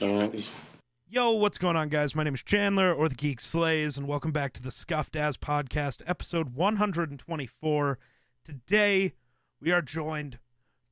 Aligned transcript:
Right. 0.00 0.46
Yo, 1.08 1.32
what's 1.32 1.56
going 1.56 1.74
on, 1.74 1.88
guys? 1.88 2.14
My 2.14 2.22
name 2.22 2.34
is 2.34 2.42
Chandler, 2.42 2.92
or 2.92 3.08
the 3.08 3.14
Geek 3.14 3.40
Slays, 3.40 3.96
and 3.96 4.06
welcome 4.06 4.30
back 4.30 4.52
to 4.52 4.62
the 4.62 4.70
Scuffed 4.70 5.16
As 5.16 5.38
Podcast, 5.38 6.02
episode 6.06 6.54
124. 6.54 7.98
Today, 8.44 9.14
we 9.58 9.72
are 9.72 9.80
joined 9.80 10.38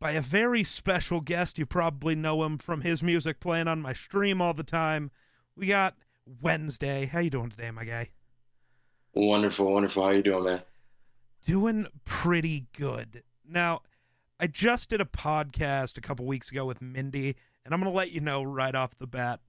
by 0.01 0.13
a 0.13 0.23
very 0.23 0.65
special 0.65 1.21
guest. 1.21 1.59
You 1.59 1.67
probably 1.67 2.15
know 2.15 2.45
him 2.45 2.57
from 2.57 2.81
his 2.81 3.03
music 3.03 3.41
playing 3.41 3.69
on 3.69 3.83
my 3.83 3.93
stream 3.93 4.41
all 4.41 4.55
the 4.55 4.63
time. 4.63 5.11
We 5.55 5.67
got 5.67 5.97
Whensday. 6.41 7.05
How 7.05 7.19
you 7.19 7.29
doing 7.29 7.51
today, 7.51 7.71
my 7.73 7.85
guy? 7.85 8.09
Wonderful, 9.13 9.71
wonderful. 9.71 10.03
How 10.03 10.13
you 10.13 10.23
doing, 10.23 10.45
man? 10.45 10.63
Doing 11.45 11.87
pretty 12.07 12.69
good. 12.75 13.23
Now, 13.47 13.83
I 14.41 14.47
just 14.47 14.89
did 14.89 15.03
a 15.03 15.05
podcast 15.05 15.99
a 15.99 16.01
couple 16.01 16.25
weeks 16.25 16.51
ago 16.51 16.65
with 16.65 16.81
Mindy, 16.81 17.37
and 17.65 17.73
I'm 17.73 17.81
going 17.81 17.93
to 17.93 17.97
let 17.97 18.13
you 18.13 18.21
know 18.21 18.43
right 18.43 18.75
off 18.75 18.99
the 18.99 19.07
bat. 19.07 19.41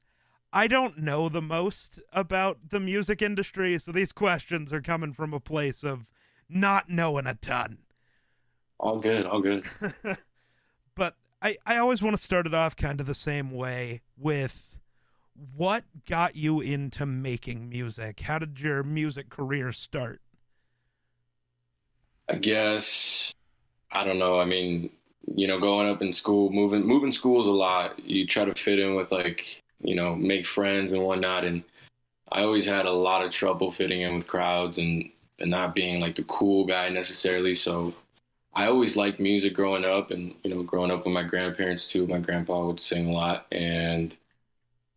I 0.54 0.68
don't 0.68 1.00
know 1.00 1.28
the 1.28 1.42
most 1.42 2.00
about 2.14 2.70
the 2.70 2.80
music 2.80 3.22
industry, 3.22 3.78
so 3.78 3.92
these 3.92 4.12
questions 4.12 4.72
are 4.72 4.82
coming 4.82 5.14
from 5.14 5.34
a 5.34 5.40
place 5.40 5.84
of 5.84 6.06
not 6.48 6.90
knowing 6.90 7.28
a 7.28 7.34
ton. 7.34 7.80
All 8.80 9.00
good, 9.00 9.26
all 9.26 9.42
good. 9.42 9.66
but 10.96 11.16
I, 11.42 11.58
I 11.66 11.78
always 11.78 12.02
want 12.02 12.16
to 12.16 12.24
start 12.24 12.48
it 12.48 12.54
off 12.54 12.76
kind 12.76 13.02
of 13.02 13.06
the 13.06 13.16
same 13.16 13.52
way 13.52 14.02
with 14.18 14.76
what 15.56 15.84
got 16.08 16.36
you 16.36 16.62
into 16.62 17.06
making 17.06 17.70
music? 17.70 18.22
How 18.22 18.40
did 18.40 18.60
your 18.60 18.84
music 18.84 19.30
career 19.30 19.72
start? 19.72 20.22
I 22.30 22.36
guess 22.36 23.34
I 23.92 24.04
don't 24.04 24.20
know. 24.20 24.40
I 24.40 24.46
mean, 24.46 24.90
you 25.34 25.48
know, 25.48 25.60
going 25.60 25.90
up 25.90 26.02
in 26.02 26.14
school, 26.14 26.50
moving 26.52 26.86
moving 26.86 27.12
schools 27.12 27.48
a 27.48 27.52
lot. 27.52 28.00
You 28.00 28.28
try 28.28 28.46
to 28.46 28.54
fit 28.54 28.80
in 28.80 28.96
with 28.96 29.12
like, 29.12 29.44
you 29.80 29.96
know, 29.96 30.16
make 30.16 30.46
friends 30.46 30.92
and 30.92 31.02
whatnot. 31.02 31.46
And 31.46 31.64
I 32.32 32.42
always 32.44 32.66
had 32.66 32.86
a 32.86 32.92
lot 32.92 33.26
of 33.26 33.32
trouble 33.32 33.72
fitting 33.72 34.02
in 34.02 34.16
with 34.16 34.28
crowds 34.28 34.78
and 34.78 35.10
and 35.40 35.52
not 35.52 35.76
being 35.76 36.00
like 36.00 36.16
the 36.16 36.24
cool 36.24 36.66
guy 36.66 36.90
necessarily. 36.90 37.56
So 37.56 37.94
I 38.54 38.68
always 38.68 38.96
liked 38.96 39.20
music 39.20 39.54
growing 39.54 39.86
up, 39.86 40.12
and 40.12 40.34
you 40.44 40.54
know, 40.54 40.64
growing 40.64 40.92
up 40.92 41.06
with 41.06 41.14
my 41.14 41.24
grandparents 41.24 41.90
too. 41.90 42.08
My 42.08 42.20
grandpa 42.20 42.66
would 42.66 42.80
sing 42.80 43.08
a 43.08 43.12
lot, 43.12 43.48
and 43.52 44.16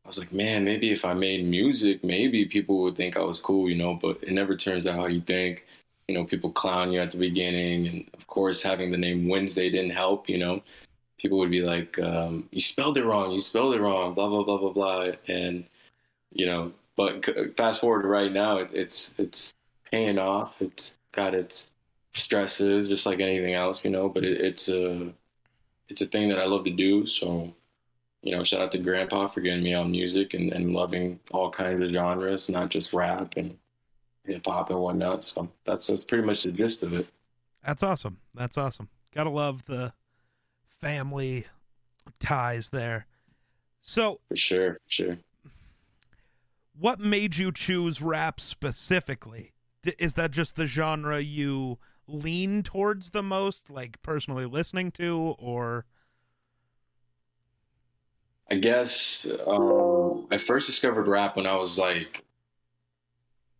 I 0.05 0.09
was 0.09 0.19
like, 0.19 0.33
man, 0.33 0.65
maybe 0.65 0.93
if 0.93 1.05
I 1.05 1.15
made 1.15 1.45
music, 1.45 2.05
maybe 2.05 2.45
people 2.45 2.83
would 2.83 2.97
think 2.97 3.17
I 3.17 3.23
was 3.23 3.41
cool, 3.41 3.69
you 3.69 3.77
know. 3.77 3.95
But 3.95 4.23
it 4.23 4.33
never 4.33 4.57
turns 4.57 4.87
out 4.87 4.97
how 4.97 5.07
you 5.07 5.21
think 5.21 5.65
you 6.09 6.15
know, 6.15 6.25
people 6.25 6.51
clown 6.51 6.91
you 6.91 7.01
at 7.01 7.13
the 7.13 7.19
beginning. 7.19 7.87
And 7.87 8.11
of 8.15 8.27
course, 8.27 8.63
having 8.63 8.91
the 8.91 8.97
name 8.97 9.29
Whensday 9.29 9.71
didn't 9.71 9.91
help, 9.91 10.29
you 10.29 10.39
know. 10.39 10.63
People 11.19 11.39
would 11.39 11.51
be 11.51 11.63
like, 11.63 11.99
um, 11.99 12.49
you 12.53 12.61
spelled 12.61 12.97
it 12.97 13.05
wrong, 13.05 13.33
you 13.33 13.41
spelled 13.41 13.75
it 13.75 13.81
wrong, 13.81 14.15
blah, 14.15 14.29
blah, 14.29 14.45
blah, 14.45 14.59
blah, 14.59 14.73
blah. 14.73 15.13
And, 15.27 15.65
you 16.33 16.47
know, 16.47 16.73
but 16.97 17.25
fast 17.57 17.81
forward 17.81 18.03
to 18.03 18.09
right 18.09 18.33
now, 18.33 18.59
it, 18.59 18.71
it's, 18.73 19.15
it's 19.19 19.53
paying 19.91 20.19
off. 20.19 20.55
It's 20.61 20.95
got 21.13 21.35
its 21.35 21.67
stresses 22.15 22.89
just 22.89 23.05
like 23.05 23.21
anything 23.21 23.55
else, 23.55 23.85
you 23.85 23.91
know, 23.91 24.09
but 24.09 24.25
it, 24.25 24.41
it's 24.41 24.69
a, 24.69 25.13
it's 25.89 26.03
a 26.03 26.07
thing 26.07 26.29
that 26.29 26.39
I 26.39 26.45
love 26.45 26.65
to 26.65 26.71
do. 26.71 27.05
So, 27.07 27.53
you 28.23 28.37
know, 28.37 28.45
shout 28.45 28.61
out 28.61 28.73
to 28.73 28.79
grandpa 28.79 29.27
for 29.27 29.41
getting 29.41 29.65
me 29.65 29.75
on 29.75 29.91
music 29.91 30.35
and, 30.35 30.53
and 30.53 30.73
loving 30.73 31.19
all 31.33 31.51
kinds 31.51 31.83
of 31.83 31.93
genres, 31.93 32.49
not 32.49 32.69
just 32.71 32.93
rap 32.93 33.35
and 33.37 33.59
hip 34.29 34.47
hop 34.47 34.71
and 34.71 34.79
whatnot. 34.79 35.27
So 35.27 35.49
that's 35.65 35.87
that's 35.87 36.05
pretty 36.05 36.25
much 36.25 36.43
the 36.43 36.53
gist 36.53 36.83
of 36.83 36.93
it. 36.93 37.09
That's 37.65 37.83
awesome. 37.83 38.19
That's 38.35 38.57
awesome. 38.57 38.89
Gotta 39.15 39.31
love 39.31 39.65
the 39.65 39.93
family 40.81 41.47
ties 42.21 42.69
there. 42.69 43.07
So 43.81 44.21
for 44.29 44.37
sure, 44.37 44.75
for 44.75 44.81
sure. 44.87 45.19
What 46.79 47.01
made 47.01 47.37
you 47.37 47.51
choose 47.51 48.01
rap 48.01 48.41
specifically? 48.41 49.53
Is 49.99 50.15
that 50.15 50.31
just 50.31 50.55
the 50.55 50.67
genre 50.67 51.19
you 51.21 51.79
lean 52.07 52.63
towards 52.63 53.11
the 53.11 53.23
most, 53.23 53.71
like 53.71 54.01
personally 54.03 54.47
listening 54.47 54.93
to, 54.93 55.35
or? 55.39 55.87
I 58.51 58.57
guess 58.57 59.27
um, 59.47 60.27
I 60.31 60.39
first 60.39 60.67
discovered 60.67 61.07
rap 61.07 61.37
when 61.37 61.47
I 61.47 61.57
was 61.57 61.79
like 61.79 62.25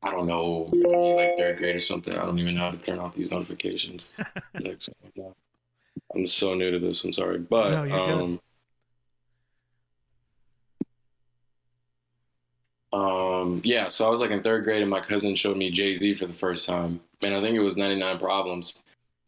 I 0.03 0.13
don't 0.13 0.27
know, 0.27 0.71
like 1.17 1.37
third 1.37 1.59
grade 1.59 1.77
or 1.77 1.81
something. 1.81 2.15
I 2.15 2.25
don't 2.25 2.39
even 2.39 2.55
know 2.55 2.63
how 2.63 2.71
to 2.71 2.77
turn 2.79 2.99
off 2.99 3.17
these 3.17 3.31
notifications. 3.31 4.13
I'm 6.15 6.27
so 6.27 6.55
new 6.55 6.71
to 6.71 6.79
this. 6.79 7.03
I'm 7.05 7.13
sorry, 7.13 7.39
but 7.39 7.87
no, 7.87 8.41
um, 12.93 12.99
um, 13.01 13.61
yeah. 13.65 13.89
So 13.89 14.07
I 14.07 14.09
was 14.09 14.21
like 14.21 14.31
in 14.31 14.43
third 14.43 14.65
grade, 14.65 14.83
and 14.83 14.91
my 14.91 15.01
cousin 15.01 15.35
showed 15.35 15.57
me 15.57 15.71
Jay 15.71 15.95
Z 15.95 16.15
for 16.15 16.27
the 16.27 16.33
first 16.33 16.67
time, 16.67 17.01
and 17.21 17.35
I 17.35 17.41
think 17.41 17.57
it 17.57 17.61
was 17.61 17.77
99 17.77 18.19
Problems. 18.19 18.81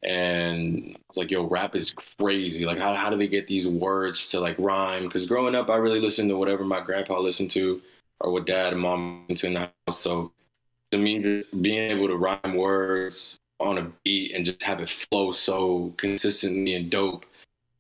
And 0.03 0.97
I 0.97 1.01
was 1.09 1.17
like, 1.17 1.31
"Yo, 1.31 1.47
rap 1.47 1.75
is 1.77 1.91
crazy! 1.91 2.65
Like, 2.65 2.79
how 2.79 2.95
how 2.95 3.11
do 3.11 3.19
they 3.19 3.29
get 3.29 3.47
these 3.47 3.67
words 3.67 4.31
to 4.31 4.41
like 4.41 4.57
rhyme?" 4.59 5.05
Because 5.05 5.27
growing 5.27 5.55
up, 5.55 5.69
I 5.69 5.77
really 5.77 6.01
listened 6.01 6.31
to 6.31 6.39
whatever 6.39 6.65
my 6.65 6.81
grandpa 6.81 7.19
listened 7.19 7.51
to, 7.53 7.83
or 8.21 8.33
what 8.33 8.47
dad 8.47 8.73
and 8.73 8.81
mom 8.81 9.27
listened 9.29 9.39
to 9.41 9.47
in 9.49 9.55
the 9.55 9.71
house. 9.87 10.01
So 10.01 10.33
to 10.91 10.99
me, 10.99 11.43
being 11.61 11.91
able 11.91 12.09
to 12.09 12.17
rhyme 12.17 12.55
words 12.57 13.39
on 13.59 13.79
a 13.79 13.93
beat 14.05 14.35
and 14.35 14.45
just 14.45 14.63
have 14.63 14.81
it 14.81 14.89
flow 14.89 15.33
so 15.33 15.93
consistently 15.97 16.75
and 16.75 16.91
dope. 16.91 17.27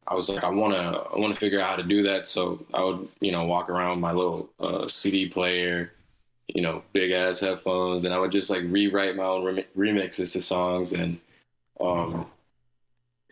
I 0.06 0.14
was 0.14 0.28
like, 0.28 0.42
I 0.42 0.48
want 0.48 0.74
to, 0.74 0.78
I 0.78 1.18
want 1.18 1.32
to 1.32 1.38
figure 1.38 1.60
out 1.60 1.68
how 1.68 1.76
to 1.76 1.82
do 1.82 2.02
that. 2.02 2.26
So 2.26 2.64
I 2.74 2.82
would, 2.82 3.08
you 3.20 3.32
know, 3.32 3.44
walk 3.44 3.70
around 3.70 3.90
with 3.90 4.00
my 4.00 4.12
little 4.12 4.48
uh, 4.58 4.88
CD 4.88 5.28
player, 5.28 5.92
you 6.48 6.62
know, 6.62 6.82
big 6.92 7.12
ass 7.12 7.40
headphones, 7.40 8.04
and 8.04 8.12
I 8.12 8.18
would 8.18 8.32
just 8.32 8.50
like 8.50 8.62
rewrite 8.64 9.16
my 9.16 9.24
own 9.24 9.44
rem- 9.44 9.64
remixes 9.76 10.32
to 10.32 10.42
songs, 10.42 10.92
and 10.92 11.18
um, 11.80 12.26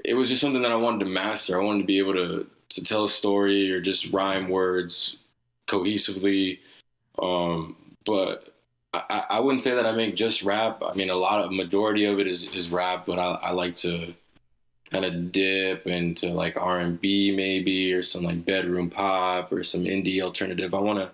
it 0.05 0.15
was 0.15 0.29
just 0.29 0.41
something 0.41 0.63
that 0.63 0.73
I 0.73 0.77
wanted 0.77 1.01
to 1.01 1.11
master. 1.11 1.61
I 1.61 1.65
wanted 1.65 1.81
to 1.81 1.87
be 1.87 1.99
able 1.99 2.15
to 2.15 2.47
to 2.71 2.85
tell 2.85 3.05
a 3.05 3.09
story 3.09 3.73
or 3.73 3.81
just 3.81 4.13
rhyme 4.13 4.49
words 4.49 5.17
cohesively. 5.69 6.59
Um, 7.21 7.77
but 8.05 8.55
I, 9.09 9.25
I 9.31 9.41
wouldn't 9.41 9.63
say 9.63 9.75
that 9.75 9.87
I 9.87 9.93
make 9.93 10.15
just 10.17 10.43
rap. 10.43 10.83
I 10.85 10.95
mean, 10.95 11.11
a 11.11 11.17
lot 11.17 11.45
of 11.45 11.53
majority 11.53 12.05
of 12.05 12.19
it 12.19 12.27
is, 12.27 12.47
is 12.53 12.71
rap, 12.71 13.07
but 13.07 13.19
I, 13.19 13.39
I 13.43 13.53
like 13.53 13.75
to 13.77 14.15
kind 14.91 15.05
of 15.05 15.33
dip 15.33 15.87
into 15.87 16.29
like 16.29 16.57
R 16.57 16.81
and 16.81 17.01
B 17.01 17.31
maybe, 17.35 17.93
or 17.93 18.03
some 18.03 18.25
like 18.25 18.45
bedroom 18.45 18.91
pop, 18.91 19.53
or 19.53 19.65
some 19.65 19.85
indie 19.85 20.21
alternative. 20.21 20.75
I 20.75 20.81
want 20.81 20.99
to 20.99 21.11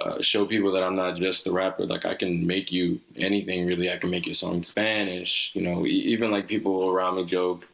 uh, 0.00 0.22
show 0.22 0.46
people 0.46 0.72
that 0.72 0.82
I'm 0.82 0.96
not 0.96 1.16
just 1.16 1.44
the 1.44 1.52
rapper. 1.52 1.84
Like 1.84 2.06
I 2.06 2.14
can 2.14 2.46
make 2.46 2.72
you 2.72 3.00
anything 3.16 3.66
really. 3.66 3.90
I 3.90 3.98
can 3.98 4.10
make 4.10 4.26
you 4.26 4.32
a 4.32 4.34
song 4.34 4.56
in 4.56 4.62
Spanish. 4.62 5.50
You 5.54 5.62
know, 5.62 5.86
even 5.86 6.30
like 6.30 6.48
people 6.48 6.88
around 6.88 7.16
me 7.16 7.24
joke, 7.24 7.68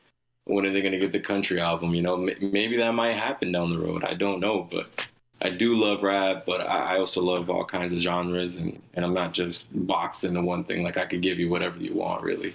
when 0.45 0.67
are 0.67 0.73
they 0.73 0.81
going 0.81 0.93
to 0.93 0.99
get 0.99 1.13
the 1.13 1.21
country 1.21 1.61
album? 1.61 1.95
You 1.95 2.03
know, 2.03 2.17
maybe 2.17 2.77
that 2.79 2.95
might 2.95 3.13
happen 3.13 3.53
down 3.53 3.71
the 3.71 3.79
road. 3.79 4.03
I 4.05 4.15
don't 4.15 4.41
know, 4.41 4.67
but 4.69 4.91
I 5.41 5.50
do 5.50 5.75
love 5.75 6.03
rap, 6.03 6.44
but 6.47 6.60
I 6.60 6.99
also 6.99 7.21
love 7.21 7.49
all 7.49 7.65
kinds 7.65 7.93
of 7.93 7.99
genres, 7.99 8.56
and, 8.56 8.82
and 8.94 9.04
I'm 9.04 9.15
not 9.15 9.32
just 9.32 9.66
boxed 9.87 10.25
into 10.25 10.43
one 10.43 10.65
thing. 10.65 10.82
Like 10.82 10.97
I 10.97 11.06
could 11.06 11.22
give 11.22 11.38
you 11.38 11.49
whatever 11.49 11.78
you 11.78 11.94
want, 11.94 12.22
really. 12.22 12.54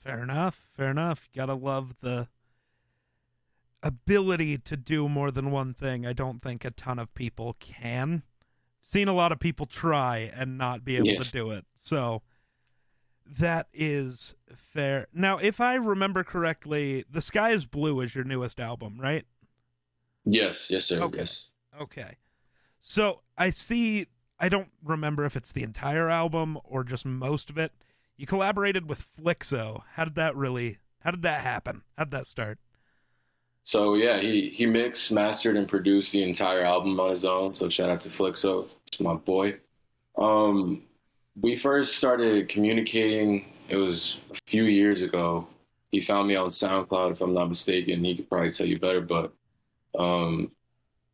Fair 0.00 0.22
enough. 0.22 0.68
Fair 0.76 0.90
enough. 0.90 1.28
You 1.32 1.40
gotta 1.40 1.54
love 1.54 2.00
the 2.00 2.28
ability 3.82 4.58
to 4.58 4.76
do 4.76 5.08
more 5.08 5.30
than 5.30 5.50
one 5.50 5.74
thing. 5.74 6.06
I 6.06 6.12
don't 6.12 6.42
think 6.42 6.64
a 6.64 6.70
ton 6.70 6.98
of 6.98 7.12
people 7.14 7.56
can. 7.60 8.22
Seen 8.80 9.08
a 9.08 9.12
lot 9.12 9.32
of 9.32 9.40
people 9.40 9.66
try 9.66 10.30
and 10.34 10.58
not 10.58 10.84
be 10.84 10.96
able 10.96 11.08
yes. 11.08 11.26
to 11.26 11.32
do 11.32 11.50
it. 11.50 11.64
So 11.76 12.22
that 13.26 13.68
is 13.72 14.34
fair. 14.54 15.06
Now, 15.12 15.38
if 15.38 15.60
I 15.60 15.74
remember 15.74 16.24
correctly, 16.24 17.04
The 17.10 17.22
Sky 17.22 17.50
is 17.50 17.64
Blue 17.64 18.00
is 18.00 18.14
your 18.14 18.24
newest 18.24 18.60
album, 18.60 18.98
right? 19.00 19.24
Yes, 20.24 20.70
yes, 20.70 20.84
sir. 20.84 21.00
Okay. 21.00 21.18
Yes. 21.18 21.48
Okay. 21.80 22.16
So 22.80 23.20
I 23.36 23.50
see. 23.50 24.06
I 24.38 24.48
don't 24.48 24.70
remember 24.82 25.24
if 25.24 25.36
it's 25.36 25.52
the 25.52 25.62
entire 25.62 26.08
album 26.08 26.58
or 26.64 26.82
just 26.82 27.06
most 27.06 27.48
of 27.48 27.56
it. 27.58 27.72
You 28.16 28.26
collaborated 28.26 28.88
with 28.88 29.06
Flixo. 29.16 29.82
How 29.94 30.04
did 30.04 30.16
that 30.16 30.36
really? 30.36 30.78
How 31.00 31.10
did 31.10 31.22
that 31.22 31.42
happen? 31.42 31.82
How 31.96 32.04
did 32.04 32.12
that 32.12 32.26
start? 32.26 32.58
So 33.62 33.94
yeah, 33.94 34.18
he 34.20 34.50
he 34.50 34.66
mixed, 34.66 35.12
mastered, 35.12 35.56
and 35.56 35.68
produced 35.68 36.12
the 36.12 36.22
entire 36.22 36.62
album 36.62 36.98
on 36.98 37.12
his 37.12 37.24
own. 37.24 37.54
So 37.54 37.68
shout 37.68 37.90
out 37.90 38.00
to 38.02 38.08
Flixo, 38.08 38.68
it's 38.86 39.00
my 39.00 39.14
boy. 39.14 39.58
Um, 40.18 40.82
we 41.40 41.56
first 41.56 41.96
started 41.96 42.48
communicating. 42.48 43.46
It 43.68 43.76
was 43.76 44.18
a 44.30 44.38
few 44.46 44.64
years 44.64 45.02
ago. 45.02 45.46
He 45.92 46.00
found 46.00 46.28
me 46.28 46.36
on 46.36 46.50
SoundCloud, 46.50 47.12
if 47.12 47.20
I'm 47.20 47.34
not 47.34 47.48
mistaken. 47.48 48.02
He 48.04 48.16
could 48.16 48.28
probably 48.28 48.50
tell 48.50 48.66
you 48.66 48.78
better, 48.78 49.00
but 49.00 49.32
um, 49.98 50.50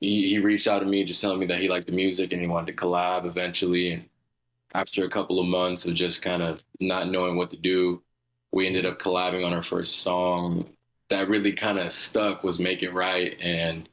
he, 0.01 0.29
he 0.29 0.39
reached 0.39 0.69
out 0.69 0.81
to 0.81 0.87
me 0.87 1.05
just 1.05 1.21
telling 1.21 1.39
me 1.39 1.47
that 1.47 1.61
he 1.61 1.69
liked 1.69 1.87
the 1.87 1.93
music 1.93 2.33
and 2.33 2.41
he 2.41 2.47
wanted 2.47 2.73
to 2.73 2.85
collab 2.85 3.27
eventually. 3.27 3.93
And 3.93 4.05
after 4.75 5.05
a 5.05 5.11
couple 5.11 5.41
of 5.41 5.47
months 5.47 5.87
of 5.87 5.95
just 5.95 6.23
kind 6.23 6.43
of 6.43 6.63
not 6.81 7.09
knowing 7.09 7.37
what 7.37 7.51
to 7.51 7.57
do, 7.57 8.03
we 8.53 8.67
ended 8.67 8.87
up 8.87 8.99
collabing 8.99 9.45
on 9.45 9.53
our 9.53 9.63
first 9.63 10.01
song. 10.01 10.67
That 11.11 11.29
really 11.29 11.53
kind 11.53 11.79
of 11.79 11.93
stuck 11.93 12.45
was 12.45 12.59
"Make 12.59 12.83
It 12.83 12.93
Right," 12.93 13.37
and 13.41 13.89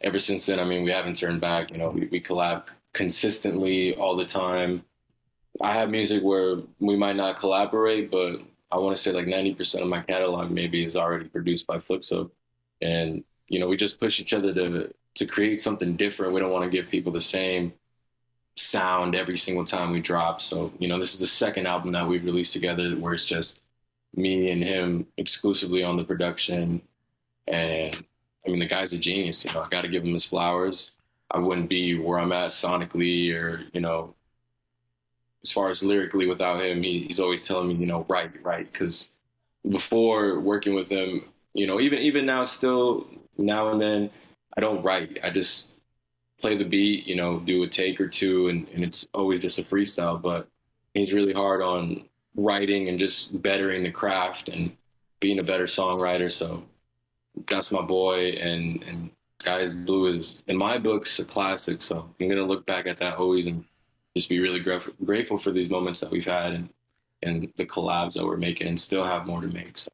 ever 0.00 0.18
since 0.18 0.46
then, 0.46 0.60
I 0.60 0.64
mean, 0.64 0.84
we 0.84 0.90
haven't 0.90 1.16
turned 1.16 1.40
back. 1.40 1.70
You 1.70 1.78
know, 1.78 1.90
we, 1.90 2.06
we 2.06 2.20
collab 2.20 2.64
consistently 2.92 3.94
all 3.96 4.16
the 4.16 4.26
time. 4.26 4.84
I 5.60 5.74
have 5.74 5.90
music 5.90 6.22
where 6.22 6.58
we 6.80 6.96
might 6.96 7.16
not 7.16 7.38
collaborate, 7.38 8.10
but 8.10 8.40
I 8.70 8.78
want 8.78 8.96
to 8.96 9.02
say 9.02 9.12
like 9.12 9.26
90% 9.26 9.82
of 9.82 9.88
my 9.88 10.00
catalog 10.00 10.50
maybe 10.50 10.84
is 10.84 10.96
already 10.96 11.28
produced 11.28 11.66
by 11.66 11.78
Flixo. 11.78 12.30
And, 12.80 13.22
you 13.48 13.60
know, 13.60 13.68
we 13.68 13.76
just 13.76 14.00
push 14.00 14.18
each 14.18 14.32
other 14.32 14.52
to, 14.54 14.92
to 15.14 15.26
create 15.26 15.60
something 15.60 15.96
different. 15.96 16.32
We 16.32 16.40
don't 16.40 16.52
want 16.52 16.64
to 16.64 16.70
give 16.70 16.88
people 16.88 17.12
the 17.12 17.20
same 17.20 17.72
sound 18.56 19.14
every 19.14 19.36
single 19.36 19.64
time 19.64 19.92
we 19.92 20.00
drop. 20.00 20.40
So, 20.40 20.72
you 20.78 20.88
know, 20.88 20.98
this 20.98 21.14
is 21.14 21.20
the 21.20 21.26
second 21.26 21.66
album 21.66 21.92
that 21.92 22.06
we've 22.06 22.24
released 22.24 22.52
together 22.52 22.90
where 22.92 23.14
it's 23.14 23.24
just 23.24 23.60
me 24.14 24.50
and 24.50 24.62
him 24.62 25.06
exclusively 25.16 25.82
on 25.82 25.96
the 25.96 26.04
production. 26.04 26.82
And 27.48 28.04
I 28.46 28.50
mean, 28.50 28.58
the 28.58 28.66
guy's 28.66 28.92
a 28.92 28.98
genius. 28.98 29.44
You 29.44 29.52
know, 29.52 29.62
I 29.62 29.68
got 29.68 29.82
to 29.82 29.88
give 29.88 30.04
him 30.04 30.12
his 30.12 30.24
flowers. 30.24 30.92
I 31.30 31.38
wouldn't 31.38 31.68
be 31.68 31.98
where 31.98 32.18
I'm 32.18 32.32
at 32.32 32.50
sonically 32.50 33.34
or, 33.34 33.64
you 33.72 33.80
know, 33.80 34.14
as 35.42 35.50
far 35.50 35.70
as 35.70 35.82
lyrically 35.82 36.26
without 36.26 36.62
him. 36.62 36.82
He, 36.82 37.04
he's 37.04 37.20
always 37.20 37.46
telling 37.46 37.68
me, 37.68 37.74
you 37.74 37.86
know, 37.86 38.04
write, 38.08 38.30
write. 38.44 38.72
Because 38.72 39.10
before 39.68 40.40
working 40.40 40.74
with 40.74 40.88
him, 40.88 41.24
you 41.54 41.66
know, 41.66 41.80
even 41.80 41.98
even 41.98 42.26
now, 42.26 42.44
still 42.44 43.06
now 43.38 43.70
and 43.70 43.80
then, 43.80 44.10
I 44.56 44.60
don't 44.60 44.82
write. 44.82 45.18
I 45.22 45.30
just 45.30 45.68
play 46.40 46.56
the 46.56 46.64
beat, 46.64 47.06
you 47.06 47.16
know, 47.16 47.40
do 47.40 47.62
a 47.62 47.68
take 47.68 48.00
or 48.00 48.08
two, 48.08 48.48
and, 48.48 48.68
and 48.74 48.84
it's 48.84 49.06
always 49.14 49.40
just 49.40 49.58
a 49.58 49.62
freestyle. 49.62 50.20
But 50.20 50.48
he's 50.94 51.12
really 51.12 51.32
hard 51.32 51.62
on 51.62 52.04
writing 52.34 52.88
and 52.88 52.98
just 52.98 53.40
bettering 53.42 53.82
the 53.82 53.90
craft 53.90 54.48
and 54.48 54.76
being 55.20 55.38
a 55.38 55.42
better 55.42 55.64
songwriter. 55.64 56.30
So 56.30 56.64
that's 57.46 57.70
my 57.70 57.82
boy, 57.82 58.30
and 58.30 58.82
and 58.82 59.10
is 59.46 59.70
Blue 59.70 60.06
is 60.06 60.36
in 60.46 60.56
my 60.56 60.78
books 60.78 61.18
a 61.18 61.24
classic. 61.24 61.80
So 61.82 62.08
I'm 62.20 62.28
gonna 62.28 62.42
look 62.42 62.66
back 62.66 62.86
at 62.86 62.98
that 62.98 63.16
always 63.16 63.46
and 63.46 63.64
just 64.16 64.28
be 64.28 64.40
really 64.40 64.60
grateful 64.60 64.92
grateful 65.04 65.38
for 65.38 65.52
these 65.52 65.70
moments 65.70 66.00
that 66.00 66.10
we've 66.10 66.24
had 66.24 66.52
and 66.52 66.68
and 67.22 67.52
the 67.56 67.64
collabs 67.64 68.14
that 68.14 68.24
we're 68.24 68.36
making, 68.36 68.66
and 68.66 68.80
still 68.80 69.04
have 69.04 69.26
more 69.26 69.40
to 69.40 69.48
make. 69.48 69.78
So. 69.78 69.90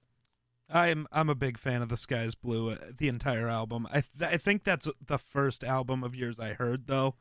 I'm 0.70 1.06
I'm 1.10 1.28
a 1.28 1.34
big 1.34 1.58
fan 1.58 1.82
of 1.82 1.88
the 1.88 1.96
Sky's 1.96 2.34
Blue, 2.34 2.70
uh, 2.70 2.76
the 2.96 3.08
entire 3.08 3.48
album. 3.48 3.86
I 3.90 4.02
th- 4.02 4.32
I 4.32 4.36
think 4.36 4.64
that's 4.64 4.88
the 5.04 5.18
first 5.18 5.64
album 5.64 6.04
of 6.04 6.14
yours 6.14 6.38
I 6.38 6.54
heard 6.54 6.86
though. 6.86 7.14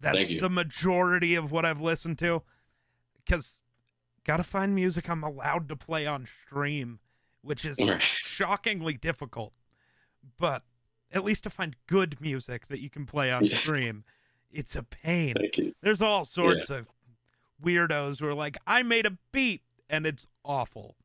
That's 0.00 0.28
the 0.28 0.48
majority 0.48 1.34
of 1.34 1.52
what 1.52 1.66
I've 1.66 1.80
listened 1.80 2.18
to, 2.20 2.42
because 3.22 3.60
gotta 4.24 4.42
find 4.42 4.74
music 4.74 5.10
I'm 5.10 5.22
allowed 5.22 5.68
to 5.68 5.76
play 5.76 6.06
on 6.06 6.26
stream, 6.26 7.00
which 7.42 7.66
is 7.66 7.78
shockingly 8.00 8.94
difficult. 8.94 9.52
But 10.38 10.62
at 11.12 11.24
least 11.24 11.44
to 11.44 11.50
find 11.50 11.76
good 11.86 12.18
music 12.20 12.68
that 12.68 12.80
you 12.80 12.88
can 12.88 13.04
play 13.04 13.30
on 13.30 13.44
yeah. 13.44 13.56
stream, 13.56 14.04
it's 14.50 14.74
a 14.74 14.82
pain. 14.82 15.34
There's 15.82 16.00
all 16.00 16.24
sorts 16.24 16.70
yeah. 16.70 16.78
of 16.78 16.86
weirdos 17.62 18.20
who 18.20 18.28
are 18.28 18.34
like, 18.34 18.56
I 18.66 18.82
made 18.82 19.06
a 19.06 19.18
beat 19.32 19.62
and 19.88 20.06
it's 20.06 20.26
awful. 20.44 20.96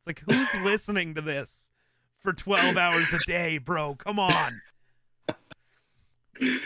It's 0.00 0.06
like, 0.06 0.22
who's 0.26 0.62
listening 0.62 1.14
to 1.14 1.20
this 1.20 1.70
for 2.22 2.32
12 2.32 2.76
hours 2.76 3.12
a 3.12 3.18
day, 3.26 3.58
bro? 3.58 3.94
Come 3.96 4.18
on. 4.18 4.52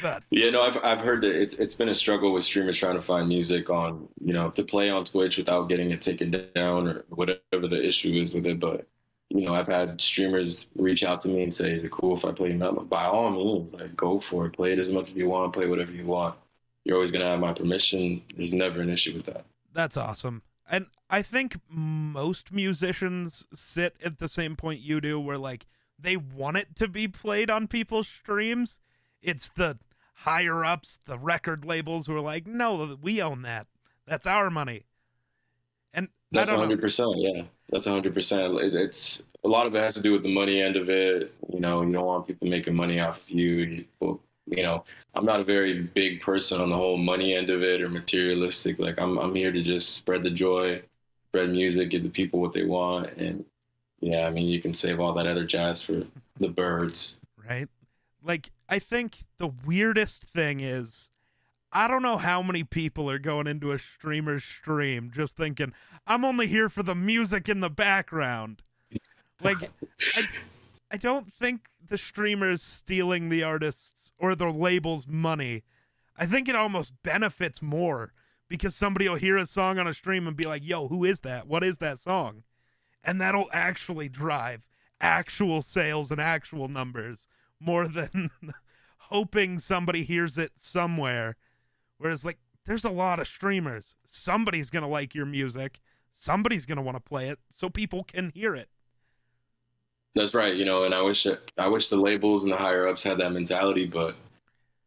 But, 0.02 0.22
yeah, 0.30 0.50
no, 0.50 0.62
I've 0.62 0.76
I've 0.84 1.00
heard 1.00 1.22
that 1.22 1.34
it's 1.34 1.54
it's 1.54 1.74
been 1.74 1.88
a 1.88 1.94
struggle 1.96 2.32
with 2.32 2.44
streamers 2.44 2.78
trying 2.78 2.94
to 2.94 3.02
find 3.02 3.26
music 3.26 3.70
on 3.70 4.06
you 4.24 4.32
know 4.32 4.48
to 4.50 4.62
play 4.62 4.88
on 4.88 5.04
Twitch 5.04 5.36
without 5.36 5.68
getting 5.68 5.90
it 5.90 6.00
taken 6.00 6.48
down 6.54 6.86
or 6.86 7.04
whatever 7.08 7.66
the 7.66 7.84
issue 7.84 8.12
is 8.22 8.32
with 8.32 8.46
it. 8.46 8.60
But 8.60 8.86
you 9.30 9.44
know, 9.44 9.52
I've 9.52 9.66
had 9.66 10.00
streamers 10.00 10.66
reach 10.76 11.02
out 11.02 11.20
to 11.22 11.28
me 11.28 11.42
and 11.42 11.52
say, 11.52 11.72
"Is 11.72 11.82
it 11.82 11.90
cool 11.90 12.16
if 12.16 12.24
I 12.24 12.30
play 12.30 12.52
metal?" 12.52 12.84
By 12.84 13.06
all 13.06 13.30
means, 13.30 13.72
like 13.72 13.96
go 13.96 14.20
for 14.20 14.46
it. 14.46 14.52
Play 14.52 14.74
it 14.74 14.78
as 14.78 14.90
much 14.90 15.10
as 15.10 15.16
you 15.16 15.28
want. 15.28 15.52
Play 15.52 15.66
whatever 15.66 15.90
you 15.90 16.06
want. 16.06 16.36
You're 16.84 16.94
always 16.94 17.10
gonna 17.10 17.26
have 17.26 17.40
my 17.40 17.52
permission. 17.52 18.22
There's 18.36 18.52
never 18.52 18.80
an 18.80 18.90
issue 18.90 19.14
with 19.14 19.26
that. 19.26 19.44
That's 19.72 19.96
awesome. 19.96 20.42
And 20.68 20.86
I 21.10 21.22
think 21.22 21.58
most 21.68 22.52
musicians 22.52 23.46
sit 23.52 23.96
at 24.02 24.18
the 24.18 24.28
same 24.28 24.56
point 24.56 24.80
you 24.80 25.00
do, 25.00 25.20
where 25.20 25.38
like 25.38 25.66
they 25.98 26.16
want 26.16 26.56
it 26.56 26.74
to 26.76 26.88
be 26.88 27.06
played 27.08 27.50
on 27.50 27.68
people's 27.68 28.08
streams. 28.08 28.78
It's 29.22 29.48
the 29.48 29.78
higher 30.14 30.64
ups, 30.64 30.98
the 31.06 31.18
record 31.18 31.64
labels 31.64 32.06
who 32.06 32.16
are 32.16 32.20
like, 32.20 32.46
"No, 32.46 32.96
we 33.00 33.20
own 33.20 33.42
that. 33.42 33.66
That's 34.06 34.26
our 34.26 34.50
money." 34.50 34.86
And 35.92 36.08
that's 36.32 36.50
hundred 36.50 36.80
percent. 36.80 37.12
Yeah, 37.16 37.42
that's 37.68 37.86
hundred 37.86 38.14
percent. 38.14 38.58
It's 38.58 39.22
a 39.44 39.48
lot 39.48 39.66
of 39.66 39.74
it 39.74 39.78
has 39.78 39.94
to 39.94 40.02
do 40.02 40.12
with 40.12 40.22
the 40.22 40.34
money 40.34 40.62
end 40.62 40.76
of 40.76 40.88
it. 40.88 41.32
You 41.52 41.60
know, 41.60 41.82
you 41.82 41.92
don't 41.92 42.06
want 42.06 42.26
people 42.26 42.48
making 42.48 42.74
money 42.74 43.00
off 43.00 43.18
of 43.18 43.30
you. 43.30 43.84
You 44.46 44.62
know, 44.62 44.84
I'm 45.14 45.24
not 45.24 45.40
a 45.40 45.44
very 45.44 45.82
big 45.82 46.20
person 46.20 46.60
on 46.60 46.70
the 46.70 46.76
whole 46.76 46.96
money 46.96 47.34
end 47.34 47.50
of 47.50 47.62
it 47.62 47.80
or 47.80 47.88
materialistic. 47.88 48.78
Like 48.78 49.00
I'm, 49.00 49.18
I'm 49.18 49.34
here 49.34 49.52
to 49.52 49.62
just 49.62 49.94
spread 49.94 50.22
the 50.22 50.30
joy, 50.30 50.82
spread 51.28 51.50
music, 51.50 51.90
give 51.90 52.02
the 52.02 52.08
people 52.08 52.40
what 52.40 52.52
they 52.52 52.64
want, 52.64 53.16
and 53.16 53.44
yeah, 54.00 54.26
I 54.26 54.30
mean, 54.30 54.46
you 54.48 54.60
can 54.60 54.74
save 54.74 55.00
all 55.00 55.14
that 55.14 55.26
other 55.26 55.46
jazz 55.46 55.80
for 55.80 56.02
the 56.38 56.48
birds. 56.48 57.16
Right. 57.48 57.68
Like 58.22 58.50
I 58.68 58.78
think 58.78 59.24
the 59.38 59.50
weirdest 59.64 60.24
thing 60.24 60.60
is 60.60 61.10
I 61.72 61.88
don't 61.88 62.02
know 62.02 62.18
how 62.18 62.40
many 62.40 62.62
people 62.62 63.10
are 63.10 63.18
going 63.18 63.48
into 63.48 63.72
a 63.72 63.78
streamer's 63.80 64.44
stream 64.44 65.10
just 65.12 65.36
thinking, 65.36 65.72
I'm 66.06 66.24
only 66.24 66.46
here 66.46 66.68
for 66.68 66.84
the 66.84 66.94
music 66.94 67.48
in 67.48 67.58
the 67.60 67.70
background. 67.70 68.62
Like, 69.42 69.58
I, 70.16 70.22
I 70.92 70.96
don't 70.96 71.32
think 71.34 71.68
the 71.88 71.98
streamers 71.98 72.62
stealing 72.62 73.28
the 73.28 73.42
artists 73.42 74.12
or 74.18 74.34
the 74.34 74.50
label's 74.50 75.06
money. 75.06 75.62
I 76.16 76.26
think 76.26 76.48
it 76.48 76.56
almost 76.56 77.02
benefits 77.02 77.60
more 77.60 78.12
because 78.48 78.74
somebody 78.74 79.08
will 79.08 79.16
hear 79.16 79.36
a 79.36 79.46
song 79.46 79.78
on 79.78 79.86
a 79.86 79.94
stream 79.94 80.26
and 80.26 80.36
be 80.36 80.46
like, 80.46 80.66
yo, 80.66 80.88
who 80.88 81.04
is 81.04 81.20
that? 81.20 81.46
What 81.46 81.64
is 81.64 81.78
that 81.78 81.98
song? 81.98 82.44
And 83.02 83.20
that'll 83.20 83.50
actually 83.52 84.08
drive 84.08 84.62
actual 85.00 85.60
sales 85.60 86.10
and 86.10 86.20
actual 86.20 86.68
numbers 86.68 87.26
more 87.60 87.88
than 87.88 88.30
hoping 88.98 89.58
somebody 89.58 90.04
hears 90.04 90.38
it 90.38 90.52
somewhere 90.56 91.36
Whereas, 91.98 92.24
like, 92.24 92.38
there's 92.66 92.84
a 92.84 92.90
lot 92.90 93.20
of 93.20 93.28
streamers. 93.28 93.96
Somebody's 94.04 94.70
going 94.70 94.82
to 94.82 94.88
like 94.88 95.14
your 95.14 95.26
music. 95.26 95.80
Somebody's 96.12 96.66
going 96.66 96.76
to 96.76 96.82
want 96.82 96.96
to 96.96 97.00
play 97.00 97.28
it 97.28 97.38
so 97.50 97.68
people 97.68 98.04
can 98.04 98.30
hear 98.34 98.54
it. 98.54 98.68
That's 100.14 100.34
right. 100.34 100.54
You 100.54 100.64
know, 100.64 100.84
and 100.84 100.94
I 100.94 101.02
wish 101.02 101.26
I 101.58 101.66
wish 101.66 101.88
the 101.88 101.96
labels 101.96 102.44
and 102.44 102.52
the 102.52 102.56
higher 102.56 102.86
ups 102.86 103.02
had 103.02 103.18
that 103.18 103.32
mentality, 103.32 103.84
but 103.84 104.14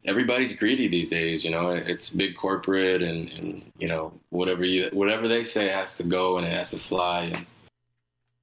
everybody's 0.06 0.56
greedy 0.56 0.88
these 0.88 1.10
days. 1.10 1.44
You 1.44 1.52
know, 1.52 1.70
it's 1.70 2.10
big 2.10 2.36
corporate, 2.36 3.02
and, 3.02 3.30
and 3.32 3.72
you 3.78 3.88
know 3.88 4.14
whatever 4.30 4.64
you 4.64 4.90
whatever 4.94 5.28
they 5.28 5.44
say 5.44 5.68
has 5.68 5.98
to 5.98 6.04
go 6.04 6.38
and 6.38 6.48
it 6.48 6.52
has 6.52 6.72
to 6.72 6.80
fly. 6.80 7.24
And 7.24 7.46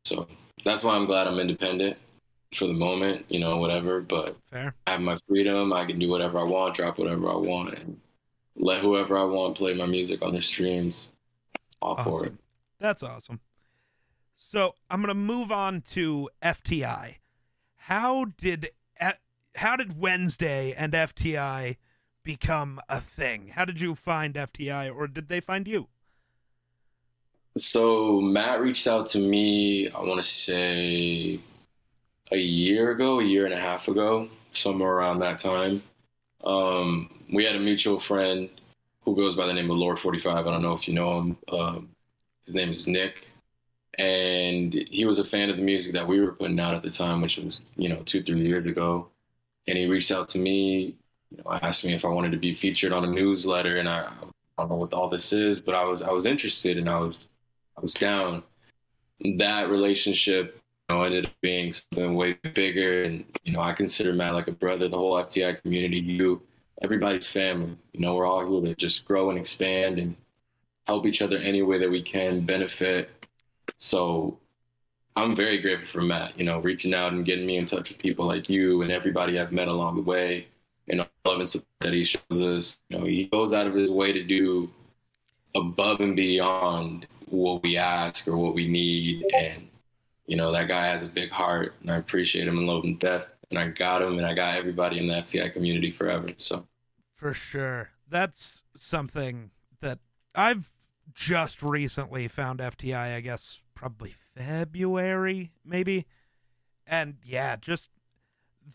so 0.05 0.27
that's 0.65 0.83
why 0.83 0.95
I'm 0.95 1.07
glad 1.07 1.27
I'm 1.27 1.41
independent 1.41 1.97
for 2.55 2.67
the 2.67 2.75
moment. 2.75 3.25
You 3.29 3.41
know, 3.41 3.57
whatever. 3.57 4.01
But 4.03 4.37
Fair. 4.51 4.75
I 4.87 4.93
have 4.93 5.01
my 5.01 5.19
freedom. 5.27 5.73
I 5.73 5.87
can 5.87 5.99
do 5.99 6.09
whatever 6.09 6.39
I 6.39 6.45
want, 6.45 6.77
drop 6.77 6.99
whatever 6.99 7.31
I 7.31 7.37
want, 7.37 7.79
and 7.79 7.99
let 8.57 8.83
whoever 8.83 9.17
I 9.17 9.25
want 9.25 9.57
play 9.57 9.73
my 9.73 9.87
music 9.87 10.23
on 10.23 10.33
their 10.33 10.43
streams. 10.43 11.07
All 11.81 11.95
awesome. 11.95 12.05
for 12.05 12.27
it. 12.27 12.35
That's 12.79 13.03
awesome. 13.03 13.41
So 14.37 14.75
I'm 14.91 15.01
gonna 15.01 15.15
move 15.15 15.51
on 15.51 15.83
to 15.93 16.29
FTI. 16.43 17.17
How 17.77 18.27
did 18.39 18.71
how 19.57 19.77
did 19.77 19.99
Whensday 19.99 20.73
and 20.73 20.93
FTI 20.93 21.77
become 22.23 22.81
a 22.89 23.01
thing? 23.01 23.49
How 23.55 23.65
did 23.65 23.81
you 23.81 23.95
find 23.95 24.35
FTI, 24.35 24.95
or 24.95 25.07
did 25.07 25.29
they 25.29 25.41
find 25.41 25.69
you? 25.69 25.89
So 27.57 28.21
Matt 28.21 28.61
reached 28.61 28.89
out 28.89 29.07
to 29.09 29.19
me. 29.19 29.91
I 29.91 30.01
want 30.01 30.21
to 30.21 30.29
say 30.29 31.41
a 32.33 32.37
year 32.37 32.91
ago, 32.91 33.21
a 33.21 33.25
year 33.25 33.45
and 33.45 33.55
a 33.55 33.61
half 33.61 33.87
ago, 33.87 34.29
somewhere 34.53 34.91
around 34.91 35.21
that 35.21 35.39
time. 35.39 35.83
Um, 36.43 37.11
we 37.33 37.45
had 37.45 37.55
a 37.55 37.61
mutual 37.61 38.01
friend 38.01 38.49
who 39.05 39.15
goes 39.15 39.37
by 39.37 39.47
the 39.47 39.53
name 39.53 39.71
of 39.71 39.77
Lord 39.77 40.01
45. 40.01 40.47
I 40.47 40.51
don't 40.51 40.63
know 40.63 40.75
if 40.75 40.89
you 40.89 40.95
know 40.95 41.21
him. 41.21 41.37
Um, 41.53 41.89
his 42.45 42.55
name 42.55 42.71
is 42.71 42.87
Nick. 42.87 43.25
And 43.99 44.73
he 44.73 45.05
was 45.05 45.19
a 45.19 45.25
fan 45.25 45.51
of 45.51 45.57
the 45.57 45.63
music 45.63 45.93
that 45.93 46.07
we 46.07 46.21
were 46.21 46.33
putting 46.33 46.59
out 46.59 46.75
at 46.75 46.83
the 46.83 46.91
time, 46.91 47.21
which 47.21 47.39
was, 47.39 47.63
you 47.77 47.89
know, 47.89 48.03
two, 48.05 48.23
three 48.23 48.41
years 48.41 48.67
ago. 48.67 49.09
And 49.67 49.79
he 49.79 49.87
reached 49.87 50.11
out 50.11 50.29
to 50.29 50.39
me, 50.39 50.97
you 51.31 51.39
know, 51.39 51.53
asked 51.63 51.85
me 51.85 51.95
if 51.95 52.05
I 52.05 52.09
wanted 52.09 52.33
to 52.33 52.39
be 52.39 52.55
featured 52.55 52.93
on 52.93 53.05
a 53.05 53.11
newsletter. 53.11 53.77
And 53.77 53.89
I, 53.89 54.11
I 54.59 54.63
don't 54.63 54.71
know 54.71 54.77
what 54.77 54.93
all 54.93 55.09
this 55.09 55.33
is, 55.33 55.61
but 55.61 55.75
I 55.75 55.85
was, 55.85 56.03
I 56.03 56.11
was 56.11 56.27
interested 56.27 56.77
and 56.79 56.89
I 56.89 56.99
was, 56.99 57.27
I 57.77 57.81
was 57.81 57.95
down. 57.95 58.43
That 59.39 59.71
relationship 59.71 60.61
you 60.89 60.97
know, 60.97 61.03
ended 61.03 61.27
up 61.27 61.33
being 61.41 61.73
something 61.73 62.15
way 62.15 62.39
bigger. 62.55 63.05
And, 63.05 63.25
you 63.45 63.53
know, 63.53 63.61
I 63.61 63.73
consider 63.73 64.13
Matt 64.13 64.35
like 64.35 64.49
a 64.49 64.53
brother, 64.53 64.89
the 64.89 64.99
whole 64.99 65.15
FTI 65.15 65.63
community, 65.63 65.99
you, 65.99 66.43
everybody's 66.83 67.29
family. 67.29 67.77
You 67.93 68.01
know, 68.01 68.15
we're 68.15 68.27
all 68.27 68.41
here 68.41 68.75
to 68.75 68.75
just 68.75 69.05
grow 69.05 69.31
and 69.31 69.39
expand 69.39 69.99
and 69.99 70.17
help 70.87 71.07
each 71.07 71.23
other 71.23 71.39
any 71.39 71.63
way 71.63 71.79
that 71.79 71.91
we 71.91 72.03
can 72.03 72.41
benefit. 72.45 73.24
So 73.79 74.39
I'm 75.17 75.37
very 75.37 75.59
grateful 75.59 75.89
for 75.89 76.03
Matt, 76.03 76.39
you 76.39 76.45
know, 76.45 76.61
reaching 76.61 76.95
out 76.95 77.13
and 77.13 77.25
getting 77.25 77.47
me 77.47 77.57
in 77.57 77.67
touch 77.67 77.91
with 77.91 77.99
people 77.99 78.27
like 78.27 78.49
you 78.49 78.83
and 78.83 78.91
everybody 78.91 79.39
I've 79.39 79.53
met 79.53 79.69
along 79.69 79.97
the 79.97 80.03
way. 80.03 80.49
and 80.89 81.07
support 81.49 81.67
that 81.81 81.93
he 81.93 82.05
shows 82.05 82.23
us. 82.31 82.81
You 82.89 82.99
know, 82.99 83.05
he 83.05 83.25
goes 83.25 83.53
out 83.53 83.67
of 83.67 83.75
his 83.75 83.91
way 83.91 84.13
to 84.13 84.23
do 84.23 84.71
above 85.55 86.01
and 86.01 86.17
beyond 86.17 87.07
what 87.27 87.63
we 87.63 87.77
ask 87.77 88.27
or 88.29 88.37
what 88.37 88.55
we 88.55 88.69
need. 88.69 89.25
And, 89.35 89.69
you 90.27 90.37
know, 90.37 90.53
that 90.53 90.69
guy 90.69 90.87
has 90.87 91.03
a 91.03 91.07
big 91.07 91.31
heart 91.31 91.75
and 91.81 91.91
I 91.91 91.97
appreciate 91.97 92.49
him 92.49 92.59
and 92.59 92.67
love 92.67 92.85
him 92.85 92.99
to 92.99 93.07
death. 93.07 93.27
And 93.51 93.59
I 93.59 93.69
got 93.69 94.03
him 94.03 94.19
and 94.19 94.27
I 94.27 94.35
got 94.35 94.57
everybody 94.57 94.99
in 94.99 95.07
the 95.07 95.15
FTI 95.15 95.53
community 95.53 95.91
forever. 95.91 96.29
So 96.39 96.67
for 97.15 97.33
sure. 97.35 97.91
That's 98.09 98.65
something 98.77 99.51
that 99.81 99.99
I've 100.35 100.71
just 101.15 101.63
recently 101.63 102.29
found 102.29 102.61
FTI, 102.61 103.15
I 103.15 103.21
guess 103.21 103.63
probably 103.75 104.15
February, 104.35 105.53
maybe. 105.65 106.07
And 106.87 107.17
yeah, 107.25 107.57
just 107.57 107.91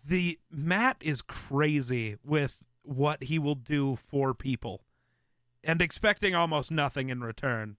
the 0.06 0.40
Matt 0.50 0.98
is 1.02 1.22
crazy 1.22 2.18
with 2.24 2.64
what 2.84 3.24
he 3.24 3.38
will 3.38 3.56
do 3.56 3.96
for 3.96 4.34
people 4.34 4.82
and 5.64 5.82
expecting 5.82 6.34
almost 6.34 6.72
nothing 6.72 7.10
in 7.10 7.22
return, 7.22 7.78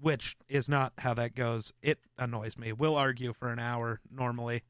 which 0.00 0.36
is 0.48 0.68
not 0.68 0.92
how 0.98 1.14
that 1.14 1.34
goes. 1.34 1.72
It 1.82 1.98
annoys 2.16 2.56
me. 2.56 2.72
We'll 2.72 2.96
argue 2.96 3.32
for 3.32 3.50
an 3.50 3.58
hour 3.58 4.00
normally. 4.10 4.62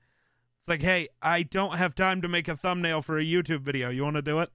It's 0.58 0.68
like, 0.68 0.82
hey, 0.82 1.08
I 1.20 1.42
don't 1.42 1.76
have 1.76 1.94
time 1.94 2.22
to 2.22 2.28
make 2.28 2.48
a 2.48 2.56
thumbnail 2.56 3.02
for 3.02 3.18
a 3.18 3.24
YouTube 3.24 3.60
video. 3.60 3.90
You 3.90 4.04
want 4.04 4.16
to 4.16 4.22
do 4.22 4.38
it? 4.38 4.50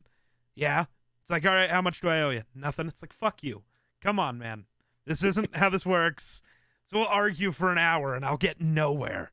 Yeah. 0.55 0.85
It's 1.21 1.29
like, 1.29 1.45
all 1.45 1.51
right, 1.51 1.69
how 1.69 1.81
much 1.81 2.01
do 2.01 2.07
I 2.07 2.21
owe 2.21 2.29
you? 2.29 2.43
Nothing. 2.55 2.87
It's 2.87 3.01
like, 3.01 3.13
fuck 3.13 3.43
you. 3.43 3.63
Come 4.01 4.19
on, 4.19 4.37
man. 4.37 4.65
This 5.05 5.23
isn't 5.23 5.55
how 5.55 5.69
this 5.69 5.85
works. 5.85 6.41
So 6.85 6.99
we'll 6.99 7.07
argue 7.07 7.51
for 7.51 7.71
an 7.71 7.77
hour 7.77 8.15
and 8.15 8.25
I'll 8.25 8.37
get 8.37 8.61
nowhere. 8.61 9.31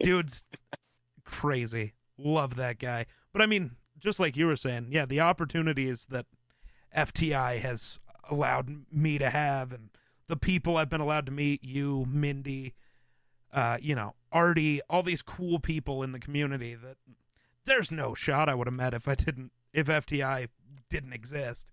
Dude's 0.00 0.44
crazy. 1.24 1.94
Love 2.18 2.56
that 2.56 2.78
guy. 2.78 3.06
But 3.32 3.42
I 3.42 3.46
mean, 3.46 3.72
just 3.98 4.20
like 4.20 4.36
you 4.36 4.46
were 4.46 4.56
saying, 4.56 4.88
yeah, 4.90 5.06
the 5.06 5.20
opportunities 5.20 6.06
that 6.10 6.26
FTI 6.96 7.60
has 7.60 8.00
allowed 8.30 8.86
me 8.90 9.18
to 9.18 9.30
have 9.30 9.72
and 9.72 9.90
the 10.26 10.36
people 10.36 10.76
I've 10.76 10.88
been 10.88 11.00
allowed 11.00 11.26
to 11.26 11.32
meet, 11.32 11.62
you, 11.62 12.06
Mindy, 12.08 12.74
uh, 13.52 13.78
you 13.80 13.94
know, 13.94 14.14
Artie, 14.32 14.80
all 14.88 15.02
these 15.02 15.22
cool 15.22 15.58
people 15.58 16.02
in 16.02 16.12
the 16.12 16.18
community 16.18 16.74
that 16.74 16.96
there's 17.66 17.92
no 17.92 18.14
shot 18.14 18.48
I 18.48 18.54
would 18.54 18.66
have 18.66 18.74
met 18.74 18.94
if 18.94 19.06
I 19.06 19.14
didn't 19.14 19.52
if 19.72 19.86
FTI 19.86 20.48
didn't 20.88 21.12
exist. 21.12 21.72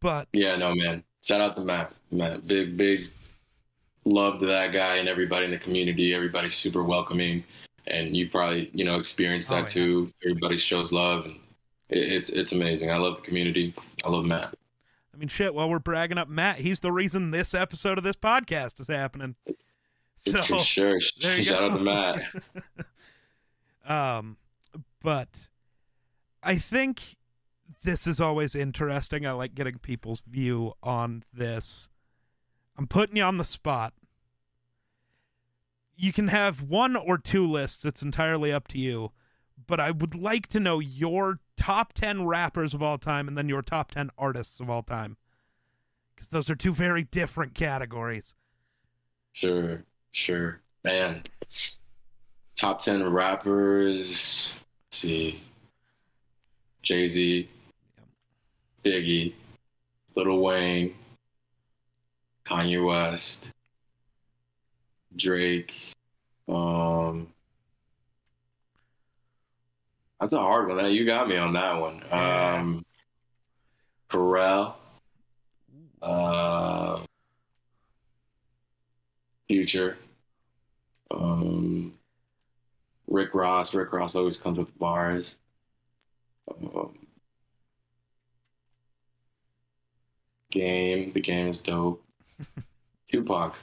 But 0.00 0.28
yeah, 0.32 0.56
no 0.56 0.74
man. 0.74 1.02
Shout 1.22 1.40
out 1.40 1.56
to 1.56 1.62
Matt. 1.62 1.92
Matt, 2.10 2.46
big 2.46 2.76
big 2.76 3.08
love 4.04 4.40
to 4.40 4.46
that 4.46 4.72
guy 4.72 4.96
and 4.96 5.08
everybody 5.08 5.44
in 5.44 5.50
the 5.50 5.58
community. 5.58 6.14
Everybody's 6.14 6.54
super 6.54 6.82
welcoming, 6.82 7.44
and 7.86 8.16
you 8.16 8.28
probably 8.28 8.70
you 8.72 8.84
know 8.84 8.98
experienced 8.98 9.50
that 9.50 9.54
oh, 9.54 9.58
yeah. 9.60 9.66
too. 9.66 10.12
Everybody 10.24 10.58
shows 10.58 10.92
love, 10.92 11.26
and 11.26 11.36
it, 11.88 12.12
it's 12.12 12.28
it's 12.28 12.52
amazing. 12.52 12.90
I 12.90 12.96
love 12.96 13.16
the 13.16 13.22
community. 13.22 13.74
I 14.04 14.08
love 14.08 14.24
Matt. 14.24 14.54
I 15.12 15.18
mean, 15.18 15.28
shit. 15.28 15.54
While 15.54 15.70
we're 15.70 15.78
bragging 15.78 16.18
up 16.18 16.28
Matt, 16.28 16.56
he's 16.56 16.80
the 16.80 16.92
reason 16.92 17.30
this 17.30 17.54
episode 17.54 17.98
of 17.98 18.04
this 18.04 18.16
podcast 18.16 18.80
is 18.80 18.86
happening. 18.86 19.34
So 20.18 20.42
For 20.42 20.60
sure. 20.60 21.00
Shout 21.00 21.46
go. 21.46 21.66
out 21.66 21.76
to 21.76 21.82
Matt. 21.82 22.22
um, 23.86 24.36
but 25.02 25.28
I 26.42 26.58
think 26.58 27.15
this 27.86 28.06
is 28.08 28.20
always 28.20 28.56
interesting. 28.56 29.24
I 29.24 29.30
like 29.30 29.54
getting 29.54 29.78
people's 29.78 30.20
view 30.26 30.72
on 30.82 31.22
this. 31.32 31.88
I'm 32.76 32.88
putting 32.88 33.16
you 33.16 33.22
on 33.22 33.38
the 33.38 33.44
spot. 33.44 33.94
You 35.94 36.12
can 36.12 36.28
have 36.28 36.60
one 36.60 36.96
or 36.96 37.16
two 37.16 37.48
lists, 37.48 37.84
it's 37.84 38.02
entirely 38.02 38.52
up 38.52 38.66
to 38.68 38.78
you. 38.78 39.12
But 39.68 39.78
I 39.78 39.92
would 39.92 40.16
like 40.16 40.48
to 40.48 40.60
know 40.60 40.80
your 40.80 41.38
top 41.56 41.92
10 41.94 42.26
rappers 42.26 42.74
of 42.74 42.82
all 42.82 42.98
time 42.98 43.28
and 43.28 43.38
then 43.38 43.48
your 43.48 43.62
top 43.62 43.92
10 43.92 44.10
artists 44.18 44.58
of 44.58 44.68
all 44.68 44.82
time. 44.82 45.16
Because 46.14 46.28
those 46.28 46.50
are 46.50 46.56
two 46.56 46.74
very 46.74 47.04
different 47.04 47.54
categories. 47.54 48.34
Sure, 49.32 49.84
sure. 50.10 50.60
Man. 50.82 51.22
Top 52.56 52.80
10 52.80 53.08
rappers. 53.08 54.50
Let's 54.86 54.98
see. 54.98 55.40
Jay 56.82 57.08
Z, 57.08 57.48
Biggie, 58.86 59.32
Lil 60.14 60.38
Wayne, 60.38 60.94
Kanye 62.46 62.86
West, 62.86 63.50
Drake. 65.16 65.74
Um, 66.48 67.26
that's 70.20 70.32
a 70.32 70.38
hard 70.38 70.68
one. 70.68 70.92
You 70.92 71.04
got 71.04 71.28
me 71.28 71.36
on 71.36 71.54
that 71.54 71.80
one. 71.80 72.00
Um, 72.12 72.86
Pharrell, 74.08 74.74
uh, 76.00 77.00
Future, 79.48 79.96
um, 81.10 81.92
Rick 83.08 83.34
Ross. 83.34 83.74
Rick 83.74 83.92
Ross 83.92 84.14
always 84.14 84.36
comes 84.36 84.58
with 84.58 84.78
bars. 84.78 85.38
Um, 86.48 87.05
game. 90.56 91.12
The 91.12 91.20
game 91.20 91.48
is 91.48 91.60
dope. 91.60 92.02
Tupac, 93.10 93.54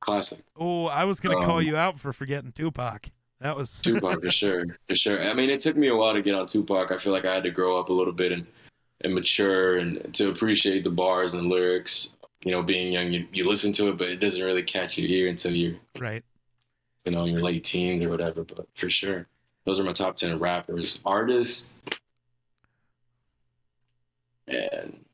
classic. 0.00 0.38
Oh, 0.56 0.86
I 0.86 1.04
was 1.04 1.20
gonna 1.20 1.38
um, 1.38 1.44
call 1.44 1.60
you 1.60 1.76
out 1.76 1.98
for 1.98 2.12
forgetting 2.12 2.52
Tupac. 2.52 3.08
That 3.40 3.56
was 3.56 3.80
Tupac 3.82 4.22
for 4.22 4.30
sure, 4.30 4.64
for 4.88 4.94
sure. 4.94 5.22
I 5.22 5.34
mean, 5.34 5.50
it 5.50 5.60
took 5.60 5.76
me 5.76 5.88
a 5.88 5.96
while 5.96 6.14
to 6.14 6.22
get 6.22 6.34
on 6.34 6.46
Tupac. 6.46 6.92
I 6.92 6.98
feel 6.98 7.12
like 7.12 7.24
I 7.24 7.34
had 7.34 7.44
to 7.44 7.50
grow 7.50 7.78
up 7.78 7.88
a 7.88 7.92
little 7.92 8.12
bit 8.12 8.32
and 8.32 8.46
and 9.02 9.14
mature 9.14 9.76
and 9.76 10.14
to 10.14 10.30
appreciate 10.30 10.84
the 10.84 10.90
bars 10.90 11.34
and 11.34 11.48
lyrics. 11.48 12.08
You 12.44 12.52
know, 12.52 12.62
being 12.62 12.92
young, 12.92 13.12
you, 13.12 13.26
you 13.32 13.48
listen 13.48 13.72
to 13.72 13.88
it, 13.88 13.98
but 13.98 14.08
it 14.08 14.16
doesn't 14.16 14.42
really 14.42 14.62
catch 14.62 14.96
your 14.96 15.08
ear 15.08 15.28
until 15.28 15.52
you're 15.52 15.76
right. 15.98 16.24
You 17.04 17.12
know, 17.12 17.24
in 17.24 17.32
your 17.32 17.42
late 17.42 17.64
teens 17.64 18.04
or 18.04 18.08
whatever. 18.08 18.44
But 18.44 18.68
for 18.74 18.88
sure, 18.88 19.26
those 19.64 19.80
are 19.80 19.84
my 19.84 19.92
top 19.92 20.16
ten 20.16 20.38
rappers. 20.38 20.98
Artists, 21.04 21.68
and 24.46 25.04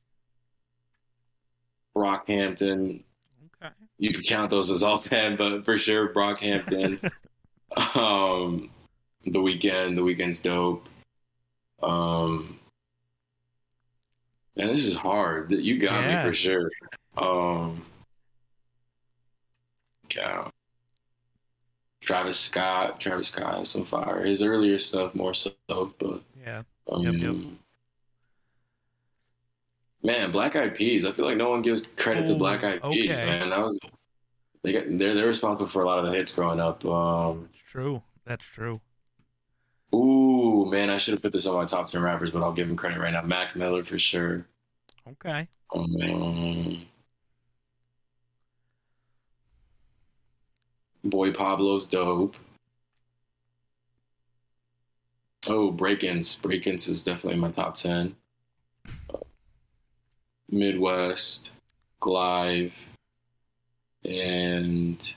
Brockhampton. 1.96 3.02
Okay. 3.62 3.72
You 3.98 4.12
can 4.12 4.22
count 4.22 4.50
those 4.50 4.70
as 4.70 4.82
all 4.82 4.98
ten, 4.98 5.36
but 5.36 5.64
for 5.64 5.76
sure 5.76 6.12
Brockhampton. 6.12 7.10
um, 7.94 8.70
the 9.24 9.38
Weeknd, 9.38 9.94
The 9.94 10.02
Weeknd's 10.02 10.40
dope. 10.40 10.88
Um, 11.82 12.58
and 14.56 14.70
this 14.70 14.84
is 14.84 14.94
hard. 14.94 15.52
You 15.52 15.78
got 15.78 16.04
yeah. 16.04 16.22
me 16.22 16.28
for 16.28 16.34
sure. 16.34 16.70
Um, 17.16 17.84
yeah. 20.14 20.48
Travis 22.02 22.38
Scott. 22.38 23.00
Travis 23.00 23.28
Scott 23.28 23.62
is 23.62 23.68
some 23.68 23.84
fire. 23.84 24.24
His 24.24 24.42
earlier 24.42 24.78
stuff 24.78 25.14
more 25.14 25.34
so, 25.34 25.52
but 25.68 26.20
yeah. 26.44 26.62
Um, 26.90 27.02
yep, 27.02 27.14
yep. 27.14 27.36
Man, 30.02 30.32
Black 30.32 30.56
Eyed 30.56 30.74
Peas. 30.74 31.04
I 31.04 31.12
feel 31.12 31.24
like 31.24 31.36
no 31.36 31.50
one 31.50 31.62
gives 31.62 31.82
credit 31.96 32.26
to 32.26 32.34
Black 32.34 32.64
Eyed 32.64 32.82
okay. 32.82 32.94
Peas. 32.94 33.16
Man, 33.16 33.50
that 33.50 33.60
was 33.60 33.78
they 34.62 34.72
get 34.72 34.98
they're 34.98 35.14
they're 35.14 35.26
responsible 35.26 35.70
for 35.70 35.82
a 35.82 35.86
lot 35.86 35.98
of 35.98 36.06
the 36.06 36.12
hits 36.12 36.32
growing 36.32 36.60
up. 36.60 36.84
Um, 36.84 37.48
That's 37.52 37.70
true. 37.70 38.02
That's 38.24 38.44
true. 38.44 38.80
Ooh, 39.94 40.66
man, 40.70 40.88
I 40.88 40.98
should 40.98 41.12
have 41.12 41.22
put 41.22 41.32
this 41.32 41.46
on 41.46 41.54
my 41.54 41.66
top 41.66 41.88
ten 41.88 42.02
rappers, 42.02 42.30
but 42.30 42.42
I'll 42.42 42.52
give 42.52 42.68
him 42.68 42.76
credit 42.76 42.98
right 42.98 43.12
now. 43.12 43.22
Mac 43.22 43.54
Miller 43.54 43.84
for 43.84 43.98
sure. 43.98 44.46
Okay. 45.08 45.48
Um, 45.74 46.86
Boy 51.04 51.32
Pablo's 51.32 51.86
dope. 51.86 52.36
Oh, 55.48 55.72
Brakence. 55.72 56.40
Brakence 56.40 56.88
is 56.88 57.02
definitely 57.02 57.40
my 57.40 57.50
top 57.50 57.74
ten. 57.74 58.16
Midwest, 60.52 61.50
glaive, 62.00 62.74
and 64.04 65.14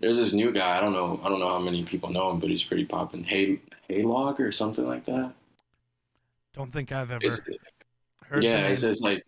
there's 0.00 0.18
this 0.18 0.32
new 0.32 0.52
guy. 0.52 0.76
I 0.76 0.80
don't 0.80 0.92
know. 0.92 1.20
I 1.22 1.28
don't 1.28 1.40
know 1.40 1.48
how 1.48 1.58
many 1.58 1.84
people 1.84 2.10
know 2.10 2.30
him, 2.30 2.40
but 2.40 2.50
he's 2.50 2.64
pretty 2.64 2.84
popping. 2.84 3.24
Hay 3.24 3.60
Haylog 3.88 4.40
or 4.40 4.50
something 4.52 4.86
like 4.86 5.06
that. 5.06 5.32
Don't 6.54 6.72
think 6.72 6.90
I've 6.90 7.10
ever 7.10 7.20
it's, 7.22 7.40
heard. 8.24 8.42
Yeah, 8.42 8.66
it's 8.66 8.82
just 8.82 9.02
like 9.02 9.24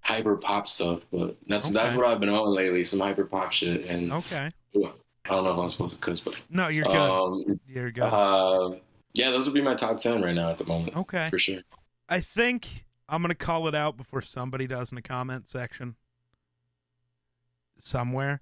hyper 0.00 0.36
pop 0.36 0.66
stuff, 0.66 1.02
but 1.12 1.36
that's 1.46 1.66
okay. 1.66 1.74
that's 1.74 1.96
what 1.96 2.06
I've 2.06 2.20
been 2.20 2.28
on 2.28 2.54
lately. 2.54 2.84
Some 2.84 3.00
hyper 3.00 3.24
pop 3.24 3.52
shit. 3.52 3.86
And 3.86 4.12
okay. 4.12 4.50
I 4.74 5.30
don't 5.30 5.44
know 5.44 5.52
if 5.52 5.58
I'm 5.58 5.68
supposed 5.70 5.94
to 5.94 6.00
cuss, 6.00 6.20
but 6.20 6.34
no, 6.50 6.68
you're 6.68 6.86
good. 6.86 6.96
Um, 6.96 7.60
you're 7.66 7.90
good. 7.90 8.02
Uh, 8.02 8.76
yeah, 9.12 9.30
those 9.30 9.46
would 9.46 9.54
be 9.54 9.62
my 9.62 9.74
top 9.74 9.98
ten 9.98 10.22
right 10.22 10.34
now 10.34 10.50
at 10.50 10.58
the 10.58 10.64
moment. 10.64 10.96
Okay, 10.96 11.28
for 11.30 11.38
sure. 11.38 11.60
I 12.08 12.20
think 12.20 12.84
I'm 13.14 13.22
gonna 13.22 13.36
call 13.36 13.68
it 13.68 13.76
out 13.76 13.96
before 13.96 14.22
somebody 14.22 14.66
does 14.66 14.90
in 14.90 14.96
the 14.96 15.02
comment 15.02 15.48
section 15.48 15.94
somewhere. 17.78 18.40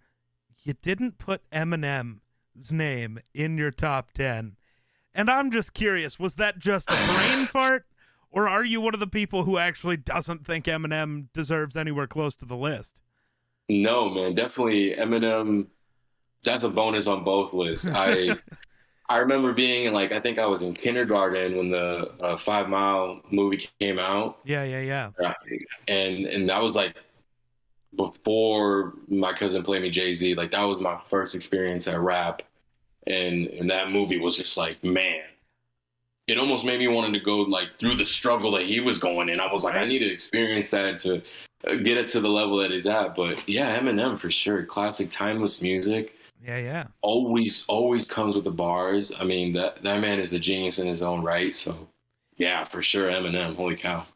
You 0.65 0.73
didn't 0.73 1.19
put 1.19 1.43
Eminem's 1.51 2.73
name 2.73 3.19
in 3.35 3.59
your 3.59 3.71
top 3.71 4.13
ten. 4.13 4.57
And 5.15 5.31
I'm 5.31 5.51
just 5.51 5.75
curious, 5.75 6.19
was 6.19 6.37
that 6.37 6.59
just 6.59 6.89
a 6.91 6.95
brain 6.95 7.45
fart? 7.53 7.85
Or 8.31 8.49
are 8.49 8.65
you 8.65 8.81
one 8.81 8.95
of 8.95 9.01
the 9.01 9.07
people 9.07 9.45
who 9.45 9.59
actually 9.59 9.99
doesn't 9.99 10.47
think 10.47 10.65
Eminem 10.65 11.29
deserves 11.35 11.77
anywhere 11.77 12.07
close 12.07 12.35
to 12.37 12.47
the 12.47 12.57
list? 12.57 13.03
No, 13.69 14.09
man, 14.09 14.35
definitely 14.35 14.95
Eminem. 14.95 15.67
That's 16.45 16.65
a 16.65 16.71
bonus 16.71 17.07
on 17.07 17.25
both 17.25 17.53
lists. 17.53 17.89
I 17.93 18.39
I 19.13 19.19
remember 19.19 19.53
being 19.53 19.85
in 19.85 19.93
like 19.93 20.11
I 20.11 20.21
think 20.21 20.39
I 20.39 20.47
was 20.47 20.63
in 20.63 20.73
kindergarten 20.73 21.59
when 21.59 21.69
the 21.69 22.11
uh, 22.19 22.39
Five 22.39 22.71
Mile 22.71 23.21
movie 23.31 23.69
came 23.79 23.99
out. 23.99 24.39
Yeah, 24.45 24.65
yeah, 24.65 24.81
yeah. 24.81 25.35
And 25.87 26.25
and 26.25 26.49
that 26.49 26.63
was 26.63 26.75
like 26.75 26.97
before 27.95 28.95
my 29.09 29.35
cousin 29.35 29.63
played 29.65 29.83
me 29.83 29.91
Jay 29.91 30.15
Z. 30.15 30.35
Like 30.35 30.51
that 30.53 30.63
was 30.63 30.81
my 30.81 30.99
first 31.11 31.35
experience 31.35 31.87
at 31.89 32.01
rap, 32.01 32.41
and 33.07 33.49
and 33.49 33.69
that 33.69 33.91
movie 33.91 34.19
was 34.19 34.39
just 34.39 34.57
like 34.57 34.83
man. 34.83 35.25
It 36.27 36.39
almost 36.39 36.65
made 36.65 36.79
me 36.79 36.89
wanted 36.89 37.13
to 37.19 37.23
go 37.23 37.41
like 37.41 37.79
through 37.79 37.97
the 37.97 38.07
struggle 38.07 38.51
that 38.53 38.65
he 38.65 38.81
was 38.81 38.97
going 38.97 39.29
in. 39.29 39.41
I 39.41 39.53
was 39.53 39.63
like, 39.63 39.75
I 39.75 39.85
need 39.85 39.99
to 39.99 40.11
experience 40.11 40.71
that 40.71 40.97
to 40.99 41.17
uh, 41.69 41.75
get 41.75 41.99
it 41.99 42.09
to 42.13 42.21
the 42.21 42.29
level 42.29 42.57
that 42.59 42.71
he's 42.71 42.87
at. 42.87 43.15
But 43.15 43.47
yeah, 43.47 43.79
Eminem 43.79 44.19
for 44.19 44.31
sure, 44.31 44.65
classic, 44.65 45.11
timeless 45.11 45.61
music. 45.61 46.17
Yeah, 46.45 46.59
yeah. 46.59 46.87
Always, 47.03 47.65
always 47.69 48.07
comes 48.07 48.35
with 48.35 48.45
the 48.45 48.51
bars. 48.51 49.13
I 49.19 49.25
mean, 49.25 49.53
that 49.55 49.83
that 49.83 50.01
man 50.01 50.19
is 50.19 50.33
a 50.33 50.39
genius 50.41 50.79
in 50.79 50.87
his 50.87 51.03
own 51.03 51.23
right. 51.23 51.55
So, 51.55 51.89
yeah, 52.37 52.65
for 52.65 52.83
sure, 52.83 53.11
Eminem. 53.11 53.57
Holy 53.57 53.77
cow! 53.77 54.07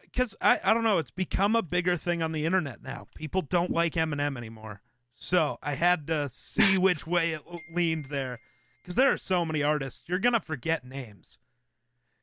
Because 0.00 0.34
I, 0.40 0.60
I 0.64 0.74
don't 0.74 0.84
know, 0.84 0.98
it's 0.98 1.10
become 1.10 1.56
a 1.56 1.62
bigger 1.62 1.96
thing 1.96 2.22
on 2.22 2.32
the 2.32 2.44
internet 2.46 2.82
now. 2.82 3.08
People 3.16 3.42
don't 3.42 3.72
like 3.72 3.94
Eminem 3.94 4.36
anymore. 4.36 4.80
So 5.12 5.58
I 5.62 5.74
had 5.74 6.06
to 6.08 6.28
see 6.30 6.78
which 6.78 7.06
way 7.06 7.32
it 7.32 7.42
leaned 7.72 8.06
there. 8.06 8.40
Because 8.82 8.94
there 8.96 9.12
are 9.12 9.18
so 9.18 9.44
many 9.44 9.62
artists, 9.62 10.04
you're 10.06 10.18
gonna 10.18 10.40
forget 10.40 10.84
names. 10.84 11.38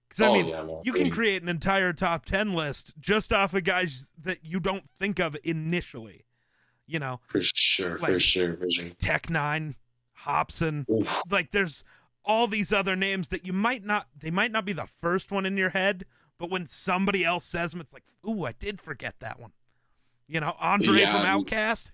Because 0.08 0.22
I 0.22 0.28
Oh, 0.28 0.34
mean, 0.34 0.48
yeah, 0.48 0.66
you 0.84 0.94
can 0.94 1.10
create 1.10 1.42
an 1.42 1.50
entire 1.50 1.94
top 1.94 2.26
ten 2.26 2.54
list 2.54 2.94
just 3.00 3.34
off 3.34 3.54
of 3.54 3.64
guys 3.64 4.12
that 4.22 4.44
you 4.44 4.60
don't 4.60 4.90
think 5.00 5.20
of 5.20 5.36
initially. 5.44 6.26
You 6.92 7.00
know, 7.00 7.22
for 7.28 7.40
sure, 7.42 7.98
for 7.98 8.20
sure, 8.20 8.58
for 8.58 8.70
sure. 8.70 8.90
Tech 9.00 9.30
Nine, 9.30 9.76
Hopsin, 10.26 10.86
Oof. 10.90 11.08
like 11.30 11.52
there's 11.52 11.86
all 12.26 12.48
these 12.48 12.74
other 12.74 12.98
names 12.98 13.30
that 13.30 13.46
you 13.46 13.54
might 13.54 13.86
not 13.86 14.08
they 14.20 14.30
might 14.30 14.52
not 14.52 14.66
be 14.66 14.74
the 14.74 14.88
first 14.88 15.32
one 15.32 15.46
in 15.46 15.56
your 15.56 15.70
head, 15.70 16.04
but 16.38 16.50
when 16.50 16.66
somebody 16.68 17.24
else 17.24 17.46
says 17.46 17.72
them, 17.72 17.80
it's 17.80 17.94
like, 17.94 18.04
ooh, 18.28 18.44
I 18.44 18.52
did 18.52 18.82
forget 18.82 19.16
that 19.22 19.40
one. 19.40 19.54
You 20.28 20.42
know, 20.42 20.54
Andre 20.60 21.00
Yeah, 21.00 21.14
from 21.14 21.46
OutKast. 21.46 21.92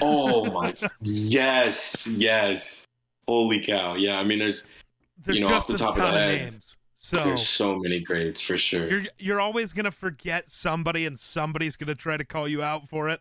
Oh 0.00 0.44
my, 0.52 0.72
yes, 1.00 2.06
yes. 2.06 2.84
Holy 3.26 3.58
cow! 3.58 3.94
Yeah, 3.94 4.20
I 4.20 4.24
mean, 4.24 4.38
there's 4.38 4.66
There's 5.24 5.40
you 5.40 5.48
know, 5.48 5.54
off 5.54 5.66
the 5.66 5.76
top 5.76 5.96
of 5.96 6.00
ton 6.00 6.14
the 6.14 6.20
of 6.20 6.28
head, 6.30 6.52
names. 6.52 6.76
So 6.94 7.16
there's 7.24 7.46
so 7.48 7.76
many 7.76 8.00
grades 8.00 8.40
for 8.40 8.56
sure. 8.56 8.88
you're 8.88 9.02
you're 9.18 9.40
always 9.40 9.72
gonna 9.72 9.90
forget 9.90 10.48
somebody, 10.48 11.06
and 11.06 11.18
somebody's 11.18 11.76
gonna 11.76 11.96
try 11.96 12.16
to 12.16 12.24
call 12.24 12.46
you 12.46 12.62
out 12.62 12.88
for 12.88 13.08
it. 13.08 13.20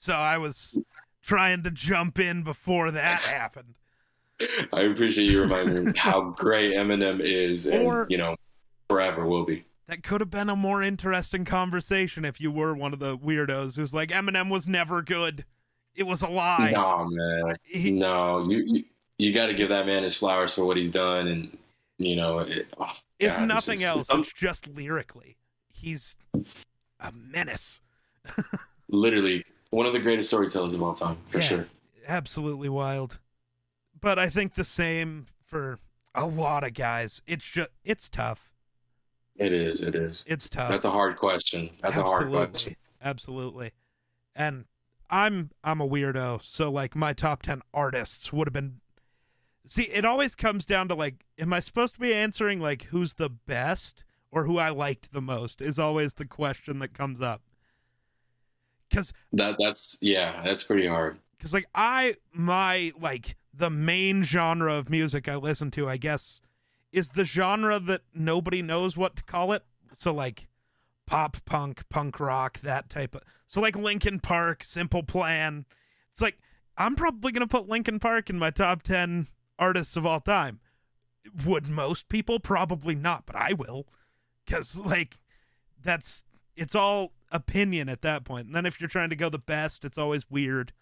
So 0.00 0.14
I 0.14 0.38
was 0.38 0.78
trying 1.22 1.62
to 1.64 1.70
jump 1.70 2.18
in 2.18 2.42
before 2.42 2.90
that 2.90 3.20
happened. 3.20 3.74
I 4.72 4.80
appreciate 4.80 5.30
you 5.30 5.42
reminding 5.42 5.84
me 5.84 5.92
how 5.94 6.30
great 6.30 6.72
Eminem 6.72 7.20
is, 7.20 7.66
and 7.66 7.86
Or- 7.86 8.06
you 8.08 8.16
know, 8.16 8.34
forever 8.88 9.26
will 9.26 9.44
be. 9.44 9.62
That 9.88 10.02
could 10.02 10.22
have 10.22 10.30
been 10.30 10.48
a 10.48 10.56
more 10.56 10.82
interesting 10.82 11.44
conversation 11.44 12.24
if 12.24 12.40
you 12.40 12.50
were 12.50 12.72
one 12.74 12.94
of 12.94 12.98
the 12.98 13.18
weirdos 13.18 13.76
who's 13.76 13.92
like 13.92 14.08
Eminem 14.08 14.48
was 14.50 14.66
never 14.66 15.02
good. 15.02 15.44
It 15.94 16.04
was 16.04 16.22
a 16.22 16.28
lie. 16.28 16.70
No, 16.70 17.06
man. 17.10 17.54
He- 17.64 17.90
No, 17.90 18.48
you 18.48 18.58
you, 18.66 18.84
you 19.18 19.34
got 19.34 19.46
to 19.48 19.54
give 19.54 19.68
that 19.68 19.84
man 19.84 20.02
his 20.02 20.16
flowers 20.16 20.54
for 20.54 20.64
what 20.64 20.78
he's 20.78 20.90
done, 20.90 21.26
and 21.26 21.58
you 21.98 22.16
know, 22.16 22.38
it, 22.38 22.68
oh, 22.78 22.86
if 23.18 23.36
God, 23.36 23.48
nothing 23.48 23.82
else, 23.82 24.06
some- 24.06 24.20
it's 24.20 24.32
just 24.32 24.66
lyrically. 24.66 25.36
He's 25.68 26.16
a 27.00 27.12
menace. 27.12 27.82
literally 28.88 29.44
one 29.70 29.86
of 29.86 29.92
the 29.92 29.98
greatest 29.98 30.30
storytellers 30.30 30.72
of 30.72 30.82
all 30.82 30.94
time, 30.94 31.18
for 31.28 31.38
Yeah. 31.38 31.44
sure. 31.44 31.66
Absolutely 32.06 32.68
wild. 32.68 33.18
But 34.00 34.18
I 34.18 34.28
think 34.28 34.54
the 34.54 34.64
same 34.64 35.26
for 35.44 35.78
a 36.14 36.26
lot 36.26 36.64
of 36.64 36.74
guys. 36.74 37.22
It's 37.26 37.48
just 37.48 37.70
it's 37.84 38.08
tough. 38.08 38.50
It 39.36 39.52
is. 39.52 39.80
It 39.80 39.94
is. 39.94 40.24
It's 40.26 40.48
tough. 40.48 40.70
That's 40.70 40.84
a 40.84 40.90
hard 40.90 41.16
question. 41.16 41.70
That's 41.82 41.96
a 41.96 42.02
hard 42.02 42.30
question. 42.30 42.76
Absolutely. 43.02 43.72
And 44.34 44.66
I'm 45.08 45.50
I'm 45.62 45.80
a 45.80 45.88
weirdo, 45.88 46.42
so 46.42 46.70
like 46.70 46.94
my 46.96 47.12
top 47.12 47.42
10 47.42 47.62
artists 47.72 48.32
would 48.32 48.46
have 48.48 48.52
been 48.52 48.80
See, 49.66 49.82
it 49.84 50.04
always 50.04 50.34
comes 50.34 50.66
down 50.66 50.88
to 50.88 50.94
like 50.94 51.24
am 51.38 51.52
I 51.52 51.60
supposed 51.60 51.94
to 51.94 52.00
be 52.00 52.12
answering 52.14 52.60
like 52.60 52.84
who's 52.84 53.14
the 53.14 53.28
best 53.30 54.04
or 54.32 54.44
who 54.44 54.58
I 54.58 54.70
liked 54.70 55.12
the 55.12 55.20
most 55.20 55.60
is 55.60 55.78
always 55.78 56.14
the 56.14 56.24
question 56.24 56.78
that 56.80 56.94
comes 56.94 57.20
up. 57.20 57.42
Cuz 58.92 59.12
That 59.32 59.56
that's 59.58 59.98
yeah, 60.00 60.42
that's 60.44 60.62
pretty 60.62 60.86
hard. 60.86 61.18
cuz 61.38 61.52
like 61.54 61.66
I 61.74 62.14
my 62.32 62.92
like 63.00 63.36
the 63.52 63.70
main 63.70 64.22
genre 64.22 64.74
of 64.74 64.88
music 64.90 65.28
I 65.28 65.36
listen 65.36 65.70
to, 65.72 65.88
I 65.88 65.96
guess 65.96 66.40
is 66.92 67.10
the 67.10 67.24
genre 67.24 67.78
that 67.78 68.02
nobody 68.14 68.62
knows 68.62 68.96
what 68.96 69.16
to 69.16 69.22
call 69.22 69.52
it. 69.52 69.64
So 69.92 70.12
like 70.12 70.48
pop 71.06 71.36
punk, 71.44 71.88
punk 71.88 72.20
rock, 72.20 72.60
that 72.60 72.88
type 72.88 73.14
of. 73.14 73.22
So 73.46 73.60
like 73.60 73.76
Linkin 73.76 74.20
Park, 74.20 74.62
Simple 74.64 75.02
Plan. 75.02 75.66
It's 76.10 76.20
like 76.20 76.38
I'm 76.76 76.96
probably 76.96 77.32
going 77.32 77.46
to 77.46 77.46
put 77.46 77.68
Linkin 77.68 77.98
Park 77.98 78.30
in 78.30 78.38
my 78.38 78.50
top 78.50 78.82
10 78.82 79.26
artists 79.58 79.96
of 79.96 80.06
all 80.06 80.20
time. 80.20 80.60
Would 81.44 81.68
most 81.68 82.08
people 82.08 82.40
probably 82.40 82.94
not, 82.94 83.26
but 83.26 83.36
I 83.36 83.52
will 83.52 83.86
cuz 84.48 84.78
like 84.80 85.18
that's 85.82 86.24
it's 86.56 86.74
all 86.74 87.12
opinion 87.30 87.88
at 87.88 88.02
that 88.02 88.24
point. 88.24 88.46
And 88.46 88.54
then 88.54 88.66
if 88.66 88.80
you're 88.80 88.88
trying 88.88 89.10
to 89.10 89.16
go 89.16 89.28
the 89.28 89.38
best, 89.38 89.84
it's 89.84 89.98
always 89.98 90.28
weird 90.30 90.72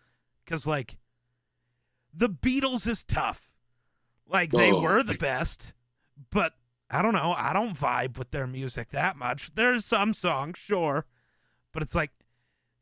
cuz 0.46 0.66
like 0.66 0.98
the 2.12 2.28
Beatles 2.28 2.86
is 2.86 3.04
tough. 3.04 3.50
Like 4.26 4.50
they 4.50 4.72
Oh. 4.72 4.80
were 4.80 5.02
the 5.02 5.14
best, 5.14 5.74
but 6.30 6.54
I 6.90 7.02
don't 7.02 7.12
know. 7.12 7.34
I 7.36 7.52
don't 7.52 7.76
vibe 7.76 8.16
with 8.16 8.30
their 8.30 8.46
music 8.46 8.90
that 8.90 9.16
much. 9.16 9.54
There's 9.54 9.84
some 9.84 10.14
songs, 10.14 10.58
sure, 10.58 11.04
but 11.72 11.82
it's 11.82 11.94
like 11.94 12.12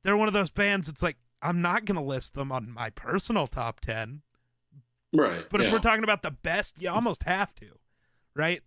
they're 0.02 0.16
one 0.16 0.28
of 0.28 0.34
those 0.34 0.50
bands. 0.50 0.88
It's 0.88 1.02
like 1.02 1.16
I'm 1.42 1.60
not 1.60 1.84
gonna 1.84 2.02
list 2.04 2.34
them 2.34 2.50
on 2.52 2.70
my 2.70 2.90
personal 2.90 3.46
top 3.46 3.80
ten, 3.80 4.22
Right. 5.12 5.48
but 5.50 5.60
yeah. 5.60 5.66
if 5.66 5.72
we're 5.72 5.78
talking 5.80 6.04
about 6.04 6.22
the 6.22 6.30
best, 6.30 6.80
you 6.80 6.88
almost 6.88 7.24
have 7.24 7.54
to, 7.56 7.78
right? 8.34 8.62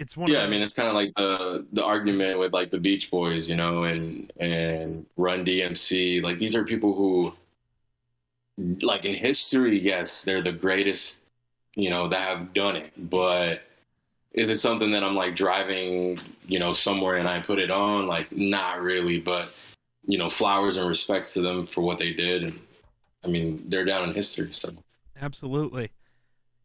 It's 0.00 0.16
one. 0.16 0.30
yeah, 0.30 0.44
I 0.44 0.48
mean, 0.48 0.62
it's 0.62 0.72
kind 0.72 0.88
of 0.88 0.94
like 0.94 1.12
the 1.14 1.66
the 1.74 1.84
argument 1.84 2.38
with 2.38 2.54
like 2.54 2.70
the 2.70 2.78
Beach 2.78 3.10
Boys, 3.10 3.46
you 3.46 3.54
know, 3.54 3.84
and 3.84 4.32
and 4.40 5.04
Run 5.18 5.44
DMC. 5.44 6.22
Like 6.22 6.38
these 6.38 6.56
are 6.56 6.64
people 6.64 6.94
who, 6.94 7.34
like 8.80 9.04
in 9.04 9.14
history, 9.14 9.78
yes, 9.78 10.24
they're 10.24 10.40
the 10.40 10.52
greatest, 10.52 11.20
you 11.74 11.90
know, 11.90 12.08
that 12.08 12.26
have 12.26 12.54
done 12.54 12.76
it. 12.76 13.10
But 13.10 13.60
is 14.32 14.48
it 14.48 14.56
something 14.56 14.90
that 14.92 15.04
I'm 15.04 15.14
like 15.14 15.36
driving, 15.36 16.18
you 16.46 16.58
know, 16.58 16.72
somewhere 16.72 17.16
and 17.16 17.28
I 17.28 17.40
put 17.40 17.58
it 17.58 17.70
on? 17.70 18.06
Like, 18.06 18.32
not 18.32 18.80
really. 18.80 19.20
But 19.20 19.50
you 20.06 20.16
know, 20.16 20.30
flowers 20.30 20.78
and 20.78 20.88
respects 20.88 21.34
to 21.34 21.42
them 21.42 21.66
for 21.66 21.82
what 21.82 21.98
they 21.98 22.14
did, 22.14 22.44
and 22.44 22.58
I 23.22 23.28
mean, 23.28 23.62
they're 23.68 23.84
down 23.84 24.08
in 24.08 24.14
history. 24.14 24.50
So 24.52 24.72
Absolutely. 25.20 25.90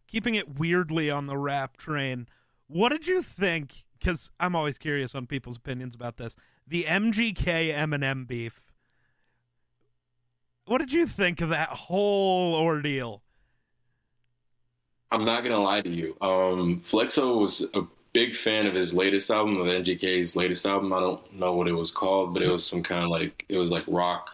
Keeping 0.07 0.35
it 0.35 0.57
weirdly 0.57 1.11
on 1.11 1.27
the 1.27 1.37
rap 1.37 1.75
train, 1.75 2.29
what 2.67 2.89
did 2.91 3.07
you 3.07 3.21
think? 3.21 3.73
Because 3.99 4.31
I'm 4.39 4.55
always 4.55 4.77
curious 4.77 5.15
on 5.15 5.25
people's 5.25 5.57
opinions 5.57 5.95
about 5.95 6.17
this. 6.17 6.35
The 6.67 6.83
MGK 6.83 7.73
Eminem 7.73 8.27
beef. 8.27 8.61
What 10.65 10.79
did 10.79 10.91
you 10.91 11.05
think 11.05 11.41
of 11.41 11.49
that 11.49 11.69
whole 11.69 12.55
ordeal? 12.55 13.21
I'm 15.11 15.23
not 15.23 15.43
gonna 15.43 15.61
lie 15.61 15.81
to 15.81 15.89
you. 15.89 16.17
Um, 16.21 16.81
Flexo 16.81 17.39
was 17.39 17.67
a 17.73 17.83
big 18.13 18.35
fan 18.35 18.65
of 18.65 18.73
his 18.73 18.93
latest 18.93 19.29
album, 19.29 19.57
of 19.57 19.67
MGK's 19.67 20.35
latest 20.35 20.65
album. 20.65 20.91
I 20.91 20.99
don't 20.99 21.33
know 21.33 21.53
what 21.53 21.67
it 21.67 21.73
was 21.73 21.91
called, 21.91 22.33
but 22.33 22.41
it 22.41 22.49
was 22.49 22.65
some 22.65 22.81
kind 22.81 23.03
of 23.03 23.09
like 23.11 23.45
it 23.47 23.57
was 23.57 23.69
like 23.69 23.83
rock. 23.87 24.29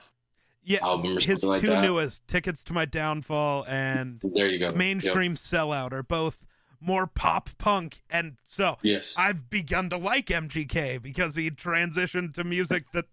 Yeah, 0.63 0.79
Album 0.83 1.17
or 1.17 1.19
his 1.19 1.41
something 1.41 1.49
like 1.49 1.61
two 1.61 1.67
that. 1.67 1.81
newest, 1.81 2.27
"Tickets 2.27 2.63
to 2.65 2.73
My 2.73 2.85
Downfall" 2.85 3.65
and 3.67 4.21
There 4.23 4.47
you 4.47 4.59
go. 4.59 4.71
"Mainstream 4.71 5.35
Sellout," 5.35 5.91
are 5.91 6.03
both 6.03 6.45
more 6.81 7.07
pop 7.07 7.49
punk, 7.57 8.01
and 8.09 8.37
so 8.43 8.77
Yes. 8.81 9.15
I've 9.17 9.49
begun 9.49 9.89
to 9.91 9.97
like 9.97 10.27
MGK 10.27 11.01
because 11.01 11.35
he 11.35 11.51
transitioned 11.51 12.33
to 12.33 12.43
music 12.43 12.85
that 12.93 13.05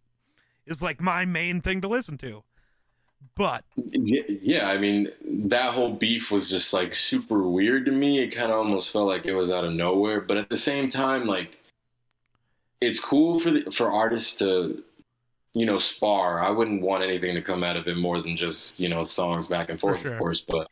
is 0.67 0.83
like 0.83 1.01
my 1.01 1.25
main 1.25 1.61
thing 1.61 1.81
to 1.83 1.89
listen 1.89 2.19
to. 2.19 2.43
But 3.35 3.65
Yeah, 3.77 4.69
I 4.69 4.79
mean 4.79 5.11
that 5.49 5.75
whole 5.75 5.93
beef 5.93 6.31
was 6.31 6.51
just 6.51 6.73
like 6.73 6.95
super 6.95 7.49
weird 7.49 7.85
to 7.87 7.93
me. 7.93 8.23
It 8.23 8.29
kind 8.31 8.51
of 8.51 8.59
almost 8.59 8.93
felt 8.93 9.07
like 9.07 9.27
it 9.27 9.35
was 9.35 9.51
out 9.51 9.65
of 9.65 9.73
nowhere, 9.73 10.21
but 10.21 10.37
at 10.37 10.49
the 10.49 10.57
same 10.57 10.89
time, 10.89 11.27
like 11.27 11.59
it's 12.81 13.01
cool 13.01 13.41
for 13.41 13.51
the, 13.51 13.71
for 13.71 13.91
artists 13.91 14.37
to 14.37 14.83
you 15.55 15.67
know 15.67 15.79
spar. 15.79 16.41
I 16.41 16.51
wouldn't 16.51 16.83
want 16.83 17.03
anything 17.03 17.35
to 17.35 17.43
come 17.43 17.65
out 17.65 17.77
of 17.77 17.87
it 17.89 17.97
more 17.97 18.23
than 18.23 18.37
just 18.37 18.79
you 18.79 18.89
know 18.89 19.05
songs 19.05 19.49
back 19.49 19.69
and 19.71 19.81
forth, 19.81 20.01
sure. 20.01 20.13
of 20.13 20.19
course. 20.19 20.41
But 20.41 20.69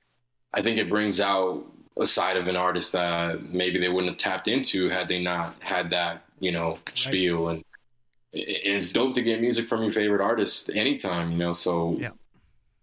I 0.55 0.63
think 0.63 0.79
it 0.79 0.89
brings 0.89 1.21
out 1.21 1.65
a 1.99 2.07
side 2.07 2.37
of 2.37 2.47
an 2.47 2.57
artist 2.57 2.93
that 2.93 3.53
maybe 3.53 3.79
they 3.79 3.89
wouldn't 3.89 4.13
have 4.13 4.19
tapped 4.19 4.49
into 4.49 4.89
had 4.89 5.09
they 5.09 5.23
not 5.23 5.57
had 5.61 5.91
that 5.91 6.25
you 6.39 6.53
know 6.53 6.79
spiel. 6.95 7.49
And 7.49 7.65
it's 8.33 8.93
dope 8.93 9.15
to 9.15 9.23
get 9.23 9.41
music 9.41 9.69
from 9.69 9.83
your 9.83 9.93
favorite 9.93 10.21
artist 10.21 10.71
anytime 10.75 11.33
you 11.33 11.39
know? 11.39 11.55
So 11.55 11.97
yeah. 11.99 12.11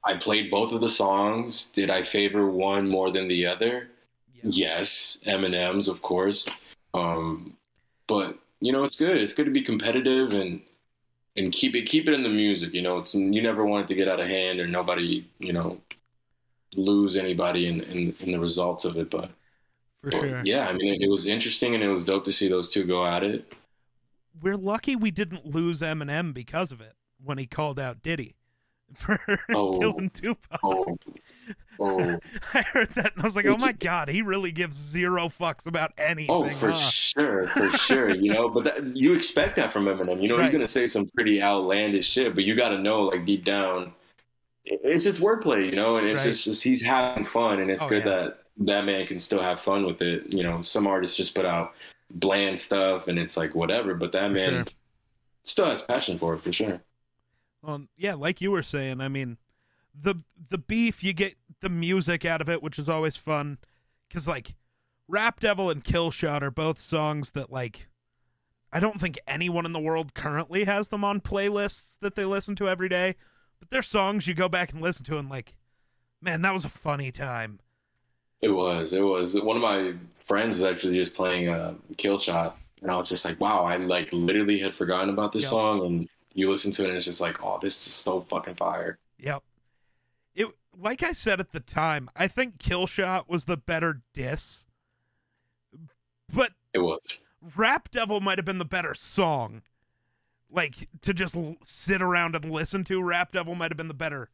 i 0.04 0.15
played 0.15 0.49
both 0.49 0.71
of 0.71 0.82
the 0.82 0.89
songs. 0.89 1.69
Did 1.69 1.89
i 1.89 2.04
favor 2.04 2.49
one 2.49 2.89
more 2.89 3.12
than 3.12 3.28
the 3.28 3.45
other? 3.45 3.89
Yeah. 4.34 4.41
yes. 4.45 5.19
Eminem's 5.28 5.88
of 5.88 6.02
course. 6.02 6.47
Um, 6.93 7.56
but 8.08 8.38
you 8.62 8.71
know 8.71 8.84
it's 8.84 8.95
good. 8.95 9.17
It's 9.17 9.34
good 9.34 9.45
to 9.45 9.52
be 9.52 9.62
competitive 9.62 10.32
and 10.32 10.62
and 11.36 11.52
keep 11.52 11.76
it 11.76 11.84
keep 11.84 12.08
it 12.08 12.13
in 12.13 12.23
the 12.23 12.30
music 12.30 12.73
you 12.73 12.82
know? 12.82 12.97
It's 12.97 13.13
you 13.13 13.41
never 13.41 13.65
want 13.65 13.86
it 13.86 13.88
to 13.89 13.95
get 13.95 14.08
out 14.08 14.19
of 14.19 14.28
hand 14.28 14.60
or 14.60 14.67
nobody 14.67 15.28
you 15.38 15.54
know 15.54 15.78
lose 16.76 17.16
anybody 17.16 17.68
in, 17.68 17.82
in, 17.82 18.16
in 18.20 18.32
the 18.32 18.40
results 18.40 18.86
of 18.86 18.98
it. 18.98 19.10
But, 19.10 19.30
for 20.02 20.12
but, 20.12 20.20
sure, 20.20 20.42
yeah, 20.46 20.68
I 20.68 20.74
mean, 20.74 20.94
it, 20.94 21.02
it, 21.06 21.10
was 21.10 21.26
interesting 21.26 21.76
and 21.76 21.84
it 21.84 21.90
was 21.90 22.06
dope 22.06 22.26
to 22.26 22.32
see 22.32 22.48
those 22.48 22.70
two 22.70 22.84
go 22.84 23.06
at 23.06 23.24
it. 23.24 23.54
We're 24.42 24.58
lucky 24.58 24.96
we 24.96 25.12
didn't 25.12 25.46
lose 25.46 25.82
Eminem 25.82 26.34
because 26.34 26.72
of 26.72 26.82
it 26.82 26.94
when 27.24 27.38
he 27.38 27.46
called 27.46 27.80
out 27.80 28.02
Diddy 28.02 28.36
for 28.96 29.20
oh, 29.52 29.80
killing 29.80 30.10
Tupac. 30.10 30.60
Oh, 30.64 30.98
oh. 31.80 32.20
I 32.54 32.62
heard 32.62 32.90
that 32.92 33.14
and 33.14 33.22
I 33.22 33.26
was 33.26 33.36
like, 33.36 33.46
oh 33.46 33.58
my 33.60 33.72
god, 33.72 34.10
he 34.10 34.22
really 34.22 34.52
gives 34.52 34.78
zero 34.78 35.28
fucks 35.28 35.68
about 35.68 35.94
oh, 35.98 36.04
anything. 36.04 36.32
Oh, 36.32 36.44
for 36.56 36.72
huh? 36.72 36.90
sure, 36.90 37.48
for 37.48 37.70
sure. 37.78 38.10
You 38.10 38.34
know, 38.34 38.50
but 38.50 38.64
that, 38.66 38.96
you 38.96 39.14
expect 39.14 39.56
that 39.56 39.72
from 39.72 39.86
Eminem. 39.86 40.22
You 40.22 40.28
know, 40.28 40.36
right. 40.36 40.44
he's 40.44 40.52
gonna 40.52 40.68
say 40.68 40.88
some 40.88 41.08
pretty 41.10 41.42
outlandish 41.42 42.08
shit, 42.08 42.36
but 42.36 42.44
you 42.44 42.56
got 42.56 42.70
to 42.70 42.80
know, 42.80 43.04
like 43.04 43.26
deep 43.26 43.46
down 43.46 43.94
it's 44.65 45.04
just 45.04 45.21
wordplay, 45.21 45.65
you 45.65 45.76
know, 45.76 45.97
and 45.97 46.08
it's 46.08 46.21
right. 46.21 46.32
just, 46.32 46.45
just, 46.45 46.63
he's 46.63 46.82
having 46.82 47.26
fun, 47.26 47.60
and 47.60 47.69
it's 47.69 47.84
oh, 47.84 47.89
good 47.89 48.06
yeah. 48.06 48.12
that 48.12 48.39
that 48.58 48.86
man 48.86 49.06
can 49.08 49.19
still 49.19 49.41
have 49.41 49.60
fun 49.60 49.86
with 49.86 50.02
it. 50.02 50.32
You 50.32 50.43
know, 50.43 50.62
some 50.63 50.88
artists 50.88 51.17
just 51.17 51.36
put 51.36 51.45
out 51.45 51.73
bland 52.12 52.60
stuff, 52.60 53.08
and 53.08 53.19
it's 53.19 53.36
like 53.36 53.56
whatever, 53.56 53.93
but 53.95 54.12
that 54.13 54.30
for 54.30 54.34
man 54.34 54.52
sure. 54.52 54.65
still 55.43 55.65
has 55.65 55.82
passion 55.82 56.17
for 56.17 56.36
it 56.36 56.43
for 56.43 56.54
sure. 56.54 56.82
Well, 57.62 57.88
yeah, 57.97 58.13
like 58.13 58.41
you 58.41 58.52
were 58.52 58.63
saying, 58.63 59.02
I 59.02 59.10
mean, 59.10 59.38
the 59.99 60.15
the 60.49 60.58
beef 60.58 61.04
you 61.04 61.13
get 61.13 61.36
the 61.60 61.69
music 61.69 62.26
out 62.26 62.41
of 62.41 62.49
it, 62.49 62.63
which 62.63 62.80
is 62.80 62.88
always 62.88 63.17
fun, 63.17 63.58
because 64.08 64.28
like 64.28 64.56
Rap 65.08 65.39
Devil 65.39 65.69
and 65.69 65.84
Kill 65.84 66.12
Shot 66.12 66.43
are 66.43 66.52
both 66.52 66.80
songs 66.80 67.32
that 67.32 67.52
like. 67.52 67.89
I 68.76 68.80
don't 68.80 68.99
think 68.99 69.19
anyone 69.28 69.67
in 69.67 69.71
the 69.71 69.80
world 69.80 70.15
currently 70.15 70.63
has 70.63 70.88
them 70.88 71.04
on 71.04 71.21
playlists 71.21 71.95
that 72.02 72.15
they 72.15 72.26
listen 72.26 72.56
to 72.56 72.67
every 72.67 72.89
day 72.89 73.13
but 73.63 73.69
there's 73.69 73.88
songs 73.88 74.28
you 74.28 74.34
go 74.34 74.49
back 74.49 74.73
and 74.73 74.82
listen 74.82 75.06
to 75.06 75.17
and 75.17 75.30
like, 75.30 75.56
man, 76.21 76.41
that 76.41 76.54
was 76.54 76.65
a 76.65 76.69
funny 76.69 77.13
time. 77.13 77.62
It 78.41 78.49
was. 78.49 78.91
It 78.91 78.99
was. 78.99 79.39
One 79.41 79.56
of 79.56 79.62
my 79.62 79.93
friends 80.26 80.56
was 80.56 80.63
actually 80.63 80.97
just 80.97 81.13
playing 81.13 81.47
a 81.47 81.54
uh, 81.54 81.73
Kill 81.95 82.19
Shot, 82.19 82.58
and 82.82 82.91
I 82.91 82.97
was 82.97 83.08
just 83.08 83.23
like, 83.23 83.39
wow, 83.39 83.63
I 83.63 83.78
like 83.78 84.10
literally 84.12 84.60
had 84.60 84.76
forgotten 84.76 85.10
about 85.10 85.32
this 85.32 85.43
yep. 85.43 85.52
song, 85.52 85.86
and 85.86 86.10
you 86.34 86.52
listen 86.52 86.73
to 86.73 86.84
it, 86.84 86.89
and 86.89 86.97
it's 86.97 87.06
just 87.06 87.21
like, 87.21 87.41
oh, 87.41 87.58
this 87.62 87.88
is 87.88 87.93
so 87.93 88.19
fucking 88.23 88.56
fire. 88.56 88.97
Yep. 89.17 89.43
It 90.36 90.47
like 90.78 91.02
I 91.02 91.13
said 91.13 91.39
at 91.39 91.54
the 91.54 91.62
time, 91.62 92.10
I 92.17 92.28
think 92.28 92.60
Kill 92.60 92.86
Shot 92.86 93.30
was 93.30 93.45
the 93.45 93.56
better 93.56 94.02
diss, 94.13 94.65
but 96.34 96.52
it 96.73 96.80
was. 96.80 96.99
Rap 97.56 97.91
Devil 97.91 98.19
might 98.19 98.38
have 98.38 98.45
been 98.45 98.58
the 98.58 98.65
better 98.65 98.93
song 98.93 99.62
like 100.54 100.88
to 101.02 101.13
just 101.13 101.36
l- 101.36 101.56
sit 101.63 102.02
around 102.02 102.36
and 102.36 102.50
listen 102.50 102.84
to. 102.86 103.02
Rap 103.02 103.32
Devil 103.32 103.56
might 103.56 103.72
have 103.72 103.78
been 103.78 103.88
the 103.88 103.94
better, 103.94 104.30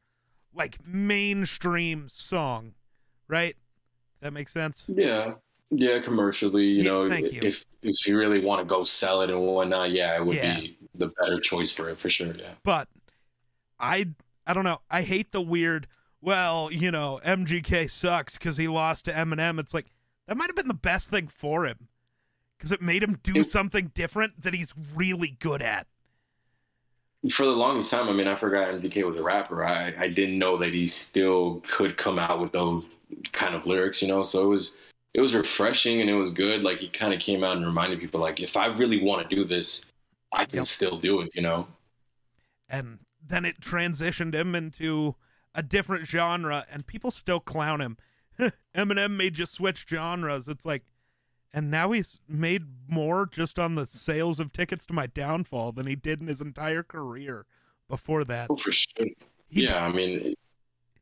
like 0.53 0.85
mainstream 0.85 2.07
song, 2.09 2.73
right? 3.27 3.55
That 4.21 4.33
makes 4.33 4.51
sense. 4.51 4.89
Yeah, 4.93 5.35
yeah. 5.71 5.99
Commercially, 5.99 6.65
you 6.65 6.83
yeah, 6.83 6.89
know, 6.89 7.09
thank 7.09 7.31
you. 7.31 7.41
if 7.41 7.65
if 7.81 8.05
you 8.05 8.17
really 8.17 8.43
want 8.43 8.59
to 8.59 8.65
go 8.65 8.83
sell 8.83 9.21
it 9.21 9.29
and 9.29 9.39
whatnot, 9.39 9.91
yeah, 9.91 10.15
it 10.17 10.25
would 10.25 10.35
yeah. 10.35 10.59
be 10.59 10.77
the 10.95 11.07
better 11.19 11.39
choice 11.39 11.71
for 11.71 11.89
it 11.89 11.99
for 11.99 12.09
sure. 12.09 12.35
Yeah, 12.35 12.51
but 12.63 12.87
I 13.79 14.07
I 14.45 14.53
don't 14.53 14.65
know. 14.65 14.81
I 14.89 15.01
hate 15.03 15.31
the 15.31 15.41
weird. 15.41 15.87
Well, 16.21 16.69
you 16.69 16.91
know, 16.91 17.21
MGK 17.23 17.89
sucks 17.89 18.37
because 18.37 18.57
he 18.57 18.67
lost 18.67 19.05
to 19.05 19.13
Eminem. 19.13 19.57
It's 19.57 19.73
like 19.73 19.85
that 20.27 20.35
might 20.35 20.49
have 20.49 20.55
been 20.55 20.67
the 20.67 20.73
best 20.73 21.09
thing 21.09 21.27
for 21.27 21.65
him 21.65 21.87
because 22.57 22.73
it 22.73 22.81
made 22.81 23.01
him 23.01 23.17
do 23.23 23.37
it, 23.37 23.45
something 23.45 23.91
different 23.93 24.41
that 24.41 24.53
he's 24.53 24.73
really 24.93 25.37
good 25.39 25.61
at 25.61 25.87
for 27.31 27.45
the 27.45 27.51
longest 27.51 27.91
time, 27.91 28.07
I 28.07 28.13
mean, 28.13 28.27
I 28.27 28.35
forgot 28.35 28.73
MGK 28.73 29.05
was 29.05 29.17
a 29.17 29.23
rapper. 29.23 29.65
I, 29.65 29.93
I 29.97 30.07
didn't 30.07 30.37
know 30.37 30.57
that 30.57 30.73
he 30.73 30.87
still 30.87 31.61
could 31.67 31.97
come 31.97 32.17
out 32.17 32.39
with 32.39 32.53
those 32.53 32.95
kind 33.33 33.55
of 33.55 33.65
lyrics, 33.65 34.01
you 34.01 34.07
know. 34.07 34.23
So 34.23 34.43
it 34.43 34.47
was 34.47 34.71
it 35.13 35.21
was 35.21 35.33
refreshing 35.33 36.01
and 36.01 36.09
it 36.09 36.13
was 36.13 36.29
good. 36.29 36.63
Like 36.63 36.77
he 36.77 36.87
kind 36.87 37.13
of 37.13 37.19
came 37.19 37.43
out 37.43 37.57
and 37.57 37.65
reminded 37.65 37.99
people, 37.99 38.21
like, 38.21 38.39
if 38.39 38.55
I 38.55 38.67
really 38.67 39.03
want 39.03 39.27
to 39.27 39.35
do 39.35 39.43
this, 39.43 39.85
I 40.31 40.45
can 40.45 40.57
yep. 40.57 40.65
still 40.65 40.97
do 40.97 41.21
it, 41.21 41.31
you 41.33 41.41
know. 41.41 41.67
And 42.69 42.99
then 43.25 43.45
it 43.45 43.59
transitioned 43.59 44.33
him 44.33 44.55
into 44.55 45.15
a 45.55 45.63
different 45.63 46.07
genre, 46.07 46.65
and 46.71 46.85
people 46.85 47.11
still 47.11 47.39
clown 47.39 47.81
him. 47.81 47.97
Eminem 48.75 49.17
made 49.17 49.37
you 49.37 49.45
switch 49.45 49.85
genres. 49.89 50.47
It's 50.47 50.65
like 50.65 50.83
and 51.53 51.71
now 51.71 51.91
he's 51.91 52.19
made 52.27 52.63
more 52.87 53.25
just 53.25 53.57
on 53.57 53.75
the 53.75 53.85
sales 53.85 54.39
of 54.39 54.51
tickets 54.53 54.85
to 54.87 54.93
my 54.93 55.07
downfall 55.07 55.71
than 55.71 55.87
he 55.87 55.95
did 55.95 56.21
in 56.21 56.27
his 56.27 56.41
entire 56.41 56.83
career 56.83 57.45
before 57.87 58.23
that. 58.25 58.47
Oh, 58.49 58.55
for 58.55 58.71
sure. 58.71 59.07
He, 59.47 59.63
yeah, 59.63 59.83
I 59.83 59.91
mean, 59.91 60.35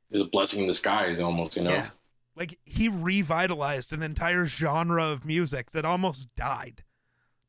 it's 0.10 0.21
a 0.21 0.25
blessing 0.25 0.62
in 0.62 0.67
disguise, 0.67 1.19
almost. 1.19 1.57
You 1.57 1.63
know. 1.63 1.71
Yeah. 1.71 1.89
Like 2.36 2.57
he 2.65 2.88
revitalized 2.88 3.91
an 3.91 4.03
entire 4.03 4.45
genre 4.45 5.03
of 5.03 5.25
music 5.25 5.71
that 5.71 5.86
almost 5.86 6.33
died. 6.36 6.83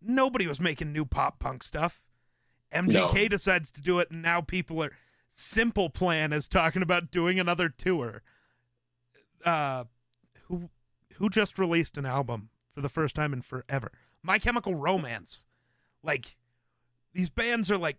Nobody 0.03 0.47
was 0.47 0.61
making 0.61 0.93
new 0.93 1.05
pop 1.05 1.39
punk 1.39 1.63
stuff. 1.63 2.01
MGK 2.73 3.15
no. 3.15 3.29
decides 3.29 3.71
to 3.73 3.81
do 3.81 3.99
it, 4.01 4.11
and 4.11 4.23
now 4.23 4.41
people 4.41 4.83
are. 4.83 4.93
Simple 5.31 5.91
Plan 5.91 6.33
is 6.33 6.49
talking 6.49 6.83
about 6.83 7.11
doing 7.11 7.39
another 7.39 7.69
tour. 7.69 8.23
Uh, 9.45 9.85
who 10.47 10.69
who 11.15 11.29
just 11.29 11.59
released 11.59 11.97
an 11.97 12.07
album? 12.07 12.49
For 12.79 12.83
the 12.83 12.89
first 12.89 13.17
time 13.17 13.33
in 13.33 13.43
forever. 13.43 13.91
My 14.23 14.39
Chemical 14.39 14.77
Romance. 14.77 15.45
Like 16.05 16.37
these 17.13 17.29
bands 17.29 17.73
are 17.73 17.77
like 17.77 17.97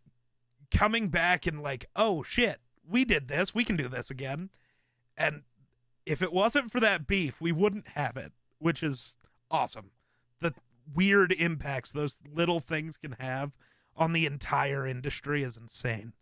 coming 0.72 1.10
back 1.10 1.46
and 1.46 1.62
like, 1.62 1.88
"Oh 1.98 2.24
shit, 2.24 2.62
we 2.90 3.04
did 3.04 3.28
this. 3.28 3.54
We 3.54 3.66
can 3.66 3.76
do 3.76 3.90
this 3.90 4.10
again." 4.10 4.50
And 5.18 5.44
if 6.06 6.22
it 6.22 6.32
wasn't 6.32 6.72
for 6.72 6.80
that 6.80 7.08
beef, 7.08 7.42
we 7.42 7.52
wouldn't 7.52 7.90
have 7.90 8.16
it, 8.16 8.32
which 8.60 8.82
is 8.82 9.18
awesome. 9.52 9.92
The 10.40 10.54
weird 10.96 11.34
impacts 11.34 11.92
those 11.92 12.18
little 12.34 12.62
things 12.62 12.96
can 12.96 13.18
have 13.20 13.52
on 13.98 14.14
the 14.14 14.26
entire 14.26 14.88
industry 14.88 15.44
is 15.44 15.58
insane. 15.58 16.14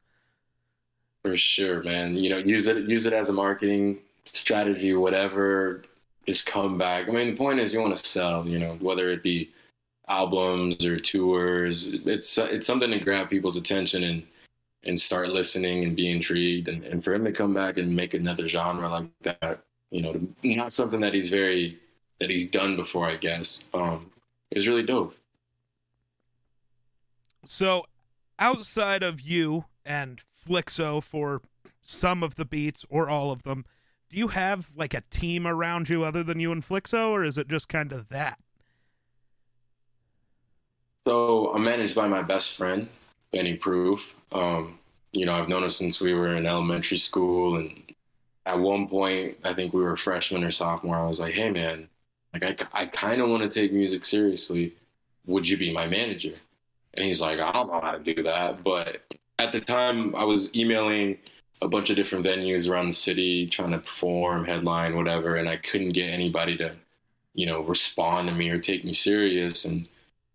For 1.21 1.37
sure, 1.37 1.83
man. 1.83 2.15
You 2.15 2.31
know, 2.31 2.37
use 2.37 2.65
it 2.65 2.89
use 2.89 3.05
it 3.05 3.13
as 3.13 3.29
a 3.29 3.33
marketing 3.33 3.99
strategy, 4.31 4.95
whatever 4.95 5.83
just 6.27 6.45
come 6.45 6.77
back. 6.77 7.07
I 7.07 7.11
mean, 7.11 7.31
the 7.31 7.37
point 7.37 7.59
is 7.59 7.73
you 7.73 7.79
want 7.79 7.95
to 7.95 8.05
sell, 8.05 8.47
you 8.47 8.59
know, 8.59 8.77
whether 8.81 9.09
it 9.11 9.23
be 9.23 9.51
albums 10.07 10.85
or 10.85 10.99
tours. 10.99 11.87
It's 11.87 12.37
it's 12.37 12.67
something 12.67 12.91
to 12.91 12.99
grab 12.99 13.29
people's 13.29 13.57
attention 13.57 14.03
and 14.03 14.23
and 14.83 14.99
start 14.99 15.29
listening 15.29 15.83
and 15.83 15.95
be 15.95 16.09
intrigued. 16.09 16.67
And, 16.67 16.83
and 16.83 17.03
for 17.03 17.13
him 17.13 17.25
to 17.25 17.31
come 17.31 17.53
back 17.53 17.77
and 17.77 17.95
make 17.95 18.13
another 18.13 18.47
genre 18.47 18.89
like 18.89 19.09
that, 19.23 19.63
you 19.89 20.01
know, 20.01 20.19
not 20.43 20.73
something 20.73 20.99
that 21.01 21.13
he's 21.13 21.29
very 21.29 21.79
that 22.19 22.29
he's 22.29 22.47
done 22.47 22.75
before, 22.75 23.07
I 23.07 23.15
guess, 23.15 23.63
um, 23.73 24.11
is 24.51 24.67
really 24.67 24.83
dope. 24.83 25.15
So, 27.45 27.85
outside 28.39 29.03
of 29.03 29.21
you 29.21 29.65
and 29.85 30.21
Flixo 30.47 31.01
for 31.01 31.41
some 31.81 32.23
of 32.23 32.35
the 32.35 32.43
beats 32.43 32.85
or 32.89 33.07
all 33.07 33.31
of 33.31 33.43
them, 33.43 33.65
do 34.09 34.17
you 34.17 34.29
have 34.29 34.69
like 34.75 34.93
a 34.93 35.01
team 35.09 35.45
around 35.45 35.89
you 35.89 36.03
other 36.03 36.23
than 36.23 36.39
you 36.39 36.51
and 36.51 36.63
Flixo, 36.63 37.09
or 37.09 37.23
is 37.23 37.37
it 37.37 37.47
just 37.47 37.69
kind 37.69 37.91
of 37.91 38.09
that? 38.09 38.39
So 41.07 41.53
I'm 41.53 41.63
managed 41.63 41.95
by 41.95 42.07
my 42.07 42.21
best 42.21 42.57
friend, 42.57 42.89
Benny 43.31 43.55
Proof. 43.55 44.01
Um, 44.31 44.79
you 45.13 45.25
know, 45.25 45.33
I've 45.33 45.47
known 45.47 45.63
him 45.63 45.69
since 45.69 46.01
we 46.01 46.13
were 46.13 46.35
in 46.35 46.45
elementary 46.45 46.97
school, 46.97 47.57
and 47.57 47.81
at 48.45 48.59
one 48.59 48.87
point, 48.87 49.37
I 49.43 49.53
think 49.53 49.73
we 49.73 49.83
were 49.83 49.97
freshman 49.97 50.43
or 50.43 50.51
sophomore. 50.51 50.97
I 50.97 51.07
was 51.07 51.19
like, 51.19 51.33
"Hey, 51.33 51.49
man, 51.49 51.87
like 52.33 52.43
I, 52.43 52.81
I 52.81 52.85
kind 52.87 53.21
of 53.21 53.29
want 53.29 53.43
to 53.43 53.49
take 53.49 53.71
music 53.73 54.05
seriously. 54.05 54.75
Would 55.25 55.47
you 55.47 55.57
be 55.57 55.73
my 55.73 55.87
manager?" 55.87 56.33
And 56.93 57.05
he's 57.05 57.21
like, 57.21 57.39
"I 57.39 57.51
don't 57.51 57.67
know 57.67 57.81
how 57.81 57.91
to 57.91 57.99
do 57.99 58.23
that," 58.23 58.63
but 58.63 59.01
at 59.39 59.51
the 59.51 59.61
time, 59.61 60.15
I 60.15 60.23
was 60.23 60.53
emailing 60.55 61.17
a 61.61 61.67
bunch 61.67 61.89
of 61.89 61.95
different 61.95 62.25
venues 62.25 62.69
around 62.69 62.87
the 62.87 62.93
city 62.93 63.47
trying 63.47 63.71
to 63.71 63.79
perform, 63.79 64.45
headline, 64.45 64.95
whatever, 64.95 65.35
and 65.35 65.49
I 65.49 65.57
couldn't 65.57 65.93
get 65.93 66.09
anybody 66.09 66.55
to, 66.57 66.75
you 67.33 67.45
know, 67.45 67.61
respond 67.61 68.27
to 68.27 68.33
me 68.33 68.49
or 68.49 68.59
take 68.59 68.85
me 68.85 68.93
serious. 68.93 69.65
And 69.65 69.87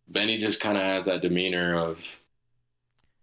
Benny 0.09 0.39
just 0.39 0.61
kind 0.61 0.77
of 0.77 0.83
has 0.83 1.05
that 1.05 1.23
demeanor 1.23 1.77
of, 1.77 1.99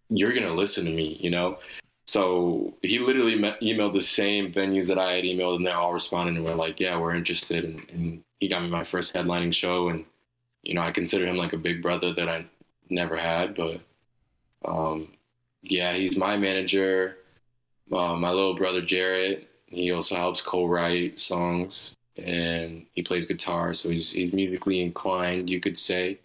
you're 0.10 0.34
gonna 0.34 0.54
listen 0.54 0.86
to 0.86 0.92
me, 0.92 1.18
you 1.22 1.30
know. 1.30 1.60
So 2.08 2.74
he 2.82 2.98
literally 2.98 3.36
emailed 3.36 3.94
the 3.94 4.02
same 4.02 4.52
venues 4.52 4.88
that 4.88 4.98
I 4.98 5.14
had 5.14 5.24
emailed, 5.24 5.58
and 5.58 5.66
they 5.66 5.72
all 5.72 5.94
responded 5.94 6.36
and 6.36 6.44
were 6.44 6.56
like, 6.56 6.80
"Yeah, 6.80 6.98
we're 6.98 7.14
interested." 7.14 7.64
And, 7.66 7.86
and 7.92 8.24
he 8.40 8.48
got 8.48 8.64
me 8.64 8.70
my 8.70 8.84
first 8.84 9.14
headlining 9.14 9.54
show, 9.54 9.90
and 9.90 10.04
you 10.64 10.74
know, 10.74 10.82
I 10.82 10.92
consider 10.92 11.28
him 11.28 11.38
like 11.38 11.54
a 11.54 11.58
big 11.58 11.84
brother 11.84 12.12
that 12.14 12.28
I 12.28 12.46
never 12.90 13.16
had, 13.16 13.54
but 13.54 13.82
um, 14.66 15.10
yeah, 15.62 15.94
he's 15.94 16.18
my 16.18 16.36
manager. 16.36 17.19
Uh, 17.92 18.16
my 18.16 18.30
little 18.30 18.56
brother 18.56 18.82
Jarrett, 18.82 19.50
he 19.66 19.92
also 19.92 20.16
helps 20.16 20.42
co-write 20.42 21.20
songs, 21.20 21.92
and 22.18 22.86
he 22.94 23.02
plays 23.02 23.26
guitar, 23.26 23.74
so 23.74 23.90
he's 23.90 24.12
he's 24.12 24.34
musically 24.34 24.82
inclined, 24.82 25.50
you 25.50 25.60
could 25.60 25.78
say. 25.78 26.20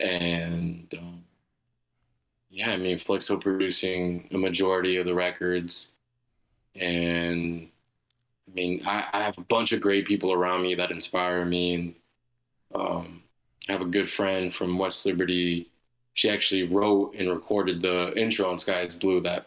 And 0.00 0.92
um, 0.98 1.24
yeah, 2.56 2.70
I 2.70 2.76
mean, 2.78 2.98
Flexo 2.98 3.40
producing 3.40 4.28
a 4.32 4.38
majority 4.38 4.96
of 4.96 5.04
the 5.04 5.14
records. 5.14 5.88
And 6.74 7.68
I 8.48 8.54
mean, 8.54 8.82
I, 8.86 9.04
I, 9.12 9.22
have 9.22 9.38
a 9.38 9.42
bunch 9.42 9.72
of 9.72 9.80
great 9.80 10.06
people 10.06 10.32
around 10.32 10.62
me 10.62 10.74
that 10.74 10.90
inspire 10.90 11.44
me. 11.44 11.74
And 11.74 11.94
um, 12.74 13.22
I 13.68 13.72
have 13.72 13.82
a 13.82 13.86
good 13.86 14.10
friend 14.10 14.54
from 14.54 14.78
West 14.78 15.04
Liberty. 15.04 15.68
She 16.14 16.30
actually 16.30 16.64
wrote 16.64 17.14
and 17.14 17.30
recorded 17.30 17.82
the 17.82 18.12
intro 18.16 18.50
on 18.50 18.58
Sky 18.58 18.82
is 18.82 18.94
Blue, 18.94 19.20
that 19.22 19.46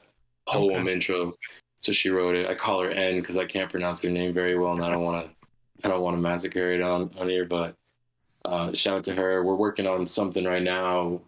poem 0.52 0.84
okay. 0.84 0.94
intro. 0.94 1.34
So 1.82 1.92
she 1.92 2.10
wrote 2.10 2.36
it. 2.36 2.48
I 2.48 2.56
call 2.56 2.82
her 2.82 2.92
N 2.92 3.20
because 3.20 3.38
I 3.38 3.46
can't 3.46 3.70
pronounce 3.70 4.02
her 4.02 4.10
name 4.10 4.34
very 4.34 4.58
well, 4.58 4.74
and 4.74 4.84
I 4.84 4.92
don't 4.92 5.04
want 5.04 5.26
to. 5.26 5.32
I 5.82 5.88
don't 5.88 6.02
want 6.02 6.18
to 6.18 6.22
massacre 6.22 6.74
it 6.74 6.82
on, 6.82 7.10
on 7.18 7.30
here, 7.30 7.46
but 7.46 7.74
uh, 8.44 8.74
shout 8.74 8.98
out 8.98 9.04
to 9.06 9.16
her. 9.16 9.44
We're 9.46 9.56
working 9.56 9.88
on 9.88 10.06
something 10.06 10.44
right 10.44 10.62
now 10.62 11.22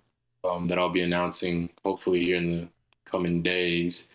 um, 0.43 0.67
that 0.67 0.77
I'll 0.77 0.89
be 0.89 1.03
announcing 1.03 1.69
hopefully 1.85 2.23
here 2.23 2.35
in 2.35 2.51
the 2.51 2.67
coming 3.09 3.41
days. 3.41 4.07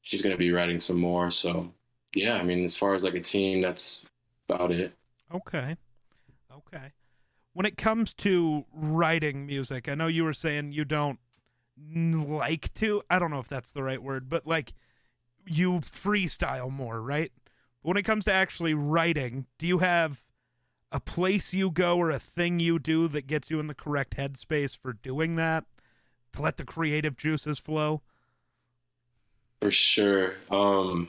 She's 0.00 0.22
going 0.22 0.34
to 0.34 0.38
be 0.38 0.50
writing 0.50 0.80
some 0.80 0.98
more. 0.98 1.30
So, 1.30 1.70
yeah, 2.14 2.34
I 2.34 2.42
mean, 2.42 2.64
as 2.64 2.74
far 2.74 2.94
as 2.94 3.04
like 3.04 3.14
a 3.14 3.20
team, 3.20 3.60
that's 3.60 4.06
about 4.48 4.70
it. 4.70 4.92
Okay. 5.34 5.76
Okay. 6.50 6.92
When 7.52 7.66
it 7.66 7.76
comes 7.76 8.14
to 8.14 8.64
writing 8.72 9.46
music, 9.46 9.88
I 9.88 9.94
know 9.94 10.06
you 10.06 10.24
were 10.24 10.32
saying 10.32 10.72
you 10.72 10.86
don't 10.86 11.18
like 11.76 12.72
to. 12.74 13.02
I 13.10 13.18
don't 13.18 13.30
know 13.30 13.40
if 13.40 13.48
that's 13.48 13.72
the 13.72 13.82
right 13.82 14.02
word, 14.02 14.28
but 14.28 14.46
like 14.46 14.74
you 15.46 15.80
freestyle 15.80 16.70
more, 16.70 17.00
right? 17.00 17.32
When 17.82 17.96
it 17.96 18.02
comes 18.02 18.24
to 18.26 18.32
actually 18.32 18.74
writing, 18.74 19.46
do 19.58 19.66
you 19.66 19.78
have 19.78 20.22
a 20.92 21.00
place 21.00 21.54
you 21.54 21.70
go 21.70 21.96
or 21.96 22.10
a 22.10 22.18
thing 22.18 22.60
you 22.60 22.78
do 22.78 23.08
that 23.08 23.26
gets 23.26 23.50
you 23.50 23.58
in 23.58 23.66
the 23.66 23.74
correct 23.74 24.16
headspace 24.16 24.76
for 24.76 24.92
doing 24.92 25.36
that 25.36 25.64
to 26.34 26.42
let 26.42 26.58
the 26.58 26.64
creative 26.64 27.16
juices 27.16 27.58
flow 27.58 28.02
for 29.60 29.70
sure 29.70 30.34
um 30.50 31.08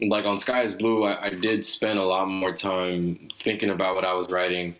like 0.00 0.24
on 0.24 0.38
sky 0.38 0.62
is 0.62 0.74
blue 0.74 1.04
I, 1.04 1.26
I 1.26 1.30
did 1.30 1.66
spend 1.66 1.98
a 1.98 2.04
lot 2.04 2.28
more 2.28 2.52
time 2.52 3.28
thinking 3.40 3.70
about 3.70 3.96
what 3.96 4.04
i 4.04 4.12
was 4.14 4.30
writing 4.30 4.76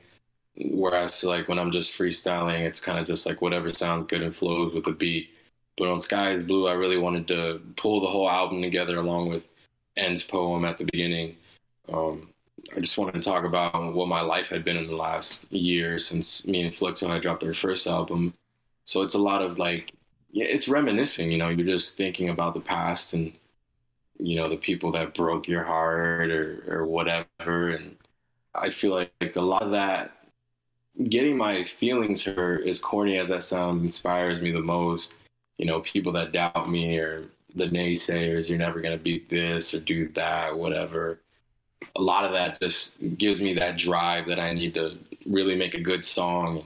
whereas 0.57 1.25
like 1.25 1.49
when 1.49 1.59
i'm 1.59 1.71
just 1.71 1.97
freestyling 1.97 2.61
it's 2.61 2.81
kind 2.81 2.99
of 2.99 3.07
just 3.07 3.27
like 3.27 3.43
whatever 3.43 3.73
sounds 3.73 4.07
good 4.09 4.23
and 4.23 4.37
flows 4.37 4.73
with 4.73 4.85
the 4.85 4.93
beat 4.93 5.31
but 5.77 5.89
on 5.89 5.99
sky 5.99 6.33
is 6.33 6.47
blue 6.47 6.69
i 6.69 6.73
really 6.73 6.99
wanted 6.99 7.27
to 7.27 7.61
pull 7.77 8.01
the 8.01 8.07
whole 8.07 8.31
album 8.31 8.63
together 8.63 8.99
along 8.99 9.29
with 9.29 9.43
N's 9.97 10.23
poem 10.23 10.65
at 10.65 10.79
the 10.79 10.85
beginning 10.85 11.37
um, 11.93 12.29
I 12.75 12.81
just 12.81 12.99
wanted 12.99 13.15
to 13.15 13.21
talk 13.21 13.45
about 13.45 13.95
what 13.95 14.09
my 14.09 14.21
life 14.21 14.49
had 14.49 14.65
been 14.65 14.77
in 14.77 14.87
the 14.87 14.97
last 14.97 15.51
year 15.53 15.99
since 15.99 16.45
me 16.47 16.63
and 16.63 16.75
Flexo 16.75 17.09
had 17.09 17.23
dropped 17.23 17.45
our 17.45 17.55
first 17.55 17.87
album. 17.87 18.35
So 18.85 19.03
it's 19.03 19.15
a 19.15 19.19
lot 19.19 19.43
of 19.43 19.59
like, 19.59 19.93
yeah, 20.31 20.47
it's 20.47 20.69
reminiscing. 20.69 21.31
You 21.31 21.39
know, 21.39 21.49
you're 21.49 21.67
just 21.67 21.97
thinking 21.97 22.31
about 22.31 22.55
the 22.55 22.61
past 22.61 23.13
and 23.15 23.33
you 24.19 24.37
know 24.37 24.49
the 24.49 24.57
people 24.57 24.93
that 24.93 25.15
broke 25.15 25.49
your 25.49 25.65
heart 25.65 26.31
or 26.31 26.65
or 26.69 26.87
whatever. 26.87 27.71
And 27.71 27.97
I 28.55 28.71
feel 28.71 28.93
like, 28.93 29.13
like 29.21 29.37
a 29.37 29.41
lot 29.41 29.63
of 29.63 29.73
that, 29.73 30.13
getting 31.09 31.37
my 31.37 31.65
feelings 31.65 32.25
hurt, 32.25 32.67
as 32.67 32.79
corny 32.79 33.19
as 33.19 33.29
that 33.29 33.45
sounds, 33.45 33.85
inspires 33.85 34.41
me 34.41 34.51
the 34.51 34.61
most. 34.61 35.15
You 35.59 35.67
know, 35.67 35.81
people 35.81 36.13
that 36.13 36.33
doubt 36.33 36.71
me 36.71 36.99
or 36.99 37.27
the 37.55 37.67
naysayers, 37.67 38.49
you're 38.49 38.59
never 38.59 38.81
gonna 38.81 38.99
beat 38.99 39.29
this 39.29 39.75
or 39.75 39.81
do 39.81 40.09
that, 40.11 40.57
whatever 40.57 41.21
a 41.97 42.03
lot 42.03 42.25
of 42.25 42.33
that 42.33 42.61
just 42.61 42.97
gives 43.19 43.41
me 43.41 43.55
that 43.55 43.77
drive 43.77 44.27
that 44.27 44.41
I 44.41 44.53
need 44.53 44.75
to 44.75 44.99
really 45.27 45.55
make 45.55 45.75
a 45.75 45.81
good 45.81 46.05
song 46.05 46.65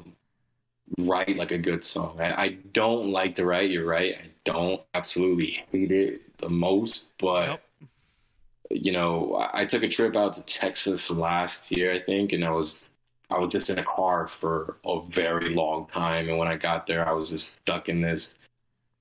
and 0.96 1.08
write 1.08 1.36
like 1.36 1.50
a 1.50 1.58
good 1.58 1.84
song. 1.84 2.18
I, 2.20 2.42
I 2.42 2.48
don't 2.72 3.10
like 3.10 3.34
to 3.36 3.44
write, 3.44 3.70
you're 3.70 3.86
right. 3.86 4.14
I 4.14 4.28
don't 4.44 4.80
absolutely 4.94 5.64
hate 5.70 5.92
it 5.92 6.38
the 6.38 6.48
most, 6.48 7.06
but 7.18 7.48
yep. 7.48 7.62
you 8.70 8.92
know, 8.92 9.34
I, 9.34 9.62
I 9.62 9.64
took 9.66 9.82
a 9.82 9.88
trip 9.88 10.16
out 10.16 10.34
to 10.34 10.40
Texas 10.42 11.10
last 11.10 11.70
year, 11.70 11.92
I 11.92 12.00
think, 12.00 12.32
and 12.32 12.44
I 12.44 12.50
was 12.50 12.90
I 13.30 13.38
was 13.38 13.52
just 13.52 13.70
in 13.70 13.78
a 13.78 13.84
car 13.84 14.26
for 14.26 14.78
a 14.84 15.00
very 15.10 15.50
long 15.50 15.86
time. 15.86 16.28
And 16.28 16.38
when 16.38 16.48
I 16.48 16.56
got 16.56 16.86
there, 16.86 17.06
I 17.06 17.12
was 17.12 17.28
just 17.28 17.60
stuck 17.60 17.88
in 17.88 18.00
this 18.00 18.34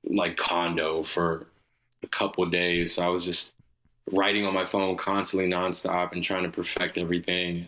like 0.04 0.38
condo 0.38 1.04
for 1.04 1.48
a 2.04 2.08
couple 2.08 2.46
days. 2.46 2.94
So 2.94 3.04
I 3.04 3.08
was 3.08 3.24
just 3.24 3.56
writing 4.12 4.46
on 4.46 4.54
my 4.54 4.66
phone 4.66 4.98
constantly 4.98 5.50
nonstop 5.50 6.12
and 6.12 6.24
trying 6.24 6.44
to 6.44 6.50
perfect 6.50 6.98
everything. 6.98 7.68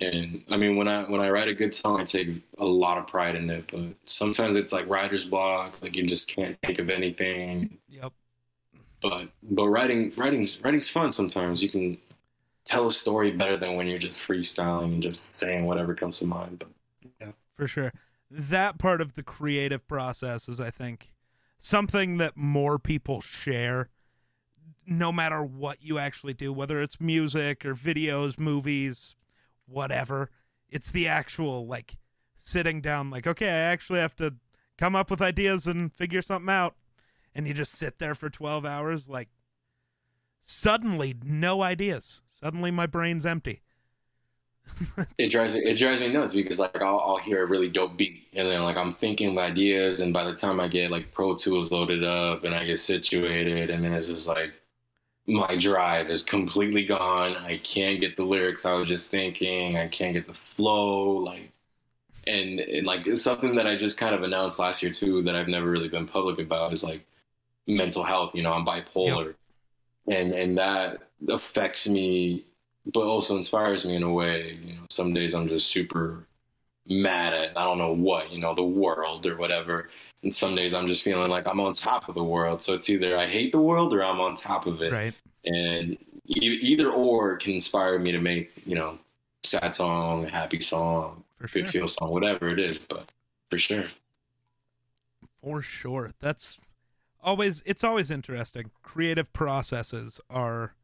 And 0.00 0.44
I 0.50 0.56
mean, 0.56 0.76
when 0.76 0.88
I 0.88 1.04
when 1.04 1.20
I 1.20 1.30
write 1.30 1.48
a 1.48 1.54
good 1.54 1.74
song, 1.74 2.00
I 2.00 2.04
take 2.04 2.28
a 2.58 2.64
lot 2.64 2.98
of 2.98 3.06
pride 3.06 3.36
in 3.36 3.48
it. 3.50 3.70
But 3.70 3.94
sometimes 4.06 4.56
it's 4.56 4.72
like 4.72 4.88
writer's 4.88 5.24
block, 5.24 5.80
like 5.82 5.94
you 5.94 6.04
just 6.06 6.28
can't 6.28 6.56
think 6.64 6.78
of 6.78 6.90
anything. 6.90 7.78
Yep. 7.88 8.12
But 9.00 9.28
but 9.42 9.68
writing 9.68 10.12
writing's 10.16 10.58
writing's 10.62 10.88
fun. 10.88 11.12
Sometimes 11.12 11.62
you 11.62 11.68
can 11.68 11.98
tell 12.64 12.86
a 12.88 12.92
story 12.92 13.30
better 13.30 13.56
than 13.56 13.76
when 13.76 13.86
you're 13.86 13.98
just 13.98 14.18
freestyling 14.18 14.94
and 14.94 15.02
just 15.02 15.34
saying 15.34 15.66
whatever 15.66 15.94
comes 15.94 16.18
to 16.18 16.26
mind. 16.26 16.58
But 16.58 16.68
yeah, 17.20 17.32
for 17.56 17.68
sure, 17.68 17.92
that 18.30 18.78
part 18.78 19.00
of 19.00 19.14
the 19.14 19.22
creative 19.22 19.86
process 19.86 20.48
is, 20.48 20.60
I 20.60 20.70
think, 20.70 21.12
something 21.58 22.18
that 22.18 22.36
more 22.36 22.78
people 22.78 23.20
share 23.20 23.90
no 24.86 25.12
matter 25.12 25.42
what 25.42 25.82
you 25.82 25.98
actually 25.98 26.34
do, 26.34 26.52
whether 26.52 26.82
it's 26.82 27.00
music 27.00 27.64
or 27.64 27.74
videos, 27.74 28.38
movies, 28.38 29.16
whatever. 29.66 30.30
It's 30.68 30.90
the 30.90 31.08
actual 31.08 31.66
like 31.66 31.96
sitting 32.36 32.80
down, 32.80 33.10
like, 33.10 33.26
okay, 33.26 33.48
I 33.48 33.72
actually 33.72 34.00
have 34.00 34.16
to 34.16 34.34
come 34.76 34.94
up 34.94 35.10
with 35.10 35.22
ideas 35.22 35.66
and 35.66 35.92
figure 35.92 36.22
something 36.22 36.52
out. 36.52 36.74
And 37.34 37.48
you 37.48 37.54
just 37.54 37.72
sit 37.72 37.98
there 37.98 38.14
for 38.14 38.30
12 38.30 38.64
hours, 38.64 39.08
like, 39.08 39.28
suddenly 40.44 41.14
no 41.24 41.62
ideas. 41.62 42.22
Suddenly 42.26 42.70
my 42.70 42.86
brain's 42.86 43.26
empty. 43.26 43.62
it 45.18 45.28
drives 45.28 45.52
me 45.52 45.60
it 45.60 45.76
drives 45.76 46.00
me 46.00 46.10
nuts 46.10 46.32
because 46.32 46.58
like 46.58 46.80
I'll, 46.80 46.98
I'll, 46.98 47.18
hear 47.18 47.42
a 47.42 47.46
really 47.46 47.68
dope 47.68 47.98
beat 47.98 48.28
and 48.32 48.48
then 48.48 48.62
like 48.62 48.78
I'm 48.78 48.94
thinking 48.94 49.28
of 49.28 49.38
ideas 49.38 50.00
and 50.00 50.10
by 50.10 50.24
the 50.24 50.34
time 50.34 50.58
I 50.58 50.68
get 50.68 50.90
like 50.90 51.12
Pro 51.12 51.36
Tools 51.36 51.70
loaded 51.70 52.02
up 52.02 52.44
and 52.44 52.54
I 52.54 52.64
get 52.64 52.80
situated 52.80 53.68
and 53.68 53.84
then 53.84 53.92
it's 53.92 54.06
just 54.06 54.26
like 54.26 54.54
my 55.26 55.56
drive 55.56 56.10
is 56.10 56.22
completely 56.22 56.84
gone. 56.84 57.36
I 57.36 57.58
can't 57.58 58.00
get 58.00 58.16
the 58.16 58.24
lyrics 58.24 58.66
I 58.66 58.72
was 58.74 58.88
just 58.88 59.10
thinking. 59.10 59.76
I 59.76 59.88
can't 59.88 60.12
get 60.12 60.26
the 60.26 60.34
flow. 60.34 61.16
Like, 61.16 61.50
and, 62.26 62.60
and 62.60 62.86
like 62.86 63.06
something 63.16 63.54
that 63.56 63.66
I 63.66 63.76
just 63.76 63.96
kind 63.96 64.14
of 64.14 64.22
announced 64.22 64.58
last 64.58 64.82
year 64.82 64.92
too 64.92 65.22
that 65.22 65.34
I've 65.34 65.48
never 65.48 65.70
really 65.70 65.88
been 65.88 66.06
public 66.06 66.38
about 66.38 66.72
is 66.72 66.84
like 66.84 67.06
mental 67.66 68.04
health. 68.04 68.32
You 68.34 68.42
know, 68.42 68.52
I'm 68.52 68.66
bipolar, 68.66 69.26
yep. 69.26 69.36
And 70.08 70.32
and 70.32 70.58
that 70.58 71.00
affects 71.28 71.88
me, 71.88 72.44
but 72.92 73.00
also 73.00 73.36
inspires 73.36 73.84
me 73.84 73.96
in 73.96 74.02
a 74.02 74.12
way. 74.12 74.58
You 74.62 74.74
know, 74.74 74.86
some 74.90 75.14
days 75.14 75.34
I'm 75.34 75.48
just 75.48 75.68
super 75.68 76.26
mad 76.86 77.32
at 77.32 77.56
I 77.56 77.64
don't 77.64 77.78
know 77.78 77.92
what, 77.92 78.30
you 78.30 78.38
know, 78.38 78.54
the 78.54 78.62
world 78.62 79.26
or 79.26 79.36
whatever. 79.36 79.88
And 80.22 80.34
some 80.34 80.54
days 80.54 80.72
I'm 80.72 80.86
just 80.86 81.02
feeling 81.02 81.30
like 81.30 81.46
I'm 81.46 81.60
on 81.60 81.74
top 81.74 82.08
of 82.08 82.14
the 82.14 82.24
world. 82.24 82.62
So 82.62 82.74
it's 82.74 82.88
either 82.88 83.16
I 83.16 83.26
hate 83.26 83.52
the 83.52 83.60
world 83.60 83.92
or 83.92 84.02
I'm 84.02 84.20
on 84.20 84.34
top 84.34 84.66
of 84.66 84.80
it. 84.82 84.92
Right. 84.92 85.14
And 85.44 85.98
e- 86.26 86.58
either 86.62 86.90
or 86.90 87.36
can 87.36 87.52
inspire 87.52 87.98
me 87.98 88.12
to 88.12 88.20
make, 88.20 88.50
you 88.64 88.74
know, 88.74 88.98
sad 89.42 89.74
song, 89.74 90.26
happy 90.26 90.60
song, 90.60 91.22
for 91.38 91.48
good 91.48 91.70
feel 91.70 91.88
song, 91.88 92.10
whatever 92.10 92.48
it 92.48 92.58
is. 92.58 92.78
But 92.78 93.10
for 93.50 93.58
sure. 93.58 93.84
For 95.42 95.60
sure. 95.60 96.12
That's 96.20 96.58
always, 97.24 97.62
it's 97.66 97.82
always 97.82 98.10
interesting. 98.10 98.70
Creative 98.82 99.32
processes 99.32 100.20
are 100.30 100.74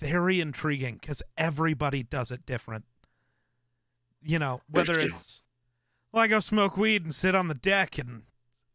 very 0.00 0.40
intriguing 0.40 0.98
because 1.00 1.22
everybody 1.36 2.02
does 2.02 2.30
it 2.30 2.46
different. 2.46 2.84
You 4.22 4.38
know, 4.38 4.62
whether 4.70 4.98
it's, 4.98 5.42
well, 6.12 6.22
I 6.22 6.26
go 6.26 6.40
smoke 6.40 6.76
weed 6.76 7.04
and 7.04 7.14
sit 7.14 7.34
on 7.34 7.48
the 7.48 7.54
deck 7.54 7.98
and 7.98 8.22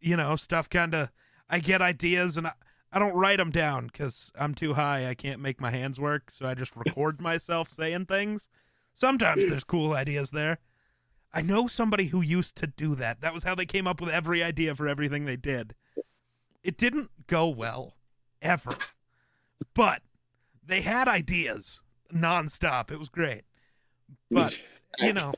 you 0.04 0.17
know, 0.17 0.36
stuff 0.36 0.69
kind 0.69 0.93
of, 0.93 1.10
I 1.50 1.60
get 1.60 1.82
ideas 1.82 2.38
and 2.38 2.46
I, 2.48 2.52
I 2.91 3.00
don't 3.00 3.15
write 3.15 3.38
them 3.38 3.52
down 3.52 3.88
because 3.88 4.32
I'm 4.38 4.54
too 4.54 4.74
high. 4.74 5.08
I 5.08 5.15
can't 5.15 5.41
make 5.41 5.60
my 5.60 5.72
hands 5.72 6.00
work. 6.00 6.30
So 6.30 6.46
I 6.46 6.54
just 6.54 6.76
record 6.76 7.22
myself 7.22 7.69
saying 7.69 8.06
things. 8.06 8.50
Sometimes 8.93 9.50
there's 9.50 9.63
cool 9.63 9.93
ideas 9.93 10.30
there. 10.30 10.60
I 11.34 11.41
know 11.41 11.65
somebody 11.65 12.08
who 12.08 12.22
used 12.22 12.56
to 12.58 12.67
do 12.67 12.93
that. 12.96 13.22
That 13.22 13.34
was 13.34 13.43
how 13.43 13.56
they 13.56 13.65
came 13.65 13.88
up 13.88 14.00
with 14.00 14.12
every 14.12 14.43
idea 14.43 14.76
for 14.76 14.88
everything 14.88 15.26
they 15.26 15.38
did. 15.38 15.74
It 16.63 16.78
didn't 16.78 17.12
go 17.28 17.47
well 17.47 17.95
ever. 18.41 18.76
But 19.73 20.02
they 20.65 20.82
had 20.82 21.08
ideas 21.08 21.82
nonstop. 22.13 22.91
It 22.91 22.99
was 22.99 23.10
great. 23.10 23.41
But, 24.32 24.54
you 24.99 25.13
know, 25.13 25.34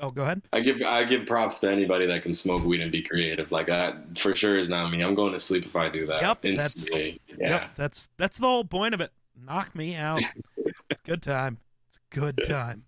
oh, 0.00 0.10
go 0.10 0.22
ahead. 0.22 0.42
I 0.52 0.60
give 0.60 0.76
I 0.86 1.04
give 1.04 1.26
props 1.26 1.58
to 1.60 1.70
anybody 1.70 2.06
that 2.06 2.22
can 2.22 2.34
smoke 2.34 2.64
weed 2.64 2.80
and 2.80 2.92
be 2.92 3.02
creative. 3.02 3.50
Like 3.52 3.66
that 3.68 4.18
for 4.18 4.34
sure 4.34 4.58
is 4.58 4.68
not 4.68 4.90
me. 4.90 5.02
I'm 5.02 5.14
going 5.14 5.32
to 5.32 5.40
sleep 5.40 5.64
if 5.64 5.76
I 5.76 5.88
do 5.88 6.06
that. 6.06 6.22
Yep, 6.22 6.42
that's- 6.42 6.90
yeah. 6.90 7.12
Yep, 7.38 7.70
that's 7.76 8.08
that's 8.16 8.38
the 8.38 8.46
whole 8.46 8.64
point 8.64 8.94
of 8.94 9.00
it. 9.00 9.12
Knock 9.38 9.74
me 9.74 9.94
out. 9.94 10.22
it's 10.56 10.80
a 10.90 10.94
good 11.04 11.22
time. 11.22 11.58
It's 11.88 11.98
a 11.98 12.20
good 12.20 12.40
time. 12.48 12.84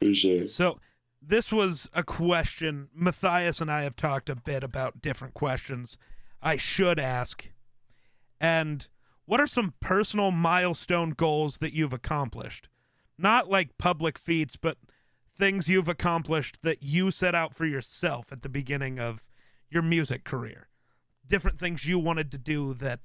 for 0.00 0.14
sure. 0.14 0.44
So 0.44 0.78
this 1.20 1.50
was 1.50 1.88
a 1.94 2.02
question. 2.02 2.88
Matthias 2.94 3.60
and 3.60 3.70
I 3.70 3.82
have 3.82 3.96
talked 3.96 4.28
a 4.28 4.36
bit 4.36 4.62
about 4.62 5.00
different 5.00 5.34
questions 5.34 5.96
I 6.42 6.56
should 6.56 6.98
ask. 6.98 7.50
And 8.40 8.88
what 9.24 9.40
are 9.40 9.46
some 9.46 9.74
personal 9.80 10.30
milestone 10.30 11.10
goals 11.10 11.58
that 11.58 11.72
you've 11.72 11.92
accomplished? 11.92 12.68
Not 13.16 13.48
like 13.48 13.78
public 13.78 14.18
feats, 14.18 14.56
but 14.56 14.78
things 15.38 15.68
you've 15.68 15.88
accomplished 15.88 16.58
that 16.62 16.82
you 16.82 17.10
set 17.10 17.34
out 17.34 17.54
for 17.54 17.64
yourself 17.64 18.32
at 18.32 18.42
the 18.42 18.48
beginning 18.48 18.98
of 18.98 19.24
your 19.70 19.82
music 19.82 20.24
career. 20.24 20.68
Different 21.26 21.58
things 21.58 21.86
you 21.86 21.98
wanted 21.98 22.30
to 22.32 22.38
do 22.38 22.74
that, 22.74 23.00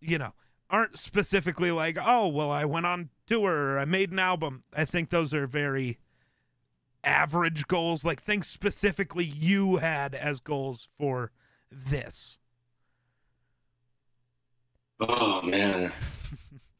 you 0.00 0.18
know, 0.18 0.32
aren't 0.70 0.98
specifically 0.98 1.70
like, 1.70 1.98
oh, 2.00 2.28
well, 2.28 2.50
I 2.50 2.64
went 2.64 2.86
on 2.86 3.10
tour 3.26 3.74
or 3.74 3.78
I 3.78 3.84
made 3.84 4.12
an 4.12 4.18
album. 4.18 4.62
I 4.72 4.84
think 4.84 5.10
those 5.10 5.34
are 5.34 5.46
very 5.46 5.98
average 7.02 7.66
goals, 7.66 8.04
like 8.04 8.22
things 8.22 8.46
specifically 8.46 9.24
you 9.24 9.76
had 9.76 10.14
as 10.14 10.40
goals 10.40 10.88
for 10.98 11.32
this. 11.70 12.38
Oh 15.00 15.42
man, 15.42 15.92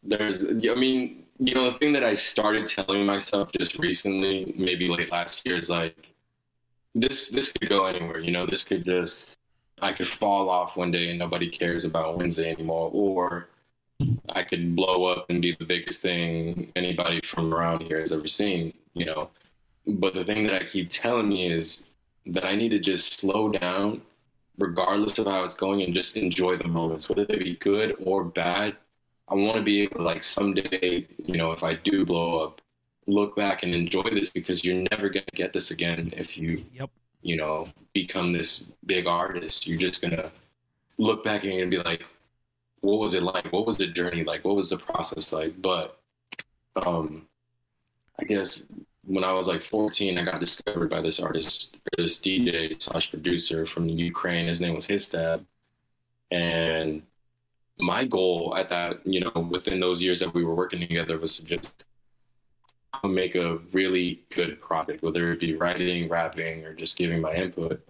there's. 0.03 0.44
I 0.46 0.74
mean, 0.74 1.24
you 1.38 1.55
know, 1.55 1.70
the 1.70 1.79
thing 1.79 1.92
that 1.92 2.05
I 2.05 2.14
started 2.14 2.66
telling 2.66 3.07
myself 3.07 3.51
just 3.57 3.79
recently, 3.79 4.53
maybe 4.57 4.88
late 4.88 5.12
last 5.12 5.46
year, 5.46 5.57
is 5.57 5.70
like, 5.70 6.09
this 6.94 7.29
this 7.29 7.53
could 7.53 7.68
go 7.68 7.87
anywhere. 7.87 8.18
You 8.18 8.33
know, 8.33 8.46
this 8.46 8.64
could 8.64 8.85
just 8.85 9.38
I 9.81 9.92
could 9.92 10.09
fall 10.09 10.48
off 10.48 10.77
one 10.77 10.90
day 10.90 11.11
and 11.11 11.18
nobody 11.18 11.48
cares 11.48 11.85
about 11.85 12.18
Whensday 12.18 12.51
anymore, 12.51 12.90
or 12.92 13.48
I 14.31 14.42
could 14.42 14.74
blow 14.74 15.05
up 15.05 15.27
and 15.31 15.40
be 15.40 15.57
the 15.59 15.64
biggest 15.64 16.03
thing 16.03 16.72
anybody 16.77 17.20
from 17.24 17.55
around 17.55 17.83
here 17.83 18.01
has 18.01 18.12
ever 18.12 18.29
seen. 18.29 18.74
You 18.94 19.07
know, 19.07 19.31
but 19.87 20.14
the 20.14 20.24
thing 20.24 20.44
that 20.46 20.61
I 20.61 20.64
keep 20.64 20.90
telling 20.90 21.29
me 21.29 21.53
is 21.53 21.85
that 22.27 22.44
I 22.44 22.57
need 22.57 22.70
to 22.70 22.79
just 22.79 23.20
slow 23.20 23.48
down 23.48 24.03
regardless 24.58 25.18
of 25.18 25.26
how 25.26 25.44
it's 25.44 25.54
going 25.54 25.82
and 25.82 25.94
just 25.94 26.16
enjoy 26.16 26.56
the 26.56 26.68
moments, 26.68 27.08
whether 27.08 27.24
they 27.24 27.38
be 27.38 27.56
good 27.56 27.96
or 28.02 28.24
bad. 28.24 28.76
I 29.28 29.34
want 29.34 29.56
to 29.58 29.62
be 29.62 29.82
able 29.82 29.98
to 29.98 30.02
like 30.02 30.22
someday, 30.22 31.06
you 31.24 31.36
know, 31.36 31.52
if 31.52 31.62
I 31.62 31.74
do 31.74 32.04
blow 32.06 32.40
up, 32.40 32.60
look 33.06 33.36
back 33.36 33.62
and 33.62 33.74
enjoy 33.74 34.10
this 34.12 34.30
because 34.30 34.64
you're 34.64 34.84
never 34.90 35.08
gonna 35.08 35.24
get 35.34 35.52
this 35.52 35.70
again 35.70 36.12
if 36.16 36.36
you, 36.36 36.64
Yep. 36.74 36.90
you 37.22 37.36
know, 37.36 37.68
become 37.94 38.32
this 38.32 38.64
big 38.86 39.06
artist. 39.06 39.66
You're 39.66 39.78
just 39.78 40.00
gonna 40.02 40.32
look 40.98 41.24
back 41.24 41.44
and 41.44 41.52
you're 41.52 41.62
gonna 41.66 41.70
be 41.84 41.88
like, 41.88 42.04
what 42.80 42.98
was 43.00 43.14
it 43.14 43.22
like? 43.22 43.52
What 43.52 43.66
was 43.66 43.76
the 43.78 43.86
journey 43.88 44.24
like? 44.24 44.44
What 44.44 44.56
was 44.56 44.70
the 44.70 44.78
process 44.78 45.32
like? 45.32 45.60
But 45.62 46.00
um 46.76 47.28
I 48.20 48.24
guess 48.24 48.62
when 49.08 49.24
I 49.24 49.32
was 49.32 49.48
like 49.48 49.62
14, 49.62 50.18
I 50.18 50.24
got 50.24 50.38
discovered 50.38 50.90
by 50.90 51.00
this 51.00 51.18
artist, 51.18 51.78
this 51.96 52.18
DJ 52.18 52.80
slash 52.80 53.10
producer 53.10 53.64
from 53.64 53.88
Ukraine. 53.88 54.46
His 54.46 54.60
name 54.60 54.74
was 54.74 54.86
Histab. 54.86 55.44
And 56.30 57.02
my 57.78 58.04
goal 58.04 58.54
at 58.56 58.68
that, 58.68 59.06
you 59.06 59.20
know, 59.20 59.48
within 59.50 59.80
those 59.80 60.02
years 60.02 60.20
that 60.20 60.34
we 60.34 60.44
were 60.44 60.54
working 60.54 60.80
together 60.80 61.18
was 61.18 61.38
to 61.38 61.44
just 61.44 61.86
make 63.02 63.34
a 63.34 63.58
really 63.72 64.24
good 64.30 64.60
product, 64.60 65.02
whether 65.02 65.32
it 65.32 65.40
be 65.40 65.56
writing, 65.56 66.08
rapping, 66.10 66.64
or 66.64 66.74
just 66.74 66.98
giving 66.98 67.22
my 67.22 67.34
input. 67.34 67.80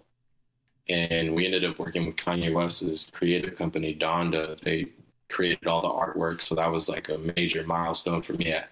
And 0.87 1.35
we 1.35 1.45
ended 1.45 1.65
up 1.65 1.79
working 1.79 2.05
with 2.05 2.15
Kanye 2.15 2.53
West's 2.53 3.09
creative 3.09 3.57
company, 3.57 3.93
Donda. 3.93 4.59
They 4.61 4.87
created 5.27 5.67
all 5.67 5.81
the 5.81 5.89
artwork. 5.89 6.41
So 6.41 6.55
that 6.55 6.71
was 6.71 6.87
like 6.87 7.09
a 7.09 7.17
major 7.35 7.65
milestone 7.65 8.21
for 8.21 8.33
me 8.33 8.53
at 8.53 8.69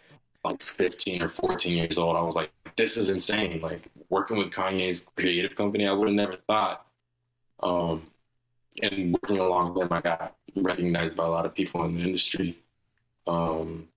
like 0.51 0.63
15 0.63 1.21
or 1.21 1.29
14 1.29 1.77
years 1.77 1.97
old. 1.97 2.15
I 2.15 2.21
was 2.21 2.35
like, 2.35 2.51
this 2.75 2.97
is 2.97 3.09
insane. 3.09 3.61
Like 3.61 3.89
working 4.09 4.37
with 4.37 4.51
Kanye's 4.51 5.03
creative 5.15 5.55
company, 5.55 5.87
I 5.87 5.93
would 5.93 6.07
have 6.07 6.15
never 6.15 6.37
thought. 6.47 6.85
Um, 7.61 8.07
and 8.81 9.13
working 9.13 9.39
along 9.39 9.73
with 9.73 9.83
him, 9.83 9.93
I 9.93 10.01
got 10.01 10.35
recognized 10.55 11.15
by 11.15 11.25
a 11.25 11.29
lot 11.29 11.45
of 11.45 11.53
people 11.53 11.83
in 11.85 11.95
the 11.95 12.03
industry. 12.03 12.57
Um, 13.25 13.87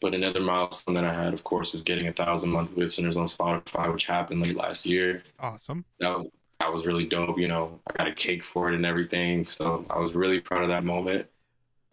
but 0.00 0.14
another 0.14 0.40
milestone 0.40 0.94
that 0.94 1.04
I 1.04 1.12
had, 1.12 1.34
of 1.34 1.44
course, 1.44 1.72
was 1.72 1.82
getting 1.82 2.08
a 2.08 2.12
thousand 2.12 2.50
month 2.50 2.76
listeners 2.76 3.16
on 3.16 3.26
Spotify, 3.26 3.92
which 3.92 4.06
happened 4.06 4.40
late 4.40 4.56
last 4.56 4.86
year. 4.86 5.22
Awesome. 5.38 5.84
That 6.00 6.18
was, 6.18 6.26
that 6.58 6.72
was 6.72 6.86
really 6.86 7.06
dope. 7.06 7.38
You 7.38 7.48
know, 7.48 7.80
I 7.86 7.96
got 7.96 8.08
a 8.08 8.14
cake 8.14 8.42
for 8.44 8.70
it 8.70 8.74
and 8.74 8.86
everything. 8.86 9.46
So 9.46 9.84
I 9.90 9.98
was 9.98 10.14
really 10.14 10.40
proud 10.40 10.62
of 10.62 10.68
that 10.70 10.84
moment. 10.84 11.26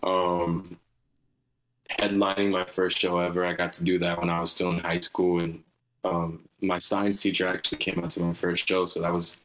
Um, 0.04 0.80
headlining 1.92 2.52
my 2.52 2.66
first 2.66 2.98
show 2.98 3.20
ever, 3.20 3.46
I 3.46 3.54
got 3.54 3.74
to 3.74 3.84
do 3.84 4.00
that 4.00 4.20
when 4.20 4.30
I 4.30 4.40
was 4.40 4.52
still 4.52 4.72
in 4.72 4.80
high 4.80 5.00
school, 5.00 5.40
and 5.40 5.64
um, 6.04 6.42
my 6.62 6.78
science 6.78 7.22
teacher 7.22 7.48
actually 7.48 7.78
came 7.80 8.00
out 8.04 8.10
to 8.12 8.22
my 8.22 8.34
first 8.34 8.68
show. 8.68 8.86
So 8.86 9.02
that 9.02 9.14
was 9.14 9.38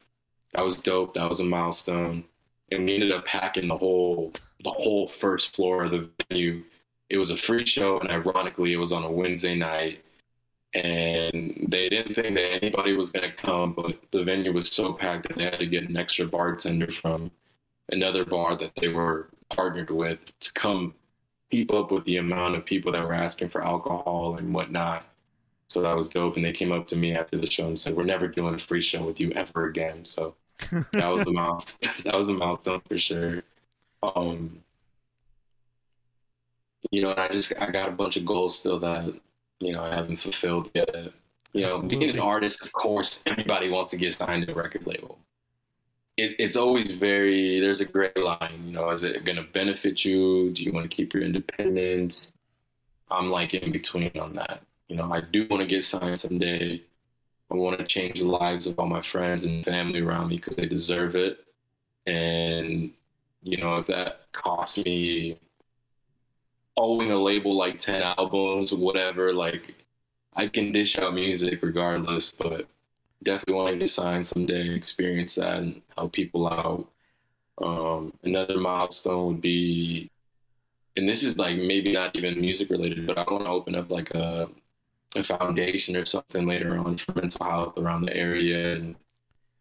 that 0.55 0.65
was 0.65 0.77
dope. 0.77 1.15
That 1.15 1.29
was 1.29 1.41
a 1.41 1.45
milestone. 1.45 2.25
And 2.71 2.85
we 2.85 2.95
ended 2.95 3.13
up 3.13 3.25
packing 3.25 3.69
the 3.69 3.77
whole 3.77 4.33
the 4.65 4.71
whole 4.71 5.09
first 5.09 5.55
floor 5.55 5.85
of 5.85 5.93
the 5.93 6.09
venue. 6.29 6.63
It 7.11 7.19
was 7.19 7.31
a 7.31 7.37
free 7.37 7.67
show, 7.67 8.01
and 8.01 8.11
ironically, 8.11 8.73
it 8.73 8.79
was 8.79 8.93
on 8.93 9.05
a 9.05 9.11
Wednesday 9.11 9.57
night. 9.57 10.05
And 10.75 11.67
they 11.69 11.91
didn't 11.91 12.15
think 12.15 12.35
that 12.35 12.63
anybody 12.63 12.95
was 12.95 13.11
going 13.11 13.31
to 13.31 13.37
come, 13.37 13.75
but 13.75 13.99
the 14.11 14.25
venue 14.25 14.55
was 14.55 14.69
so 14.71 14.95
packed 14.95 15.29
that 15.29 15.37
they 15.37 15.45
had 15.45 15.59
to 15.59 15.67
get 15.67 15.87
an 15.87 15.99
extra 15.99 16.25
bartender 16.27 16.91
from 16.91 17.31
another 17.91 18.25
bar 18.25 18.57
that 18.57 18.73
they 18.81 18.89
were 18.89 19.29
partnered 19.51 19.91
with 19.91 20.19
to 20.41 20.53
come 20.55 20.95
keep 21.53 21.71
up 21.71 21.93
with 21.93 22.03
the 22.07 22.17
amount 22.17 22.57
of 22.57 22.65
people 22.65 22.91
that 22.91 23.07
were 23.07 23.13
asking 23.13 23.51
for 23.51 23.63
alcohol 23.63 24.37
and 24.39 24.55
whatnot. 24.55 25.05
So 25.69 25.83
that 25.83 25.95
was 25.95 26.09
dope. 26.09 26.37
And 26.37 26.45
they 26.45 26.53
came 26.53 26.73
up 26.73 26.87
to 26.89 26.97
me 26.97 27.15
after 27.15 27.37
the 27.37 27.49
show 27.49 27.67
and 27.67 27.79
said, 27.79 27.95
"We're 27.95 28.05
never 28.05 28.27
doing 28.27 28.55
a 28.55 28.59
free 28.59 28.81
show 28.81 29.05
with 29.05 29.21
you 29.21 29.31
ever 29.33 29.67
again." 29.67 30.05
So 30.05 30.35
that 30.93 31.09
was 31.09 31.25
the 31.25 31.31
milestone. 31.31 31.91
that 32.05 32.17
was 32.17 32.29
a 32.29 32.33
milestone 32.33 32.81
for 32.89 32.99
sure. 32.99 33.43
Um, 34.03 34.63
you 36.91 37.03
know, 37.03 37.15
I 37.17 37.29
just 37.29 37.53
I 37.61 37.71
got 37.71 37.91
a 37.91 37.93
bunch 37.93 38.17
of 38.17 38.25
goals 38.25 38.59
still 38.59 38.81
that 38.81 39.13
you 39.61 39.73
know 39.73 39.83
I 39.83 39.95
haven't 39.95 40.17
fulfilled 40.17 40.71
yet. 40.75 41.13
You 41.53 41.67
know, 41.67 41.83
being 41.83 42.09
an 42.09 42.19
artist, 42.19 42.65
of 42.65 42.73
course, 42.73 43.23
everybody 43.27 43.69
wants 43.69 43.91
to 43.91 43.99
get 43.99 44.15
signed 44.15 44.47
to 44.47 44.53
a 44.53 44.55
record 44.55 44.87
label. 44.87 45.19
It, 46.17 46.37
it's 46.39 46.57
always 46.57 46.91
very 46.93 47.61
there's 47.61 47.81
a 47.81 47.85
gray 47.85 48.13
line. 48.17 48.63
You 48.67 48.73
know, 48.73 48.91
is 48.91 49.03
it 49.03 49.25
going 49.25 49.37
to 49.37 49.45
benefit 49.45 50.05
you? 50.05 50.51
Do 50.51 50.63
you 50.63 50.73
want 50.73 50.91
to 50.91 50.95
keep 50.95 51.15
your 51.15 51.23
independence? 51.23 52.33
I'm 53.11 53.31
like 53.31 53.55
in 53.55 53.73
between 53.73 54.11
on 54.19 54.35
that. 54.35 54.63
You 54.89 54.97
know, 54.97 55.13
I 55.13 55.21
do 55.21 55.47
want 55.49 55.63
to 55.63 55.67
get 55.67 55.85
signed 55.85 56.19
someday. 56.19 56.83
I 57.51 57.55
want 57.55 57.79
to 57.79 57.85
change 57.87 58.21
the 58.21 58.29
lives 58.29 58.67
of 58.67 58.79
all 58.79 58.87
my 58.87 59.03
friends 59.03 59.45
and 59.45 59.65
family 59.65 60.01
around 60.01 60.29
me 60.29 60.37
because 60.37 60.57
they 60.57 60.67
deserve 60.67 61.15
it. 61.15 61.45
And, 62.07 62.91
you 63.43 63.59
know, 63.59 63.77
if 63.77 63.87
that 63.89 64.27
costs 64.33 64.79
me 64.79 65.39
owing 66.77 67.13
a 67.13 67.17
label 67.17 67.57
like 67.57 67.79
10 67.79 68.03
albums, 68.03 68.73
or 68.73 68.79
whatever, 68.79 69.33
like, 69.33 69.75
I 70.35 70.49
can 70.49 70.73
dish 70.73 70.99
out 70.99 71.15
music 71.15 71.63
regardless, 71.63 72.31
but 72.31 72.67
definitely 73.23 73.55
want 73.55 73.81
to 73.81 73.87
signed 73.89 74.27
someday, 74.27 74.75
experience 74.75 75.37
that, 75.37 75.59
and 75.59 75.83
help 75.97 76.13
people 76.13 76.49
out. 76.49 76.89
Um, 77.63 78.13
another 78.25 78.59
milestone 78.59 79.27
would 79.27 79.41
be, 79.41 80.11
and 80.97 81.09
this 81.09 81.23
is 81.23 81.39
like 81.39 81.57
maybe 81.57 81.93
not 81.93 82.17
even 82.17 82.41
music 82.41 82.71
related, 82.71 83.07
but 83.07 83.19
I 83.19 83.23
want 83.23 83.45
to 83.45 83.51
open 83.51 83.75
up 83.75 83.91
like 83.91 84.11
a 84.13 84.49
a 85.15 85.23
foundation 85.23 85.97
or 85.97 86.07
something 86.07 86.47
later 86.47 86.79
on 86.79 86.97
for 86.97 87.13
mental 87.13 87.45
health 87.45 87.77
around 87.77 88.07
the 88.07 88.17
area 88.17 88.75
and 88.75 88.95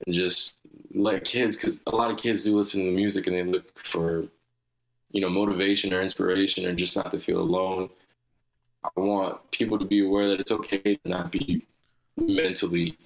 and 0.05 0.15
just 0.15 0.55
let 0.93 1.25
kids 1.25 1.55
because 1.55 1.79
a 1.87 1.95
lot 1.95 2.11
of 2.11 2.17
kids 2.17 2.43
do 2.43 2.55
listen 2.55 2.83
to 2.83 2.91
music 2.91 3.27
and 3.27 3.35
they 3.35 3.43
look 3.43 3.65
for 3.85 4.25
you 5.11 5.21
know 5.21 5.29
motivation 5.29 5.93
or 5.93 6.01
inspiration 6.01 6.65
or 6.65 6.73
just 6.73 6.95
not 6.95 7.11
to 7.11 7.19
feel 7.19 7.39
alone 7.39 7.89
i 8.83 8.99
want 8.99 9.39
people 9.51 9.77
to 9.77 9.85
be 9.85 10.05
aware 10.05 10.29
that 10.29 10.39
it's 10.39 10.51
okay 10.51 10.95
to 10.95 10.99
not 11.05 11.31
be 11.31 11.65
mentally 12.17 12.97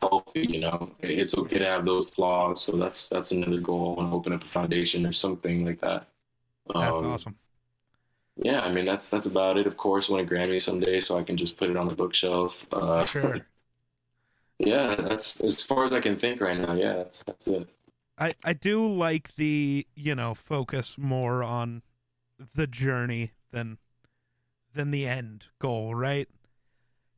healthy 0.00 0.46
you 0.48 0.60
know 0.60 0.90
it's 1.00 1.34
okay 1.34 1.58
to 1.58 1.66
have 1.66 1.84
those 1.84 2.08
flaws 2.10 2.62
so 2.62 2.72
that's 2.72 3.08
that's 3.08 3.32
another 3.32 3.60
goal 3.60 3.94
i 3.98 4.02
want 4.02 4.10
to 4.12 4.16
open 4.16 4.32
up 4.32 4.44
a 4.44 4.48
foundation 4.48 5.06
or 5.06 5.12
something 5.12 5.64
like 5.64 5.80
that 5.80 6.06
That's 6.78 7.02
Um, 7.02 7.02
awesome. 7.02 7.38
yeah, 8.36 8.60
I 8.60 8.72
mean 8.72 8.86
that's 8.86 9.10
that's 9.10 9.26
about 9.26 9.58
it. 9.58 9.66
Of 9.66 9.76
course, 9.76 10.08
win 10.08 10.24
a 10.24 10.28
Grammy 10.28 10.60
someday, 10.60 11.00
so 11.00 11.18
I 11.18 11.22
can 11.22 11.36
just 11.36 11.56
put 11.56 11.70
it 11.70 11.76
on 11.76 11.88
the 11.88 11.94
bookshelf. 11.94 12.56
Uh, 12.72 13.06
Sure. 13.06 13.46
Yeah, 14.60 14.94
that's 14.96 15.40
as 15.40 15.60
far 15.62 15.86
as 15.86 15.92
I 15.92 16.00
can 16.00 16.16
think 16.16 16.40
right 16.40 16.58
now. 16.58 16.74
Yeah, 16.74 16.96
that's, 16.98 17.22
that's 17.24 17.46
it. 17.48 17.68
I 18.18 18.34
I 18.44 18.52
do 18.52 18.86
like 18.86 19.34
the 19.36 19.86
you 19.94 20.14
know 20.14 20.34
focus 20.34 20.96
more 20.98 21.42
on 21.42 21.82
the 22.54 22.66
journey 22.66 23.32
than 23.52 23.78
than 24.74 24.90
the 24.90 25.06
end 25.06 25.46
goal, 25.60 25.94
right? 25.94 26.28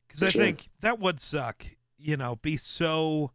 Because 0.07 0.23
I 0.23 0.31
sure. 0.31 0.31
think 0.31 0.69
that 0.81 0.99
would 0.99 1.19
suck. 1.21 1.65
You 2.03 2.17
know, 2.17 2.35
be 2.35 2.57
so 2.57 3.31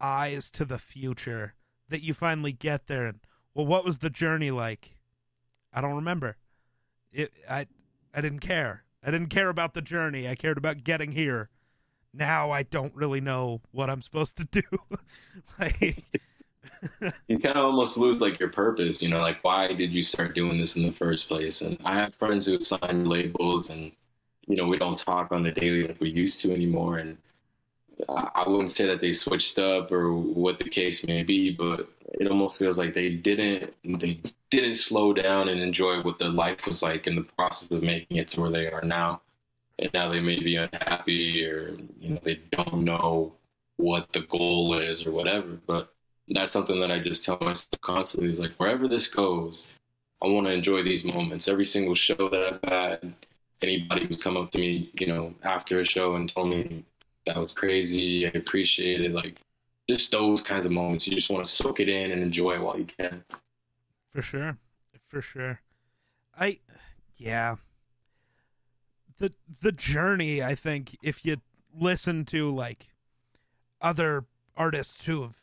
eyes 0.00 0.50
to 0.50 0.64
the 0.64 0.78
future 0.78 1.54
that 1.90 2.02
you 2.02 2.14
finally 2.14 2.52
get 2.52 2.86
there 2.86 3.06
and 3.06 3.20
well, 3.52 3.66
what 3.66 3.84
was 3.84 3.98
the 3.98 4.10
journey 4.10 4.50
like? 4.50 4.96
I 5.72 5.80
don't 5.80 5.96
remember. 5.96 6.36
It 7.12 7.32
I 7.48 7.66
I 8.14 8.20
didn't 8.20 8.40
care. 8.40 8.84
I 9.04 9.10
didn't 9.10 9.28
care 9.28 9.48
about 9.48 9.74
the 9.74 9.82
journey. 9.82 10.28
I 10.28 10.34
cared 10.34 10.58
about 10.58 10.84
getting 10.84 11.12
here. 11.12 11.50
Now 12.14 12.50
I 12.50 12.62
don't 12.62 12.94
really 12.94 13.20
know 13.20 13.60
what 13.70 13.90
I'm 13.90 14.02
supposed 14.02 14.36
to 14.38 14.44
do. 14.44 14.62
like 15.58 16.04
you 17.28 17.38
kind 17.38 17.56
of 17.56 17.64
almost 17.66 17.96
lose 17.96 18.20
like 18.20 18.38
your 18.38 18.48
purpose, 18.48 19.02
you 19.02 19.08
know, 19.08 19.20
like 19.20 19.42
why 19.42 19.72
did 19.72 19.92
you 19.92 20.02
start 20.02 20.34
doing 20.34 20.58
this 20.58 20.76
in 20.76 20.82
the 20.82 20.92
first 20.92 21.28
place? 21.28 21.60
And 21.60 21.78
I 21.84 21.96
have 21.96 22.14
friends 22.14 22.46
who've 22.46 22.66
signed 22.66 23.08
labels 23.08 23.70
and, 23.70 23.92
you 24.46 24.56
know, 24.56 24.66
we 24.66 24.78
don't 24.78 24.96
talk 24.96 25.32
on 25.32 25.42
the 25.42 25.50
daily 25.50 25.88
like 25.88 26.00
we 26.00 26.10
used 26.10 26.40
to 26.40 26.52
anymore. 26.52 26.98
And 26.98 27.18
I 28.08 28.44
wouldn't 28.46 28.70
say 28.70 28.86
that 28.86 29.00
they 29.00 29.12
switched 29.12 29.58
up 29.58 29.92
or 29.92 30.12
what 30.12 30.58
the 30.58 30.68
case 30.68 31.04
may 31.04 31.22
be, 31.22 31.50
but 31.50 31.88
it 32.14 32.28
almost 32.28 32.56
feels 32.56 32.78
like 32.78 32.94
they 32.94 33.10
didn't, 33.10 33.74
they 33.84 34.20
didn't 34.50 34.76
slow 34.76 35.12
down 35.12 35.48
and 35.48 35.60
enjoy 35.60 36.00
what 36.02 36.18
their 36.18 36.28
life 36.28 36.66
was 36.66 36.82
like 36.82 37.06
in 37.06 37.16
the 37.16 37.22
process 37.22 37.70
of 37.70 37.82
making 37.82 38.16
it 38.16 38.28
to 38.28 38.40
where 38.40 38.50
they 38.50 38.66
are 38.66 38.82
now. 38.82 39.20
And 39.78 39.90
now 39.92 40.10
they 40.10 40.20
may 40.20 40.38
be 40.38 40.56
unhappy 40.56 41.44
or, 41.46 41.76
you 42.00 42.10
know, 42.10 42.20
they 42.22 42.40
don't 42.52 42.84
know 42.84 43.32
what 43.76 44.12
the 44.12 44.20
goal 44.20 44.78
is 44.78 45.06
or 45.06 45.10
whatever. 45.10 45.58
But 45.66 45.92
that's 46.28 46.52
something 46.52 46.80
that 46.80 46.90
I 46.90 47.00
just 47.00 47.24
tell 47.24 47.38
myself 47.40 47.80
constantly. 47.80 48.30
Is 48.30 48.38
like 48.38 48.52
wherever 48.52 48.88
this 48.88 49.08
goes, 49.08 49.64
I 50.22 50.26
want 50.26 50.46
to 50.46 50.52
enjoy 50.52 50.82
these 50.82 51.04
moments. 51.04 51.48
Every 51.48 51.64
single 51.64 51.94
show 51.94 52.28
that 52.28 52.60
I've 52.62 52.70
had, 52.70 53.14
anybody 53.62 54.06
who's 54.06 54.22
come 54.22 54.36
up 54.36 54.50
to 54.52 54.58
me, 54.58 54.90
you 54.94 55.06
know, 55.06 55.34
after 55.42 55.80
a 55.80 55.84
show 55.84 56.14
and 56.16 56.28
told 56.28 56.50
me 56.50 56.84
that 57.26 57.36
was 57.36 57.52
crazy, 57.52 58.26
I 58.26 58.30
appreciate 58.30 59.00
it. 59.00 59.12
Like 59.12 59.40
just 59.88 60.10
those 60.10 60.40
kinds 60.40 60.64
of 60.64 60.72
moments. 60.72 61.06
You 61.06 61.14
just 61.16 61.30
want 61.30 61.44
to 61.44 61.50
soak 61.50 61.80
it 61.80 61.88
in 61.88 62.10
and 62.12 62.22
enjoy 62.22 62.54
it 62.54 62.60
while 62.60 62.78
you 62.78 62.86
can. 62.86 63.24
For 64.12 64.22
sure. 64.22 64.56
For 65.08 65.20
sure. 65.20 65.60
I 66.38 66.58
yeah. 67.16 67.56
The 69.18 69.32
the 69.60 69.72
journey, 69.72 70.42
I 70.42 70.54
think, 70.54 70.96
if 71.02 71.24
you 71.24 71.36
listen 71.78 72.24
to 72.26 72.50
like 72.54 72.88
other 73.80 74.24
artists 74.56 75.04
who 75.06 75.22
have 75.22 75.34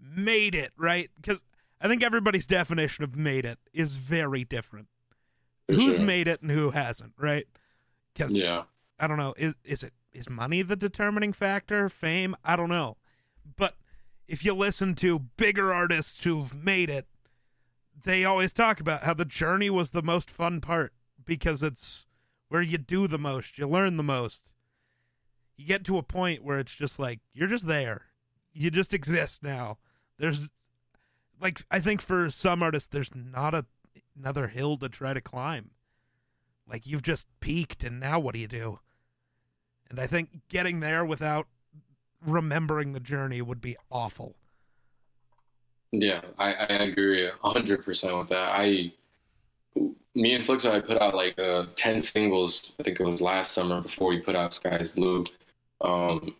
made 0.00 0.54
it, 0.54 0.72
right? 0.76 1.10
Because 1.20 1.44
I 1.80 1.88
think 1.88 2.02
everybody's 2.02 2.46
definition 2.46 3.04
of 3.04 3.16
made 3.16 3.44
it 3.44 3.58
is 3.72 3.96
very 3.96 4.44
different. 4.44 4.88
For 5.66 5.74
Who's 5.74 5.96
sure. 5.96 6.04
made 6.04 6.28
it 6.28 6.40
and 6.40 6.50
who 6.50 6.70
hasn't, 6.70 7.12
right? 7.18 7.46
Because 8.14 8.32
Yeah. 8.32 8.62
I 8.98 9.06
don't 9.06 9.18
know. 9.18 9.34
Is 9.36 9.54
is 9.64 9.82
it 9.82 9.92
is 10.12 10.28
money 10.28 10.62
the 10.62 10.76
determining 10.76 11.32
factor? 11.32 11.88
Fame? 11.88 12.36
I 12.44 12.56
don't 12.56 12.68
know. 12.68 12.96
But 13.56 13.74
if 14.26 14.44
you 14.44 14.54
listen 14.54 14.94
to 14.96 15.18
bigger 15.18 15.72
artists 15.72 16.24
who've 16.24 16.54
made 16.54 16.90
it, 16.90 17.06
they 18.04 18.24
always 18.24 18.52
talk 18.52 18.80
about 18.80 19.02
how 19.02 19.14
the 19.14 19.24
journey 19.24 19.70
was 19.70 19.90
the 19.90 20.02
most 20.02 20.30
fun 20.30 20.60
part 20.60 20.92
because 21.24 21.62
it's 21.62 22.06
where 22.48 22.62
you 22.62 22.78
do 22.78 23.06
the 23.06 23.18
most, 23.18 23.58
you 23.58 23.68
learn 23.68 23.96
the 23.96 24.02
most. 24.02 24.52
You 25.56 25.66
get 25.66 25.84
to 25.84 25.98
a 25.98 26.02
point 26.02 26.44
where 26.44 26.58
it's 26.58 26.74
just 26.74 26.98
like 26.98 27.20
you're 27.32 27.48
just 27.48 27.66
there. 27.66 28.02
You 28.52 28.70
just 28.70 28.94
exist 28.94 29.42
now. 29.42 29.78
There's 30.18 30.48
like 31.40 31.62
I 31.70 31.80
think 31.80 32.00
for 32.00 32.30
some 32.30 32.62
artists 32.62 32.88
there's 32.90 33.10
not 33.14 33.54
a 33.54 33.66
another 34.16 34.48
hill 34.48 34.76
to 34.78 34.88
try 34.88 35.14
to 35.14 35.20
climb. 35.20 35.70
Like 36.68 36.86
you've 36.86 37.02
just 37.02 37.26
peaked 37.40 37.82
and 37.82 37.98
now 37.98 38.18
what 38.18 38.34
do 38.34 38.40
you 38.40 38.48
do? 38.48 38.78
And 39.90 39.98
I 39.98 40.06
think 40.06 40.28
getting 40.48 40.80
there 40.80 41.04
without 41.04 41.46
remembering 42.24 42.92
the 42.92 43.00
journey 43.00 43.40
would 43.42 43.60
be 43.60 43.76
awful. 43.90 44.36
Yeah, 45.92 46.20
I, 46.38 46.52
I 46.52 46.64
agree 46.66 47.26
a 47.26 47.32
hundred 47.42 47.84
percent 47.84 48.16
with 48.18 48.28
that. 48.28 48.50
I, 48.52 48.92
me 50.14 50.34
and 50.34 50.44
Flixo, 50.44 50.70
I 50.70 50.80
put 50.80 51.00
out 51.00 51.14
like 51.14 51.38
uh, 51.38 51.66
ten 51.76 51.98
singles. 51.98 52.72
I 52.78 52.82
think 52.82 53.00
it 53.00 53.04
was 53.04 53.22
last 53.22 53.52
summer 53.52 53.80
before 53.80 54.08
we 54.08 54.20
put 54.20 54.36
out 54.36 54.52
Sky's 54.52 54.90
Blue, 54.90 55.24
um, 55.80 56.34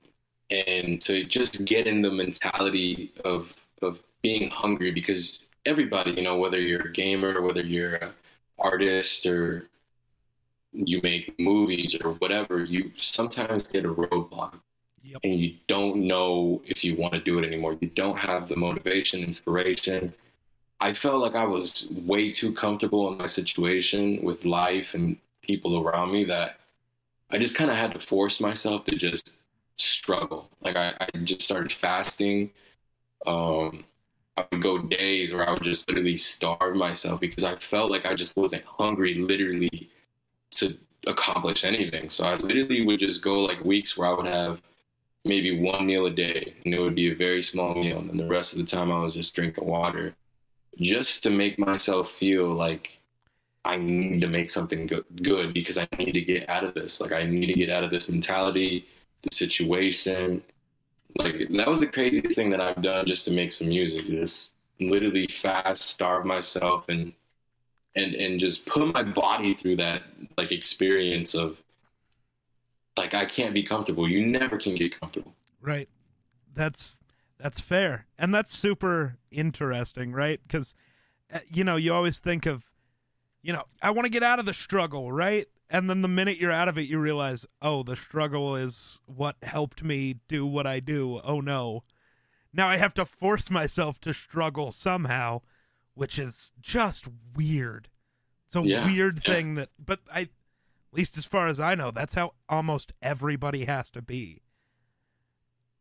and 0.50 1.00
to 1.02 1.24
just 1.24 1.64
get 1.64 1.86
in 1.86 2.02
the 2.02 2.10
mentality 2.10 3.12
of 3.24 3.54
of 3.80 4.00
being 4.20 4.50
hungry 4.50 4.90
because 4.90 5.40
everybody, 5.64 6.10
you 6.10 6.22
know, 6.22 6.36
whether 6.36 6.58
you're 6.58 6.88
a 6.88 6.92
gamer, 6.92 7.40
whether 7.40 7.62
you're 7.62 7.94
an 7.94 8.10
artist 8.58 9.24
or 9.24 9.68
you 10.72 11.00
make 11.02 11.38
movies 11.38 11.96
or 12.02 12.12
whatever, 12.14 12.64
you 12.64 12.92
sometimes 12.96 13.66
get 13.68 13.84
a 13.84 13.92
roadblock 13.92 14.60
Yep. 15.02 15.20
and 15.24 15.40
you 15.40 15.54
don't 15.68 16.06
know 16.06 16.60
if 16.66 16.84
you 16.84 16.96
want 16.96 17.14
to 17.14 17.20
do 17.20 17.38
it 17.38 17.46
anymore. 17.46 17.76
You 17.80 17.88
don't 17.88 18.18
have 18.18 18.48
the 18.48 18.56
motivation, 18.56 19.22
inspiration. 19.22 20.12
I 20.80 20.92
felt 20.92 21.22
like 21.22 21.34
I 21.34 21.44
was 21.44 21.88
way 21.90 22.30
too 22.32 22.52
comfortable 22.52 23.10
in 23.12 23.18
my 23.18 23.26
situation 23.26 24.22
with 24.22 24.44
life 24.44 24.94
and 24.94 25.16
people 25.42 25.78
around 25.80 26.12
me 26.12 26.24
that 26.24 26.58
I 27.30 27.38
just 27.38 27.54
kind 27.54 27.70
of 27.70 27.76
had 27.76 27.92
to 27.94 27.98
force 27.98 28.40
myself 28.40 28.84
to 28.84 28.96
just 28.96 29.36
struggle. 29.76 30.50
Like 30.60 30.76
I, 30.76 30.94
I 31.00 31.18
just 31.24 31.42
started 31.42 31.72
fasting. 31.72 32.50
Um, 33.26 33.84
I 34.36 34.44
would 34.52 34.62
go 34.62 34.78
days 34.78 35.32
where 35.32 35.48
I 35.48 35.52
would 35.52 35.62
just 35.62 35.88
literally 35.88 36.16
starve 36.16 36.76
myself 36.76 37.20
because 37.20 37.44
I 37.44 37.56
felt 37.56 37.90
like 37.90 38.06
I 38.06 38.14
just 38.14 38.36
wasn't 38.36 38.64
hungry, 38.64 39.14
literally, 39.14 39.90
to 40.52 40.76
accomplish 41.06 41.64
anything. 41.64 42.10
So 42.10 42.24
I 42.24 42.36
literally 42.36 42.84
would 42.84 43.00
just 43.00 43.22
go 43.22 43.40
like 43.40 43.64
weeks 43.64 43.96
where 43.96 44.08
I 44.08 44.12
would 44.14 44.26
have 44.26 44.60
maybe 45.24 45.60
one 45.60 45.86
meal 45.86 46.06
a 46.06 46.10
day, 46.10 46.54
and 46.64 46.74
it 46.74 46.80
would 46.80 46.94
be 46.94 47.12
a 47.12 47.14
very 47.14 47.42
small 47.42 47.74
meal, 47.74 47.98
and 47.98 48.18
the 48.18 48.26
rest 48.26 48.52
of 48.52 48.58
the 48.58 48.64
time 48.64 48.90
I 48.90 49.00
was 49.00 49.14
just 49.14 49.34
drinking 49.34 49.66
water, 49.66 50.14
just 50.78 51.22
to 51.24 51.30
make 51.30 51.58
myself 51.58 52.10
feel 52.12 52.52
like 52.52 52.98
I 53.64 53.76
need 53.76 54.20
to 54.22 54.28
make 54.28 54.50
something 54.50 54.86
go- 54.86 55.04
good 55.22 55.52
because 55.52 55.76
I 55.76 55.86
need 55.98 56.12
to 56.12 56.22
get 56.22 56.48
out 56.48 56.64
of 56.64 56.74
this. 56.74 57.00
Like 57.00 57.12
I 57.12 57.24
need 57.24 57.46
to 57.46 57.54
get 57.54 57.70
out 57.70 57.84
of 57.84 57.90
this 57.90 58.08
mentality, 58.08 58.86
the 59.22 59.34
situation. 59.34 60.42
Like 61.16 61.48
that 61.50 61.68
was 61.68 61.80
the 61.80 61.86
craziest 61.86 62.36
thing 62.36 62.50
that 62.50 62.60
I've 62.60 62.82
done 62.82 63.06
just 63.06 63.24
to 63.26 63.32
make 63.32 63.52
some 63.52 63.68
music. 63.68 64.06
Just 64.06 64.54
literally 64.80 65.26
fast, 65.42 65.82
starve 65.82 66.24
myself, 66.24 66.88
and 66.88 67.12
and 67.98 68.14
and 68.14 68.40
just 68.40 68.64
put 68.66 68.92
my 68.92 69.02
body 69.02 69.54
through 69.54 69.76
that 69.76 70.02
like 70.36 70.52
experience 70.52 71.34
of 71.34 71.58
like 72.96 73.14
I 73.14 73.24
can't 73.24 73.54
be 73.54 73.62
comfortable. 73.62 74.08
You 74.08 74.26
never 74.26 74.58
can 74.58 74.74
get 74.74 74.98
comfortable. 74.98 75.34
Right. 75.60 75.88
That's 76.54 77.00
that's 77.38 77.60
fair. 77.60 78.06
And 78.18 78.34
that's 78.34 78.56
super 78.56 79.18
interesting, 79.30 80.12
right? 80.12 80.40
Cuz 80.48 80.74
uh, 81.32 81.40
you 81.52 81.64
know, 81.64 81.76
you 81.76 81.92
always 81.92 82.18
think 82.18 82.46
of 82.46 82.64
you 83.42 83.52
know, 83.52 83.64
I 83.80 83.90
want 83.90 84.04
to 84.06 84.10
get 84.10 84.22
out 84.22 84.40
of 84.40 84.46
the 84.46 84.54
struggle, 84.54 85.12
right? 85.12 85.46
And 85.70 85.88
then 85.88 86.02
the 86.02 86.08
minute 86.08 86.38
you're 86.38 86.52
out 86.52 86.68
of 86.68 86.78
it, 86.78 86.88
you 86.88 86.98
realize, 86.98 87.46
"Oh, 87.60 87.82
the 87.82 87.96
struggle 87.96 88.56
is 88.56 89.00
what 89.06 89.36
helped 89.42 89.82
me 89.82 90.20
do 90.28 90.46
what 90.46 90.66
I 90.66 90.80
do." 90.80 91.20
Oh 91.22 91.40
no. 91.40 91.82
Now 92.52 92.68
I 92.68 92.78
have 92.78 92.94
to 92.94 93.04
force 93.04 93.50
myself 93.50 94.00
to 94.00 94.14
struggle 94.14 94.72
somehow, 94.72 95.42
which 95.98 96.18
is 96.18 96.52
just 96.60 97.06
weird. 97.36 97.88
It's 98.46 98.56
a 98.56 98.62
Yeah, 98.62 98.84
weird 98.84 99.22
thing 99.24 99.56
that 99.56 99.70
but 99.78 100.00
I 100.12 100.22
at 100.22 100.30
least 100.92 101.18
as 101.18 101.26
far 101.26 101.48
as 101.48 101.60
I 101.60 101.74
know, 101.76 101.90
that's 101.92 102.14
how 102.14 102.34
almost 102.48 102.92
everybody 103.02 103.66
has 103.66 103.90
to 103.92 104.02
be. 104.02 104.42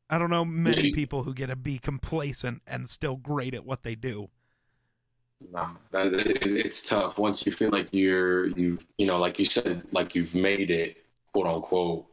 I 0.10 0.18
don't 0.20 0.30
know 0.30 0.44
many 0.44 0.86
Maybe. 0.86 0.90
people 0.90 1.24
who 1.24 1.34
get 1.34 1.48
to 1.48 1.56
be 1.56 1.78
complacent 1.80 2.62
and 2.68 2.90
still 2.90 3.16
great 3.16 3.54
at 3.54 3.66
what 3.66 3.84
they 3.84 3.96
do. 3.96 4.30
No, 5.52 5.78
that, 5.92 6.08
it, 6.14 6.44
it's 6.48 6.82
tough 6.82 7.18
once 7.20 7.46
you 7.46 7.52
feel 7.52 7.70
like 7.70 7.90
you're 7.92 8.48
you 8.58 8.80
you 8.98 9.06
know 9.06 9.18
like 9.20 9.38
you 9.38 9.46
said 9.46 9.84
like 9.92 10.16
you've 10.16 10.34
made 10.34 10.72
it 10.72 10.98
quote 11.32 11.46
unquote. 11.48 12.06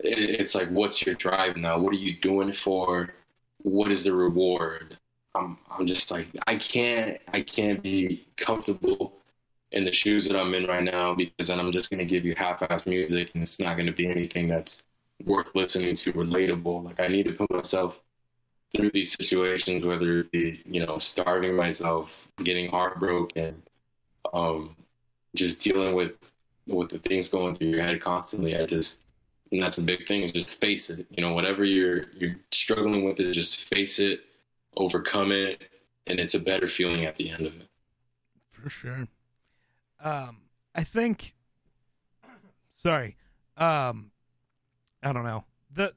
It, 0.00 0.40
it's 0.40 0.54
like 0.56 0.68
what's 0.70 1.04
your 1.06 1.14
drive 1.14 1.56
now? 1.56 1.78
What 1.78 1.92
are 1.94 1.98
you 1.98 2.18
doing 2.20 2.52
for? 2.52 3.14
What 3.58 3.92
is 3.92 4.04
the 4.04 4.12
reward? 4.14 4.98
I'm 5.34 5.58
I'm 5.70 5.86
just 5.86 6.10
like 6.10 6.28
I 6.46 6.56
can't 6.56 7.18
I 7.32 7.40
can't 7.42 7.82
be 7.82 8.26
comfortable 8.36 9.14
in 9.72 9.84
the 9.84 9.92
shoes 9.92 10.28
that 10.28 10.38
I'm 10.38 10.54
in 10.54 10.66
right 10.66 10.84
now 10.84 11.14
because 11.14 11.48
then 11.48 11.58
I'm 11.58 11.72
just 11.72 11.90
gonna 11.90 12.04
give 12.04 12.24
you 12.24 12.34
half-ass 12.36 12.86
music 12.86 13.30
and 13.34 13.42
it's 13.42 13.58
not 13.58 13.76
gonna 13.76 13.92
be 13.92 14.06
anything 14.08 14.48
that's 14.48 14.82
worth 15.24 15.48
listening 15.54 15.94
to, 15.96 16.12
relatable. 16.12 16.84
Like 16.84 17.00
I 17.00 17.08
need 17.08 17.24
to 17.24 17.32
put 17.32 17.50
myself 17.50 18.00
through 18.76 18.90
these 18.92 19.12
situations, 19.12 19.84
whether 19.84 20.20
it 20.20 20.30
be, 20.32 20.62
you 20.66 20.84
know, 20.84 20.98
starving 20.98 21.54
myself, 21.54 22.10
getting 22.42 22.68
heartbroken, 22.68 23.62
um, 24.32 24.76
just 25.34 25.60
dealing 25.60 25.94
with 25.94 26.12
with 26.66 26.90
the 26.90 26.98
things 27.00 27.28
going 27.28 27.54
through 27.54 27.68
your 27.68 27.82
head 27.82 28.00
constantly. 28.00 28.56
I 28.56 28.66
just 28.66 28.98
and 29.52 29.62
that's 29.62 29.78
a 29.78 29.82
big 29.82 30.06
thing 30.06 30.22
is 30.22 30.32
just 30.32 30.60
face 30.60 30.90
it. 30.90 31.06
You 31.10 31.22
know, 31.22 31.32
whatever 31.32 31.64
you're 31.64 32.06
you're 32.16 32.36
struggling 32.52 33.04
with 33.04 33.20
is 33.20 33.34
just 33.34 33.64
face 33.66 33.98
it, 33.98 34.20
overcome 34.76 35.32
it, 35.32 35.62
and 36.06 36.18
it's 36.20 36.34
a 36.34 36.40
better 36.40 36.68
feeling 36.68 37.04
at 37.04 37.16
the 37.16 37.30
end 37.30 37.46
of 37.46 37.54
it. 37.54 37.68
For 38.50 38.68
sure. 38.68 39.08
Um, 40.02 40.38
I 40.74 40.84
think. 40.84 41.34
Sorry. 42.72 43.16
Um, 43.56 44.10
I 45.02 45.12
don't 45.12 45.24
know. 45.24 45.44
The. 45.72 45.92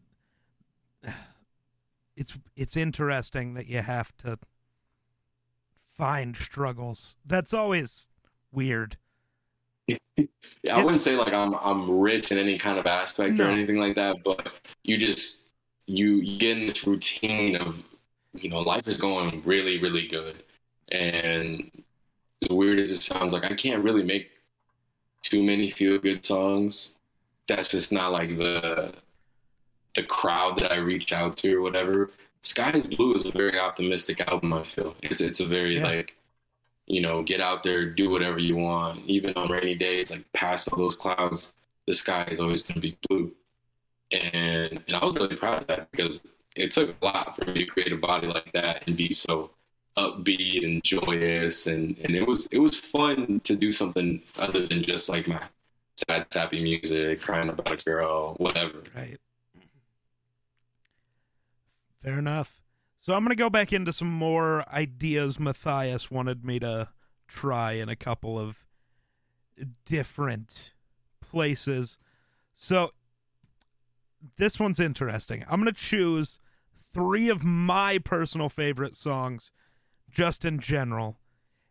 It's 2.15 2.33
it's 2.55 2.75
interesting 2.75 3.53
that 3.53 3.67
you 3.67 3.77
have 3.77 4.11
to 4.23 4.39
find 5.95 6.35
struggles. 6.35 7.15
That's 7.23 7.53
always 7.53 8.07
weird. 8.51 8.97
Yeah, 9.85 9.97
I 10.17 10.27
It- 10.79 10.83
wouldn't 10.83 11.03
say 11.03 11.15
like 11.15 11.31
I'm 11.31 11.53
I'm 11.53 11.99
rich 11.99 12.31
in 12.31 12.39
any 12.39 12.57
kind 12.57 12.79
of 12.79 12.87
aspect 12.87 13.35
No. 13.35 13.45
or 13.45 13.49
anything 13.51 13.77
like 13.77 13.93
that, 13.97 14.17
but 14.25 14.47
you 14.83 14.97
just 14.97 15.43
you, 15.85 16.15
you 16.15 16.39
get 16.39 16.57
in 16.57 16.65
this 16.65 16.87
routine 16.87 17.55
of 17.55 17.83
you 18.43 18.49
know 18.49 18.61
life 18.61 18.87
is 18.87 18.97
going 18.97 19.41
really 19.43 19.79
really 19.81 20.07
good, 20.07 20.43
and 20.91 21.71
as 22.43 22.49
weird 22.49 22.79
as 22.79 22.91
it 22.91 23.01
sounds, 23.01 23.33
like 23.33 23.43
I 23.45 23.55
can't 23.55 23.83
really 23.83 24.03
make 24.03 24.29
too 25.23 25.43
many 25.43 25.69
feel 25.71 25.97
good 25.99 26.23
songs. 26.25 26.93
That's 27.47 27.69
just 27.69 27.91
not 27.91 28.11
like 28.11 28.37
the 28.37 28.93
the 29.95 30.03
crowd 30.03 30.57
that 30.59 30.71
I 30.71 30.77
reach 30.77 31.13
out 31.13 31.37
to 31.37 31.55
or 31.55 31.61
whatever. 31.61 32.11
Sky 32.43 32.71
is 32.71 32.87
Blue 32.87 33.15
is 33.15 33.25
a 33.25 33.31
very 33.31 33.57
optimistic 33.59 34.21
album. 34.21 34.53
I 34.53 34.63
feel 34.63 34.95
it's 35.01 35.21
it's 35.21 35.39
a 35.39 35.45
very 35.45 35.77
Yeah. 35.77 35.85
like 35.85 36.15
you 36.87 37.01
know, 37.01 37.21
get 37.23 37.41
out 37.41 37.63
there, 37.63 37.85
do 37.89 38.09
whatever 38.09 38.39
you 38.39 38.55
want. 38.55 39.05
Even 39.07 39.33
on 39.35 39.51
rainy 39.51 39.75
days, 39.75 40.09
like 40.11 40.23
past 40.33 40.69
all 40.71 40.77
those 40.79 40.95
clouds, 40.95 41.53
the 41.85 41.93
sky 41.93 42.25
is 42.31 42.39
always 42.39 42.61
going 42.63 42.75
to 42.75 42.81
be 42.81 42.97
blue. 43.09 43.31
And, 44.11 44.81
and 44.87 44.95
I 44.95 45.05
was 45.05 45.15
really 45.15 45.35
proud 45.35 45.61
of 45.61 45.67
that 45.67 45.91
because 45.91 46.21
it 46.57 46.71
took 46.71 46.89
a 46.89 47.05
lot 47.05 47.35
for 47.35 47.45
me 47.51 47.65
to 47.65 47.65
create 47.65 47.91
a 47.91 47.97
body 47.97 48.27
like 48.27 48.51
that 48.53 48.83
and 48.87 48.97
be 48.97 49.11
so 49.11 49.51
upbeat 49.97 50.63
and 50.63 50.83
joyous. 50.83 51.67
And, 51.67 51.97
and 52.03 52.15
it 52.15 52.27
was 52.27 52.47
it 52.51 52.59
was 52.59 52.75
fun 52.75 53.41
to 53.43 53.55
do 53.55 53.71
something 53.71 54.21
other 54.37 54.67
than 54.67 54.83
just 54.83 55.09
like 55.09 55.27
my 55.27 55.41
sad, 56.07 56.27
sappy 56.31 56.61
music, 56.61 57.21
crying 57.21 57.49
about 57.49 57.71
a 57.71 57.83
girl, 57.83 58.35
whatever. 58.35 58.83
Right. 58.95 59.19
Fair 62.03 62.19
enough. 62.19 62.61
So 62.99 63.13
I'm 63.13 63.27
to 63.27 63.35
go 63.35 63.49
back 63.49 63.71
into 63.71 63.93
some 63.93 64.11
more 64.11 64.67
ideas 64.69 65.39
Matthias 65.39 66.11
wanted 66.11 66.43
me 66.43 66.59
to 66.59 66.89
try 67.27 67.73
in 67.73 67.89
a 67.89 67.95
couple 67.95 68.37
of 68.39 68.65
different 69.85 70.73
places. 71.21 71.97
So 72.53 72.91
this 74.37 74.59
one's 74.59 74.79
interesting. 74.79 75.43
I'm 75.49 75.63
to 75.65 75.71
choose 75.71 76.39
three 76.97 77.29
of 77.29 77.43
my 77.43 77.99
personal 77.99 78.49
favorite 78.49 78.95
songs 78.95 79.51
just 80.09 80.43
in 80.43 80.59
general. 80.59 81.19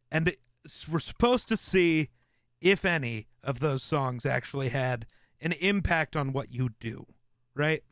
And 0.08 0.36
we're 0.88 1.00
supposed 1.00 1.48
to 1.48 1.56
see 1.56 2.10
if 2.60 2.84
any 2.84 3.26
of 3.42 3.58
those 3.58 3.82
songs 3.82 4.24
actually 4.24 4.68
had 4.68 5.04
an 5.40 5.50
impact 5.60 6.14
on 6.14 6.32
what 6.32 6.54
you 6.54 6.70
do, 6.78 7.06
right? 7.56 7.82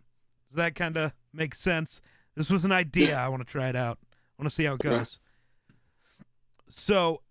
Does 0.48 0.56
that 0.56 0.76
kind 0.76 0.96
of 0.96 1.12
make 1.32 1.56
sense? 1.56 2.00
This 2.36 2.50
was 2.50 2.64
an 2.64 2.70
idea. 2.70 3.16
I 3.16 3.28
want 3.28 3.44
to 3.44 3.50
try 3.50 3.68
it 3.68 3.74
out. 3.74 3.98
I 4.12 4.42
want 4.42 4.48
to 4.48 4.54
see 4.54 4.64
how 4.66 4.74
it 4.74 4.80
goes. 4.80 5.18
So, 6.68 7.22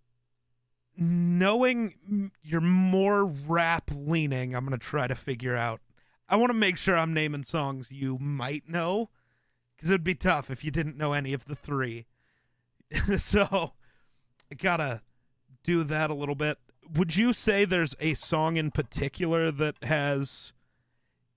knowing 0.97 2.31
you're 2.43 2.59
more 2.59 3.23
rap 3.25 3.89
leaning, 3.95 4.53
I'm 4.53 4.65
going 4.65 4.77
to 4.77 4.85
try 4.85 5.07
to 5.07 5.15
figure 5.15 5.55
out. 5.55 5.79
I 6.27 6.35
want 6.35 6.49
to 6.49 6.57
make 6.57 6.77
sure 6.77 6.97
I'm 6.97 7.13
naming 7.13 7.43
songs 7.43 7.89
you 7.89 8.17
might 8.19 8.67
know 8.67 9.09
because 9.83 9.91
it 9.91 9.95
would 9.95 10.03
be 10.05 10.15
tough 10.15 10.49
if 10.49 10.63
you 10.63 10.71
didn't 10.71 10.95
know 10.95 11.11
any 11.11 11.33
of 11.33 11.43
the 11.43 11.55
three. 11.55 12.05
so, 13.17 13.73
I 14.49 14.55
got 14.55 14.77
to 14.77 15.01
do 15.65 15.83
that 15.83 16.09
a 16.09 16.13
little 16.13 16.35
bit. 16.35 16.57
Would 16.95 17.17
you 17.17 17.33
say 17.33 17.65
there's 17.65 17.93
a 17.99 18.13
song 18.13 18.55
in 18.55 18.71
particular 18.71 19.51
that 19.51 19.75
has 19.83 20.53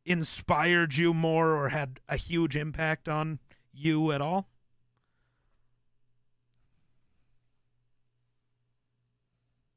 inspired 0.04 0.94
you 0.94 1.12
more 1.12 1.56
or 1.56 1.70
had 1.70 1.98
a 2.08 2.16
huge 2.16 2.54
impact 2.54 3.08
on 3.08 3.40
you 3.72 4.12
at 4.12 4.20
all? 4.20 4.46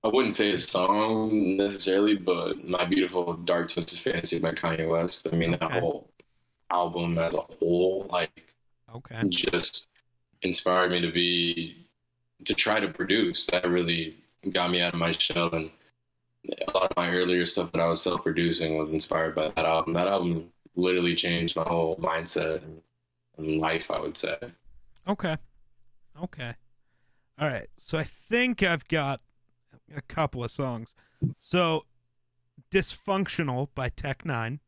I 0.04 0.10
wouldn't 0.10 0.36
say 0.36 0.52
a 0.52 0.60
song 0.60 1.58
necessarily, 1.58 2.18
but 2.18 2.64
My 2.68 2.86
Beautiful 2.86 3.34
Dark 3.34 3.72
Twisted 3.74 4.00
Fantasy 4.00 4.38
by 4.38 4.52
Kanye 4.52 4.88
West. 4.88 5.28
I 5.32 5.36
mean, 5.36 5.56
Okay. 5.56 5.66
that 5.68 5.82
whole 5.82 6.12
album 6.70 7.18
as 7.18 7.34
a 7.34 7.42
whole, 7.42 8.08
like, 8.12 8.49
Okay. 8.96 9.22
just 9.30 9.88
inspired 10.42 10.92
me 10.92 11.02
to 11.02 11.12
be 11.12 11.88
to 12.46 12.54
try 12.54 12.80
to 12.80 12.88
produce. 12.88 13.46
That 13.48 13.70
really 13.70 14.18
got 14.52 14.72
me 14.72 14.82
out 14.82 14.94
of 14.94 15.00
my 15.00 15.12
shell, 15.12 15.50
and 15.54 15.72
a 16.68 16.72
lot 16.78 16.92
of 16.92 16.98
my 16.98 17.10
earlier 17.10 17.46
stuff 17.46 17.72
that 17.74 17.82
I 17.82 17.88
was 17.88 18.02
self-producing 18.02 18.78
was 18.78 18.90
inspired 18.90 19.36
by 19.36 19.50
that 19.50 19.66
album. 19.66 19.94
That 19.94 20.08
album 20.08 20.52
literally 20.76 21.16
changed 21.16 21.56
my 21.56 21.64
whole 21.64 21.98
mindset 21.98 22.64
and, 22.64 22.82
life. 23.60 23.90
I 23.90 24.00
would 24.00 24.18
say. 24.18 24.38
Okay. 25.08 25.38
Okay. 26.22 26.54
All 27.40 27.48
right. 27.48 27.68
So 27.78 27.98
I 27.98 28.04
think 28.30 28.64
I've 28.64 28.88
got 28.88 29.22
a 29.96 30.02
couple 30.02 30.44
of 30.44 30.52
songs. 30.52 30.94
So 31.40 31.86
Dysfunctional 32.72 33.70
by 33.74 33.90
Tech 33.90 34.24
N9ne. 34.24 34.60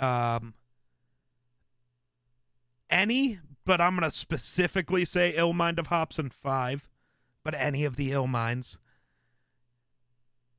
Um 0.00 0.54
any, 2.94 3.40
but 3.66 3.80
I'm 3.80 3.98
going 3.98 4.08
to 4.08 4.16
specifically 4.16 5.04
say 5.04 5.34
Ill 5.36 5.52
Mind 5.52 5.78
of 5.78 5.88
Hopsin 5.88 6.32
5, 6.32 6.88
but 7.42 7.54
any 7.54 7.84
of 7.84 7.96
the 7.96 8.12
Ill 8.12 8.28
Minds. 8.28 8.78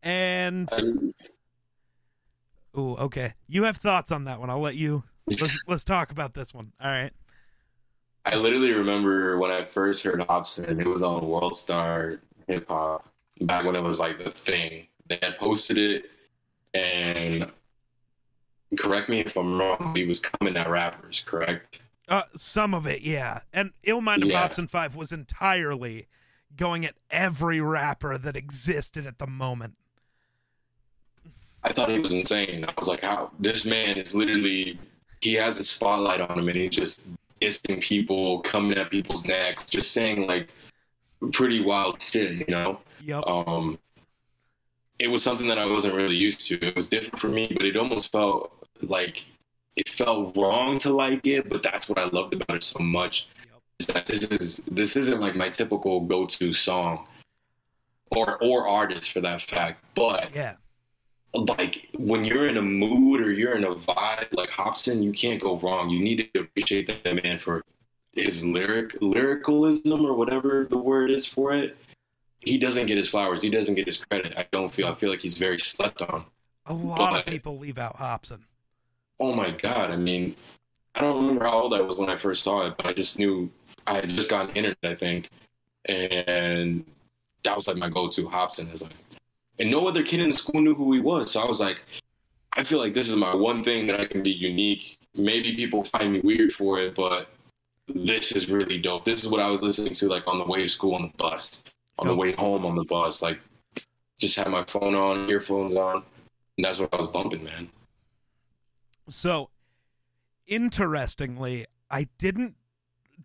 And 0.03 0.69
oh, 2.75 2.95
okay. 2.97 3.33
You 3.47 3.63
have 3.63 3.77
thoughts 3.77 4.11
on 4.11 4.25
that 4.25 4.39
one. 4.39 4.51
I'll 4.51 4.61
let 4.61 4.75
you 4.75 5.03
let's 5.25 5.63
let's 5.67 5.83
talk 5.83 6.11
about 6.11 6.35
this 6.35 6.53
one. 6.53 6.73
All 6.79 6.91
right. 6.91 7.11
I 8.25 8.35
literally 8.35 8.71
remember 8.71 9.39
when 9.39 9.49
I 9.49 9.65
first 9.65 10.03
heard 10.03 10.19
Hopsin, 10.19 10.79
it 10.79 10.87
was 10.87 11.01
on 11.01 11.27
World 11.27 11.55
Star 11.55 12.19
Hip 12.47 12.67
Hop 12.67 13.07
back 13.41 13.65
when 13.65 13.75
it 13.75 13.81
was 13.81 13.99
like 13.99 14.23
the 14.23 14.31
thing. 14.31 14.87
They 15.07 15.19
had 15.21 15.37
posted 15.37 15.77
it, 15.77 16.05
and 16.73 17.51
correct 18.77 19.09
me 19.09 19.21
if 19.21 19.35
I'm 19.37 19.59
wrong, 19.59 19.93
he 19.95 20.05
was 20.05 20.19
coming 20.19 20.57
at 20.57 20.69
rappers, 20.69 21.23
correct? 21.25 21.81
Uh, 22.07 22.23
some 22.35 22.73
of 22.73 22.85
it, 22.85 23.01
yeah. 23.01 23.41
And 23.53 23.71
Ill 23.83 24.01
Mind 24.01 24.23
of 24.23 24.29
Yeah. 24.29 24.47
Hopsin 24.47 24.69
Five 24.69 24.95
was 24.95 25.11
entirely 25.11 26.07
going 26.55 26.85
at 26.85 26.95
every 27.09 27.59
rapper 27.59 28.17
that 28.17 28.35
existed 28.35 29.05
at 29.05 29.17
the 29.17 29.27
moment. 29.27 29.75
I 31.63 31.73
thought 31.73 31.89
he 31.89 31.99
was 31.99 32.11
insane. 32.11 32.63
I 32.63 32.73
was 32.77 32.87
like, 32.87 33.01
how 33.01 33.31
this 33.39 33.65
man 33.65 33.97
is 33.97 34.13
literally 34.13 34.79
he 35.21 35.33
has 35.33 35.59
a 35.59 35.63
spotlight 35.63 36.21
on 36.21 36.37
him 36.37 36.47
and 36.47 36.57
he's 36.57 36.69
just 36.75 37.07
dissing 37.41 37.81
people, 37.81 38.41
coming 38.41 38.77
at 38.77 38.91
people's 38.91 39.25
necks, 39.25 39.65
just 39.65 39.91
saying 39.91 40.27
like 40.27 40.49
pretty 41.33 41.61
wild 41.63 42.01
shit, 42.01 42.33
you 42.33 42.45
know? 42.47 42.79
Yep. 43.01 43.23
um, 43.27 43.79
it 44.99 45.07
was 45.07 45.21
something 45.23 45.47
that 45.47 45.57
I 45.57 45.65
wasn't 45.65 45.95
really 45.95 46.15
used 46.15 46.47
to. 46.47 46.55
It 46.65 46.75
was 46.75 46.87
different 46.87 47.19
for 47.19 47.27
me, 47.27 47.51
but 47.55 47.65
it 47.65 47.75
almost 47.75 48.11
felt 48.11 48.51
like 48.81 49.25
it 49.75 49.89
felt 49.89 50.35
wrong 50.37 50.77
to 50.79 50.89
like 50.91 51.25
it. 51.27 51.49
But 51.49 51.63
that's 51.63 51.87
what 51.89 51.97
I 51.97 52.05
loved 52.05 52.33
about 52.33 52.55
it 52.57 52.63
so 52.63 52.79
much. 52.79 53.27
Yep. 53.37 53.61
Is 53.79 53.87
that 53.87 54.07
this 54.07 54.23
is 54.25 54.61
this 54.69 54.95
isn't 54.95 55.19
like 55.19 55.35
my 55.35 55.49
typical 55.49 56.01
go-to 56.01 56.53
song, 56.53 57.07
or 58.11 58.41
or 58.43 58.67
artist 58.67 59.11
for 59.11 59.21
that 59.21 59.41
fact. 59.41 59.83
But 59.95 60.33
Yeah. 60.35 60.55
like 61.33 61.87
when 61.97 62.23
you're 62.23 62.47
in 62.47 62.57
a 62.57 62.61
mood 62.61 63.19
or 63.21 63.31
you're 63.31 63.55
in 63.55 63.65
a 63.65 63.75
vibe, 63.75 64.27
like 64.31 64.49
Hopsin, 64.49 65.03
you 65.03 65.11
can't 65.11 65.41
go 65.41 65.57
wrong. 65.59 65.89
You 65.89 65.99
need 66.01 66.29
to 66.33 66.39
appreciate 66.41 66.87
that 66.87 67.23
man 67.23 67.37
for 67.39 67.61
his 68.13 68.45
lyric 68.45 68.95
lyricalism 69.01 70.05
or 70.05 70.13
whatever 70.13 70.65
the 70.69 70.77
word 70.77 71.11
is 71.11 71.25
for 71.25 71.51
it. 71.53 71.75
He 72.39 72.57
doesn't 72.57 72.85
get 72.85 72.95
his 72.95 73.09
flowers. 73.09 73.41
He 73.41 73.49
doesn't 73.49 73.75
get 73.75 73.85
his 73.85 73.97
credit. 73.97 74.33
I 74.37 74.45
don't 74.53 74.73
feel. 74.73 74.87
I 74.87 74.93
feel 74.95 75.09
like 75.09 75.19
he's 75.19 75.35
very 75.37 75.57
slept 75.57 76.01
on. 76.01 76.23
A 76.67 76.73
lot 76.73 77.19
of 77.19 77.25
people 77.25 77.57
leave 77.57 77.77
out 77.77 77.97
Hopsin. 77.97 78.43
Oh 79.19 79.33
my 79.33 79.51
god! 79.51 79.91
I 79.91 79.95
mean, 79.95 80.35
I 80.95 81.01
don't 81.01 81.21
remember 81.21 81.45
how 81.45 81.59
old 81.59 81.73
I 81.73 81.81
was 81.81 81.97
when 81.97 82.09
I 82.09 82.15
first 82.15 82.43
saw 82.43 82.67
it, 82.67 82.75
but 82.77 82.85
I 82.85 82.93
just 82.93 83.17
knew 83.19 83.49
I 83.87 83.95
had 83.95 84.09
just 84.09 84.29
gotten 84.29 84.55
internet, 84.55 84.77
I 84.83 84.95
think, 84.95 85.29
and 85.85 86.85
that 87.43 87.55
was 87.55 87.67
like 87.67 87.77
my 87.77 87.89
go-to. 87.89 88.27
Hopsin 88.27 88.73
is 88.73 88.81
like, 88.81 88.91
and 89.59 89.69
no 89.69 89.87
other 89.87 90.03
kid 90.03 90.19
in 90.19 90.29
the 90.29 90.35
school 90.35 90.61
knew 90.61 90.75
who 90.75 90.91
he 90.93 90.99
was. 90.99 91.31
So 91.31 91.41
I 91.41 91.47
was 91.47 91.59
like, 91.59 91.81
I 92.53 92.63
feel 92.63 92.79
like 92.79 92.93
this 92.93 93.09
is 93.09 93.15
my 93.15 93.35
one 93.35 93.63
thing 93.63 93.87
that 93.87 93.99
I 93.99 94.05
can 94.05 94.23
be 94.23 94.31
unique. 94.31 94.97
Maybe 95.13 95.55
people 95.55 95.83
find 95.85 96.13
me 96.13 96.21
weird 96.21 96.53
for 96.53 96.79
it, 96.81 96.95
but 96.95 97.29
this 97.87 98.31
is 98.31 98.49
really 98.49 98.77
dope. 98.79 99.05
This 99.05 99.23
is 99.23 99.29
what 99.29 99.39
I 99.39 99.47
was 99.49 99.61
listening 99.61 99.93
to 99.93 100.07
like 100.07 100.27
on 100.27 100.39
the 100.39 100.45
way 100.45 100.63
to 100.63 100.69
school 100.69 100.95
on 100.95 101.03
the 101.03 101.17
bus, 101.17 101.63
on 101.99 102.07
the 102.07 102.15
way 102.15 102.33
home 102.33 102.65
on 102.65 102.75
the 102.75 102.83
bus. 102.83 103.21
Like, 103.21 103.39
just 104.17 104.35
had 104.35 104.47
my 104.47 104.63
phone 104.65 104.95
on, 104.95 105.29
earphones 105.29 105.75
on, 105.75 106.03
and 106.57 106.65
that's 106.65 106.79
what 106.79 106.93
I 106.93 106.97
was 106.97 107.07
bumping, 107.07 107.43
man. 107.43 107.69
So, 109.07 109.49
interestingly, 110.47 111.65
I 111.89 112.07
didn't 112.17 112.55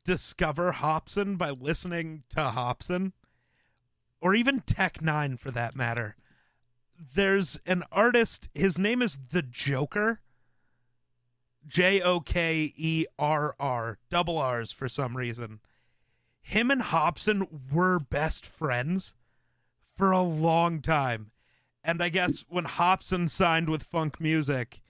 discover 0.05 0.73
Hopsin 0.73 1.37
by 1.37 1.51
listening 1.51 2.25
to 2.31 2.41
Hopsin, 2.41 3.13
or 4.21 4.35
even 4.35 4.61
Tech 4.61 4.99
N9ne 4.99 5.39
for 5.39 5.51
that 5.51 5.75
matter. 5.75 6.17
There's 7.15 7.59
an 7.65 7.83
artist, 7.91 8.49
his 8.55 8.77
name 8.77 9.01
is 9.01 9.19
The 9.31 9.43
Jokerr. 9.43 10.19
J 11.67 12.01
O 12.01 12.21
K 12.21 12.73
E 12.77 13.07
R 13.19 13.55
R, 13.59 13.99
double 14.09 14.39
R's 14.39 14.73
for 14.73 14.89
some 14.89 15.17
reason. 15.17 15.61
Him 16.41 16.71
and 16.71 16.83
Hopsin 16.83 17.47
were 17.71 17.99
best 17.99 18.47
friends 18.47 19.15
for 19.97 20.11
a 20.11 20.23
long 20.23 20.81
time. 20.81 21.31
And 21.85 22.03
I 22.03 22.09
guess 22.09 22.45
when 22.49 22.65
Hopsin 22.65 23.29
signed 23.29 23.69
with 23.69 23.83
Funk 23.83 24.21
Music, 24.21 24.81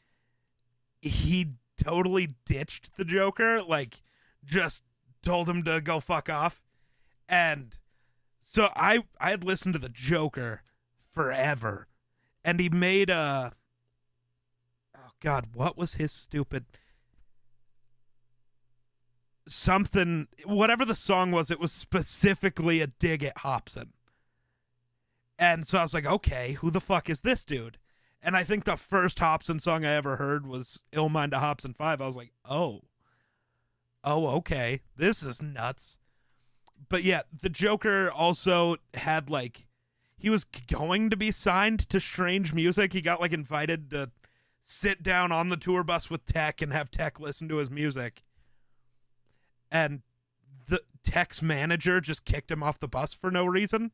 he 1.01 1.53
totally 1.79 2.35
ditched 2.45 2.97
the 2.97 3.05
Jokerr, 3.05 3.67
like 3.67 4.03
just 4.45 4.83
told 5.23 5.49
him 5.49 5.63
to 5.65 5.81
go 5.81 6.01
fuck 6.01 6.29
off. 6.29 6.63
And 7.29 7.77
so 8.43 8.69
I 8.75 9.05
I 9.19 9.31
had 9.31 9.45
listened 9.45 9.75
to 9.75 9.81
the 9.81 9.89
Jokerr 9.89 10.61
forever. 11.13 11.87
And 12.45 12.61
he 12.61 12.69
made 12.69 13.11
a 13.11 13.53
Oh 14.97 15.11
god, 15.21 15.49
what 15.55 15.77
was 15.77 15.95
his 15.95 16.13
stupid 16.13 16.65
something 19.49 20.29
whatever 20.45 20.85
the 20.85 20.95
song 20.95 21.33
was, 21.33 21.51
it 21.51 21.61
was 21.61 21.73
specifically 21.73 22.81
a 22.81 22.87
dig 22.87 23.25
at 23.25 23.39
Hopsin. 23.39 23.89
And 25.39 25.67
so 25.67 25.79
I 25.79 25.83
was 25.83 25.95
like, 25.95 26.07
okay, 26.07 26.53
who 26.53 26.71
the 26.71 26.83
fuck 26.83 27.09
is 27.09 27.23
this 27.23 27.45
dude? 27.45 27.79
And 28.23 28.37
I 28.37 28.45
think 28.45 28.65
the 28.65 28.77
first 28.77 29.19
Hopsin 29.19 29.61
song 29.61 29.85
I 29.85 29.95
ever 29.95 30.17
heard 30.17 30.47
was 30.47 30.83
Ill 30.93 31.09
Mind 31.09 31.33
to 31.33 31.39
Hopsin 31.39 31.75
5. 31.75 32.01
I 32.01 32.07
was 32.07 32.17
like, 32.17 32.33
oh, 32.45 32.83
oh, 34.05 34.27
okay, 34.37 34.83
this 34.97 35.23
is 35.23 35.41
nuts. 35.41 35.97
But 36.89 37.03
yeah, 37.03 37.23
the 37.41 37.49
Jokerr 37.49 38.11
also 38.15 38.77
had 38.95 39.31
like, 39.31 39.67
he 40.19 40.29
was 40.29 40.45
going 40.45 41.09
to 41.11 41.17
be 41.17 41.31
signed 41.31 41.89
to 41.89 41.99
Strange 41.99 42.53
Music. 42.53 42.93
He 42.93 43.01
got 43.01 43.21
like 43.21 43.33
invited 43.33 43.91
to 43.91 44.11
sit 44.63 45.03
down 45.03 45.33
on 45.33 45.49
the 45.49 45.57
tour 45.57 45.83
bus 45.83 46.11
with 46.11 46.27
Tech 46.27 46.61
and 46.61 46.73
have 46.73 46.91
Tech 46.91 47.19
listen 47.19 47.49
to 47.49 47.57
his 47.57 47.71
music. 47.71 48.23
And 49.71 50.03
the 50.69 50.83
Tech's 51.03 51.41
manager 51.41 52.01
just 52.01 52.27
kicked 52.27 52.51
him 52.51 52.63
off 52.63 52.81
the 52.81 52.89
bus 52.89 53.15
for 53.15 53.31
no 53.31 53.47
reason. 53.47 53.93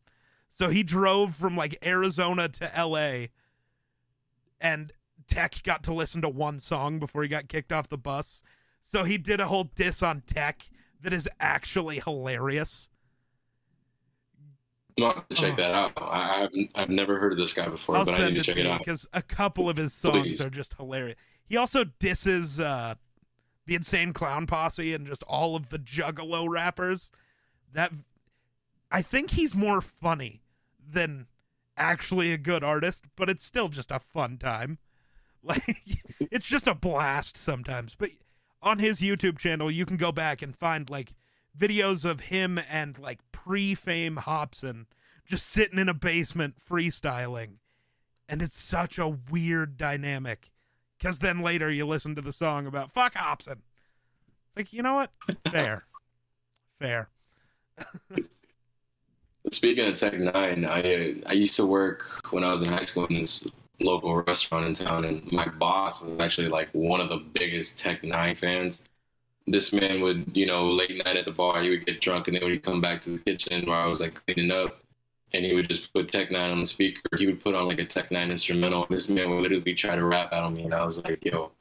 So 0.51 0.69
he 0.69 0.83
drove 0.83 1.35
from 1.35 1.57
like 1.57 1.79
Arizona 1.85 2.49
to 2.49 2.73
LA 2.77 3.27
and 4.61 4.93
Tech 5.29 5.63
got 5.65 5.83
to 5.85 5.93
listen 5.95 6.23
to 6.23 6.29
one 6.29 6.59
song 6.59 6.99
before 6.99 7.23
he 7.23 7.29
got 7.29 7.49
kicked 7.49 7.73
off 7.73 7.89
the 7.89 7.99
bus. 7.99 8.43
So 8.85 9.05
he 9.05 9.19
did 9.19 9.41
a 9.41 9.47
whole 9.49 9.65
diss 9.65 10.03
on 10.03 10.23
Tech 10.27 10.69
that 11.03 11.13
is 11.13 11.29
actually 11.41 12.01
hilarious. 12.01 12.89
I'll 14.99 15.13
have 15.13 15.29
to 15.29 15.35
check 15.35 15.53
Oh. 15.53 15.57
that 15.57 15.73
out. 15.75 15.93
I, 15.97 16.45
I've 16.45 16.51
I've 16.75 16.89
never 16.89 17.19
heard 17.19 17.33
of 17.33 17.39
this 17.39 17.53
guy 17.53 17.69
before, 17.69 17.97
I'll 17.97 18.05
but 18.05 18.19
I 18.19 18.29
need 18.31 18.37
to 18.39 18.43
check 18.43 18.55
to 18.55 18.61
it 18.63 18.67
out. 18.67 18.79
because 18.79 19.07
a 19.13 19.21
couple 19.23 19.69
of 19.69 19.77
his 19.77 19.93
songs 19.93 20.23
Please. 20.29 20.45
are 20.45 20.51
just 20.51 20.75
hilarious. 20.75 21.17
He 21.49 21.57
also 21.57 21.85
disses 21.99 22.59
uh, 22.59 22.95
the 23.67 23.75
Insane 23.75 24.13
Clown 24.15 24.47
Posse 24.47 24.95
and 24.95 25.07
just 25.07 25.23
all 25.25 25.55
of 25.55 25.69
the 25.69 25.79
Juggalo 25.79 26.49
rappers. 26.49 27.13
That 27.75 27.93
I 28.91 29.03
think 29.03 29.33
he's 29.33 29.55
more 29.55 29.81
funny 29.83 30.41
than 30.89 31.27
actually 31.77 32.33
a 32.33 32.39
good 32.39 32.65
artist, 32.65 33.05
but 33.17 33.29
it's 33.29 33.45
still 33.45 33.69
just 33.69 33.91
a 33.91 33.99
fun 33.99 34.39
time. 34.39 34.79
Like 35.43 36.03
it's 36.19 36.49
just 36.49 36.67
a 36.67 36.75
blast 36.75 37.37
sometimes. 37.37 37.95
But 37.97 38.11
on 38.61 38.81
his 38.81 38.99
YouTube 38.99 39.39
channel, 39.39 39.71
you 39.71 39.87
can 39.87 39.97
go 39.97 40.11
back 40.11 40.43
and 40.43 40.57
find 40.57 40.91
like 40.91 41.15
videos 41.57 42.05
of 42.05 42.19
him 42.19 42.59
and 42.69 42.99
like 42.99 43.21
pre-fame 43.31 44.17
Hopsin 44.17 44.87
just 45.25 45.47
sitting 45.47 45.79
in 45.79 45.89
a 45.89 45.95
basement 45.95 46.57
freestyling. 46.59 47.59
And 48.29 48.43
it's 48.43 48.61
such 48.61 48.99
a 48.99 49.07
weird 49.31 49.77
dynamic. 49.77 50.51
Cause 51.01 51.21
then 51.21 51.43
later 51.43 51.71
you 51.71 51.87
listen 51.87 52.17
to 52.17 52.23
the 52.23 52.33
song 52.33 52.67
about 52.67 52.91
fuck 52.91 53.15
Hopsin. 53.15 53.59
It's 53.59 54.57
like, 54.57 54.73
you 54.73 54.83
know 54.83 54.95
what? 54.95 55.13
Fair. 55.53 55.87
Fair. 56.81 57.09
Speaking 59.53 59.87
of 59.87 59.95
Tech 59.95 60.13
N9ne, 60.13 60.69
I 60.69 60.81
uh, 60.81 61.31
I 61.31 61.33
used 61.35 61.55
to 61.57 61.67
work 61.67 62.05
when 62.31 62.43
I 62.43 62.51
was 62.51 62.63
in 62.63 62.69
high 62.69 62.83
school 62.83 63.07
in 63.07 63.21
this 63.21 63.45
local 63.81 64.23
restaurant 64.23 64.67
in 64.67 64.75
town, 64.75 65.05
and 65.05 65.31
my 65.31 65.47
boss 65.47 66.03
was 66.03 66.19
actually 66.21 66.49
like 66.49 66.69
one 66.73 67.01
of 67.01 67.09
the 67.09 67.19
biggest 67.19 67.79
Tech 67.79 68.03
N9ne 68.03 68.37
fans. 68.39 68.83
This 69.47 69.73
man 69.73 70.01
would, 70.01 70.33
you 70.35 70.47
know, 70.47 70.69
late 70.69 70.97
night 71.05 71.17
at 71.17 71.25
the 71.25 71.31
bar, 71.31 71.63
he 71.63 71.71
would 71.71 71.87
get 71.87 72.01
drunk, 72.01 72.27
and 72.27 72.37
then 72.37 72.43
when 72.43 72.53
he'd 72.53 72.65
come 72.65 72.81
back 72.81 73.01
to 73.03 73.11
the 73.11 73.19
kitchen 73.19 73.67
where 73.67 73.77
I 73.77 73.87
was 73.87 74.01
like 74.01 74.21
cleaning 74.27 74.51
up, 74.51 74.81
and 75.33 75.45
he 75.45 75.55
would 75.55 75.69
just 75.69 75.93
put 75.93 76.11
Tech 76.11 76.31
N9ne 76.31 76.53
on 76.53 76.61
the 76.61 76.67
speaker. 76.67 77.01
He 77.17 77.27
would 77.27 77.41
put 77.41 77.55
on 77.55 77.69
like 77.69 77.79
a 77.79 77.87
Tech 77.87 78.11
N9ne 78.11 78.33
instrumental. 78.33 78.85
And 78.87 78.97
this 78.97 79.09
man 79.09 79.31
would 79.31 79.43
literally 79.43 79.75
try 79.75 79.95
to 79.95 80.05
rap 80.05 80.33
out 80.33 80.45
on 80.45 80.55
me, 80.55 80.65
and 80.65 80.75
I 80.75 80.85
was 80.85 80.99
like, 80.99 81.25
"Yo, 81.25 81.53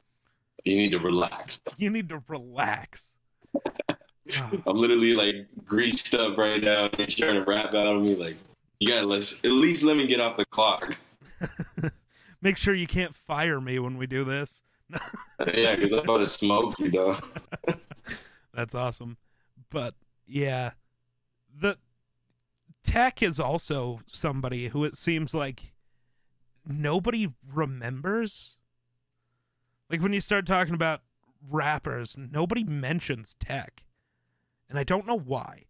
you 0.64 0.76
need 0.76 0.90
to 0.90 0.98
relax." 0.98 1.60
You 1.76 1.90
need 1.90 2.08
to 2.08 2.22
relax. 2.26 3.12
Ah, 4.34 4.50
I'm 4.66 4.76
literally 4.76 5.14
like 5.14 5.46
greased 5.64 6.14
up 6.14 6.36
right 6.36 6.62
now, 6.62 6.86
and 6.86 6.94
he's 6.96 7.14
trying 7.14 7.34
to 7.34 7.44
rap 7.44 7.68
out 7.68 7.86
on 7.86 8.04
me. 8.04 8.16
Like, 8.16 8.36
you 8.80 8.88
gotta 8.88 9.06
let 9.06 9.32
at 9.44 9.50
least 9.50 9.82
let 9.82 9.96
me 9.96 10.06
get 10.06 10.20
off 10.20 10.36
the 10.36 10.46
clock. 10.46 10.96
Make 12.42 12.56
sure 12.56 12.74
you 12.74 12.86
can't 12.86 13.14
fire 13.14 13.60
me 13.60 13.78
when 13.78 13.96
we 13.96 14.06
do 14.06 14.24
this. 14.24 14.62
yeah, 15.54 15.74
because 15.74 15.92
I'm 15.92 16.00
about 16.00 16.18
to 16.18 16.26
smoke 16.26 16.78
you, 16.78 16.90
though. 16.90 17.18
That's 18.54 18.74
awesome. 18.74 19.16
But 19.70 19.94
yeah, 20.26 20.72
the 21.54 21.78
Tech 22.84 23.22
is 23.22 23.40
also 23.40 24.00
somebody 24.06 24.68
who 24.68 24.84
it 24.84 24.96
seems 24.96 25.34
like 25.34 25.72
nobody 26.66 27.28
remembers. 27.52 28.56
Like 29.90 30.02
when 30.02 30.12
you 30.12 30.20
start 30.20 30.46
talking 30.46 30.74
about 30.74 31.02
rappers, 31.48 32.16
nobody 32.16 32.64
mentions 32.64 33.34
Tech. 33.40 33.85
And 34.68 34.78
I 34.78 34.84
don't 34.84 35.06
know 35.06 35.18
why. 35.18 35.64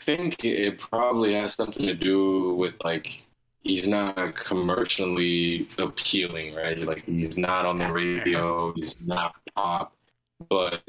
I 0.00 0.04
think 0.04 0.44
it 0.44 0.78
probably 0.78 1.34
has 1.34 1.54
something 1.54 1.86
to 1.86 1.94
do 1.94 2.54
with 2.54 2.74
like 2.82 3.22
he's 3.62 3.86
not 3.86 4.34
commercially 4.34 5.68
appealing, 5.78 6.54
right? 6.54 6.78
Like 6.78 7.04
he's 7.04 7.36
not 7.38 7.66
on 7.66 7.78
the 7.78 7.86
That's 7.86 8.04
fair. 8.04 8.26
radio, 8.26 8.72
he's 8.72 8.96
not 9.00 9.34
pop, 9.54 9.94
but 10.48 10.82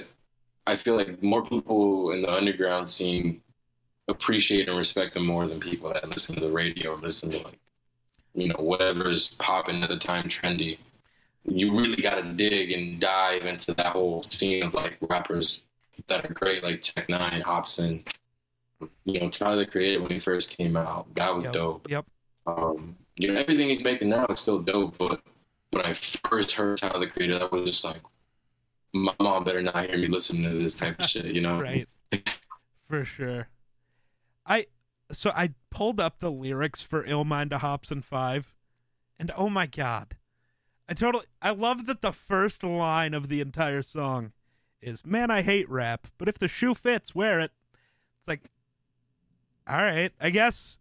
I 0.67 0.75
feel 0.77 0.95
like 0.97 1.21
more 1.23 1.43
people 1.45 2.11
in 2.11 2.21
the 2.21 2.31
underground 2.33 2.89
scene 2.91 3.41
appreciate 4.07 4.67
and 4.69 4.77
respect 4.77 5.15
him 5.15 5.25
more 5.25 5.47
than 5.47 5.59
people 5.59 5.91
that 5.93 6.09
listen 6.09 6.35
to 6.35 6.41
the 6.41 6.51
radio 6.51 6.93
or 6.95 6.97
listen 6.99 7.31
to 7.31 7.39
like 7.39 7.59
you 8.35 8.47
know 8.49 8.57
whatever's 8.59 9.29
popping 9.35 9.83
at 9.83 9.89
the 9.89 9.97
time 9.99 10.29
trendy. 10.29 10.77
You 11.45 11.77
really 11.77 12.01
got 12.01 12.15
to 12.15 12.33
dig 12.33 12.71
and 12.71 12.99
dive 12.99 13.45
into 13.45 13.73
that 13.75 13.87
whole 13.93 14.23
scene 14.23 14.63
of 14.63 14.73
like 14.73 14.97
rappers 15.01 15.61
that 16.07 16.25
are 16.25 16.33
great, 16.33 16.63
like 16.63 16.81
Tech 16.81 17.07
N9ne, 17.07 17.41
Hopsin. 17.43 18.05
You 19.05 19.19
know, 19.19 19.29
Tyler 19.29 19.65
the 19.65 19.71
Creator 19.71 20.01
when 20.01 20.11
he 20.11 20.19
first 20.19 20.49
came 20.49 20.75
out, 20.75 21.13
that 21.15 21.33
was 21.35 21.45
Yep. 21.45 21.53
dope. 21.53 21.89
Yep. 21.89 22.05
Um, 22.47 22.95
you 23.15 23.31
know, 23.31 23.39
everything 23.39 23.69
he's 23.69 23.83
making 23.83 24.09
now 24.09 24.25
is 24.27 24.39
still 24.39 24.59
dope, 24.59 24.97
but 24.97 25.21
when 25.69 25.85
I 25.85 25.93
first 25.93 26.51
heard 26.51 26.77
Tyler 26.79 26.99
the 26.99 27.07
Creator, 27.07 27.39
that 27.39 27.51
was 27.51 27.69
just 27.69 27.83
like, 27.83 28.01
my 28.93 29.13
mom 29.19 29.43
better 29.43 29.61
not 29.61 29.85
hear 29.85 29.97
me 29.97 30.07
listening 30.07 30.43
to 30.43 30.57
this 30.57 30.75
type 30.75 30.99
of 30.99 31.09
shit, 31.09 31.25
you 31.27 31.41
know? 31.41 31.59
Right. 31.61 31.87
For 32.89 33.05
sure. 33.05 33.47
I 34.45 34.65
so 35.11 35.31
I 35.35 35.53
pulled 35.69 35.99
up 35.99 36.19
the 36.19 36.31
lyrics 36.31 36.83
for 36.83 37.03
Illmind 37.03 37.51
to 37.51 37.57
Hopsin 37.59 38.03
5 38.03 38.53
and 39.19 39.31
oh 39.37 39.47
my 39.49 39.65
god. 39.65 40.17
I 40.89 40.93
totally 40.93 41.25
I 41.41 41.51
love 41.51 41.85
that 41.85 42.01
the 42.01 42.11
first 42.11 42.63
line 42.63 43.13
of 43.13 43.29
the 43.29 43.39
entire 43.39 43.81
song 43.81 44.33
is 44.81 45.05
man 45.05 45.31
I 45.31 45.41
hate 45.41 45.69
rap, 45.69 46.07
but 46.17 46.27
if 46.27 46.39
the 46.39 46.47
shoe 46.47 46.73
fits, 46.73 47.15
wear 47.15 47.39
it. 47.39 47.51
It's 48.19 48.27
like 48.27 48.41
all 49.67 49.77
right, 49.77 50.11
I 50.19 50.29
guess 50.29 50.79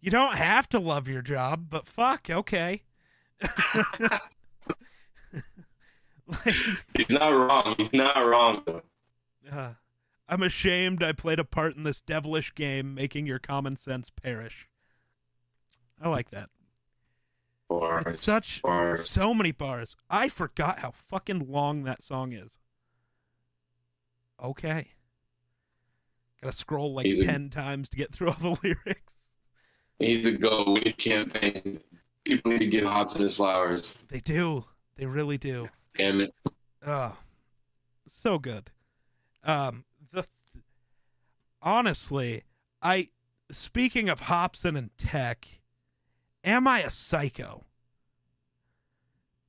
you 0.00 0.10
don't 0.10 0.36
have 0.36 0.68
to 0.70 0.78
love 0.78 1.08
your 1.08 1.22
job, 1.22 1.66
but 1.70 1.86
fuck, 1.86 2.28
okay. 2.30 2.82
like 6.26 6.54
He's 6.96 7.10
not 7.10 7.28
wrong. 7.28 7.74
He's 7.78 7.92
not 7.92 8.16
wrong. 8.16 8.82
Uh, 9.50 9.70
I'm 10.28 10.42
ashamed 10.42 11.02
I 11.02 11.12
played 11.12 11.38
a 11.38 11.44
part 11.44 11.76
in 11.76 11.82
this 11.82 12.00
devilish 12.00 12.54
game, 12.54 12.94
making 12.94 13.26
your 13.26 13.38
common 13.38 13.76
sense 13.76 14.10
perish. 14.10 14.68
I 16.00 16.08
like 16.08 16.30
that. 16.30 16.50
Or 17.68 18.00
It's 18.00 18.22
such 18.22 18.60
or 18.64 18.96
so 18.96 19.34
many 19.34 19.52
bars. 19.52 19.96
I 20.08 20.28
forgot 20.28 20.80
how 20.80 20.90
fucking 20.92 21.50
long 21.50 21.84
that 21.84 22.02
song 22.02 22.32
is. 22.32 22.58
Okay. 24.42 24.88
Gotta 26.42 26.56
scroll 26.56 26.94
like 26.94 27.06
He's 27.06 27.20
a- 27.20 27.26
ten 27.26 27.50
times 27.50 27.88
to 27.90 27.96
get 27.96 28.12
through 28.12 28.28
all 28.28 28.34
the 28.40 28.58
lyrics. 28.64 29.14
he's 29.98 30.22
the 30.24 30.32
go. 30.32 30.72
We 30.72 30.92
campaign. 30.92 31.80
People 32.24 32.52
need 32.52 32.58
to 32.60 32.66
give 32.66 32.84
Hopsin 32.84 33.20
his 33.20 33.36
flowers. 33.36 33.94
They 34.08 34.20
do. 34.20 34.64
They 34.96 35.06
really 35.06 35.38
do. 35.38 35.68
Damn 35.96 36.20
it. 36.20 36.34
Oh, 36.86 37.16
so 38.10 38.38
good. 38.38 38.70
Um, 39.44 39.84
the 40.12 40.24
honestly, 41.62 42.44
I 42.82 43.08
speaking 43.50 44.08
of 44.08 44.20
Hopsin 44.22 44.76
and 44.78 44.90
Tech, 44.98 45.46
am 46.44 46.66
I 46.68 46.80
a 46.80 46.90
psycho? 46.90 47.64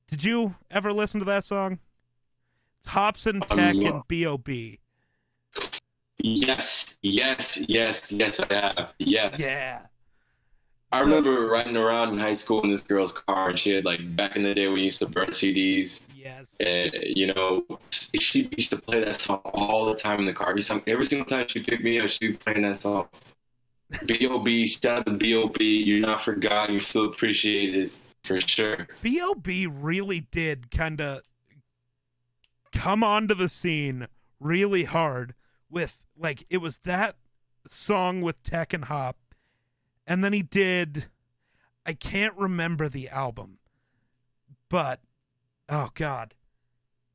Did 0.08 0.24
you 0.24 0.56
ever 0.70 0.92
listen 0.92 1.20
to 1.20 1.26
that 1.26 1.44
song? 1.44 1.78
It's 2.78 2.88
Hopsin, 2.88 3.42
Um, 3.50 3.56
Tech, 3.58 3.76
no. 3.76 3.86
and 3.94 4.02
B.O.B. 4.08 4.80
Yes, 6.24 6.94
yes, 7.02 7.58
yes, 7.68 8.12
yes, 8.12 8.40
I 8.40 8.54
have. 8.54 8.92
Yes. 8.98 9.40
Yeah. 9.40 9.80
I 10.92 11.00
remember 11.00 11.48
riding 11.48 11.76
around 11.76 12.10
in 12.10 12.18
high 12.18 12.34
school 12.34 12.62
in 12.62 12.70
this 12.70 12.82
girl's 12.82 13.12
car, 13.12 13.50
and 13.50 13.58
she 13.58 13.70
had 13.70 13.84
like 13.84 14.14
back 14.14 14.36
in 14.36 14.42
the 14.42 14.54
day 14.54 14.66
when 14.66 14.74
we 14.74 14.82
used 14.82 15.00
to 15.00 15.06
burn 15.06 15.28
CDs. 15.30 16.02
Yes. 16.14 16.54
And, 16.60 16.92
you 17.02 17.34
know, 17.34 17.64
she 17.90 18.48
used 18.56 18.70
to 18.70 18.76
play 18.76 19.02
that 19.02 19.20
song 19.20 19.40
all 19.46 19.86
the 19.86 19.96
time 19.96 20.20
in 20.20 20.26
the 20.26 20.32
car. 20.32 20.50
Every, 20.50 20.62
time, 20.62 20.82
every 20.86 21.06
single 21.06 21.26
time 21.26 21.48
she 21.48 21.60
picked 21.60 21.82
me 21.82 21.98
up, 21.98 22.08
she'd 22.08 22.32
be 22.32 22.36
playing 22.36 22.62
that 22.62 22.76
song. 22.76 23.08
B.O.B. 24.06 24.68
Shout 24.68 24.98
out 24.98 25.06
to 25.06 25.12
B.O.B. 25.12 25.64
You're 25.64 26.00
not 26.00 26.22
forgotten. 26.22 26.74
You're 26.74 26.82
still 26.82 27.06
appreciated 27.06 27.90
for 28.22 28.40
sure. 28.40 28.86
B.O.B. 29.02 29.66
really 29.66 30.20
did 30.20 30.70
kind 30.70 31.00
of 31.00 31.22
come 32.72 33.02
onto 33.02 33.34
the 33.34 33.48
scene 33.48 34.06
really 34.38 34.84
hard 34.84 35.34
with, 35.70 36.01
like, 36.16 36.44
it 36.50 36.58
was 36.58 36.78
that 36.84 37.16
song 37.66 38.20
with 38.22 38.42
Tech 38.42 38.72
and 38.72 38.84
Hop. 38.86 39.16
And 40.06 40.22
then 40.24 40.32
he 40.32 40.42
did, 40.42 41.06
I 41.86 41.92
can't 41.92 42.36
remember 42.36 42.88
the 42.88 43.08
album, 43.08 43.58
but, 44.68 45.00
oh, 45.68 45.90
God. 45.94 46.34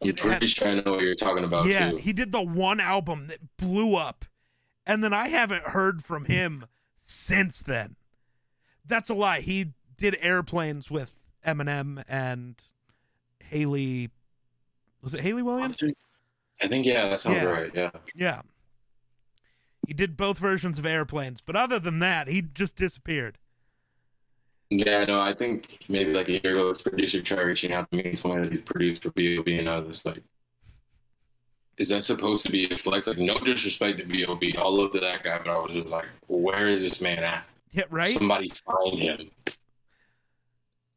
I'm 0.02 0.10
It 0.10 0.20
had- 0.20 0.30
pretty 0.30 0.48
sure 0.48 0.68
I 0.70 0.76
know 0.76 0.92
what 0.92 1.02
you're 1.02 1.16
talking 1.16 1.44
about 1.44 1.66
yeah, 1.66 1.92
too. 1.92 1.98
he 1.98 2.14
did 2.14 2.32
the 2.32 2.42
one 2.42 2.80
album 2.80 3.28
that 3.28 3.58
blew 3.58 3.96
up. 3.96 4.26
And 4.86 5.04
then 5.04 5.12
I 5.14 5.28
haven't 5.28 5.64
heard 5.64 6.04
from 6.04 6.26
him 6.26 6.66
since 7.02 7.60
then. 7.60 7.98
That's 8.86 9.10
a 9.10 9.14
lie. 9.14 9.42
He 9.42 9.74
did 9.98 10.16
airplanes 10.22 10.90
with 10.90 11.12
Eminem 11.46 12.04
and 12.08 12.56
Hayley. 13.44 14.12
Was 15.02 15.14
it 15.14 15.20
Hayley 15.22 15.42
Williams? 15.42 15.76
I 16.62 16.68
think 16.70 16.86
yeah, 16.86 17.10
that 17.10 17.20
sounds 17.20 17.36
Yeah. 17.36 17.44
right. 17.44 17.72
Yeah. 17.74 17.90
Yeah. 18.16 18.42
He 19.88 19.94
did 19.94 20.18
both 20.18 20.38
versions 20.38 20.78
of 20.78 20.86
airplanes, 20.86 21.40
but 21.40 21.56
other 21.56 21.80
than 21.80 22.00
that, 22.00 22.28
he 22.28 22.42
just 22.42 22.76
disappeared. 22.76 23.38
Yeah, 24.70 25.06
no, 25.06 25.22
I 25.22 25.34
think 25.34 25.80
maybe 25.88 26.12
like 26.12 26.28
a 26.28 26.34
year 26.44 26.60
ago, 26.60 26.74
this 26.74 26.82
producer 26.82 27.22
tried 27.22 27.40
reaching 27.44 27.72
out 27.72 27.90
to 27.90 27.96
me 27.98 28.04
and 28.04 28.18
told 28.18 28.36
me 28.36 28.42
that 28.44 28.52
he 28.52 28.58
produced 28.58 29.04
for 29.04 29.12
B.O.B. 29.12 29.58
and 29.58 29.70
I 29.70 29.80
was 29.80 30.06
like, 30.06 30.22
is 31.78 31.88
that 31.88 32.04
supposed 32.04 32.46
to 32.48 32.52
be 32.52 32.70
a 32.70 32.78
flex? 32.78 33.08
Like, 33.08 33.18
no 33.18 33.38
disrespect 33.38 34.00
to 34.00 34.06
B.O.B. 34.06 34.56
I'll 34.58 34.76
look 34.76 34.92
to 34.92 35.00
that 35.00 35.24
guy, 35.24 35.38
but 35.38 35.48
I 35.50 35.58
was 35.58 35.72
just 35.72 35.88
like, 35.88 36.08
where 36.28 36.68
is 36.68 36.82
this 36.82 37.00
man 37.00 37.20
at? 37.24 37.46
Yeah, 37.72 37.86
right? 37.90 38.14
Somebody 38.14 38.50
find 38.50 39.00
him. 39.00 39.32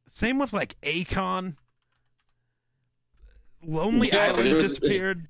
Same 0.08 0.40
with 0.40 0.52
like 0.52 0.74
Akon. 0.80 1.54
Lonely 3.64 4.08
Yeah, 4.08 4.32
Island 4.32 4.52
was- 4.54 4.68
disappeared. 4.70 5.28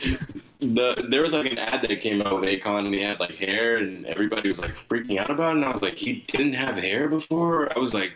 The 0.60 1.06
there 1.08 1.22
was 1.22 1.32
like 1.32 1.50
an 1.50 1.58
ad 1.58 1.82
that 1.82 2.00
came 2.00 2.20
out 2.20 2.40
with 2.40 2.48
Akon 2.48 2.86
and 2.86 2.94
he 2.94 3.00
had 3.00 3.20
like 3.20 3.36
hair 3.36 3.76
and 3.76 4.04
everybody 4.06 4.48
was 4.48 4.60
like 4.60 4.72
freaking 4.88 5.18
out 5.18 5.30
about 5.30 5.50
it 5.50 5.56
and 5.56 5.64
I 5.64 5.70
was 5.70 5.82
like, 5.82 5.94
he 5.94 6.24
didn't 6.26 6.54
have 6.54 6.76
hair 6.76 7.08
before? 7.08 7.72
I 7.76 7.78
was 7.78 7.94
like, 7.94 8.12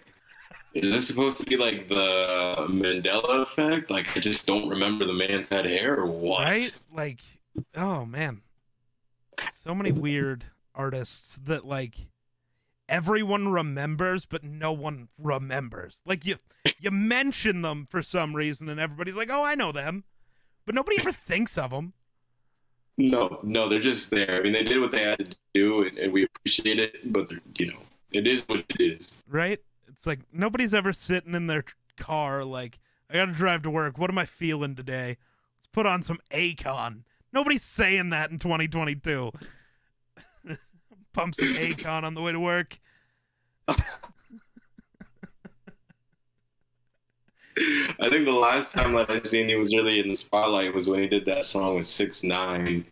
is 0.75 0.93
this 0.93 1.07
supposed 1.07 1.37
to 1.39 1.47
be 1.47 1.57
like 1.57 1.89
the 1.89 2.67
Mandela 2.69 3.43
effect? 3.43 3.91
Like 3.91 4.09
I 4.17 4.21
just 4.21 4.47
don't 4.47 4.69
remember 4.69 5.05
the 5.05 5.13
man's 5.13 5.49
had 5.49 5.67
hair 5.67 5.97
or 5.97 6.07
what? 6.07 6.41
Right? 6.41 6.73
Like, 6.93 7.21
oh 7.77 8.05
man. 8.05 8.43
So 9.63 9.75
many 9.75 9.93
weird 9.93 10.47
artists 10.75 11.39
that 11.45 11.65
like 11.65 12.09
everyone 12.89 13.49
remembers 13.49 14.27
but 14.27 14.43
no 14.43 14.73
one 14.73 15.09
remembers. 15.17 16.03
Like 16.05 16.25
you 16.25 16.37
you 16.81 16.91
mention 16.91 17.61
them 17.61 17.87
for 17.89 18.03
some 18.03 18.35
reason 18.35 18.69
and 18.69 18.81
everybody's 18.81 19.17
like, 19.17 19.31
"Oh, 19.31 19.45
I 19.45 19.55
know 19.55 19.73
them." 19.73 20.05
But 20.67 20.75
nobody 20.75 20.99
ever 20.99 21.13
thinks 21.13 21.57
of 21.59 21.71
them. 21.71 21.93
No, 22.99 23.41
no, 23.43 23.69
they're 23.69 23.81
just 23.81 24.11
there. 24.11 24.37
I 24.39 24.43
mean, 24.43 24.53
they 24.53 24.63
did 24.63 24.81
what 24.81 24.91
they 24.91 25.03
had 25.03 25.19
to 25.19 25.37
do, 25.55 25.85
and, 25.85 25.99
and 25.99 26.13
we 26.13 26.25
appreciate 26.25 26.79
it. 26.79 27.13
But 27.13 27.29
they're- 27.29 27.41
you 27.57 27.67
know, 27.73 27.79
it 28.13 28.27
is 28.27 28.43
what 28.47 28.65
it 28.69 28.81
is. 28.81 29.17
right? 29.29 29.59
It's 29.89 30.07
like 30.07 30.21
nobody's 30.33 30.75
ever 30.75 30.93
sitting 30.93 31.35
in 31.35 31.47
their 31.47 31.65
car 31.97 32.45
like, 32.45 32.79
I 33.11 33.15
got 33.15 33.27
to 33.27 33.33
drive 33.33 33.63
to 33.63 33.71
work. 33.71 33.99
What 33.99 34.11
am 34.11 34.19
I 34.19 34.25
feeling 34.27 34.75
today? 34.75 35.17
Let's 35.59 35.69
put 35.73 35.87
on 35.87 36.03
some 36.03 36.19
Akon. 36.31 37.03
Nobody's 37.33 37.63
saying 37.65 38.11
that 38.11 38.31
in 38.31 38.39
2022. 38.39 39.33
Pump 41.13 41.35
some 41.35 41.49
Akon 41.55 42.05
on 42.05 42.15
the 42.15 42.23
way 42.23 42.33
to 42.33 42.41
work. 42.41 42.79
I 47.57 48.09
think 48.09 48.25
the 48.25 48.33
last 48.33 48.73
time 48.73 48.95
that 48.95 49.11
I 49.11 49.21
seen 49.23 49.49
he 49.49 49.55
was 49.55 49.75
really 49.75 50.01
in 50.01 50.09
the 50.09 50.15
spotlight 50.15 50.75
was 50.75 50.89
when 50.89 51.01
he 51.01 51.07
did 51.07 51.27
that 51.27 51.45
song 51.45 51.77
with 51.77 51.87
Six 51.87 52.23
Nine. 52.23 52.85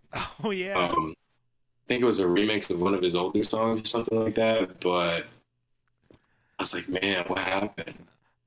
Oh 0.45 0.51
yeah. 0.51 0.79
Um, 0.79 1.15
I 1.19 1.87
think 1.89 2.03
it 2.03 2.07
was 2.07 2.21
a 2.21 2.25
remix 2.25 2.71
of 2.71 2.79
one 2.81 2.95
of 2.95 3.03
his 3.03 3.15
older 3.15 3.45
songs 3.45 3.81
or 3.81 3.87
something 3.87 4.23
like 4.23 4.35
that. 4.35 4.81
But 4.81 5.27
I 6.11 6.63
was 6.63 6.75
like, 6.75 6.89
man, 6.89 7.25
what 7.27 7.39
happened? 7.39 7.95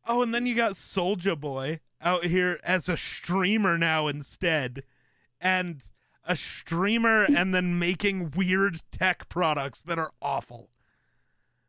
oh, 0.06 0.22
and 0.22 0.34
then 0.34 0.46
you 0.46 0.56
got 0.56 0.74
Soulja 0.74 1.40
Boy 1.40 1.80
out 2.02 2.26
here 2.26 2.60
as 2.64 2.90
a 2.90 2.98
streamer 2.98 3.78
now 3.78 4.08
instead, 4.08 4.84
and 5.40 5.82
a 6.26 6.36
streamer 6.36 7.24
and 7.24 7.54
then 7.54 7.80
making 7.80 8.32
weird 8.36 8.82
tech 8.92 9.30
products 9.30 9.82
that 9.84 10.00
are 10.00 10.12
awful. 10.22 10.70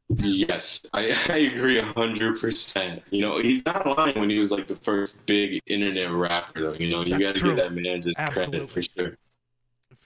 Yes, 0.09 0.85
I, 0.93 1.17
I 1.29 1.39
agree 1.39 1.79
a 1.79 1.85
hundred 1.85 2.41
percent. 2.41 3.03
You 3.11 3.23
know, 3.23 3.41
he's 3.41 3.65
not 3.65 3.87
lying 3.87 4.19
when 4.19 4.31
he 4.31 4.39
was 4.39 4.51
like 4.51 4.69
the 4.69 4.77
first 4.77 5.25
big 5.27 5.61
internet 5.67 6.11
rapper, 6.11 6.61
though. 6.61 6.73
You 6.75 6.91
know, 6.91 7.03
you 7.03 7.19
got 7.19 7.35
to 7.37 7.41
give 7.41 7.57
that 7.57 7.73
man 7.73 8.03
just 8.03 8.19
Absolutely. 8.19 8.67
credit 8.67 8.71
for 8.71 8.83
sure. 8.83 9.17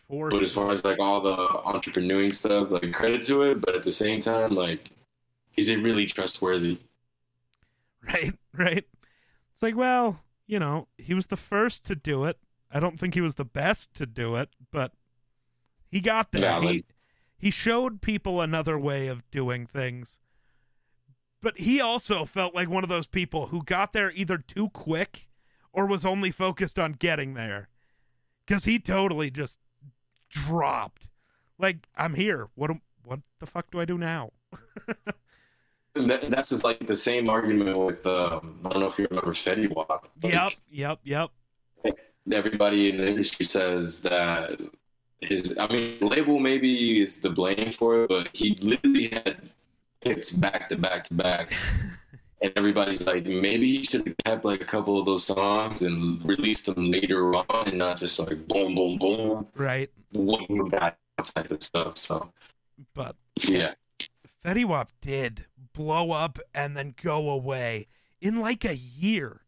For 0.09 0.31
But 0.31 0.43
as 0.43 0.55
far 0.55 0.73
as 0.73 0.85
like 0.85 0.99
all 0.99 1.21
the 1.21 1.37
entrepreneuring 1.37 2.35
stuff, 2.35 2.71
like 2.71 2.93
credit 2.93 3.23
to 3.25 3.43
it, 3.43 3.61
but 3.61 3.75
at 3.75 3.83
the 3.83 3.93
same 3.93 4.23
time, 4.23 4.55
like, 4.55 4.91
is 5.57 5.69
it 5.69 5.83
really 5.83 6.07
trustworthy? 6.07 6.79
right 8.15 8.35
right 8.53 8.85
it's 9.53 9.63
like 9.63 9.77
well 9.77 10.21
you 10.47 10.59
know 10.59 10.87
he 10.97 11.15
was 11.15 11.27
the 11.27 11.37
first 11.37 11.85
to 11.85 11.95
do 11.97 12.25
it 12.25 12.39
i 12.71 12.79
don't 12.79 12.99
think 12.99 13.15
he 13.15 13.21
was 13.21 13.35
the 13.35 13.45
best 13.45 13.93
to 13.95 14.07
do 14.07 14.37
it 14.37 14.49
but 14.71 14.93
he 15.91 16.01
got 16.01 16.31
there 16.33 16.43
Valid. 16.43 16.71
he 16.71 16.85
he 17.39 17.51
showed 17.51 18.03
people 18.03 18.41
another 18.41 18.79
way 18.79 19.07
of 19.07 19.29
doing 19.31 19.67
things. 19.67 20.19
But 21.41 21.59
he 21.59 21.81
also 21.81 22.25
felt 22.25 22.55
like 22.55 22.69
one 22.69 22.83
of 22.83 22.91
those 22.91 23.07
people 23.07 23.47
who 23.47 23.63
got 23.63 23.93
there 23.93 24.13
either 24.13 24.39
too 24.39 24.71
quick 24.71 25.29
or 25.73 25.87
was 25.87 26.05
only 26.05 26.33
focused 26.33 26.79
on 26.79 26.93
getting 26.93 27.35
there. 27.35 27.69
Cuz 28.47 28.65
he 28.65 28.79
totally 28.79 29.31
just 29.31 29.59
dropped. 30.29 31.09
Like 31.59 31.87
i'm 31.97 32.15
here. 32.15 32.49
What 32.55 32.73
what 33.05 33.21
the 33.39 33.47
fuck 33.47 33.71
do 33.71 33.81
i 33.81 33.85
do 33.85 33.97
now? 33.97 34.33
And 35.95 36.11
that's 36.11 36.51
just 36.51 36.65
like 36.65 36.87
the 36.87 36.95
same 36.95 37.29
argument 37.29 37.77
with, 37.77 38.07
um, 38.07 38.61
I 38.65 38.69
don't 38.69 38.81
know 38.81 38.87
if 38.87 38.99
you 38.99 39.09
remember 39.11 39.33
Fetty 39.33 39.75
Wap. 39.75 40.09
Like, 40.23 40.33
yep 40.33 40.53
yep 40.71 41.01
yep. 41.03 41.31
Everybody 42.31 42.91
in 42.91 42.99
the 42.99 43.09
industry 43.09 43.45
says 43.45 44.03
that 44.03 44.61
his, 45.21 45.57
I 45.59 45.67
mean, 45.73 45.99
label 46.01 46.39
maybe 46.39 47.01
is 47.01 47.21
the 47.21 47.31
blame 47.31 47.73
for 47.73 48.05
it, 48.05 48.09
but 48.09 48.29
he 48.33 48.55
literally 48.61 49.09
had 49.09 49.51
hits 50.01 50.31
back 50.33 50.69
to 50.71 50.77
back 50.77 51.05
to 51.09 51.15
back. 51.15 51.53
And 52.41 52.53
everybody's 52.57 53.07
like, 53.07 53.27
maybe 53.27 53.79
he 53.79 53.85
should 53.85 54.07
have 54.07 54.17
kept 54.25 54.45
like 54.45 54.61
a 54.61 54.65
couple 54.65 54.99
of 55.01 55.07
those 55.07 55.27
songs 55.27 55.83
and 55.83 56.25
released 56.25 56.67
them 56.67 56.91
later 56.91 57.35
on 57.35 57.69
and 57.69 57.79
not 57.79 57.99
just 57.99 58.19
like 58.19 58.47
boom, 58.49 58.75
boom, 58.77 58.99
boom, 58.99 59.49
right 59.55 59.91
boom, 60.13 60.69
that 60.71 60.99
type 61.25 61.51
of 61.51 61.63
stuff. 61.63 61.99
So, 61.99 62.33
but 62.95 63.17
yeah. 63.49 63.75
Fetty 64.45 64.65
Wap 64.65 64.91
did 65.01 65.47
blow 65.73 66.11
up 66.11 66.41
and 66.53 66.77
then 66.77 66.93
go 67.01 67.31
away 67.31 67.87
in 68.21 68.41
like 68.41 68.65
a 68.65 68.75
year. 68.77 69.43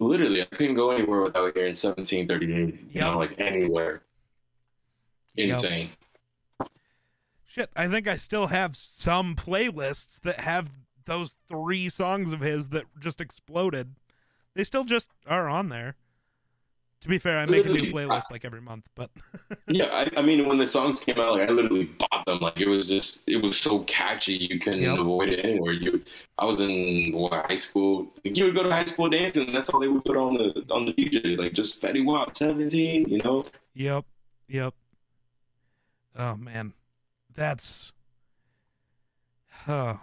Literally, 0.00 0.42
I 0.42 0.46
couldn't 0.46 0.76
go 0.76 0.90
anywhere 0.92 1.22
without 1.22 1.54
hearing 1.56 1.74
1738. 1.74 2.90
You 2.94 3.00
Yep. 3.00 3.04
know, 3.04 3.18
like 3.18 3.38
anywhere. 3.38 4.02
Yep. 5.46 5.54
Insane. 5.54 5.90
Shit, 7.46 7.70
I 7.74 7.88
think 7.88 8.06
I 8.06 8.16
still 8.16 8.48
have 8.48 8.76
some 8.76 9.34
playlists 9.34 10.20
that 10.20 10.40
have 10.40 10.70
those 11.06 11.36
three 11.48 11.88
songs 11.88 12.32
of 12.32 12.40
his 12.40 12.68
that 12.68 12.84
just 13.00 13.20
exploded. 13.20 13.94
They 14.54 14.64
still 14.64 14.84
just 14.84 15.10
are 15.26 15.48
on 15.48 15.68
there. 15.68 15.96
To 17.02 17.08
be 17.08 17.18
fair, 17.18 17.38
I 17.38 17.46
make 17.46 17.64
a 17.64 17.68
new 17.68 17.82
Literally, 17.84 17.92
playlist 17.92 18.30
like 18.30 18.44
every 18.44 18.60
month, 18.60 18.88
but 18.96 19.10
Yeah, 19.68 19.86
I, 19.86 20.10
I 20.18 20.22
mean, 20.22 20.46
when 20.48 20.58
the 20.58 20.66
songs 20.66 20.98
came 21.00 21.18
out, 21.20 21.34
like 21.36 21.48
I 21.48 21.52
literally 21.52 21.84
bought 21.84 22.26
them. 22.26 22.40
Like 22.40 22.60
it 22.60 22.66
was 22.66 22.88
just, 22.88 23.20
it 23.28 23.36
was 23.36 23.56
so 23.56 23.80
catchy, 23.84 24.34
you 24.34 24.58
couldn't 24.58 24.80
Yep. 24.80 24.98
avoid 24.98 25.28
it 25.28 25.44
anywhere. 25.44 25.72
You, 25.72 26.02
I 26.38 26.44
was 26.44 26.60
in 26.60 27.12
what, 27.14 27.32
high 27.46 27.56
school. 27.56 28.12
You 28.24 28.44
would 28.46 28.56
go 28.56 28.64
to 28.64 28.70
high 28.72 28.84
school 28.84 29.08
dancing, 29.08 29.46
and 29.46 29.54
that's 29.54 29.68
all 29.70 29.78
they 29.80 29.86
would 29.88 30.04
put 30.04 30.16
on 30.16 30.34
the 30.34 30.64
on 30.70 30.86
the 30.86 30.92
DJ, 30.92 31.38
like 31.38 31.52
just 31.52 31.80
Fetty 31.80 32.04
Wap, 32.04 32.36
seventeen. 32.36 33.08
You 33.08 33.18
know, 33.22 33.46
yep, 33.74 34.04
yep. 34.48 34.74
Oh 36.18 36.36
man, 36.36 36.74
that's. 37.34 37.92
Oh 39.66 40.00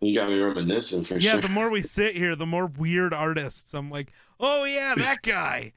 you 0.00 0.14
got 0.14 0.28
me 0.28 0.38
reminiscing 0.38 1.04
for 1.04 1.14
yeah. 1.14 1.32
sure. 1.32 1.40
Yeah, 1.40 1.46
the 1.46 1.48
more 1.52 1.70
we 1.70 1.82
sit 1.82 2.16
here, 2.16 2.36
the 2.36 2.46
more 2.46 2.66
weird 2.66 3.12
artists. 3.12 3.74
I'm 3.74 3.90
like, 3.90 4.12
oh 4.38 4.64
yeah, 4.64 4.94
that 4.96 5.22
guy. 5.22 5.72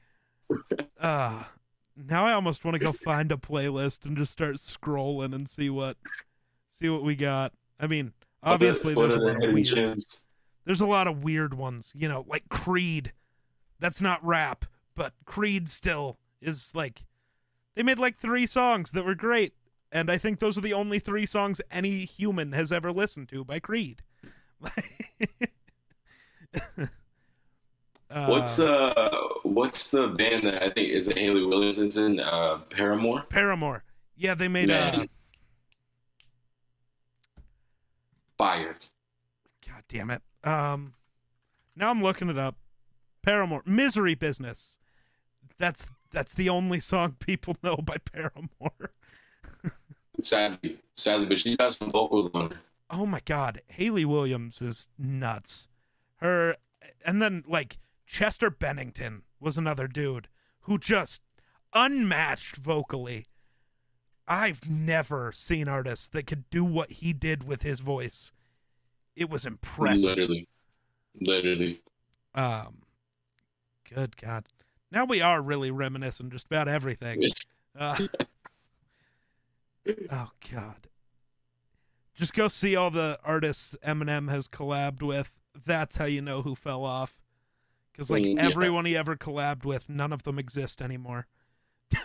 Uh 1.00 1.44
now 1.96 2.26
I 2.26 2.32
almost 2.32 2.64
want 2.64 2.74
to 2.74 2.78
go 2.78 2.92
find 2.92 3.30
a 3.32 3.36
playlist 3.36 4.06
and 4.06 4.16
just 4.16 4.32
start 4.32 4.56
scrolling 4.56 5.34
and 5.34 5.48
see 5.48 5.70
what 5.70 5.96
see 6.70 6.88
what 6.88 7.02
we 7.02 7.16
got. 7.16 7.52
I 7.80 7.86
mean, 7.86 8.12
obviously 8.42 8.94
What 8.94 9.10
there's 9.10 9.14
a 9.14 9.18
the 9.18 9.32
lot 9.32 9.44
of 9.44 9.52
weird 9.52 9.66
gems? 9.66 10.20
there's 10.64 10.80
a 10.80 10.86
lot 10.86 11.06
of 11.08 11.24
weird 11.24 11.54
ones, 11.54 11.92
you 11.94 12.08
know, 12.08 12.24
like 12.28 12.48
Creed. 12.48 13.12
That's 13.80 14.00
not 14.00 14.24
rap, 14.24 14.64
but 14.94 15.12
Creed 15.24 15.68
still 15.68 16.18
is 16.40 16.70
like 16.74 17.04
they 17.74 17.82
made 17.82 17.98
like 17.98 18.18
three 18.18 18.46
songs 18.46 18.90
that 18.92 19.04
were 19.04 19.14
great, 19.14 19.54
and 19.90 20.10
I 20.10 20.18
think 20.18 20.38
those 20.40 20.58
are 20.58 20.62
the 20.62 20.72
only 20.72 20.98
three 20.98 21.26
songs 21.26 21.60
any 21.70 22.04
human 22.04 22.52
has 22.52 22.72
ever 22.72 22.92
listened 22.92 23.28
to 23.30 23.44
by 23.44 23.58
Creed. 23.60 24.02
uh, 28.10 28.26
What's 28.26 28.58
uh, 28.58 29.10
what's 29.42 29.90
the 29.90 30.08
band 30.08 30.46
that 30.46 30.62
I 30.62 30.70
think 30.70 30.90
is 30.90 31.08
it 31.08 31.18
Hayley 31.18 31.44
Williams 31.44 31.96
in? 31.96 32.20
Uh, 32.20 32.58
Paramore. 32.70 33.24
Paramore? 33.28 33.84
Yeah, 34.16 34.34
they 34.34 34.48
made 34.48 34.70
uh 34.70 34.96
Man. 34.96 35.08
Fire. 38.38 38.76
God 39.66 39.82
damn 39.88 40.10
it. 40.10 40.22
Um, 40.44 40.94
now 41.76 41.90
I'm 41.90 42.02
looking 42.02 42.28
it 42.28 42.38
up. 42.38 42.56
Paramore, 43.22 43.62
"Misery 43.64 44.14
Business." 44.14 44.78
That's 45.58 45.86
that's 46.12 46.34
the 46.34 46.48
only 46.48 46.80
song 46.80 47.16
people 47.18 47.56
know 47.62 47.76
by 47.76 47.96
Paramore. 47.98 48.90
Sadly, 50.20 50.78
sadly, 50.96 51.26
but 51.26 51.38
she's 51.38 51.56
got 51.56 51.72
some 51.72 51.90
vocals 51.90 52.30
on 52.34 52.50
her. 52.50 52.56
oh 52.90 53.06
my 53.06 53.20
god 53.24 53.60
hayley 53.68 54.04
williams 54.04 54.60
is 54.60 54.86
nuts 54.98 55.68
her 56.16 56.54
and 57.06 57.22
then 57.22 57.42
like 57.48 57.78
chester 58.06 58.50
bennington 58.50 59.22
was 59.40 59.56
another 59.56 59.88
dude 59.88 60.28
who 60.60 60.78
just 60.78 61.22
unmatched 61.72 62.56
vocally 62.56 63.26
i've 64.28 64.68
never 64.68 65.32
seen 65.32 65.66
artists 65.66 66.08
that 66.08 66.26
could 66.26 66.48
do 66.50 66.62
what 66.62 66.90
he 66.92 67.12
did 67.14 67.42
with 67.44 67.62
his 67.62 67.80
voice 67.80 68.30
it 69.16 69.30
was 69.30 69.46
impressive 69.46 70.04
Literally, 70.04 70.46
literally. 71.20 71.80
um 72.34 72.82
good 73.92 74.16
god 74.18 74.44
now 74.92 75.04
we 75.04 75.20
are 75.20 75.42
really 75.42 75.70
reminiscing 75.72 76.30
just 76.30 76.46
about 76.46 76.68
everything 76.68 77.28
uh, 77.78 77.98
oh 80.12 80.30
god 80.52 80.86
just 82.14 82.34
go 82.34 82.46
see 82.46 82.76
all 82.76 82.90
the 82.90 83.18
artists 83.24 83.74
eminem 83.84 84.30
has 84.30 84.46
collabed 84.46 85.02
with 85.02 85.30
that's 85.66 85.96
how 85.96 86.04
you 86.04 86.22
know 86.22 86.42
who 86.42 86.54
fell 86.54 86.84
off 86.84 87.18
because 87.92 88.10
like 88.10 88.22
Mm, 88.22 88.36
yeah. 88.36 88.44
everyone 88.48 88.84
he 88.84 88.96
ever 88.96 89.16
collabed 89.16 89.64
with 89.64 89.88
none 89.90 90.12
of 90.12 90.22
them 90.22 90.38
exist 90.38 90.80
anymore 90.80 91.26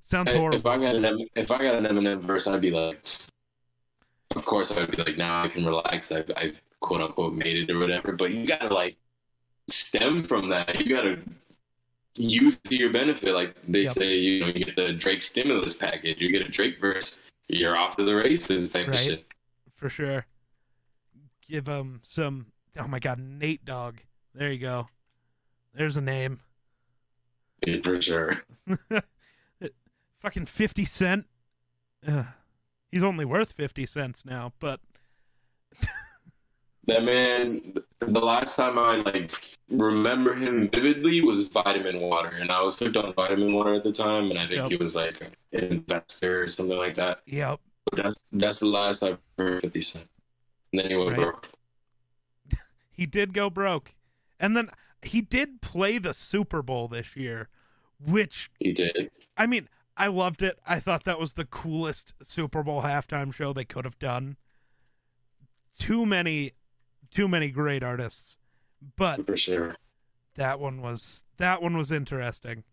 sounds 0.00 0.30
horrible 0.32 0.58
If 0.58 0.66
I 0.66 0.78
got 0.78 0.94
an 0.96 1.26
if 1.34 1.50
I 1.50 1.58
got 1.58 1.74
an 1.74 1.84
Eminem 1.84 2.20
verse, 2.22 2.46
I'd 2.46 2.60
be 2.60 2.70
like, 2.70 3.00
of 4.36 4.44
course 4.44 4.70
I 4.70 4.80
would 4.80 4.92
be 4.92 5.02
like, 5.02 5.16
now 5.18 5.42
I 5.42 5.48
can 5.48 5.66
relax. 5.66 6.12
I've, 6.12 6.30
I've 6.36 6.60
quote 6.80 7.00
unquote 7.00 7.34
made 7.34 7.56
it 7.56 7.70
or 7.70 7.78
whatever. 7.80 8.12
But 8.12 8.30
you 8.30 8.46
gotta 8.46 8.72
like 8.72 8.96
stem 9.68 10.24
from 10.28 10.48
that. 10.50 10.78
You 10.80 10.94
gotta 10.94 11.18
use 12.18 12.58
to 12.64 12.76
your 12.76 12.92
benefit. 12.92 13.32
Like 13.34 13.54
they 13.66 13.82
Yep. 13.82 13.92
say, 13.92 14.14
you 14.14 14.40
know, 14.40 14.46
you 14.48 14.64
get 14.64 14.76
the 14.76 14.92
Drake 14.92 15.22
stimulus 15.22 15.74
package. 15.74 16.20
You 16.20 16.30
get 16.30 16.42
a 16.42 16.48
Drake 16.50 16.80
verse, 16.80 17.18
you're 17.48 17.76
off 17.76 17.96
to 17.96 18.04
the 18.04 18.14
races 18.14 18.70
type 18.70 18.88
Right. 18.88 18.98
of 18.98 19.04
shit. 19.04 19.26
for 19.74 19.88
sure 19.88 20.26
give 21.48 21.66
him 21.66 22.00
some 22.04 22.46
oh 22.76 22.86
my 22.88 22.98
god 22.98 23.18
nate 23.18 23.64
dogg 23.64 23.96
there 24.34 24.52
you 24.52 24.58
go 24.58 24.88
there's 25.72 25.96
a 25.96 26.00
name 26.00 26.40
Yeah, 27.66 27.76
for 27.82 27.98
sure. 28.02 28.42
fucking 30.20 30.46
50 30.46 30.84
cent 30.84 31.26
Ugh. 32.06 32.26
he's 32.90 33.02
only 33.02 33.24
worth 33.24 33.52
50 33.52 33.86
cents 33.86 34.24
now 34.26 34.52
but 34.58 34.80
That 36.88 37.04
man, 37.04 37.74
the 38.00 38.20
last 38.20 38.56
time 38.56 38.78
I 38.78 38.96
like 38.96 39.30
remember 39.68 40.34
him 40.34 40.70
vividly 40.70 41.20
was 41.20 41.46
vitamin 41.48 42.00
water, 42.00 42.28
and 42.30 42.50
I 42.50 42.62
was 42.62 42.78
hooked 42.78 42.96
on 42.96 43.12
vitamin 43.12 43.52
water 43.52 43.74
at 43.74 43.84
the 43.84 43.92
time, 43.92 44.30
and 44.30 44.38
I 44.38 44.46
think 44.46 44.62
Yep. 44.62 44.70
he 44.70 44.76
was 44.76 44.94
like 44.96 45.20
an 45.20 45.32
investor 45.52 46.42
or 46.44 46.48
something 46.48 46.78
like 46.78 46.94
that. 46.96 47.20
yep 47.26 47.60
But 47.90 48.02
that's 48.02 48.18
that's 48.32 48.60
the 48.60 48.66
last 48.66 49.02
I've 49.02 49.18
heard 49.36 49.60
Fifty 49.60 49.82
Cent. 49.82 50.08
And 50.72 50.80
then 50.80 50.90
he 50.90 50.96
went 50.96 51.10
Right. 51.10 51.16
broke. 51.18 51.48
he 52.90 53.04
did 53.06 53.34
go 53.34 53.50
broke 53.50 53.94
and 54.40 54.56
then 54.56 54.70
he 55.02 55.20
did 55.20 55.60
play 55.60 55.98
the 55.98 56.14
super 56.14 56.62
bowl 56.62 56.88
this 56.88 57.14
year 57.16 57.48
which 58.00 58.50
He 58.60 58.72
did. 58.72 59.10
i 59.36 59.46
mean 59.46 59.68
i 59.96 60.06
loved 60.06 60.42
it 60.42 60.58
i 60.66 60.78
thought 60.80 61.04
that 61.04 61.18
was 61.18 61.34
the 61.34 61.44
coolest 61.44 62.14
super 62.22 62.62
bowl 62.62 62.82
halftime 62.82 63.32
show 63.32 63.52
they 63.52 63.64
could 63.64 63.84
have 63.84 63.98
done 63.98 64.36
too 65.78 66.04
many 66.06 66.52
too 67.10 67.28
many 67.28 67.50
great 67.50 67.82
artists. 67.82 68.36
But 68.96 69.26
for 69.26 69.36
sure. 69.36 69.76
that 70.36 70.60
one 70.60 70.80
was 70.80 71.24
that 71.38 71.62
one 71.62 71.76
was 71.76 71.90
interesting. 71.90 72.64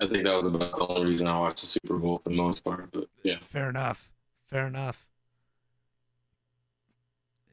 I 0.00 0.06
think 0.06 0.24
that 0.24 0.42
was 0.42 0.54
about 0.54 0.76
the 0.76 0.86
only 0.86 1.10
reason 1.10 1.26
I 1.26 1.38
watched 1.38 1.62
the 1.62 1.66
Super 1.66 1.96
Bowl 1.96 2.18
for 2.22 2.30
the 2.30 2.36
most 2.36 2.62
part. 2.62 2.88
But 2.92 3.08
yeah, 3.24 3.38
fair 3.40 3.68
enough. 3.68 4.12
Fair 4.46 4.66
enough. 4.66 5.06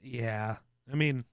Yeah. 0.02 0.58
I 0.92 0.96
mean 0.96 1.26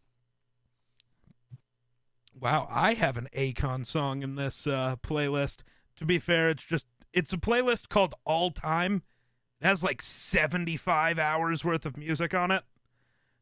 wow 2.40 2.66
i 2.70 2.94
have 2.94 3.18
an 3.18 3.28
Akon 3.36 3.86
song 3.86 4.22
in 4.22 4.36
this 4.36 4.66
uh 4.66 4.96
playlist. 5.02 5.58
To 5.96 6.06
be 6.06 6.18
fair 6.18 6.48
it's 6.50 6.64
just 6.64 6.86
it's 7.12 7.32
a 7.32 7.38
playlist 7.38 7.90
called 7.90 8.14
all 8.24 8.50
time. 8.50 9.02
It 9.60 9.66
has 9.66 9.84
like 9.84 10.00
75 10.00 11.18
hours 11.18 11.62
worth 11.64 11.84
of 11.84 11.98
music 11.98 12.32
on 12.32 12.50
it 12.50 12.64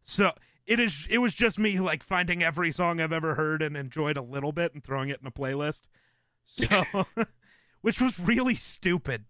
so 0.03 0.33
it 0.67 0.79
is 0.81 1.07
it 1.11 1.19
was 1.19 1.35
just 1.35 1.59
me 1.59 1.81
like 1.81 2.03
finding 2.03 2.43
every 2.43 2.73
song 2.73 3.01
i've 3.01 3.13
ever 3.13 3.35
heard 3.35 3.63
and 3.63 3.77
enjoyed 3.77 4.17
a 4.17 4.23
little 4.23 4.53
bit 4.53 4.75
and 4.75 4.83
throwing 4.85 5.09
it 5.09 5.21
in 5.21 5.27
a 5.27 5.31
playlist 5.31 5.83
so 6.45 6.67
which 7.81 8.01
was 8.01 8.19
really 8.19 8.55
stupid 8.55 9.25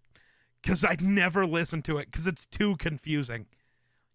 because 0.61 0.83
I'd 0.83 1.01
never 1.01 1.45
listen 1.45 1.81
to 1.83 1.97
it 1.97 2.11
because 2.11 2.27
it's 2.27 2.45
too 2.45 2.75
confusing. 2.77 3.47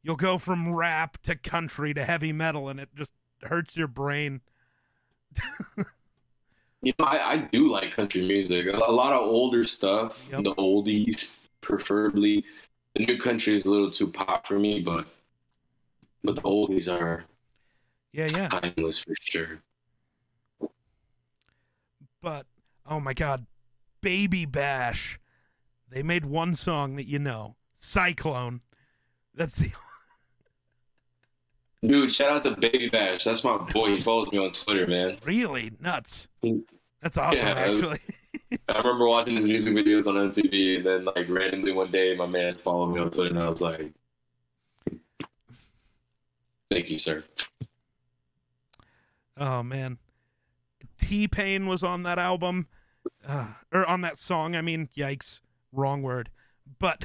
You'll 0.03 0.17
go 0.17 0.39
from 0.39 0.73
rap 0.73 1.19
to 1.23 1.35
country 1.35 1.93
to 1.95 2.05
heavy 2.05 2.33
metal, 2.33 2.69
and 2.69 2.79
it 2.79 2.91
just 2.95 3.13
hurts 3.43 3.77
your 3.77 3.89
brain. 3.89 4.41
you 6.83 6.93
know, 6.99 7.05
I, 7.05 7.33
I 7.33 7.37
do 7.39 7.69
like 7.69 7.93
country 7.93 8.27
music. 8.27 8.67
A 8.67 8.93
lot 8.93 9.13
of 9.13 9.23
older 9.23 9.63
stuff, 9.65 10.25
Yep. 10.31 10.45
the 10.45 10.55
oldies, 10.55 11.29
preferably. 11.61 12.45
The 12.95 13.05
new 13.05 13.19
country 13.19 13.55
is 13.55 13.65
a 13.65 13.71
little 13.71 13.91
too 13.91 14.07
pop 14.07 14.47
for 14.47 14.59
me, 14.59 14.81
but 14.81 15.07
but 16.27 16.35
the 16.35 16.43
oldies 16.43 16.93
are 16.93 17.25
Yeah, 18.13 18.27
yeah. 18.27 18.49
timeless 18.49 18.99
for 18.99 19.15
sure. 19.21 19.63
But 22.23 22.47
oh 22.87 23.01
my 23.01 23.15
god, 23.15 23.47
Baby 24.01 24.45
Bash. 24.47 25.19
They 25.89 26.03
made 26.03 26.25
one 26.25 26.55
song 26.55 26.97
that 26.97 27.07
you 27.07 27.19
know, 27.19 27.57
Cyclone. 27.77 28.61
That's 29.35 29.55
the 29.57 29.71
Dude, 31.87 32.13
shout 32.13 32.33
out 32.33 32.43
to 32.43 32.57
Baby 32.61 32.89
Bash. 32.89 33.25
That's 33.25 33.45
my 33.45 33.59
boy. 33.59 33.97
He 33.97 34.03
follows 34.03 34.33
me 34.33 34.39
on 34.39 34.51
Twitter, 34.53 34.87
man. 34.87 35.19
really 35.25 35.73
nuts. 35.81 36.27
That's 37.03 37.17
awesome, 37.19 37.47
Yeah, 37.47 37.53
actually. 37.55 38.01
I 38.69 38.79
remember 38.79 39.07
watching 39.07 39.37
his 39.37 39.45
music 39.45 39.75
videos 39.75 40.07
on 40.07 40.15
MTV, 40.15 40.79
and 40.79 40.87
then 40.87 41.05
like 41.05 41.29
randomly 41.29 41.73
one 41.73 41.91
day, 41.93 42.17
my 42.17 42.27
man 42.27 42.55
followed 42.57 42.93
me 42.95 43.01
on 43.01 43.11
Twitter, 43.11 43.31
and 43.31 43.39
I 43.39 43.49
was 43.49 43.61
like, 43.61 43.93
"Thank 46.71 46.91
you, 46.91 46.99
sir." 46.99 47.25
Oh 49.37 49.63
man, 49.63 49.99
T 50.99 51.29
Pain 51.29 51.67
was 51.67 51.83
on 51.83 52.03
that 52.05 52.19
album, 52.19 52.69
uh, 53.27 53.49
or 53.73 53.87
on 53.89 54.01
that 54.03 54.19
song. 54.19 54.57
I 54.57 54.63
mean, 54.63 54.89
yikes, 54.97 55.41
wrong 55.73 56.03
word. 56.03 56.31
But 56.79 57.05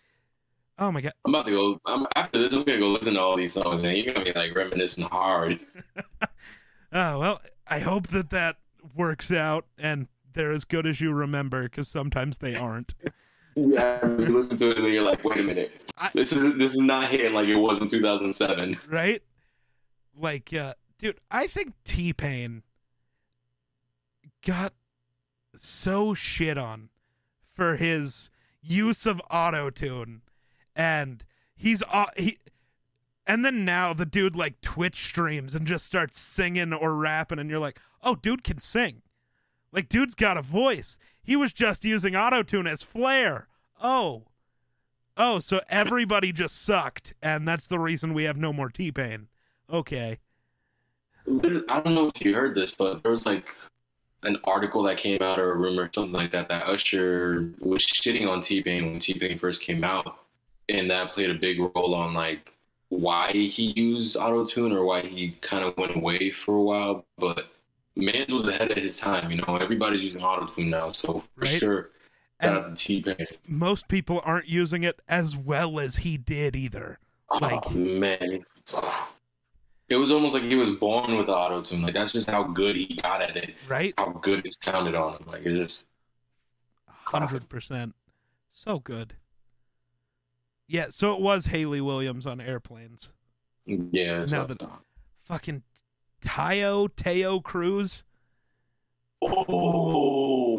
oh 0.78 0.90
my 0.90 1.00
god, 1.00 1.12
I'm 1.24 1.34
about 1.34 1.46
to 1.46 1.52
go. 1.52 1.80
I'm, 1.86 2.06
after 2.16 2.38
this, 2.38 2.52
I'm 2.52 2.64
gonna 2.64 2.78
go 2.78 2.88
listen 2.88 3.14
to 3.14 3.20
all 3.20 3.36
these 3.36 3.54
songs, 3.54 3.82
man. 3.82 3.96
You're 3.96 4.12
gonna 4.12 4.24
be 4.24 4.32
like 4.32 4.54
reminiscing 4.54 5.04
hard. 5.04 5.60
oh 5.96 5.98
well, 7.18 7.40
I 7.66 7.78
hope 7.78 8.08
that 8.08 8.30
that 8.30 8.56
works 8.94 9.30
out 9.30 9.66
and 9.78 10.08
they're 10.34 10.52
as 10.52 10.64
good 10.64 10.86
as 10.86 11.00
you 11.00 11.12
remember 11.12 11.62
because 11.62 11.88
sometimes 11.88 12.38
they 12.38 12.54
aren't. 12.54 12.94
Yeah, 13.56 14.04
you 14.04 14.36
listen 14.36 14.56
to 14.58 14.70
it 14.70 14.78
and 14.78 14.86
you're 14.88 15.02
like, 15.02 15.22
wait 15.24 15.38
a 15.38 15.42
minute, 15.42 15.72
I- 15.96 16.10
this 16.14 16.32
is 16.32 16.58
this 16.58 16.72
is 16.72 16.78
not 16.80 17.10
hitting 17.10 17.32
like 17.32 17.48
it 17.48 17.56
was 17.56 17.78
in 17.80 17.88
2007. 17.88 18.78
right? 18.88 19.22
Like, 20.16 20.52
uh, 20.52 20.74
dude, 20.98 21.18
I 21.30 21.46
think 21.46 21.74
T 21.84 22.12
Pain 22.12 22.62
got 24.44 24.72
so 25.56 26.14
shit 26.14 26.58
on 26.58 26.88
for 27.52 27.76
his 27.76 28.30
use 28.60 29.06
of 29.06 29.20
auto 29.30 29.70
tune, 29.70 30.22
and 30.74 31.24
he's 31.54 31.82
uh, 31.92 32.06
he, 32.16 32.38
and 33.26 33.44
then 33.44 33.64
now 33.64 33.92
the 33.92 34.06
dude 34.06 34.36
like 34.36 34.60
Twitch 34.60 35.04
streams 35.04 35.54
and 35.54 35.66
just 35.66 35.84
starts 35.86 36.18
singing 36.20 36.72
or 36.72 36.94
rapping, 36.94 37.38
and 37.38 37.48
you're 37.50 37.58
like, 37.58 37.78
oh, 38.02 38.16
dude 38.16 38.44
can 38.44 38.58
sing, 38.58 39.02
like 39.72 39.88
dude's 39.88 40.14
got 40.14 40.36
a 40.36 40.42
voice. 40.42 40.98
He 41.24 41.36
was 41.36 41.52
just 41.52 41.84
using 41.84 42.14
auto 42.14 42.42
tune 42.42 42.66
as 42.66 42.82
flair. 42.82 43.48
Oh. 43.82 44.24
Oh, 45.16 45.38
so 45.38 45.60
everybody 45.68 46.32
just 46.32 46.62
sucked, 46.62 47.14
and 47.22 47.46
that's 47.48 47.66
the 47.66 47.78
reason 47.78 48.14
we 48.14 48.24
have 48.24 48.36
no 48.36 48.52
more 48.52 48.68
T 48.68 48.92
Pain. 48.92 49.28
Okay. 49.72 50.18
I 51.26 51.80
don't 51.80 51.94
know 51.94 52.10
if 52.14 52.20
you 52.20 52.34
heard 52.34 52.54
this, 52.54 52.74
but 52.74 53.02
there 53.02 53.12
was 53.12 53.24
like 53.24 53.46
an 54.24 54.36
article 54.44 54.82
that 54.82 54.98
came 54.98 55.22
out 55.22 55.38
or 55.38 55.52
a 55.52 55.56
rumor, 55.56 55.84
or 55.84 55.90
something 55.94 56.12
like 56.12 56.32
that, 56.32 56.48
that 56.48 56.66
Usher 56.66 57.52
was 57.60 57.82
shitting 57.82 58.28
on 58.28 58.42
T 58.42 58.62
Pain 58.62 58.86
when 58.86 58.98
T 58.98 59.14
Pain 59.14 59.38
first 59.38 59.62
came 59.62 59.84
out, 59.84 60.18
and 60.68 60.90
that 60.90 61.12
played 61.12 61.30
a 61.30 61.34
big 61.34 61.60
role 61.60 61.94
on 61.94 62.12
like 62.12 62.52
why 62.88 63.30
he 63.32 63.72
used 63.76 64.16
auto 64.16 64.44
tune 64.44 64.72
or 64.72 64.84
why 64.84 65.00
he 65.00 65.30
kind 65.40 65.64
of 65.64 65.76
went 65.78 65.96
away 65.96 66.30
for 66.30 66.56
a 66.56 66.62
while. 66.62 67.04
But 67.18 67.46
Mans 67.96 68.32
was 68.32 68.44
ahead 68.44 68.70
of 68.70 68.76
his 68.78 68.98
time, 68.98 69.30
you 69.30 69.36
know. 69.36 69.56
Everybody's 69.56 70.04
using 70.04 70.22
auto 70.22 70.46
tune 70.52 70.70
now, 70.70 70.90
so 70.90 71.20
for 71.20 71.22
Right. 71.36 71.48
sure, 71.60 71.90
And- 72.40 72.54
shout 72.56 72.64
out 72.64 72.76
to 72.76 72.84
T 72.84 73.02
Pain. 73.02 73.26
Most 73.46 73.86
people 73.88 74.20
aren't 74.24 74.48
using 74.48 74.82
it 74.82 75.00
as 75.08 75.36
well 75.36 75.78
as 75.78 75.96
he 75.96 76.16
did 76.16 76.56
either. 76.56 76.98
Ah, 77.30 77.38
like- 77.40 77.66
oh 77.66 77.70
man. 77.70 78.44
It 79.90 79.96
was 79.96 80.10
almost 80.10 80.34
like 80.34 80.42
he 80.44 80.54
was 80.56 80.70
born 80.72 81.16
with 81.16 81.28
auto 81.28 81.62
tune. 81.62 81.82
Like 81.82 81.94
that's 81.94 82.12
just 82.12 82.28
how 82.28 82.42
good 82.42 82.74
he 82.74 82.94
got 82.96 83.20
at 83.22 83.36
it. 83.36 83.54
Right? 83.68 83.94
How 83.98 84.10
good 84.10 84.44
it 84.46 84.56
sounded 84.62 84.94
on 84.94 85.18
him. 85.18 85.26
Like 85.26 85.42
it's 85.44 85.56
just 85.56 85.86
100%. 87.06 87.92
So 88.50 88.78
good. 88.78 89.14
Yeah, 90.66 90.86
so 90.90 91.14
it 91.14 91.20
was 91.20 91.46
Hayley 91.46 91.80
Williams 91.82 92.26
on 92.26 92.40
airplanes. 92.40 93.12
yeah. 93.66 94.24
Now 94.24 94.44
that- 94.46 94.58
the- 94.58 94.70
Fucking 95.24 95.62
Taio, 96.24 96.88
Taio 96.88 97.42
Cruz. 97.42 98.04
Oh, 99.22 100.56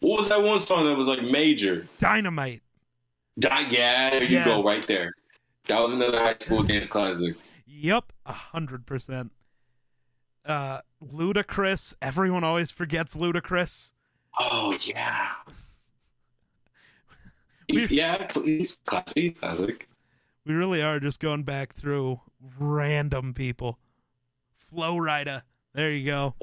what 0.00 0.18
was 0.18 0.28
that 0.28 0.42
one 0.42 0.60
song 0.60 0.84
that 0.86 0.96
was 0.96 1.06
like 1.06 1.22
major? 1.22 1.88
Dynamite. 1.98 2.62
Di- 3.38 3.68
yeah, 3.70 4.10
there 4.10 4.22
you 4.22 4.28
Yes. 4.28 4.46
go, 4.46 4.62
right 4.62 4.86
there. 4.86 5.12
That 5.68 5.80
was 5.80 5.92
another 5.92 6.18
high 6.18 6.36
school 6.40 6.62
dance 6.62 6.86
classic. 6.86 7.36
Yep, 7.66 8.12
a 8.26 8.32
hundred 8.32 8.86
percent. 8.86 9.32
Uh, 10.44 10.80
Ludacris. 11.02 11.94
Everyone 12.02 12.44
always 12.44 12.70
forgets 12.70 13.14
Ludacris. 13.14 13.92
Oh 14.38 14.76
yeah. 14.82 15.30
He's, 17.68 17.90
yeah, 17.90 18.30
he's 18.44 18.76
classic. 18.84 19.16
He's 19.16 19.38
classic. 19.38 19.88
We 20.44 20.52
really 20.54 20.82
are 20.82 20.98
just 21.00 21.20
going 21.20 21.44
back 21.44 21.72
through 21.74 22.20
random 22.58 23.32
people. 23.32 23.78
Flo 24.72 24.96
Rida. 24.96 25.42
There 25.74 25.92
you 25.92 26.06
go. 26.06 26.34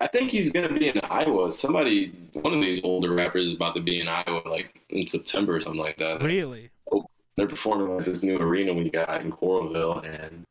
I 0.00 0.06
think 0.06 0.30
he's 0.30 0.50
gonna 0.50 0.72
be 0.72 0.88
in 0.88 1.00
Iowa. 1.04 1.52
Somebody, 1.52 2.12
one 2.32 2.54
of 2.54 2.60
these 2.60 2.80
older 2.84 3.12
rappers, 3.12 3.46
is 3.46 3.54
about 3.54 3.74
to 3.74 3.80
be 3.80 4.00
in 4.00 4.08
Iowa, 4.08 4.42
like 4.48 4.80
in 4.90 5.06
September 5.06 5.56
or 5.56 5.60
something 5.60 5.80
like 5.80 5.96
that. 5.98 6.22
Really? 6.22 6.70
Oh, 6.92 7.06
they're 7.36 7.48
performing 7.48 7.98
at 7.98 8.04
this 8.04 8.22
new 8.22 8.38
arena 8.38 8.72
we 8.72 8.90
got 8.90 9.20
in 9.22 9.32
Coralville, 9.32 10.04
and 10.04 10.44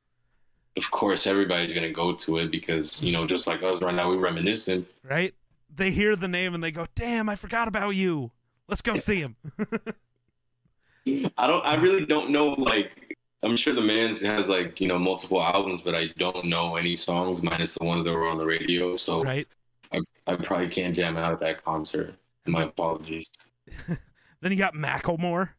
of 0.75 0.91
course, 0.91 1.27
everybody's 1.27 1.71
gonna 1.71 1.93
go 1.93 2.13
to 2.13 2.38
it 2.39 2.51
because 2.51 3.01
you 3.01 3.13
know, 3.13 3.25
just 3.25 3.47
like 3.47 3.63
us 3.63 3.81
right 3.81 3.95
now, 3.95 4.09
we're 4.09 4.17
reminiscing. 4.17 4.85
Right? 5.03 5.33
They 5.73 5.91
hear 5.91 6.15
the 6.15 6.27
name 6.27 6.53
and 6.53 6.63
they 6.63 6.71
go, 6.71 6.88
"Damn, 6.95 7.29
I 7.29 7.35
forgot 7.35 7.67
about 7.67 7.91
you. 7.91 8.31
Let's 8.67 8.81
go 8.81 8.97
see 8.97 9.21
him." 9.21 9.35
I 11.38 11.47
don't. 11.47 11.65
I 11.65 11.75
really 11.75 12.05
don't 12.05 12.31
know. 12.31 12.49
Like, 12.49 13.07
I'm 13.43 13.55
sure 13.55 13.73
the 13.73 13.81
man's 13.81 14.21
has 14.21 14.49
like 14.49 14.81
you 14.81 14.88
know 14.88 14.97
multiple 14.97 15.41
albums, 15.41 15.81
but 15.81 15.95
I 15.95 16.07
don't 16.17 16.45
know 16.45 16.75
any 16.75 16.95
songs 16.95 17.43
minus 17.43 17.75
the 17.75 17.85
ones 17.85 18.03
that 18.03 18.11
were 18.11 18.27
on 18.27 18.38
the 18.38 18.45
radio. 18.45 18.97
So 18.97 19.23
right? 19.23 19.47
I 20.27 20.35
probably 20.35 20.67
can't 20.67 20.93
jam 20.93 21.15
out 21.15 21.31
at 21.31 21.39
that 21.39 21.63
concert. 21.63 22.15
My 22.45 22.63
apologies. 22.63 23.29
Then 24.39 24.51
you 24.51 24.57
got 24.57 24.75
Macklemore. 24.75 25.49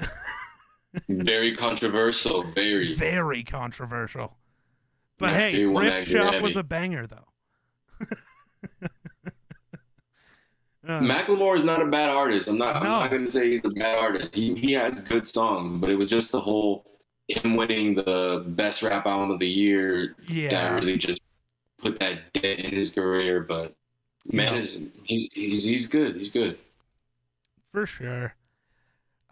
Very 1.08 1.54
controversial. 1.54 2.42
Very. 2.42 2.94
Very 2.94 3.44
controversial. 3.44 4.36
But 5.18 5.34
hey, 5.34 5.66
Thrift 5.66 6.08
Shop 6.08 6.40
was 6.40 6.56
a 6.56 6.62
banger 6.62 7.06
though. 7.06 8.08
Uh, 10.90 11.00
Macklemore 11.00 11.56
is 11.56 11.62
not 11.64 11.80
a 11.80 11.86
bad 11.86 12.08
artist. 12.08 12.48
I'm 12.48 12.58
not. 12.58 12.76
I'm 12.76 12.82
not 12.82 13.10
going 13.10 13.24
to 13.24 13.30
say 13.30 13.50
he's 13.50 13.64
a 13.64 13.70
bad 13.70 13.98
artist. 13.98 14.34
He 14.34 14.54
he 14.54 14.72
has 14.72 15.00
good 15.02 15.28
songs, 15.28 15.76
but 15.78 15.88
it 15.88 15.96
was 15.96 16.08
just 16.08 16.32
the 16.32 16.40
whole 16.40 16.84
him 17.28 17.54
winning 17.54 17.94
the 17.94 18.44
best 18.48 18.82
rap 18.82 19.06
album 19.06 19.30
of 19.30 19.38
the 19.38 19.48
year 19.48 20.16
yeah. 20.26 20.50
that 20.50 20.74
really 20.74 20.96
just 20.96 21.20
put 21.78 21.98
that 22.00 22.32
dent 22.32 22.58
in 22.60 22.72
his 22.72 22.90
career. 22.90 23.40
But 23.40 23.74
man, 24.32 24.54
Yeah. 24.54 24.58
is 24.58 24.78
he's 25.04 25.28
he's 25.32 25.62
he's 25.64 25.86
good. 25.86 26.16
He's 26.16 26.28
good. 26.28 26.58
for 27.72 27.86
sure. 27.86 28.34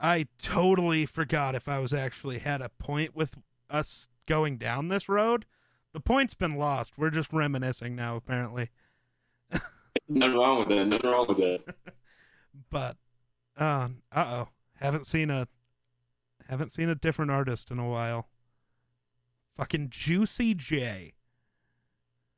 I 0.00 0.28
totally 0.38 1.06
forgot 1.06 1.56
if 1.56 1.68
I 1.68 1.80
was 1.80 1.92
actually 1.92 2.38
had 2.38 2.62
a 2.62 2.68
point 2.68 3.16
with 3.16 3.34
us 3.68 4.08
going 4.26 4.58
down 4.58 4.88
this 4.88 5.08
road. 5.08 5.44
The 5.92 5.98
point's 6.00 6.34
been 6.34 6.56
lost. 6.56 6.92
We're 6.96 7.10
just 7.10 7.32
reminiscing 7.32 7.96
now, 7.96 8.14
apparently. 8.14 8.70
Nothing 10.08 10.34
wrong 10.36 10.58
with 10.60 10.68
that. 10.68 10.84
Nothing 10.86 11.10
wrong 11.10 11.26
with 11.28 11.38
that. 11.38 11.74
But, 12.70 12.96
uh 13.56 13.88
oh, 14.14 14.48
haven't 14.80 15.06
seen 15.06 15.30
a, 15.30 15.46
haven't 16.48 16.72
seen 16.72 16.88
a 16.88 16.94
different 16.96 17.30
artist 17.30 17.70
in 17.70 17.78
a 17.78 17.88
while. 17.88 18.26
Fucking 19.56 19.90
Juicy 19.90 20.54
J. 20.54 21.12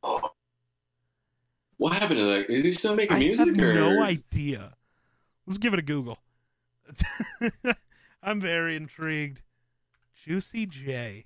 What 1.78 1.94
happened 1.94 2.18
to 2.18 2.24
that? 2.26 2.50
Is 2.50 2.62
he 2.62 2.72
still 2.72 2.94
making 2.94 3.16
I 3.16 3.20
music? 3.20 3.46
have 3.46 3.58
or? 3.58 3.72
no 3.72 4.02
idea. 4.02 4.74
Let's 5.46 5.56
give 5.56 5.72
it 5.72 5.78
a 5.78 5.82
Google. 5.82 6.18
I'm 8.22 8.38
very 8.38 8.76
intrigued. 8.76 9.40
Juicy 10.14 10.66
J. 10.66 11.24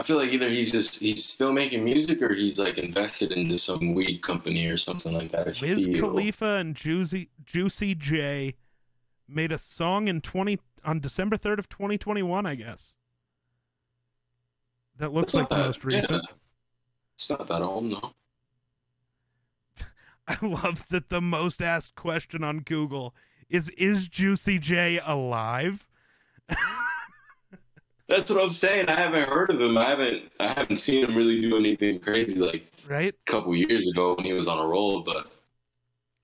I 0.00 0.02
feel 0.02 0.16
like 0.16 0.30
either 0.30 0.48
he's 0.48 0.72
just 0.72 0.98
he's 0.98 1.22
still 1.24 1.52
making 1.52 1.84
music 1.84 2.22
or 2.22 2.32
he's 2.32 2.58
like 2.58 2.78
invested 2.78 3.32
into 3.32 3.58
some 3.58 3.92
weed 3.92 4.22
company 4.22 4.66
or 4.66 4.78
something 4.78 5.12
like 5.12 5.30
that. 5.32 5.46
I 5.48 5.54
Wiz 5.60 5.84
feel. 5.84 6.00
Khalifa 6.00 6.54
and 6.56 6.74
Juicy 6.74 7.28
Juicy 7.44 7.94
J 7.94 8.54
made 9.28 9.52
a 9.52 9.58
song 9.58 10.08
in 10.08 10.22
twenty 10.22 10.58
on 10.86 11.00
December 11.00 11.36
third 11.36 11.58
of 11.58 11.68
twenty 11.68 11.98
twenty 11.98 12.22
one, 12.22 12.46
I 12.46 12.54
guess. 12.54 12.94
That 14.96 15.12
looks 15.12 15.34
It's 15.34 15.34
like 15.34 15.48
the 15.50 15.56
that- 15.56 15.66
most 15.66 15.84
recent. 15.84 16.10
yeah. 16.26 16.34
It's 17.16 17.28
not 17.28 17.46
that 17.48 17.60
old, 17.60 17.84
no. 17.84 18.12
I 20.26 20.38
love 20.40 20.86
that 20.88 21.10
the 21.10 21.20
most 21.20 21.60
asked 21.60 21.94
question 21.94 22.42
on 22.42 22.60
Google 22.60 23.14
is 23.50 23.68
is 23.70 24.08
Juicy 24.08 24.58
J 24.58 24.98
alive? 25.04 25.86
That's 28.10 28.28
what 28.28 28.42
I'm 28.42 28.50
saying. 28.50 28.88
I 28.88 28.96
haven't 28.96 29.28
heard 29.28 29.50
of 29.50 29.60
him. 29.60 29.78
I 29.78 29.88
haven't 29.88 30.32
I 30.40 30.48
haven't 30.52 30.76
seen 30.76 31.04
him 31.04 31.14
really 31.14 31.40
do 31.40 31.56
anything 31.56 32.00
crazy 32.00 32.40
like 32.40 32.66
right? 32.88 33.14
a 33.14 33.30
couple 33.30 33.54
years 33.54 33.86
ago 33.86 34.14
when 34.16 34.26
he 34.26 34.32
was 34.32 34.48
on 34.48 34.58
a 34.58 34.66
roll, 34.66 35.02
but 35.02 35.30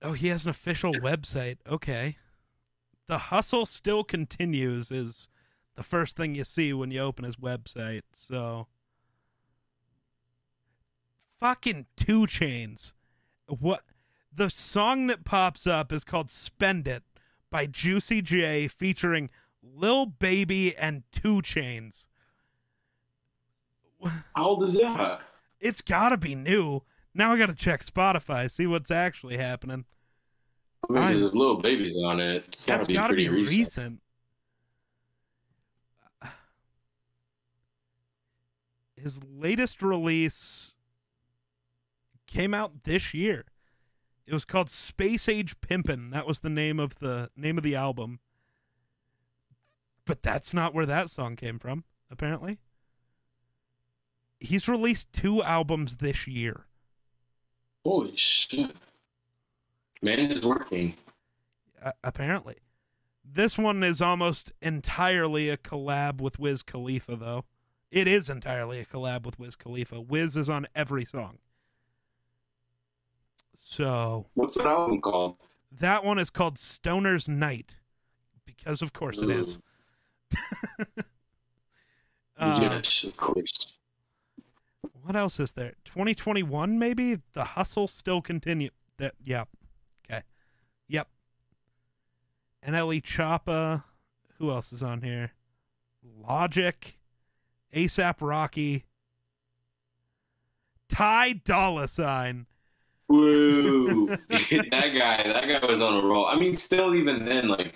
Oh, 0.01 0.11
he 0.11 0.27
has 0.27 0.43
an 0.43 0.49
official 0.49 0.93
website. 0.93 1.57
Okay. 1.67 2.17
The 3.07 3.17
hustle 3.17 3.65
still 3.65 4.03
continues 4.03 4.91
is 4.91 5.29
the 5.75 5.81
first 5.81 6.17
thing 6.17 6.35
you 6.35 6.43
see 6.43 6.73
when 6.73 6.91
you 6.91 6.99
open 6.99 7.23
his 7.23 7.37
website. 7.37 8.03
So 8.11 8.67
fucking 11.39 11.85
2 11.95 12.21
Chainz. 12.27 12.91
What 13.47 13.83
the 14.35 14.49
song 14.49 15.07
that 15.07 15.23
pops 15.23 15.65
up 15.65 15.93
is 15.93 16.03
called 16.03 16.29
Spend 16.29 16.85
It 16.85 17.03
by 17.49 17.65
Juicy 17.65 18.21
J 18.21 18.67
featuring 18.67 19.29
Lil 19.63 20.05
Baby 20.05 20.75
and 20.75 21.03
2 21.11 21.41
Chainz. 21.41 22.05
how 24.35 24.45
old 24.45 24.63
is 24.63 24.73
that? 24.79 25.21
It's 25.59 25.81
gotta 25.81 26.17
be 26.17 26.35
new. 26.35 26.81
Now 27.13 27.33
I 27.33 27.37
gotta 27.37 27.55
check 27.55 27.83
Spotify, 27.83 28.49
see 28.49 28.67
what's 28.67 28.91
actually 28.91 29.37
happening. 29.37 29.85
I 30.89 30.93
mean, 30.93 31.05
there's 31.07 31.21
a 31.21 31.29
little 31.29 31.57
babies 31.59 31.97
on 31.97 32.19
it. 32.19 32.45
It's 32.47 32.65
gotta 32.65 32.77
That's 32.79 32.87
be 32.87 32.93
got 32.93 33.07
to 33.07 33.13
pretty 33.13 33.27
be 33.27 33.35
recent. 33.35 33.57
recent. 33.57 34.01
his 38.95 39.19
latest 39.23 39.81
release 39.81 40.75
came 42.25 42.53
out 42.53 42.83
this 42.83 43.13
year. 43.13 43.45
It 44.25 44.33
was 44.33 44.43
called 44.43 44.69
Space 44.69 45.29
Age 45.29 45.55
Pimpin'. 45.61 46.11
That 46.11 46.27
was 46.27 46.41
the 46.41 46.49
name 46.49 46.79
of 46.79 46.95
the 46.99 47.29
name 47.37 47.57
of 47.57 47.63
the 47.63 47.75
album. 47.75 48.19
But 50.07 50.23
that's 50.23 50.53
not 50.53 50.73
where 50.73 50.85
that 50.85 51.09
song 51.09 51.35
came 51.35 51.59
from, 51.59 51.83
apparently. 52.09 52.59
He's 54.39 54.67
released 54.67 55.11
two 55.11 55.43
albums 55.43 55.97
this 55.97 56.25
year. 56.25 56.65
Holy 57.83 58.15
shit. 58.15 58.71
Man 60.01 60.19
is 60.19 60.45
working. 60.45 60.95
Uh, 61.83 61.91
apparently. 62.03 62.55
This 63.25 63.57
one 63.57 63.83
is 63.83 64.01
almost 64.01 64.53
entirely 64.61 65.49
a 65.49 65.57
collab 65.57 66.21
with 66.21 66.39
Wiz 66.39 66.63
Khalifa, 66.63 67.17
though. 67.17 67.43
It 67.91 68.07
is 68.07 68.29
entirely 68.29 68.79
a 68.79 68.85
collab 68.85 69.25
with 69.25 69.37
Wiz 69.37 69.55
Khalifa. 69.55 69.99
Wiz 69.99 70.37
is 70.37 70.49
on 70.49 70.67
every 70.73 71.03
song. 71.03 71.39
So. 73.61 74.27
What's 74.35 74.55
that 74.55 74.67
album 74.67 75.01
called? 75.01 75.35
That 75.69 76.05
one 76.05 76.19
is 76.19 76.29
called 76.29 76.57
Stoner's 76.57 77.27
Night. 77.27 77.75
Because, 78.45 78.81
of 78.81 78.93
course, 78.93 79.17
it 79.17 79.29
is. 79.29 79.59
uh, 82.37 82.59
yes, 82.61 83.03
of 83.03 83.15
course. 83.17 83.73
What 85.01 85.15
else 85.15 85.39
is 85.39 85.53
there? 85.53 85.73
2021, 85.85 86.77
maybe? 86.77 87.19
The 87.33 87.43
hustle 87.43 87.87
still 87.87 88.21
continue. 88.21 88.69
That, 88.97 89.13
yep. 89.23 89.47
Okay. 90.05 90.23
Yep. 90.89 91.07
NLE 92.67 93.01
Choppa. 93.01 93.83
Who 94.37 94.51
else 94.51 94.73
is 94.73 94.83
on 94.83 95.01
here? 95.01 95.31
Logic. 96.03 96.97
ASAP 97.73 98.15
Rocky. 98.19 98.85
Ty 100.89 101.33
Dolla 101.45 101.87
Sign. 101.87 102.45
Woo! 103.07 104.07
that 104.29 104.69
guy, 104.71 105.23
that 105.23 105.47
guy 105.47 105.65
was 105.65 105.81
on 105.81 106.03
a 106.03 106.05
roll. 106.05 106.25
I 106.25 106.35
mean, 106.35 106.55
still, 106.55 106.95
even 106.95 107.25
then, 107.25 107.47
like, 107.47 107.75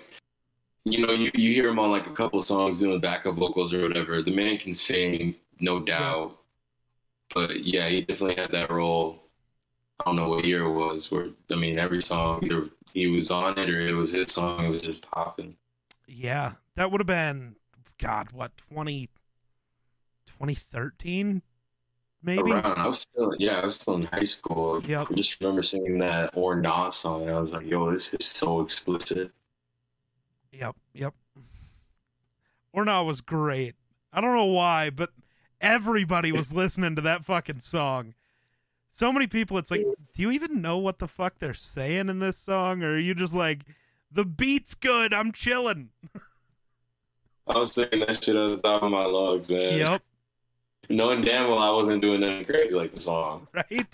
you 0.84 1.06
know, 1.06 1.12
you, 1.12 1.30
you 1.34 1.52
hear 1.54 1.68
him 1.68 1.78
on 1.78 1.90
like 1.90 2.06
a 2.06 2.14
couple 2.14 2.40
songs 2.42 2.80
doing 2.80 3.00
backup 3.00 3.36
vocals 3.36 3.72
or 3.72 3.82
whatever. 3.82 4.22
The 4.22 4.34
man 4.34 4.58
can 4.58 4.72
sing, 4.72 5.34
no 5.60 5.80
doubt. 5.80 6.30
Yeah. 6.30 6.36
But 7.34 7.64
yeah, 7.64 7.88
he 7.88 8.00
definitely 8.02 8.36
had 8.36 8.50
that 8.52 8.70
role. 8.70 9.22
I 10.00 10.04
don't 10.04 10.16
know 10.16 10.28
what 10.28 10.44
year 10.44 10.64
it 10.64 10.72
was. 10.72 11.10
Where 11.10 11.28
I 11.50 11.54
mean, 11.54 11.78
every 11.78 12.02
song 12.02 12.40
either 12.42 12.68
he 12.92 13.06
was 13.06 13.30
on 13.30 13.58
it 13.58 13.70
or 13.70 13.80
it 13.80 13.92
was 13.92 14.12
his 14.12 14.32
song. 14.32 14.64
It 14.64 14.70
was 14.70 14.82
just 14.82 15.02
popping. 15.02 15.56
Yeah, 16.06 16.54
that 16.76 16.90
would 16.90 17.00
have 17.00 17.06
been 17.06 17.56
God, 17.98 18.32
what 18.32 18.52
20, 18.72 19.08
2013, 20.26 21.42
maybe. 22.22 22.52
Around. 22.52 22.78
I 22.78 22.86
was 22.86 23.00
still 23.00 23.32
yeah, 23.38 23.60
I 23.60 23.64
was 23.64 23.76
still 23.76 23.94
in 23.94 24.04
high 24.04 24.24
school. 24.24 24.82
Yep. 24.84 25.06
I 25.10 25.14
just 25.14 25.40
remember 25.40 25.62
singing 25.62 25.98
that 25.98 26.30
Or 26.34 26.56
Nah 26.56 26.90
song. 26.90 27.30
I 27.30 27.40
was 27.40 27.52
like, 27.52 27.66
yo, 27.66 27.90
this 27.92 28.12
is 28.12 28.26
so 28.26 28.60
explicit. 28.60 29.30
Yep, 30.52 30.76
yep. 30.92 31.14
Or 32.72 32.84
Nah 32.84 33.02
was 33.02 33.20
great. 33.20 33.74
I 34.12 34.20
don't 34.20 34.34
know 34.34 34.44
why, 34.44 34.90
but 34.90 35.10
everybody 35.60 36.32
was 36.32 36.52
listening 36.54 36.94
to 36.96 37.02
that 37.02 37.24
fucking 37.24 37.60
song. 37.60 38.14
So 38.90 39.10
many 39.10 39.26
people, 39.26 39.56
it's 39.56 39.70
like, 39.70 39.84
do 40.14 40.22
you 40.22 40.30
even 40.30 40.60
know 40.60 40.76
what 40.76 40.98
the 40.98 41.08
fuck 41.08 41.38
they're 41.38 41.54
saying 41.54 42.10
in 42.10 42.18
this 42.18 42.36
song? 42.36 42.82
Or 42.82 42.92
are 42.92 42.98
you 42.98 43.14
just 43.14 43.32
like, 43.34 43.60
the 44.10 44.26
beat's 44.26 44.74
good, 44.74 45.14
I'm 45.14 45.32
chilling? 45.32 45.88
I 47.46 47.58
was 47.58 47.72
singing 47.72 48.00
that 48.00 48.22
shit 48.22 48.36
on 48.36 48.54
the 48.54 48.60
top 48.60 48.82
of 48.82 48.90
my 48.90 49.04
lungs, 49.04 49.48
man. 49.50 49.78
Yep. 49.78 50.02
Knowing 50.90 51.22
damn 51.22 51.48
well 51.48 51.58
I 51.58 51.70
wasn't 51.70 52.02
doing 52.02 52.20
nothing 52.20 52.44
crazy 52.44 52.74
like 52.74 52.92
the 52.92 53.00
song. 53.00 53.48
Right? 53.54 53.86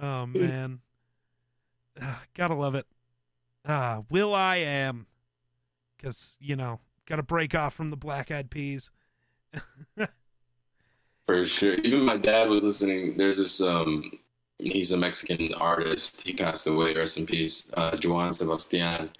oh, 0.00 0.26
man. 0.26 0.78
Gotta 2.34 2.54
love 2.54 2.76
it. 2.76 2.86
Uh, 3.66 4.02
Will 4.10 4.34
I 4.34 4.56
Am. 4.58 5.06
Because, 5.96 6.36
you 6.40 6.56
know, 6.56 6.80
gotta 7.06 7.22
break 7.22 7.54
off 7.54 7.74
from 7.74 7.90
the 7.90 7.96
Black 7.96 8.30
Eyed 8.30 8.50
Peas. 8.50 8.90
For 11.26 11.44
sure. 11.44 11.74
Even 11.74 12.02
my 12.04 12.16
dad 12.16 12.48
was 12.48 12.62
listening. 12.62 13.16
There's 13.16 13.38
this 13.38 13.60
um 13.60 14.10
he's 14.58 14.92
a 14.92 14.96
Mexican 14.96 15.52
artist. 15.54 16.20
He 16.22 16.32
passed 16.32 16.66
away, 16.66 16.94
rest 16.94 17.18
in 17.18 17.26
peace. 17.26 17.68
Uh 17.74 17.96
Joan 17.96 18.32
Sebastian. 18.32 19.10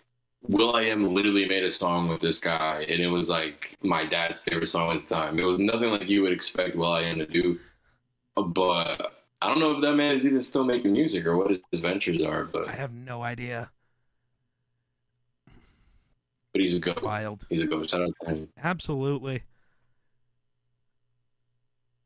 Will 0.42 0.76
I 0.76 0.82
Am 0.82 1.12
literally 1.12 1.49
made 1.49 1.64
a 1.64 1.70
song 1.70 2.09
with 2.09 2.20
this 2.20 2.38
guy 2.38 2.86
and 2.88 3.01
it 3.01 3.09
was 3.09 3.28
like 3.28 3.76
my 3.82 4.07
dad's 4.07 4.40
favorite 4.40 4.68
song 4.68 4.97
at 4.97 5.09
the 5.09 5.14
time. 5.14 5.40
It 5.40 5.44
was 5.44 5.59
nothing 5.59 5.90
like 5.90 6.09
you 6.09 6.22
would 6.22 6.32
expect 6.32 6.76
Will 6.76 6.92
I 6.92 7.03
Am 7.03 7.18
to 7.18 7.26
do. 7.26 7.59
But 8.36 9.12
I 9.42 9.49
don't 9.49 9.59
know 9.59 9.72
if 9.76 9.82
that 9.82 9.94
man 9.94 10.12
is 10.12 10.26
even 10.26 10.40
still 10.40 10.64
making 10.64 10.92
music 10.92 11.26
or 11.26 11.36
what 11.36 11.51
his 11.72 11.80
ventures 11.80 12.22
are, 12.22 12.44
but 12.44 12.68
I 12.68 12.72
have 12.72 12.92
no 12.92 13.22
idea. 13.22 13.70
But 16.57 16.63
he's 16.63 16.73
a 16.73 16.79
go. 16.79 16.95
Wild. 17.03 17.45
He's 17.51 17.61
a 17.61 17.67
go. 17.67 17.83
Shout 17.83 18.01
out 18.01 18.15
to 18.23 18.31
him. 18.31 18.49
Absolutely. 18.65 19.43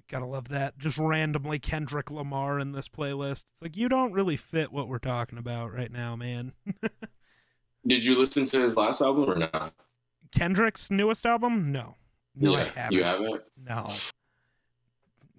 Gotta 0.08 0.26
love 0.26 0.48
that. 0.48 0.76
Just 0.76 0.98
randomly 0.98 1.60
Kendrick 1.60 2.10
Lamar 2.10 2.58
in 2.58 2.72
this 2.72 2.88
playlist. 2.88 3.44
It's 3.52 3.62
like 3.62 3.76
you 3.76 3.88
don't 3.88 4.12
really 4.12 4.36
fit 4.36 4.72
what 4.72 4.88
we're 4.88 4.98
talking 4.98 5.38
about 5.38 5.72
right 5.72 5.92
now, 5.92 6.16
man. 6.16 6.52
Did 7.86 8.04
you 8.04 8.18
listen 8.18 8.44
to 8.46 8.60
his 8.60 8.76
last 8.76 9.00
album 9.00 9.30
or 9.30 9.36
not? 9.36 9.72
Kendrick's 10.32 10.90
newest 10.90 11.24
album? 11.24 11.70
No. 11.70 11.94
No, 12.34 12.50
yeah, 12.50 12.58
I 12.58 12.64
haven't. 12.80 12.98
You 12.98 13.04
haven't? 13.04 13.42
No. 13.68 13.92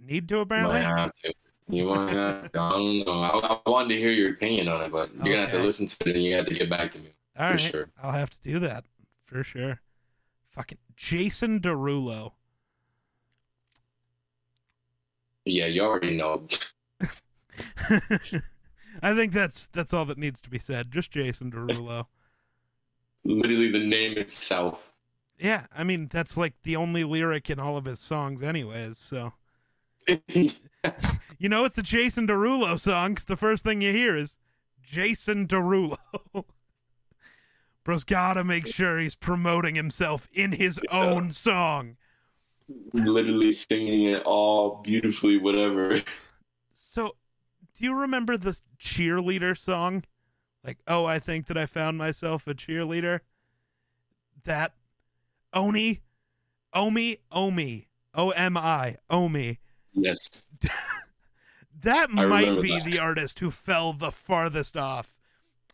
Need 0.02 0.30
to 0.30 0.40
apparently. 0.40 0.84
Might 0.84 0.98
have 1.00 1.12
to. 1.26 1.34
You 1.68 1.88
want 1.88 2.12
to? 2.12 2.50
I 2.54 2.72
don't 2.72 3.06
know. 3.06 3.24
I, 3.24 3.60
I, 3.66 3.70
wanted 3.70 3.90
to 3.94 4.00
hear 4.00 4.12
your 4.12 4.32
opinion 4.32 4.70
on 4.70 4.82
it, 4.84 4.92
but 4.94 5.14
you're 5.16 5.22
okay. 5.22 5.32
gonna 5.32 5.42
have 5.42 5.52
to 5.52 5.60
listen 5.60 5.86
to 5.86 6.10
it 6.10 6.16
and 6.16 6.24
you 6.24 6.34
have 6.34 6.46
to 6.46 6.54
get 6.54 6.70
back 6.70 6.92
to 6.92 7.00
me. 7.00 7.10
All 7.38 7.52
right, 7.52 7.60
sure. 7.60 7.90
I'll 8.02 8.14
have 8.14 8.30
to 8.30 8.38
do 8.42 8.60
that 8.60 8.86
for 9.32 9.44
sure. 9.44 9.80
Fucking 10.50 10.78
Jason 10.98 11.60
Derulo. 11.62 12.34
Yeah, 15.46 15.68
you 15.68 15.82
already 15.82 16.16
know. 16.16 16.48
I 19.02 19.16
think 19.16 19.32
that's 19.34 19.68
that's 19.68 19.94
all 19.94 20.06
that 20.06 20.18
needs 20.18 20.42
to 20.42 20.50
be 20.50 20.60
said. 20.60 20.92
Just 20.92 21.12
Jason 21.12 21.52
Derulo. 21.52 22.06
Literally 23.24 23.72
the 23.72 23.80
name 23.80 24.18
itself. 24.18 24.92
Yeah, 25.40 25.66
I 25.76 25.84
mean 25.84 26.08
that's 26.12 26.36
like 26.36 26.54
the 26.64 26.76
only 26.76 27.04
lyric 27.04 27.50
in 27.50 27.60
all 27.60 27.78
of 27.78 27.86
his 27.86 28.00
songs, 28.00 28.44
anyways. 28.44 28.98
So, 28.98 29.34
you 30.28 30.52
know, 31.40 31.66
it's 31.66 31.78
a 31.78 31.84
Jason 31.84 32.28
Derulo 32.28 32.80
song. 32.80 33.16
Cause 33.16 33.24
the 33.24 33.38
first 33.38 33.64
thing 33.64 33.82
you 33.82 33.94
hear 33.94 34.18
is 34.18 34.38
Jason 34.84 35.48
Derulo. 35.48 35.98
Bro's 37.84 38.04
gotta 38.04 38.44
make 38.44 38.68
sure 38.68 39.00
he's 39.00 39.16
promoting 39.16 39.76
himself 39.76 40.28
in 40.34 40.52
his 40.52 40.80
own 40.92 41.32
song 41.32 41.98
literally 42.94 43.52
singing 43.52 44.04
it 44.04 44.24
all 44.24 44.82
beautifully, 44.82 45.38
whatever. 45.38 46.02
So, 46.74 47.16
do 47.76 47.84
you 47.84 47.96
remember 47.96 48.38
the 48.38 48.60
cheerleader 48.80 49.58
song? 49.58 50.04
Like, 50.64 50.78
oh, 50.88 51.06
I 51.06 51.20
think 51.20 51.48
that 51.48 51.58
I 51.58 51.66
found 51.66 51.98
myself 51.98 52.48
a 52.48 52.54
cheerleader. 52.54 53.22
That 54.44 54.74
Oni, 55.54 56.02
Omi, 56.74 57.18
Omi, 57.32 57.88
O 58.14 58.30
M 58.32 58.58
I, 58.58 58.98
Omi. 59.10 59.60
Yes. 59.94 60.44
that 61.82 62.10
I 62.16 62.26
might 62.26 62.62
be 62.62 62.78
that. 62.78 62.86
the 62.86 63.00
artist 63.00 63.40
who 63.40 63.52
fell 63.52 63.94
the 63.94 64.12
farthest 64.12 64.78
off 64.78 65.14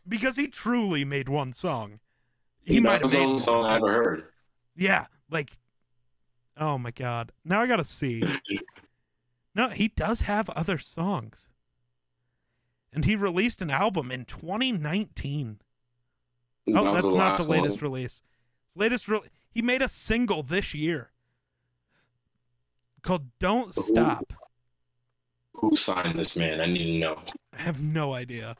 because 0.08 0.36
he 0.36 0.48
truly 0.48 1.04
made 1.04 1.28
one 1.28 1.52
song. 1.52 2.00
He, 2.62 2.74
he 2.74 2.80
might 2.80 3.02
have 3.02 3.12
made 3.12 3.26
one 3.26 3.40
song 3.40 3.64
I 3.64 3.76
ever 3.76 3.92
heard. 3.92 4.24
Yeah, 4.76 5.06
like 5.30 5.52
Oh 6.58 6.76
my 6.76 6.90
god. 6.90 7.32
Now 7.44 7.62
I 7.62 7.66
gotta 7.66 7.84
see. 7.84 8.22
no, 9.54 9.68
he 9.68 9.88
does 9.88 10.22
have 10.22 10.50
other 10.50 10.78
songs. 10.78 11.46
And 12.92 13.04
he 13.04 13.14
released 13.16 13.62
an 13.62 13.70
album 13.70 14.10
in 14.10 14.24
2019. 14.24 15.60
Oh, 16.74 16.92
that's 16.92 17.06
the 17.06 17.14
not 17.14 17.36
the 17.36 17.44
latest 17.44 17.80
one. 17.80 17.92
release. 17.92 18.22
His 18.66 18.76
latest 18.76 19.08
re- 19.08 19.20
he 19.50 19.62
made 19.62 19.82
a 19.82 19.88
single 19.88 20.42
this 20.42 20.74
year 20.74 21.10
called 23.02 23.26
"Don't 23.38 23.74
who, 23.74 23.82
Stop." 23.82 24.32
Who 25.54 25.76
signed 25.76 26.18
this 26.18 26.36
man? 26.36 26.60
I 26.60 26.66
need 26.66 26.92
to 26.92 26.98
know. 26.98 27.20
I 27.56 27.62
have 27.62 27.80
no 27.80 28.12
idea. 28.12 28.56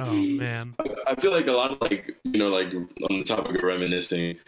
Oh 0.00 0.12
man. 0.12 0.74
I 1.06 1.14
feel 1.14 1.32
like 1.32 1.46
a 1.46 1.52
lot 1.52 1.72
of 1.72 1.80
like 1.80 2.14
you 2.24 2.38
know 2.38 2.48
like 2.48 2.72
on 2.74 3.18
the 3.18 3.24
topic 3.24 3.56
of 3.56 3.62
reminiscing, 3.62 4.38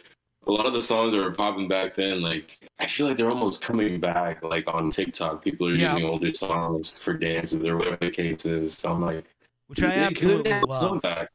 a 0.46 0.50
lot 0.50 0.66
of 0.66 0.72
the 0.72 0.80
songs 0.80 1.12
that 1.12 1.18
were 1.18 1.32
popping 1.32 1.68
back 1.68 1.96
then, 1.96 2.20
like 2.20 2.58
I 2.78 2.86
feel 2.86 3.06
like 3.06 3.16
they're 3.16 3.30
almost 3.30 3.62
coming 3.62 4.00
back. 4.00 4.42
Like 4.42 4.64
on 4.68 4.90
TikTok, 4.90 5.42
people 5.42 5.68
are 5.68 5.72
yeah. 5.72 5.94
using 5.94 6.08
older 6.08 6.32
songs 6.34 6.92
for 6.98 7.14
dances 7.14 7.64
or 7.64 7.76
whatever 7.76 7.98
the 8.00 8.10
case 8.10 8.44
is. 8.44 8.74
So 8.74 8.92
I'm 8.92 9.02
like, 9.02 9.24
which 9.68 9.82
I 9.82 9.92
absolutely 9.92 10.60
love. 10.66 11.00
Back. 11.02 11.30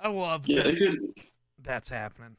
I 0.00 0.08
love. 0.08 0.46
Yeah, 0.46 0.62
that 0.62 0.72
they 0.72 0.76
could. 0.76 0.98
That's 1.62 1.88
happening. 1.88 2.36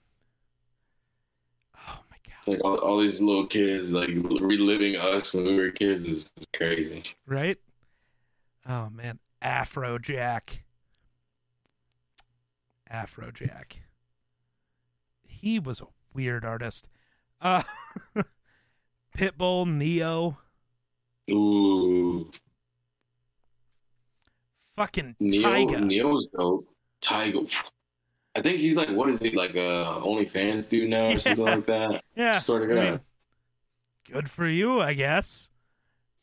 Oh 1.75 1.99
my 2.09 2.17
god! 2.25 2.53
Like 2.53 2.63
all, 2.63 2.77
all 2.77 2.99
these 2.99 3.21
little 3.21 3.47
kids, 3.47 3.91
like 3.91 4.09
reliving 4.09 4.95
us 4.95 5.33
when 5.33 5.45
we 5.45 5.55
were 5.55 5.71
kids 5.71 6.05
is, 6.05 6.31
is 6.37 6.47
crazy. 6.55 7.03
right? 7.25 7.57
Oh 8.69 8.89
man, 8.89 9.19
Afrojack. 9.41 10.59
Afrojack. 12.91 13.79
He 15.27 15.59
was 15.59 15.81
a 15.81 15.87
weird 16.13 16.43
artist. 16.45 16.87
Uh 17.41 17.63
Pitbull, 19.17 19.67
Ne-Yo, 19.67 20.37
Ooh, 21.31 22.31
fucking 24.75 25.15
Ne-Yo, 25.19 25.47
Tyga. 25.49 25.79
Ne-Yo's 25.83 26.27
dope. 26.37 26.67
Tyga. 27.01 27.49
I 28.35 28.41
think 28.41 28.59
he's 28.59 28.77
like, 28.77 28.89
what 28.89 29.09
is 29.09 29.19
he 29.19 29.31
like? 29.31 29.51
A 29.55 30.01
OnlyFans 30.05 30.69
dude 30.69 30.89
now 30.91 31.07
or 31.07 31.19
something 31.19 31.45
like 31.45 31.65
that. 31.65 32.03
Yeah, 32.15 32.33
Sort 32.33 32.63
of 32.69 32.77
I 32.77 32.81
guy. 32.81 32.91
mean, 32.91 32.99
good 34.11 34.29
for 34.29 34.47
you, 34.47 34.79
I 34.81 34.93
guess, 34.93 35.49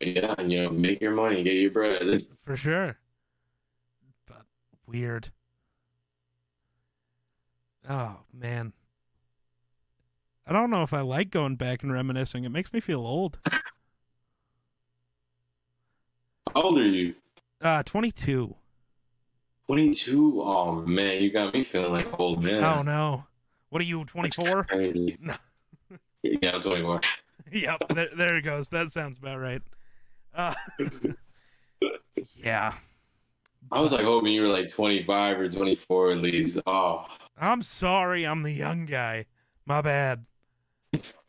Yeah, 0.00 0.40
you 0.40 0.62
know, 0.64 0.70
make 0.70 1.00
your 1.00 1.12
money, 1.14 1.42
get 1.42 1.54
your 1.54 1.70
bread. 1.72 2.26
for 2.44 2.56
sure. 2.56 2.96
Weird. 4.94 5.30
Oh 7.90 8.18
man. 8.32 8.72
I 10.46 10.52
don't 10.52 10.70
know 10.70 10.84
if 10.84 10.92
I 10.94 11.00
like 11.00 11.32
going 11.32 11.56
back 11.56 11.82
and 11.82 11.92
reminiscing. 11.92 12.44
It 12.44 12.50
makes 12.50 12.72
me 12.72 12.78
feel 12.78 13.00
old. 13.00 13.40
How 16.54 16.62
old 16.62 16.78
are 16.78 16.86
you? 16.86 17.16
Uh 17.60 17.82
22. 17.82 18.54
22? 19.66 20.40
Oh 20.40 20.74
man, 20.82 21.20
you 21.20 21.32
got 21.32 21.52
me 21.52 21.64
feeling 21.64 21.90
like 21.90 22.20
old 22.20 22.40
man. 22.40 22.62
Oh 22.62 22.82
no. 22.82 23.24
What 23.70 23.82
are 23.82 23.86
you, 23.86 24.04
24? 24.04 24.64
Crazy. 24.64 25.18
Yeah, 26.22 26.54
I'm 26.54 26.62
24. 26.62 27.00
yep, 27.52 27.82
there, 27.94 28.08
there 28.16 28.36
it 28.38 28.42
goes. 28.42 28.68
That 28.68 28.90
sounds 28.90 29.18
about 29.18 29.40
right. 29.40 29.60
Uh, 30.34 30.54
yeah. 32.36 32.72
I 33.74 33.80
was 33.80 33.90
like 33.90 34.04
hoping 34.04 34.32
you 34.32 34.42
were 34.42 34.48
like 34.48 34.68
25 34.68 35.40
or 35.40 35.48
24 35.48 36.12
at 36.12 36.18
least. 36.18 36.58
Oh, 36.64 37.06
I'm 37.36 37.60
sorry, 37.60 38.24
I'm 38.24 38.44
the 38.44 38.52
young 38.52 38.86
guy. 38.86 39.26
My 39.66 39.82
bad. 39.82 40.26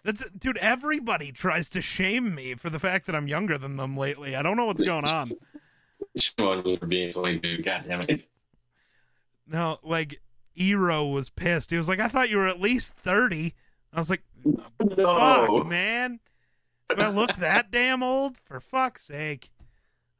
That's 0.03 0.30
dude, 0.30 0.59
everybody 0.59 1.31
tries 1.31 1.69
to 1.69 1.81
shame 1.81 2.35
me 2.35 2.53
for 2.53 2.69
the 2.69 2.77
fact 2.77 3.07
that 3.07 3.15
I'm 3.15 3.27
younger 3.27 3.57
than 3.57 3.77
them 3.77 3.97
lately. 3.97 4.35
I 4.35 4.43
don't 4.43 4.57
know 4.57 4.65
what's 4.65 4.84
going 4.84 5.05
on. 5.05 5.31
shame 6.15 6.47
on 6.47 6.63
me 6.63 6.77
for 6.77 6.85
being 6.85 7.11
22. 7.11 7.63
God 7.63 7.85
damn 7.88 8.01
it. 8.01 8.27
No, 9.47 9.80
like 9.81 10.22
Ero 10.55 11.07
was 11.07 11.31
pissed. 11.31 11.72
He 11.72 11.77
was 11.77 11.88
like, 11.88 11.99
I 11.99 12.07
thought 12.07 12.30
you 12.30 12.38
were 12.38 12.47
at 12.47 12.61
least 12.61 12.93
30. 12.93 13.55
I 13.91 13.99
was 13.99 14.11
like, 14.11 14.22
fuck, 14.95 15.65
man. 15.65 16.19
Do 16.95 17.03
I 17.03 17.09
look 17.09 17.35
that 17.38 17.72
damn 17.72 18.03
old? 18.03 18.38
For 18.45 18.59
fuck's 18.59 19.07
sake. 19.07 19.49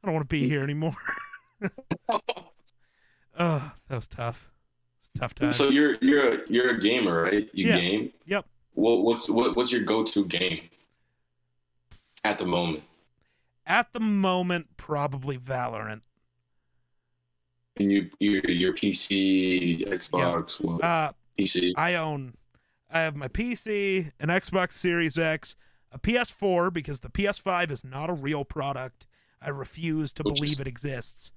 I 0.02 0.06
don't 0.08 0.14
want 0.14 0.28
to 0.28 0.34
be 0.34 0.48
here 0.48 0.62
anymore. 0.62 0.96
Oh, 3.38 3.70
that 3.88 3.94
was 3.96 4.06
tough. 4.08 4.50
It's 5.00 5.10
tough 5.20 5.34
time. 5.34 5.52
So 5.52 5.68
you're 5.68 5.96
you're 6.00 6.34
a, 6.34 6.38
you're 6.48 6.70
a 6.70 6.80
gamer, 6.80 7.22
right? 7.24 7.48
You 7.52 7.68
Yeah. 7.68 7.78
game. 7.80 8.12
Yep. 8.24 8.46
What 8.72 9.04
what's 9.04 9.28
what, 9.28 9.54
what's 9.56 9.70
your 9.70 9.82
go-to 9.82 10.24
game 10.24 10.60
at 12.24 12.38
the 12.38 12.46
moment? 12.46 12.82
At 13.66 13.92
the 13.92 14.00
moment, 14.00 14.68
probably 14.78 15.36
Valorant. 15.36 16.00
And 17.76 17.92
you 17.92 18.10
your 18.20 18.50
your 18.50 18.72
PC, 18.72 19.86
Xbox, 19.86 20.58
what, 20.58 20.82
Uh, 20.82 21.12
PC. 21.38 21.72
I 21.76 21.96
own, 21.96 22.38
I 22.90 23.00
have 23.00 23.16
my 23.16 23.28
PC, 23.28 24.12
an 24.18 24.28
Xbox 24.28 24.72
Series 24.72 25.18
X, 25.18 25.56
a 25.92 25.98
PS4 25.98 26.72
because 26.72 27.00
the 27.00 27.10
PS5 27.10 27.70
is 27.70 27.84
not 27.84 28.08
a 28.08 28.14
real 28.14 28.46
product. 28.46 29.06
I 29.42 29.50
refuse 29.50 30.14
to 30.14 30.22
Which 30.22 30.34
is- 30.36 30.40
believe 30.40 30.60
it 30.60 30.66
exists. 30.66 31.32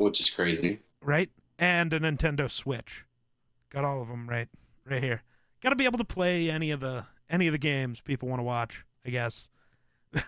Which 0.00 0.20
is 0.20 0.30
crazy. 0.30 0.80
Right? 1.02 1.30
And 1.58 1.92
a 1.92 2.00
Nintendo 2.00 2.50
Switch. 2.50 3.04
Got 3.70 3.84
all 3.84 4.02
of 4.02 4.08
them 4.08 4.28
right, 4.28 4.48
right 4.88 5.02
here. 5.02 5.22
Got 5.62 5.70
to 5.70 5.76
be 5.76 5.84
able 5.84 5.98
to 5.98 6.04
play 6.04 6.50
any 6.50 6.70
of 6.70 6.80
the 6.80 7.04
any 7.28 7.46
of 7.46 7.52
the 7.52 7.58
games 7.58 8.00
people 8.00 8.28
want 8.28 8.40
to 8.40 8.44
watch. 8.44 8.84
I 9.04 9.10
guess. 9.10 9.48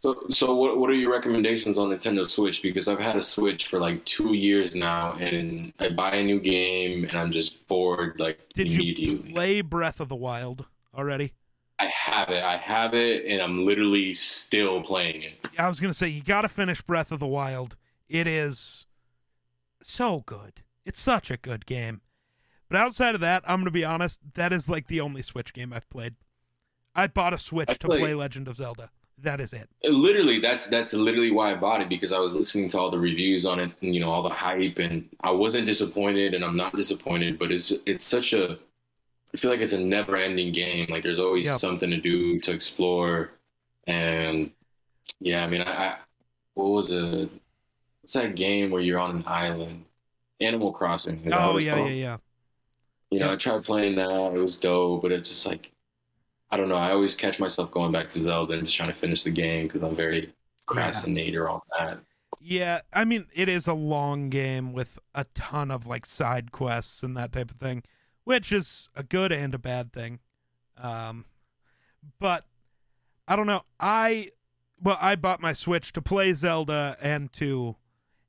So, 0.00 0.24
so 0.30 0.54
what 0.56 0.78
what 0.78 0.90
are 0.90 0.94
your 0.94 1.12
recommendations 1.12 1.78
on 1.78 1.90
Nintendo 1.90 2.28
Switch? 2.28 2.62
Because 2.62 2.88
I've 2.88 2.98
had 2.98 3.14
a 3.14 3.22
Switch 3.22 3.68
for 3.68 3.78
like 3.78 4.04
two 4.04 4.32
years 4.32 4.74
now, 4.74 5.12
and 5.20 5.72
I 5.78 5.90
buy 5.90 6.16
a 6.16 6.24
new 6.24 6.40
game, 6.40 7.04
and 7.04 7.16
I'm 7.16 7.30
just 7.30 7.68
bored 7.68 8.18
like 8.18 8.40
Did 8.54 8.68
immediately. 8.72 9.28
you 9.28 9.34
play 9.34 9.60
Breath 9.60 10.00
of 10.00 10.08
the 10.08 10.16
Wild 10.16 10.66
already? 10.96 11.32
I 11.78 11.86
have 11.86 12.30
it, 12.30 12.42
I 12.42 12.56
have 12.56 12.94
it, 12.94 13.24
and 13.26 13.40
I'm 13.40 13.64
literally 13.64 14.14
still 14.14 14.82
playing 14.82 15.22
it. 15.22 15.34
I 15.58 15.68
was 15.68 15.78
gonna 15.78 15.94
say 15.94 16.08
you 16.08 16.22
got 16.22 16.42
to 16.42 16.48
finish 16.48 16.80
Breath 16.82 17.12
of 17.12 17.20
the 17.20 17.26
Wild. 17.26 17.76
It 18.08 18.26
is 18.26 18.86
so 19.92 20.20
good. 20.26 20.62
It's 20.84 21.00
such 21.00 21.30
a 21.30 21.36
good 21.36 21.66
game. 21.66 22.00
But 22.68 22.78
outside 22.80 23.14
of 23.14 23.20
that, 23.20 23.42
I'm 23.46 23.60
gonna 23.60 23.70
be 23.70 23.84
honest. 23.84 24.20
That 24.34 24.52
is 24.52 24.68
like 24.68 24.86
the 24.88 25.00
only 25.00 25.22
Switch 25.22 25.52
game 25.52 25.72
I've 25.72 25.88
played. 25.90 26.14
I 26.94 27.06
bought 27.06 27.34
a 27.34 27.38
Switch 27.38 27.78
to 27.78 27.88
play- 27.88 27.98
play 27.98 28.14
Legend 28.14 28.48
of 28.48 28.56
Zelda. 28.56 28.90
That 29.18 29.40
is 29.40 29.52
it. 29.52 29.68
Uh, 29.84 29.90
literally, 29.90 30.40
that's 30.40 30.66
that's 30.66 30.92
literally 30.92 31.30
why 31.30 31.52
I 31.52 31.54
bought 31.54 31.80
it 31.80 31.88
because 31.88 32.10
I 32.12 32.18
was 32.18 32.34
listening 32.34 32.68
to 32.70 32.78
all 32.80 32.90
the 32.90 32.98
reviews 32.98 33.46
on 33.46 33.60
it, 33.60 33.70
and 33.80 33.94
you 33.94 34.00
know 34.00 34.10
all 34.10 34.22
the 34.22 34.28
hype, 34.28 34.78
and 34.78 35.08
I 35.20 35.30
wasn't 35.30 35.66
disappointed, 35.66 36.34
and 36.34 36.44
I'm 36.44 36.56
not 36.56 36.74
disappointed. 36.74 37.38
But 37.38 37.52
it's 37.52 37.72
it's 37.86 38.04
such 38.04 38.32
a, 38.32 38.58
I 39.32 39.36
feel 39.36 39.50
like 39.52 39.60
it's 39.60 39.72
a 39.72 39.80
never-ending 39.80 40.52
game. 40.52 40.86
Like 40.90 41.02
there's 41.04 41.18
always 41.20 41.46
Yep. 41.46 41.54
something 41.54 41.90
to 41.90 41.98
do 42.00 42.40
to 42.40 42.52
explore, 42.52 43.32
and 43.86 44.50
yeah, 45.20 45.44
I 45.44 45.48
mean, 45.48 45.62
I, 45.62 45.86
I 45.86 45.98
what 46.54 46.66
was 46.70 46.92
it? 46.92 47.30
What's 48.04 48.12
that 48.12 48.34
game 48.34 48.70
where 48.70 48.82
you're 48.82 48.98
on 48.98 49.16
an 49.16 49.24
island? 49.26 49.86
Animal 50.38 50.72
Crossing. 50.72 51.22
Oh 51.32 51.56
yeah, 51.56 51.74
called? 51.74 51.88
yeah, 51.88 51.94
yeah. 51.94 52.16
You 53.10 53.18
know, 53.18 53.30
Yep. 53.30 53.34
I 53.34 53.36
tried 53.36 53.64
playing 53.64 53.94
that. 53.94 54.10
It 54.10 54.38
was 54.38 54.58
dope, 54.58 55.00
but 55.00 55.10
it's 55.10 55.30
just 55.30 55.46
like, 55.46 55.72
I 56.50 56.58
don't 56.58 56.68
know. 56.68 56.74
I 56.74 56.90
always 56.90 57.14
catch 57.14 57.38
myself 57.38 57.70
going 57.70 57.92
back 57.92 58.10
to 58.10 58.22
Zelda 58.22 58.52
and 58.52 58.64
just 58.64 58.76
trying 58.76 58.90
to 58.90 58.94
finish 58.94 59.22
the 59.22 59.30
game 59.30 59.68
because 59.68 59.82
I'm 59.82 59.96
very 59.96 60.34
procrastinator 60.66 61.48
on 61.48 61.62
that. 61.78 62.00
Yeah, 62.42 62.80
I 62.92 63.06
mean 63.06 63.24
it 63.32 63.48
is 63.48 63.66
a 63.66 63.72
long 63.72 64.28
game 64.28 64.74
with 64.74 64.98
a 65.14 65.24
ton 65.32 65.70
of 65.70 65.86
like 65.86 66.04
side 66.04 66.52
quests 66.52 67.02
and 67.02 67.16
that 67.16 67.32
type 67.32 67.50
of 67.50 67.56
thing, 67.56 67.84
which 68.24 68.52
is 68.52 68.90
a 68.94 69.02
good 69.02 69.32
and 69.32 69.54
a 69.54 69.58
bad 69.58 69.94
thing. 69.94 70.18
Um 70.76 71.24
but 72.20 72.44
I 73.26 73.34
don't 73.34 73.46
know. 73.46 73.62
I 73.80 74.28
well, 74.78 74.98
I 75.00 75.16
bought 75.16 75.40
my 75.40 75.54
Switch 75.54 75.90
to 75.94 76.02
play 76.02 76.34
Zelda 76.34 76.98
and 77.00 77.32
to 77.34 77.76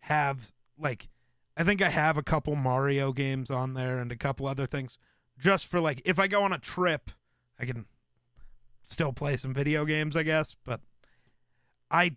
have 0.06 0.52
like 0.78 1.10
I 1.58 1.64
think 1.64 1.82
I 1.82 1.90
have 1.90 2.18
a 2.18 2.24
couple 2.24 2.56
Mario 2.56 3.12
games 3.12 3.50
on 3.50 3.74
there 3.74 3.98
and 4.00 4.12
a 4.12 4.16
couple 4.16 4.48
other 4.48 4.68
things 4.68 4.98
just 5.40 5.68
for 5.68 5.80
like 5.80 6.02
if 6.06 6.20
I 6.20 6.28
go 6.28 6.44
on 6.44 6.54
a 6.54 6.60
trip, 6.60 7.12
I 7.60 7.66
can 7.66 7.86
still 8.84 9.14
play 9.14 9.36
some 9.38 9.54
video 9.54 9.84
games, 9.86 10.16
I 10.16 10.24
guess, 10.24 10.56
but 10.64 10.82
I 11.90 12.16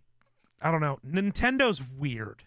I 0.60 0.70
don't 0.70 0.80
know. 0.82 0.98
Nintendo's 1.06 1.80
weird. 1.82 2.44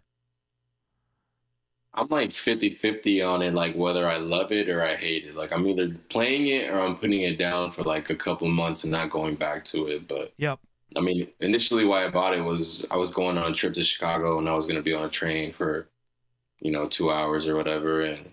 I'm 1.93 2.07
like 2.09 2.34
50 2.34 2.69
50 2.72 3.22
on 3.22 3.41
it, 3.41 3.53
like 3.53 3.76
whether 3.76 4.07
I 4.07 4.18
love 4.18 4.51
it 4.51 4.69
or 4.69 4.85
I 4.85 4.95
hate 4.95 5.26
it. 5.26 5.35
Like 5.35 5.51
I'm 5.51 5.68
either 5.68 5.95
playing 6.09 6.47
it 6.47 6.69
or 6.69 6.80
I'm 6.80 6.95
putting 6.97 7.22
it 7.22 7.38
down 7.38 7.72
for 7.72 7.84
like 7.84 8.09
a 8.09 8.15
couple 8.15 8.47
months 8.47 8.84
and 8.84 8.91
not 8.91 9.09
going 9.09 9.35
back 9.35 9.65
to 9.65 9.88
it. 9.88 10.07
But 10.07 10.34
Yep. 10.38 10.59
I 10.95 10.99
mean, 10.99 11.27
initially 11.39 11.85
why 11.85 12.05
I 12.05 12.09
bought 12.09 12.35
it 12.35 12.41
was 12.41 12.85
I 12.91 12.97
was 12.97 13.11
going 13.11 13.38
on 13.38 13.51
a 13.51 13.55
trip 13.55 13.73
to 13.76 13.84
Chicago 13.84 14.39
and 14.39 14.49
I 14.49 14.53
was 14.53 14.65
going 14.65 14.76
to 14.76 14.81
be 14.81 14.93
on 14.93 15.05
a 15.05 15.09
train 15.09 15.53
for, 15.53 15.88
you 16.59 16.72
know, 16.72 16.88
two 16.88 17.11
hours 17.11 17.47
or 17.47 17.55
whatever. 17.55 18.01
And 18.01 18.31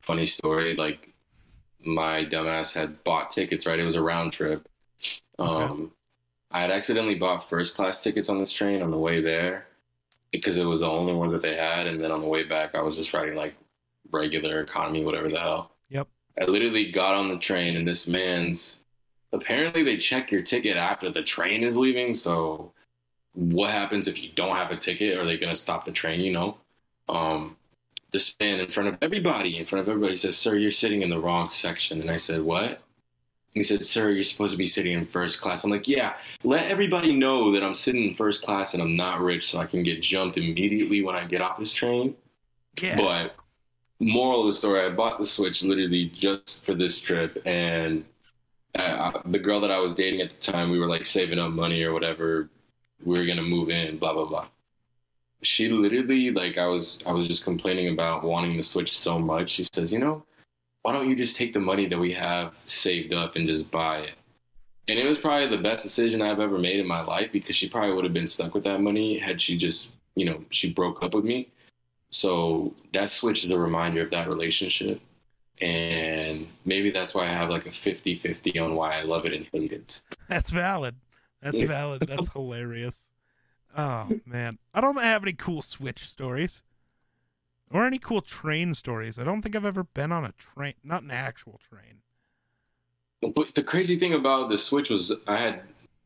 funny 0.00 0.26
story, 0.26 0.74
like 0.76 1.12
my 1.84 2.24
dumbass 2.24 2.72
had 2.72 3.02
bought 3.04 3.30
tickets, 3.30 3.66
right? 3.66 3.78
It 3.78 3.84
was 3.84 3.94
a 3.94 4.02
round 4.02 4.32
trip. 4.32 4.68
Um, 5.38 5.92
I 6.50 6.60
had 6.62 6.70
accidentally 6.70 7.14
bought 7.14 7.48
first 7.48 7.74
class 7.74 8.02
tickets 8.02 8.28
on 8.28 8.38
this 8.38 8.52
train 8.52 8.82
on 8.82 8.90
the 8.90 8.98
way 8.98 9.20
there 9.20 9.66
because 10.32 10.56
it 10.56 10.64
was 10.64 10.80
the 10.80 10.88
only 10.88 11.14
one 11.14 11.30
that 11.30 11.42
they 11.42 11.56
had. 11.56 11.86
And 11.86 12.02
then 12.02 12.10
on 12.10 12.20
the 12.20 12.26
way 12.26 12.44
back, 12.44 12.74
I 12.74 12.80
was 12.80 12.96
just 12.96 13.12
riding 13.12 13.34
like 13.34 13.54
regular 14.10 14.62
economy, 14.62 15.04
whatever 15.04 15.28
the 15.28 15.38
hell. 15.38 15.72
Yep. 15.90 16.08
I 16.40 16.44
literally 16.44 16.90
got 16.90 17.14
on 17.14 17.28
the 17.28 17.38
train 17.38 17.76
and 17.76 17.86
this 17.86 18.08
man's 18.08 18.76
apparently 19.32 19.82
they 19.82 19.96
check 19.96 20.30
your 20.30 20.42
ticket 20.42 20.76
after 20.76 21.10
the 21.10 21.22
train 21.22 21.62
is 21.62 21.76
leaving. 21.76 22.14
So 22.14 22.72
what 23.34 23.70
happens 23.70 24.08
if 24.08 24.18
you 24.22 24.30
don't 24.34 24.56
have 24.56 24.70
a 24.70 24.76
ticket? 24.76 25.18
Are 25.18 25.24
they 25.24 25.36
going 25.36 25.54
to 25.54 25.60
stop 25.60 25.84
the 25.84 25.92
train? 25.92 26.20
You 26.20 26.32
know, 26.32 26.56
um, 27.08 27.56
this 28.12 28.34
man 28.40 28.60
in 28.60 28.70
front 28.70 28.88
of 28.88 28.98
everybody, 29.02 29.58
in 29.58 29.64
front 29.64 29.82
of 29.82 29.88
everybody 29.88 30.16
says, 30.16 30.36
sir, 30.36 30.56
you're 30.56 30.70
sitting 30.70 31.02
in 31.02 31.10
the 31.10 31.20
wrong 31.20 31.50
section. 31.50 32.00
And 32.00 32.10
I 32.10 32.16
said, 32.16 32.42
what? 32.42 32.80
He 33.52 33.62
said, 33.62 33.82
sir, 33.82 34.10
you're 34.10 34.22
supposed 34.22 34.52
to 34.52 34.58
be 34.58 34.66
sitting 34.66 34.92
in 34.92 35.06
first 35.06 35.40
class. 35.40 35.64
I'm 35.64 35.70
like, 35.70 35.88
yeah, 35.88 36.14
let 36.44 36.70
everybody 36.70 37.14
know 37.14 37.52
that 37.52 37.62
I'm 37.62 37.74
sitting 37.74 38.04
in 38.04 38.14
first 38.14 38.42
class 38.42 38.74
and 38.74 38.82
I'm 38.82 38.94
not 38.94 39.20
rich 39.20 39.50
so 39.50 39.58
I 39.58 39.66
can 39.66 39.82
get 39.82 40.02
jumped 40.02 40.36
immediately 40.36 41.02
when 41.02 41.16
I 41.16 41.24
get 41.24 41.40
off 41.40 41.58
this 41.58 41.72
train. 41.72 42.14
Yeah. 42.80 42.96
But 42.96 43.34
moral 44.00 44.42
of 44.42 44.46
the 44.46 44.52
story, 44.52 44.84
I 44.84 44.90
bought 44.90 45.18
the 45.18 45.26
Switch 45.26 45.62
literally 45.62 46.06
just 46.06 46.64
for 46.64 46.74
this 46.74 47.00
trip, 47.00 47.42
and 47.46 48.04
uh, 48.74 49.22
the 49.26 49.38
girl 49.38 49.60
that 49.60 49.70
I 49.70 49.78
was 49.78 49.94
dating 49.94 50.20
at 50.20 50.30
the 50.30 50.36
time, 50.36 50.70
we 50.70 50.78
were 50.78 50.88
like 50.88 51.06
saving 51.06 51.38
up 51.38 51.50
money 51.50 51.82
or 51.82 51.92
whatever. 51.92 52.48
We 53.04 53.18
were 53.18 53.26
gonna 53.26 53.42
move 53.42 53.70
in, 53.70 53.98
blah 53.98 54.12
blah 54.12 54.26
blah. 54.26 54.48
She 55.42 55.68
literally 55.68 56.30
like 56.30 56.58
I 56.58 56.66
was 56.66 57.02
I 57.06 57.12
was 57.12 57.28
just 57.28 57.44
complaining 57.44 57.88
about 57.88 58.24
wanting 58.24 58.56
to 58.56 58.62
switch 58.62 58.98
so 58.98 59.18
much. 59.18 59.50
She 59.50 59.64
says, 59.72 59.92
you 59.92 59.98
know, 59.98 60.24
why 60.82 60.92
don't 60.92 61.08
you 61.08 61.16
just 61.16 61.36
take 61.36 61.52
the 61.52 61.60
money 61.60 61.86
that 61.86 61.98
we 61.98 62.12
have 62.14 62.54
saved 62.66 63.12
up 63.12 63.36
and 63.36 63.46
just 63.46 63.70
buy 63.70 63.98
it? 64.00 64.14
And 64.88 64.98
it 64.98 65.06
was 65.06 65.18
probably 65.18 65.46
the 65.46 65.62
best 65.62 65.84
decision 65.84 66.22
I've 66.22 66.40
ever 66.40 66.58
made 66.58 66.80
in 66.80 66.86
my 66.86 67.02
life 67.02 67.30
because 67.30 67.56
she 67.56 67.68
probably 67.68 67.94
would 67.94 68.04
have 68.04 68.14
been 68.14 68.26
stuck 68.26 68.54
with 68.54 68.64
that 68.64 68.80
money 68.80 69.18
had 69.18 69.40
she 69.40 69.56
just, 69.58 69.88
you 70.14 70.24
know, 70.24 70.42
she 70.50 70.72
broke 70.72 71.02
up 71.02 71.14
with 71.14 71.24
me. 71.24 71.50
So 72.10 72.74
that 72.94 73.10
switch 73.10 73.44
is 73.44 73.50
a 73.50 73.58
reminder 73.58 74.02
of 74.02 74.10
that 74.12 74.28
relationship. 74.28 75.02
And 75.60 76.46
maybe 76.64 76.90
that's 76.90 77.14
why 77.14 77.24
I 77.24 77.32
have 77.32 77.50
like 77.50 77.66
a 77.66 77.72
50 77.72 78.16
50 78.16 78.58
on 78.58 78.74
why 78.74 78.98
I 78.98 79.02
love 79.02 79.26
it 79.26 79.32
and 79.32 79.46
hate 79.52 79.72
it. 79.72 80.00
That's 80.28 80.50
valid. 80.50 80.94
That's 81.42 81.62
valid. 81.62 82.04
That's 82.06 82.28
hilarious. 82.32 83.10
Oh, 83.76 84.08
man. 84.24 84.58
I 84.74 84.80
don't 84.80 84.96
have 85.00 85.22
any 85.22 85.32
cool 85.32 85.62
Switch 85.62 86.08
stories 86.08 86.62
or 87.70 87.86
any 87.86 87.98
cool 87.98 88.22
train 88.22 88.74
stories. 88.74 89.18
I 89.18 89.24
don't 89.24 89.42
think 89.42 89.56
I've 89.56 89.64
ever 89.64 89.84
been 89.84 90.12
on 90.12 90.24
a 90.24 90.32
train, 90.32 90.74
not 90.82 91.02
an 91.02 91.10
actual 91.10 91.60
train. 91.68 92.02
But 93.20 93.54
the 93.54 93.62
crazy 93.62 93.98
thing 93.98 94.14
about 94.14 94.48
the 94.48 94.58
Switch 94.58 94.90
was 94.90 95.12
I 95.26 95.36
had 95.36 95.62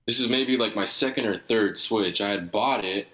this 0.07 0.19
is 0.19 0.29
maybe 0.29 0.57
like 0.57 0.75
my 0.75 0.85
second 0.85 1.27
or 1.27 1.39
third 1.39 1.77
Switch. 1.77 2.21
I 2.21 2.31
had 2.31 2.51
bought 2.51 2.85
it, 2.85 3.09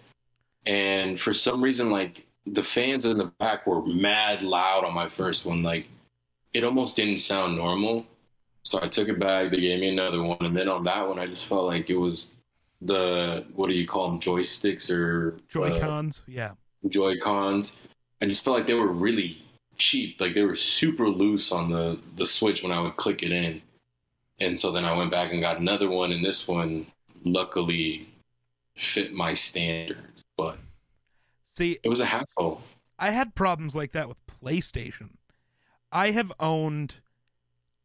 and 0.67 1.21
for 1.21 1.35
some 1.35 1.63
reason, 1.63 1.91
like 1.91 2.27
the 2.47 2.63
fans 2.63 3.05
in 3.05 3.19
the 3.19 3.27
back 3.39 3.67
were 3.67 3.85
mad 3.85 4.43
loud 4.43 4.85
on 4.85 4.95
my 4.95 5.09
first 5.09 5.45
one. 5.45 5.63
Like 5.63 5.89
it 6.59 6.65
almost 6.65 6.97
didn't 6.97 7.19
sound 7.19 7.57
normal. 7.57 8.05
So 8.65 8.81
I 8.83 8.89
took 8.89 9.09
it 9.09 9.21
back. 9.21 9.53
They 9.53 9.61
gave 9.61 9.81
me 9.81 9.89
another 9.89 10.23
one, 10.23 10.45
and 10.45 10.57
then 10.57 10.69
on 10.69 10.83
that 10.85 11.07
one, 11.09 11.19
I 11.19 11.27
just 11.27 11.47
felt 11.47 11.67
like 11.67 11.89
it 11.89 11.97
was 11.97 12.33
the 12.83 13.47
what 13.55 13.69
do 13.69 13.75
you 13.75 13.87
call 13.87 14.11
them 14.11 14.21
joysticks 14.21 14.91
or 14.91 15.39
Joy 15.49 15.79
Cons? 15.79 16.21
Uh, 16.21 16.33
yeah, 16.33 16.51
Joy 16.89 17.15
Cons. 17.23 17.77
I 18.21 18.27
just 18.27 18.45
felt 18.45 18.59
like 18.59 18.67
they 18.67 18.75
were 18.75 18.93
really 18.93 19.39
cheap. 19.79 20.21
Like 20.21 20.35
they 20.35 20.43
were 20.43 20.57
super 20.57 21.09
loose 21.09 21.53
on 21.53 21.71
the 21.71 21.99
the 22.17 22.27
switch 22.27 22.63
when 22.65 22.73
I 22.73 22.81
would 22.81 22.97
click 22.97 23.23
it 23.23 23.31
in. 23.31 23.63
And 24.41 24.59
so 24.59 24.71
then 24.73 24.85
I 24.85 24.97
went 24.97 25.11
back 25.11 25.33
and 25.33 25.41
got 25.41 25.59
another 25.61 25.89
one, 25.89 26.11
and 26.11 26.25
this 26.25 26.47
one 26.47 26.87
luckily 27.25 28.09
fit 28.75 29.13
my 29.15 29.33
standards. 29.33 30.25
But 30.37 30.59
see, 31.45 31.79
it 31.85 31.89
was 31.89 32.01
a 32.01 32.07
hassle. 32.07 32.63
I 32.99 33.11
had 33.11 33.37
problems 33.37 33.77
like 33.77 33.93
that 33.93 34.09
with 34.09 34.19
PlayStation. 34.27 35.11
I 35.91 36.11
have 36.11 36.33
owned, 36.39 36.97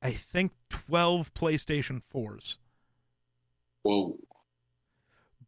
I 0.02 0.12
think, 0.12 0.52
12 0.70 1.34
PlayStation 1.34 2.02
4s. 2.14 2.58
Whoa. 3.84 4.18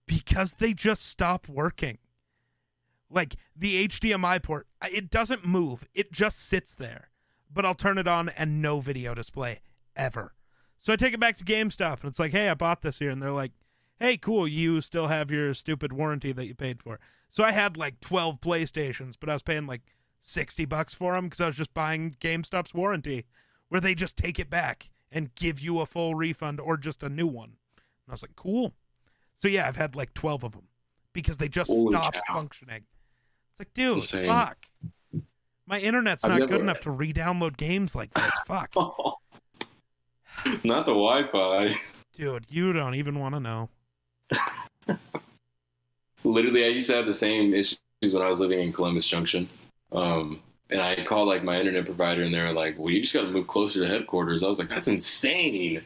Because 0.06 0.54
they 0.60 0.74
just 0.74 1.06
stop 1.06 1.48
working. 1.48 1.98
Like 3.10 3.36
the 3.56 3.88
HDMI 3.88 4.42
port, 4.42 4.68
it 4.92 5.10
doesn't 5.10 5.46
move, 5.46 5.86
it 5.94 6.12
just 6.12 6.40
sits 6.40 6.74
there. 6.74 7.10
But 7.54 7.66
I'll 7.66 7.76
turn 7.76 7.98
it 7.98 8.08
on 8.08 8.30
and 8.30 8.62
no 8.62 8.80
video 8.80 9.14
display 9.14 9.62
ever. 9.96 10.34
So 10.78 10.92
I 10.94 10.98
take 10.98 11.14
it 11.14 11.20
back 11.20 11.38
to 11.38 11.46
GameStop 11.46 12.02
and 12.02 12.10
it's 12.10 12.20
like, 12.20 12.32
hey, 12.32 12.50
I 12.50 12.54
bought 12.54 12.82
this 12.82 13.00
here. 13.00 13.10
And 13.10 13.22
they're 13.22 13.32
like, 13.32 13.54
hey, 14.00 14.18
cool, 14.18 14.48
you 14.48 14.82
still 14.82 15.08
have 15.08 15.32
your 15.32 15.54
stupid 15.54 15.94
warranty 15.94 16.32
that 16.34 16.46
you 16.46 16.56
paid 16.56 16.82
for. 16.82 17.00
So 17.30 17.44
I 17.44 17.52
had 17.52 17.78
like 17.78 18.02
12 18.02 18.42
PlayStations, 18.42 19.16
but 19.20 19.30
I 19.30 19.34
was 19.34 19.44
paying 19.44 19.68
like 19.68 19.82
60 20.26 20.66
bucks 20.66 20.94
for 20.94 21.14
them 21.14 21.26
because 21.26 21.42
I 21.42 21.48
was 21.48 21.56
just 21.56 21.74
buying 21.74 22.16
GameStop's 22.20 22.74
warranty, 22.74 23.26
where 23.70 23.80
they 23.82 23.96
just 23.96 24.18
take 24.18 24.40
it 24.40 24.50
back 24.50 24.90
and 25.12 25.34
give 25.36 25.60
you 25.60 25.80
a 25.80 25.86
full 25.86 26.16
refund 26.16 26.60
or 26.60 26.78
just 26.78 27.04
a 27.04 27.10
new 27.10 27.28
one. 27.28 27.50
And 27.76 28.10
I 28.10 28.12
was 28.14 28.22
like, 28.24 28.36
cool. 28.36 28.74
So 29.36 29.48
yeah, 29.48 29.68
I've 29.68 29.76
had 29.76 29.96
like 29.96 30.14
12 30.14 30.44
of 30.44 30.52
them 30.54 30.68
because 31.14 31.38
they 31.38 31.48
just 31.48 31.70
Holy 31.70 31.94
stopped 31.94 32.18
cow. 32.28 32.34
functioning. 32.36 32.84
It's 33.52 33.60
like, 33.60 33.74
dude, 33.74 34.04
fuck. 34.28 34.58
My 35.68 35.80
internet's 35.80 36.24
I've 36.24 36.32
not 36.32 36.40
never- 36.42 36.52
good 36.54 36.62
enough 36.62 36.80
to 36.82 36.92
re-download 36.92 37.58
games 37.58 37.96
like 37.96 38.14
this. 38.14 38.34
Fuck. 38.46 38.74
Not 40.64 40.86
the 40.86 40.92
Wi-Fi. 40.92 41.76
Dude, 42.14 42.46
you 42.50 42.72
don't 42.74 42.94
even 42.96 43.18
want 43.20 43.34
to 43.36 43.40
know. 43.40 43.70
Literally, 46.24 46.66
I 46.66 46.68
used 46.68 46.90
to 46.90 46.96
have 46.96 47.06
the 47.06 47.14
same 47.14 47.54
issues 47.54 47.80
when 48.02 48.22
I 48.22 48.28
was 48.28 48.40
living 48.40 48.60
in 48.60 48.74
Columbus 48.74 49.08
Junction. 49.08 49.48
Um, 49.92 50.42
and 50.70 50.82
I 50.82 51.04
called 51.06 51.28
like 51.28 51.44
my 51.44 51.60
internet 51.60 51.86
provider, 51.86 52.24
and 52.24 52.34
they 52.34 52.40
were 52.40 52.54
like, 52.54 52.78
"Well, 52.78 52.92
you 52.92 53.02
just 53.02 53.14
got 53.14 53.22
to 53.22 53.32
move 53.32 53.48
closer 53.48 53.80
to 53.80 53.88
headquarters." 53.88 54.44
I 54.44 54.48
was 54.48 54.60
like, 54.60 54.70
"That's 54.70 54.88
insane." 54.88 55.84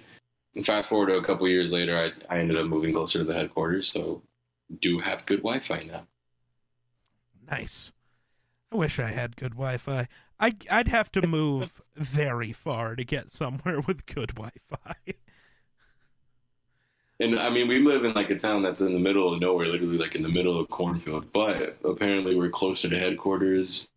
And 0.56 0.66
fast 0.66 0.90
forward 0.90 1.08
to 1.08 1.18
a 1.18 1.24
couple 1.24 1.48
years 1.48 1.72
later, 1.72 1.98
I, 1.98 2.34
I 2.34 2.40
ended 2.40 2.58
up 2.58 2.66
moving 2.66 2.94
closer 2.94 3.20
to 3.20 3.26
the 3.26 3.34
headquarters, 3.34 3.92
so 3.92 4.22
do 4.82 5.00
have 5.00 5.26
good 5.26 5.40
Wi-Fi 5.40 5.84
now. 5.84 6.08
Nice. 7.50 7.94
I 8.72 8.76
wish 8.76 9.00
I 9.00 9.10
had 9.10 9.36
good 9.36 9.54
Wi-Fi. 9.54 10.08
I 10.40 10.56
I'd 10.70 10.88
have 10.88 11.12
to 11.14 11.28
move 11.28 11.82
very 11.96 12.54
far 12.54 12.96
to 12.96 13.04
get 13.04 13.32
somewhere 13.32 13.82
with 13.88 14.06
good 14.06 14.36
Wi-Fi. 14.36 14.96
And 17.22 17.38
I 17.38 17.50
mean, 17.50 17.68
we 17.68 17.80
live 17.80 18.06
in 18.06 18.14
like 18.14 18.30
a 18.30 18.36
town 18.36 18.64
that's 18.64 18.80
in 18.80 18.94
the 18.94 19.00
middle 19.00 19.34
of 19.34 19.42
nowhere, 19.42 19.68
literally 19.68 19.98
like 19.98 20.16
in 20.16 20.22
the 20.22 20.30
middle 20.30 20.60
of 20.60 20.70
cornfield. 20.70 21.32
But 21.34 21.78
apparently, 21.84 22.36
we're 22.36 22.50
closer 22.50 22.90
to 22.90 22.98
headquarters, 22.98 23.88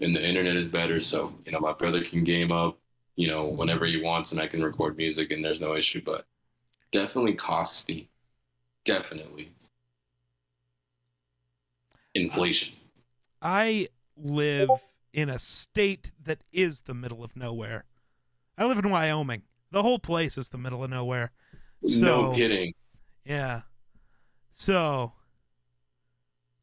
and 0.00 0.16
the 0.16 0.26
internet 0.26 0.56
is 0.56 0.68
better. 0.68 0.98
So 0.98 1.34
you 1.44 1.52
know, 1.52 1.60
my 1.60 1.74
brother 1.74 2.02
can 2.02 2.24
game 2.24 2.50
up, 2.50 2.78
you 3.16 3.28
know, 3.28 3.44
whenever 3.44 3.84
he 3.84 4.00
wants, 4.00 4.32
and 4.32 4.40
I 4.40 4.46
can 4.46 4.62
record 4.62 4.96
music, 4.96 5.30
and 5.30 5.44
there's 5.44 5.60
no 5.60 5.76
issue. 5.76 6.00
But 6.04 6.24
definitely 6.90 7.34
costly, 7.34 8.08
definitely 8.84 9.52
inflation. 12.14 12.72
I 13.42 13.88
live 14.16 14.70
in 15.12 15.28
a 15.28 15.38
state 15.38 16.12
that 16.22 16.38
is 16.52 16.82
the 16.82 16.94
middle 16.94 17.22
of 17.22 17.36
nowhere. 17.36 17.84
I 18.56 18.64
live 18.64 18.78
in 18.78 18.90
Wyoming. 18.90 19.42
The 19.70 19.82
whole 19.82 19.98
place 19.98 20.36
is 20.36 20.48
the 20.48 20.58
middle 20.58 20.82
of 20.82 20.90
nowhere. 20.90 21.30
No 21.82 22.30
So- 22.30 22.34
kidding. 22.34 22.74
Yeah. 23.24 23.62
So 24.52 25.12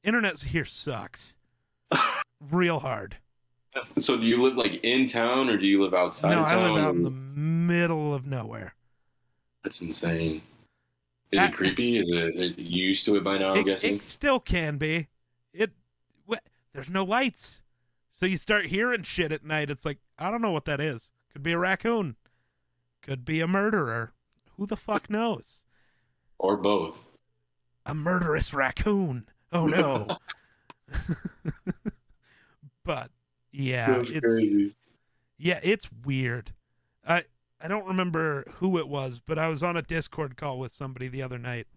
internet 0.03 0.39
here 0.39 0.65
sucks. 0.65 1.35
Real 2.51 2.79
hard. 2.79 3.17
So 3.99 4.17
do 4.17 4.23
you 4.25 4.41
live 4.43 4.55
like 4.55 4.83
in 4.83 5.05
town, 5.07 5.49
or 5.49 5.57
do 5.57 5.67
you 5.67 5.81
live 5.83 5.93
outside 5.93 6.31
no, 6.31 6.43
I 6.43 6.55
live 6.69 6.83
out 6.83 6.95
in 6.95 7.03
the 7.03 7.11
middle 7.11 8.13
of 8.13 8.25
nowhere. 8.25 8.73
That's 9.63 9.81
insane. 9.81 10.41
Is 11.31 11.39
That- 11.39 11.51
it 11.53 11.55
creepy? 11.55 11.99
Is 11.99 12.09
it 12.09 12.57
you 12.57 12.87
used 12.87 13.05
to 13.05 13.15
it 13.17 13.23
by 13.23 13.37
now? 13.37 13.53
I'm 13.53 13.63
guessing. 13.63 13.95
it 13.97 14.03
still 14.03 14.39
can 14.39 14.77
be. 14.77 15.07
It 15.53 15.71
wh- 16.29 16.35
there's 16.73 16.89
no 16.89 17.03
lights, 17.03 17.61
so 18.11 18.25
you 18.25 18.37
start 18.37 18.67
hearing 18.67 19.03
shit 19.03 19.31
at 19.31 19.43
night. 19.45 19.69
It's 19.69 19.85
like 19.85 19.99
I 20.17 20.31
don't 20.31 20.41
know 20.41 20.51
what 20.51 20.65
that 20.65 20.79
is. 20.79 21.11
Could 21.33 21.43
be 21.43 21.51
a 21.53 21.57
raccoon. 21.59 22.15
Could 23.03 23.25
be 23.25 23.41
a 23.41 23.47
murderer. 23.47 24.13
Who 24.57 24.65
the 24.67 24.77
fuck 24.77 25.09
knows? 25.09 25.63
or 26.39 26.55
both. 26.55 26.99
A 27.85 27.95
murderous 27.95 28.53
raccoon. 28.53 29.27
Oh 29.51 29.65
no. 29.65 30.07
but 32.83 33.11
yeah, 33.51 33.97
That's 33.97 34.09
it's 34.09 34.19
crazy. 34.19 34.75
yeah, 35.37 35.59
it's 35.63 35.89
weird. 36.05 36.53
I 37.07 37.23
I 37.59 37.67
don't 37.67 37.87
remember 37.87 38.45
who 38.57 38.77
it 38.77 38.87
was, 38.87 39.19
but 39.25 39.39
I 39.39 39.47
was 39.49 39.63
on 39.63 39.75
a 39.77 39.81
Discord 39.81 40.37
call 40.37 40.59
with 40.59 40.71
somebody 40.71 41.07
the 41.07 41.23
other 41.23 41.39
night, 41.39 41.67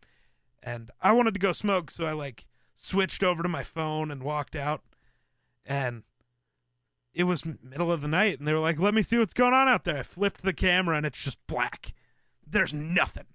and 0.63 0.91
I 1.01 1.13
wanted 1.13 1.35
to 1.35 1.41
go 1.41 1.53
smoke, 1.53 1.91
so 1.91 2.05
I 2.05 2.13
like 2.13 2.47
switched 2.77 3.23
over 3.23 3.43
to 3.43 3.49
my 3.49 3.63
phone 3.65 4.11
and 4.11 4.23
walked 4.23 4.57
out, 4.57 4.83
and 5.65 6.03
it 7.15 7.25
was 7.25 7.45
middle 7.63 7.91
of 7.91 8.03
the 8.03 8.09
night, 8.09 8.39
and 8.39 8.47
they 8.47 8.53
were 8.53 8.59
like, 8.59 8.79
"Let 8.79 8.95
me 8.95 9.03
see 9.03 9.17
what's 9.19 9.33
going 9.33 9.55
on 9.55 9.69
out 9.69 9.85
there." 9.85 9.99
I 9.99 10.03
flipped 10.03 10.43
the 10.43 10.53
camera, 10.53 10.97
and 10.97 11.07
it's 11.07 11.23
just 11.23 11.39
black. 11.47 11.95
There's 12.51 12.75
nothing. 12.75 13.27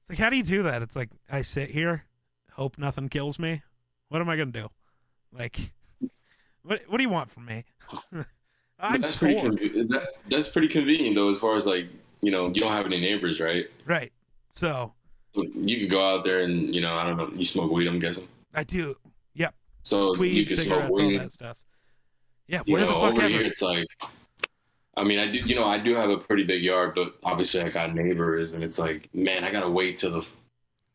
It's 0.00 0.10
like, 0.10 0.18
how 0.18 0.30
do 0.30 0.36
you 0.36 0.42
do 0.42 0.62
that? 0.64 0.82
It's 0.82 0.96
like 0.96 1.10
I 1.30 1.42
sit 1.42 1.70
here, 1.70 2.04
hope 2.52 2.78
nothing 2.78 3.08
kills 3.08 3.38
me. 3.38 3.62
What 4.08 4.20
am 4.20 4.28
I 4.28 4.36
gonna 4.36 4.52
do? 4.52 4.68
Like, 5.32 5.72
what 6.62 6.82
what 6.86 6.98
do 6.98 7.02
you 7.02 7.08
want 7.08 7.30
from 7.30 7.46
me? 7.46 7.64
I'm 8.78 9.00
that's 9.00 9.16
pretty 9.16 9.40
conve- 9.40 9.88
that, 9.88 10.08
that's 10.28 10.48
pretty 10.48 10.68
convenient 10.68 11.14
though, 11.14 11.30
as 11.30 11.38
far 11.38 11.56
as 11.56 11.66
like 11.66 11.86
you 12.20 12.30
know, 12.30 12.48
you 12.48 12.60
don't 12.60 12.72
have 12.72 12.86
any 12.86 13.00
neighbors, 13.00 13.40
right? 13.40 13.66
Right. 13.86 14.12
So 14.50 14.92
you 15.34 15.78
can 15.80 15.88
go 15.88 16.00
out 16.00 16.24
there 16.24 16.40
and 16.40 16.74
you 16.74 16.80
know, 16.80 16.94
I 16.94 17.04
don't 17.04 17.16
know, 17.16 17.30
you 17.34 17.44
smoke 17.44 17.70
weed, 17.70 17.88
I'm 17.88 17.98
guessing. 17.98 18.28
I 18.54 18.64
do. 18.64 18.96
Yep. 19.34 19.54
So 19.82 20.22
you 20.22 20.46
can 20.46 20.56
smoke 20.56 20.90
all 20.90 20.96
weed. 20.96 21.18
that 21.18 21.32
stuff. 21.32 21.56
Yeah. 22.46 22.62
You 22.66 22.74
Where 22.74 22.82
know, 22.82 22.88
the 22.88 22.94
fuck 22.94 23.12
over 23.12 23.22
ever? 23.22 23.28
here 23.28 23.42
it's 23.42 23.62
like, 23.62 23.86
I 24.96 25.02
mean, 25.04 25.18
I 25.18 25.30
do, 25.30 25.38
you 25.38 25.54
know, 25.56 25.64
I 25.64 25.78
do 25.78 25.94
have 25.96 26.10
a 26.10 26.18
pretty 26.18 26.44
big 26.44 26.62
yard, 26.62 26.94
but 26.94 27.14
obviously 27.24 27.60
I 27.62 27.68
got 27.68 27.94
neighbors, 27.94 28.52
and 28.54 28.62
it's 28.62 28.78
like, 28.78 29.08
man, 29.14 29.42
I 29.44 29.50
gotta 29.50 29.68
wait 29.70 29.96
till 29.96 30.12
the 30.12 30.26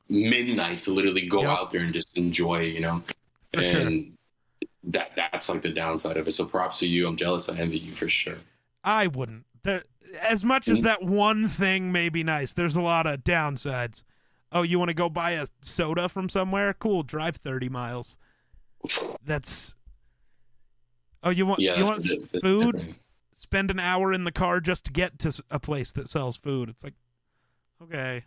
midnight 0.08 0.82
to 0.84 0.92
literally 0.92 1.28
go 1.28 1.42
Yep. 1.42 1.50
out 1.50 1.72
there 1.72 1.82
and 1.82 1.94
just 1.94 2.18
enjoy, 2.18 2.62
you 2.62 2.80
know. 2.82 3.04
For 3.54 3.64
sure. 3.64 3.80
and 3.82 4.16
that 4.84 5.12
that's 5.16 5.50
like 5.50 5.62
the 5.64 5.70
downside 5.70 6.18
of 6.18 6.28
it. 6.28 6.32
So 6.32 6.46
props 6.46 6.80
to 6.80 6.88
you. 6.88 7.08
I'm 7.08 7.18
jealous. 7.18 7.50
I 7.50 7.58
envy 7.58 7.80
you 7.80 7.94
for 7.96 8.08
sure. 8.08 8.38
I 8.84 9.08
wouldn't. 9.08 9.46
There, 9.64 9.84
as 10.22 10.46
much 10.46 10.68
as 10.68 10.80
Mm. 10.82 10.84
that 10.84 11.04
one 11.04 11.48
thing 11.50 11.92
may 11.92 12.10
be 12.10 12.24
nice, 12.24 12.54
there's 12.54 12.76
a 12.76 12.82
lot 12.82 13.06
of 13.08 13.24
downsides. 13.24 14.04
Oh, 14.52 14.62
you 14.62 14.80
want 14.80 14.90
to 14.90 14.96
go 14.96 15.10
buy 15.10 15.32
a 15.32 15.48
soda 15.62 16.08
from 16.10 16.30
somewhere? 16.30 16.74
Cool, 16.74 17.04
drive 17.04 17.36
30 17.38 17.70
miles. 17.70 18.18
That's 19.26 19.76
Oh, 21.24 21.32
you 21.32 21.46
want 21.46 21.60
Yeah, 21.60 21.78
you 21.78 21.84
want 21.84 22.02
the- 22.04 22.14
s- 22.14 22.18
that's 22.20 22.32
the 22.32 22.40
food? 22.40 22.76
thing. 22.78 22.96
Spend 23.42 23.72
an 23.72 23.80
hour 23.80 24.12
in 24.12 24.26
the 24.26 24.32
car 24.34 24.60
just 24.60 24.84
to 24.86 24.92
get 24.92 25.18
to 25.20 25.42
a 25.50 25.60
place 25.60 25.94
that 25.94 26.10
sells 26.10 26.36
food. 26.36 26.68
It's 26.70 26.84
like 26.84 26.94
okay. 27.82 28.26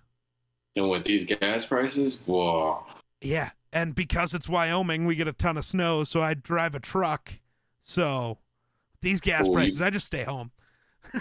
And 0.74 0.88
with 0.88 1.04
these 1.04 1.26
gas 1.26 1.66
prices, 1.66 2.16
whoa. 2.24 2.82
Yeah, 3.20 3.50
and 3.74 3.94
because 3.94 4.32
it's 4.32 4.48
Wyoming, 4.48 5.04
we 5.04 5.14
get 5.14 5.28
a 5.28 5.32
ton 5.34 5.58
of 5.58 5.66
snow, 5.66 6.02
so 6.02 6.22
I 6.22 6.32
drive 6.32 6.74
a 6.74 6.80
truck. 6.80 7.34
So 7.82 8.38
these 9.02 9.20
gas 9.20 9.42
Well, 9.42 9.48
you- 9.50 9.54
prices, 9.56 9.82
I 9.82 9.90
just 9.90 10.06
stay 10.06 10.24
home. 10.24 10.50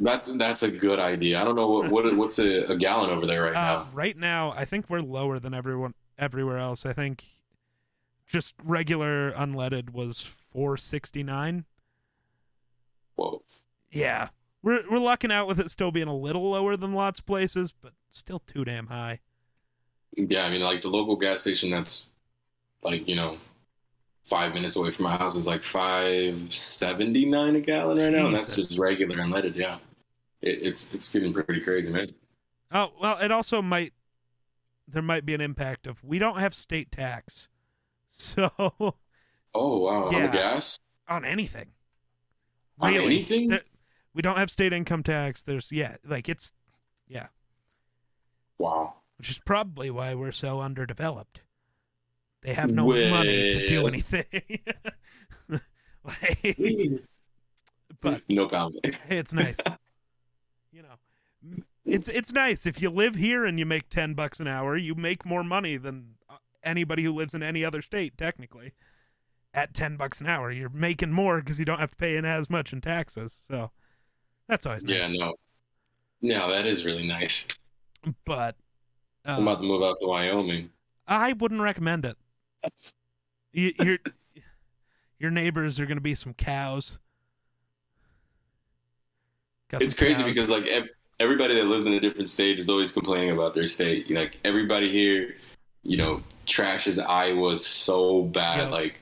That's 0.00 0.30
that's 0.36 0.62
a 0.62 0.70
good 0.70 1.00
idea. 1.00 1.40
I 1.40 1.44
don't 1.44 1.56
know 1.56 1.66
what, 1.68 1.90
what 1.90 2.16
what's 2.16 2.38
a, 2.38 2.70
a 2.70 2.76
gallon 2.76 3.10
over 3.10 3.26
there 3.26 3.42
right 3.42 3.50
Uh, 3.56 3.84
now. 3.84 3.88
right 3.92 4.16
now, 4.16 4.52
I 4.56 4.64
think 4.64 4.88
we're 4.88 5.00
lower 5.00 5.40
than 5.40 5.54
everyone 5.54 5.94
everywhere 6.16 6.58
else. 6.58 6.86
I 6.86 6.92
think 6.92 7.24
just 8.24 8.54
regular 8.62 9.32
unleaded 9.32 9.90
was 9.90 10.22
four 10.52 10.76
sixty 10.76 11.24
nine. 11.24 11.64
Whoa. 13.18 13.42
Yeah, 13.90 14.28
we're 14.62 14.82
we're 14.90 14.98
lucking 14.98 15.32
out 15.32 15.46
with 15.48 15.58
it 15.58 15.70
still 15.70 15.90
being 15.90 16.08
a 16.08 16.16
little 16.16 16.50
lower 16.50 16.76
than 16.76 16.92
lots 16.94 17.18
of 17.20 17.26
places, 17.26 17.72
but 17.72 17.92
still 18.10 18.38
too 18.38 18.64
damn 18.64 18.86
high. 18.86 19.20
Yeah, 20.16 20.44
I 20.44 20.50
mean, 20.50 20.60
like 20.62 20.82
the 20.82 20.88
local 20.88 21.16
gas 21.16 21.40
station 21.42 21.70
that's 21.70 22.06
like 22.82 23.08
you 23.08 23.16
know 23.16 23.38
five 24.24 24.54
minutes 24.54 24.76
away 24.76 24.90
from 24.92 25.04
my 25.04 25.16
house 25.16 25.36
is 25.36 25.46
like 25.46 25.64
five 25.64 26.54
seventy 26.54 27.26
nine 27.26 27.56
a 27.56 27.60
gallon 27.60 27.98
right 27.98 28.12
now. 28.12 28.26
And 28.26 28.36
that's 28.36 28.54
just 28.54 28.78
regular 28.78 29.16
unleaded. 29.16 29.56
Yeah, 29.56 29.78
it, 30.42 30.60
it's 30.62 30.90
it's 30.92 31.08
getting 31.10 31.32
pretty 31.34 31.60
crazy, 31.60 31.90
man. 31.90 32.14
Oh 32.70 32.92
well, 33.00 33.18
it 33.18 33.30
also 33.30 33.62
might 33.62 33.92
there 34.88 35.02
might 35.02 35.26
be 35.26 35.34
an 35.34 35.40
impact 35.40 35.86
of 35.86 36.02
we 36.04 36.18
don't 36.18 36.38
have 36.38 36.54
state 36.54 36.92
tax, 36.92 37.48
so 38.08 38.50
Oh 39.54 39.78
wow, 39.80 40.04
on 40.06 40.12
Yeah. 40.12 40.26
the 40.26 40.28
gas, 40.28 40.78
on 41.08 41.24
anything. 41.24 41.72
On 42.80 42.92
Really? 42.92 43.06
anything. 43.06 43.48
There- 43.48 43.62
we 44.14 44.22
don't 44.22 44.36
have 44.36 44.50
state 44.50 44.72
income 44.72 45.02
tax. 45.02 45.42
There's 45.42 45.70
yeah, 45.70 45.96
like 46.04 46.28
it's 46.28 46.52
yeah. 47.06 47.28
Wow. 48.58 48.94
which 49.18 49.30
is 49.30 49.38
probably 49.38 49.90
why 49.90 50.14
we're 50.14 50.32
so 50.32 50.60
underdeveloped. 50.60 51.42
They 52.42 52.54
have 52.54 52.72
no 52.72 52.86
money 52.86 53.50
to 53.50 53.68
do 53.68 53.86
anything. 53.86 54.24
like, 56.04 57.00
but 58.00 58.22
no 58.28 58.48
comment. 58.48 58.84
hey, 59.08 59.18
it's 59.18 59.32
nice. 59.32 59.56
You 60.70 60.82
know, 60.82 61.62
it's 61.86 62.08
it's 62.08 62.30
nice 62.32 62.66
if 62.66 62.80
you 62.82 62.90
live 62.90 63.14
here 63.16 63.44
and 63.46 63.58
you 63.58 63.64
make 63.66 63.88
ten 63.88 64.12
bucks 64.14 64.38
an 64.38 64.46
hour, 64.46 64.76
you 64.76 64.94
make 64.94 65.24
more 65.24 65.42
money 65.42 65.76
than 65.78 66.10
uh, 66.28 66.36
anybody 66.62 67.02
who 67.02 67.12
lives 67.12 67.32
in 67.34 67.42
any 67.42 67.64
other 67.64 67.80
state. 67.82 68.16
Technically, 68.18 68.74
at 69.58 69.74
ten 69.74 69.96
bucks 69.96 70.20
an 70.20 70.28
hour, 70.28 70.52
you're 70.52 70.68
making 70.68 71.12
more 71.12 71.40
because 71.40 71.58
you 71.58 71.64
don't 71.64 71.80
have 71.80 71.90
to 71.90 71.96
pay 71.96 72.16
in 72.16 72.24
as 72.24 72.48
much 72.48 72.72
in 72.72 72.80
taxes. 72.80 73.36
So 73.48 73.70
that's 74.46 74.64
always 74.64 74.84
nice. 74.84 75.12
Yeah, 75.12 75.26
no. 75.26 75.34
No, 76.22 76.50
that 76.50 76.66
is 76.66 76.84
really 76.84 77.06
nice. 77.06 77.46
But 78.24 78.56
I'm 79.24 79.40
uh, 79.40 79.52
about 79.52 79.60
to 79.60 79.66
move 79.66 79.82
out 79.82 79.96
to 80.00 80.06
Wyoming. 80.06 80.70
I 81.06 81.32
wouldn't 81.32 81.60
recommend 81.60 82.04
it. 82.04 82.16
You, 83.52 83.72
your 83.80 83.98
your 85.18 85.30
neighbors 85.30 85.80
are 85.80 85.86
going 85.86 85.96
to 85.96 86.02
be 86.02 86.14
some 86.14 86.34
cows. 86.34 86.98
Got 89.70 89.82
It's 89.82 89.94
some 89.94 90.06
crazy 90.06 90.22
cows. 90.22 90.34
because 90.34 90.50
like 90.50 90.66
ev- 90.68 90.88
everybody 91.18 91.54
that 91.54 91.64
lives 91.64 91.86
in 91.86 91.94
a 91.94 92.00
different 92.00 92.28
state 92.28 92.58
is 92.58 92.70
always 92.70 92.92
complaining 92.92 93.32
about 93.32 93.54
their 93.54 93.66
state. 93.66 94.10
Like 94.10 94.38
everybody 94.44 94.90
here, 94.90 95.34
you 95.82 95.96
know, 95.96 96.22
trashes 96.46 97.04
Iowa 97.04 97.56
so 97.58 98.22
bad. 98.22 98.58
Yeah. 98.58 98.68
Like 98.68 99.00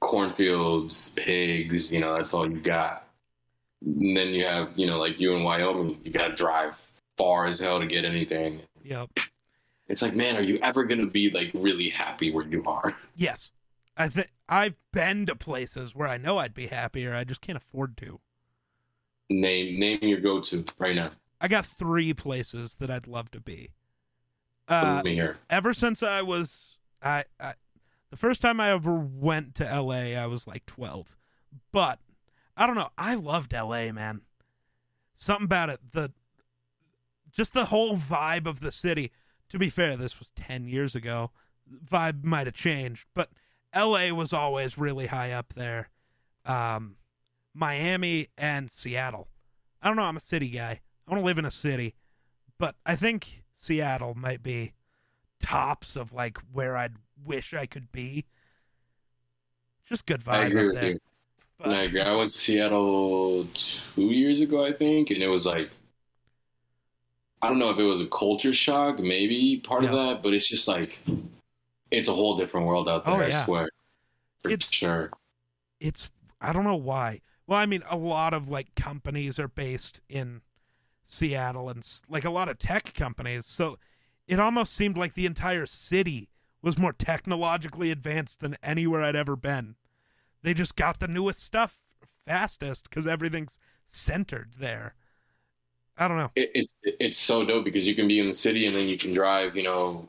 cornfields, 0.00 1.10
pigs. 1.14 1.92
You 1.92 2.00
know, 2.00 2.16
that's 2.16 2.34
all 2.34 2.50
you 2.50 2.60
got. 2.60 3.06
And 3.84 4.16
then 4.16 4.28
you 4.28 4.44
have, 4.44 4.70
you 4.76 4.86
know, 4.86 4.98
like 4.98 5.18
you 5.18 5.34
in 5.34 5.42
Wyoming, 5.42 6.00
you 6.04 6.12
got 6.12 6.28
to 6.28 6.34
drive 6.34 6.74
far 7.16 7.46
as 7.46 7.60
hell 7.60 7.80
to 7.80 7.86
get 7.86 8.04
anything. 8.04 8.62
Yep. 8.84 9.10
It's 9.90 10.02
like, 10.02 10.14
man, 10.14 10.36
are 10.36 10.42
you 10.42 10.58
ever 10.62 10.84
gonna 10.84 11.06
be 11.06 11.30
like 11.30 11.50
really 11.52 11.90
happy 11.90 12.30
where 12.30 12.46
you 12.46 12.62
are? 12.64 12.94
Yes, 13.16 13.50
I 13.96 14.08
think 14.08 14.30
I've 14.48 14.76
been 14.92 15.26
to 15.26 15.34
places 15.34 15.96
where 15.96 16.06
I 16.06 16.16
know 16.16 16.38
I'd 16.38 16.54
be 16.54 16.68
happier. 16.68 17.12
I 17.12 17.24
just 17.24 17.40
can't 17.40 17.58
afford 17.58 17.96
to. 17.98 18.20
Name 19.28 19.80
name 19.80 19.98
your 20.02 20.20
go 20.20 20.40
to 20.42 20.64
right 20.78 20.94
now. 20.94 21.10
I 21.40 21.48
got 21.48 21.66
three 21.66 22.14
places 22.14 22.76
that 22.76 22.88
I'd 22.88 23.08
love 23.08 23.32
to 23.32 23.40
be. 23.40 23.70
Uh, 24.68 25.02
ever 25.50 25.74
since 25.74 26.04
I 26.04 26.22
was 26.22 26.78
I, 27.02 27.24
I 27.40 27.54
the 28.10 28.16
first 28.16 28.42
time 28.42 28.60
I 28.60 28.70
ever 28.70 28.94
went 28.94 29.54
to 29.56 29.64
LA 29.64 30.16
I 30.20 30.26
was 30.26 30.46
like 30.46 30.66
12. 30.66 31.16
But 31.72 31.98
I 32.56 32.66
don't 32.66 32.76
know, 32.76 32.90
I 32.98 33.14
loved 33.14 33.52
LA, 33.52 33.92
man. 33.92 34.22
Something 35.16 35.44
about 35.44 35.70
it, 35.70 35.80
the 35.92 36.12
just 37.30 37.54
the 37.54 37.66
whole 37.66 37.96
vibe 37.96 38.46
of 38.46 38.60
the 38.60 38.72
city. 38.72 39.12
To 39.50 39.58
be 39.58 39.68
fair, 39.68 39.96
this 39.96 40.18
was 40.18 40.30
10 40.32 40.66
years 40.66 40.94
ago. 40.94 41.30
Vibe 41.84 42.24
might 42.24 42.46
have 42.46 42.54
changed, 42.54 43.06
but 43.14 43.30
LA 43.74 44.10
was 44.12 44.32
always 44.32 44.76
really 44.76 45.06
high 45.06 45.32
up 45.32 45.54
there. 45.54 45.90
Um 46.44 46.96
Miami 47.54 48.28
and 48.38 48.70
Seattle. 48.70 49.28
I 49.82 49.88
don't 49.88 49.96
know, 49.96 50.04
I'm 50.04 50.16
a 50.16 50.20
city 50.20 50.48
guy. 50.48 50.80
I 51.06 51.10
want 51.10 51.22
to 51.22 51.26
live 51.26 51.38
in 51.38 51.44
a 51.44 51.50
city. 51.50 51.94
But 52.58 52.76
I 52.84 52.94
think 52.94 53.42
Seattle 53.54 54.14
might 54.14 54.42
be 54.42 54.74
tops 55.40 55.96
of 55.96 56.12
like 56.12 56.38
where 56.52 56.76
I'd 56.76 56.96
wish 57.24 57.54
I 57.54 57.66
could 57.66 57.90
be. 57.92 58.24
Just 59.88 60.06
good 60.06 60.22
I 60.26 60.44
vibe 60.44 60.46
agree 60.48 60.60
up 60.60 60.66
with 60.66 60.74
there. 60.76 60.90
you. 60.90 60.98
But- 61.58 61.68
I 61.68 61.82
agree. 61.82 62.00
I 62.00 62.14
went 62.14 62.30
to 62.30 62.36
Seattle 62.38 63.46
two 63.54 64.02
years 64.02 64.40
ago, 64.40 64.64
I 64.64 64.72
think, 64.72 65.10
and 65.10 65.22
it 65.22 65.28
was 65.28 65.46
like 65.46 65.70
I 67.42 67.48
don't 67.48 67.58
know 67.58 67.70
if 67.70 67.78
it 67.78 67.84
was 67.84 68.00
a 68.00 68.06
culture 68.06 68.52
shock, 68.52 68.98
maybe 68.98 69.62
part 69.64 69.84
of 69.84 69.90
that, 69.92 70.20
but 70.22 70.34
it's 70.34 70.48
just 70.48 70.68
like 70.68 70.98
it's 71.90 72.08
a 72.08 72.14
whole 72.14 72.36
different 72.36 72.66
world 72.66 72.88
out 72.88 73.02
oh, 73.06 73.12
there. 73.12 73.22
Oh, 73.22 73.24
I 73.24 73.28
yeah. 73.28 73.44
swear, 73.44 73.70
for 74.42 74.50
It's- 74.50 74.70
sure. 74.70 75.10
it's 75.80 76.10
I 76.40 76.52
don't 76.52 76.64
know 76.64 76.76
why. 76.76 77.20
Well, 77.46 77.58
I 77.58 77.66
mean, 77.66 77.82
a 77.90 77.96
lot 77.96 78.32
of 78.32 78.48
like 78.48 78.74
companies 78.74 79.38
are 79.38 79.48
based 79.48 80.00
in 80.08 80.42
Seattle 81.04 81.68
and 81.68 81.84
like 82.08 82.24
a 82.24 82.30
lot 82.30 82.48
of 82.48 82.58
tech 82.58 82.94
companies. 82.94 83.44
So 83.46 83.78
it 84.26 84.38
almost 84.38 84.72
seemed 84.72 84.96
like 84.96 85.14
the 85.14 85.26
entire 85.26 85.66
city 85.66 86.28
was 86.62 86.78
more 86.78 86.92
technologically 86.92 87.90
advanced 87.90 88.40
than 88.40 88.56
anywhere 88.62 89.02
I'd 89.02 89.16
ever 89.16 89.36
been. 89.36 89.76
They 90.42 90.54
just 90.54 90.76
got 90.76 91.00
the 91.00 91.08
newest 91.08 91.42
stuff 91.42 91.78
fastest 92.26 92.88
because 92.88 93.06
everything's 93.06 93.58
centered 93.86 94.52
there. 94.58 94.94
I 95.98 96.08
don't 96.08 96.16
know. 96.16 96.30
It, 96.36 96.50
it's 96.54 96.70
it's 96.82 97.18
so 97.18 97.44
dope 97.44 97.64
because 97.64 97.86
you 97.86 97.94
can 97.94 98.08
be 98.08 98.20
in 98.20 98.28
the 98.28 98.34
city 98.34 98.66
and 98.66 98.74
then 98.74 98.86
you 98.86 98.96
can 98.96 99.12
drive, 99.12 99.54
you 99.56 99.62
know, 99.62 100.06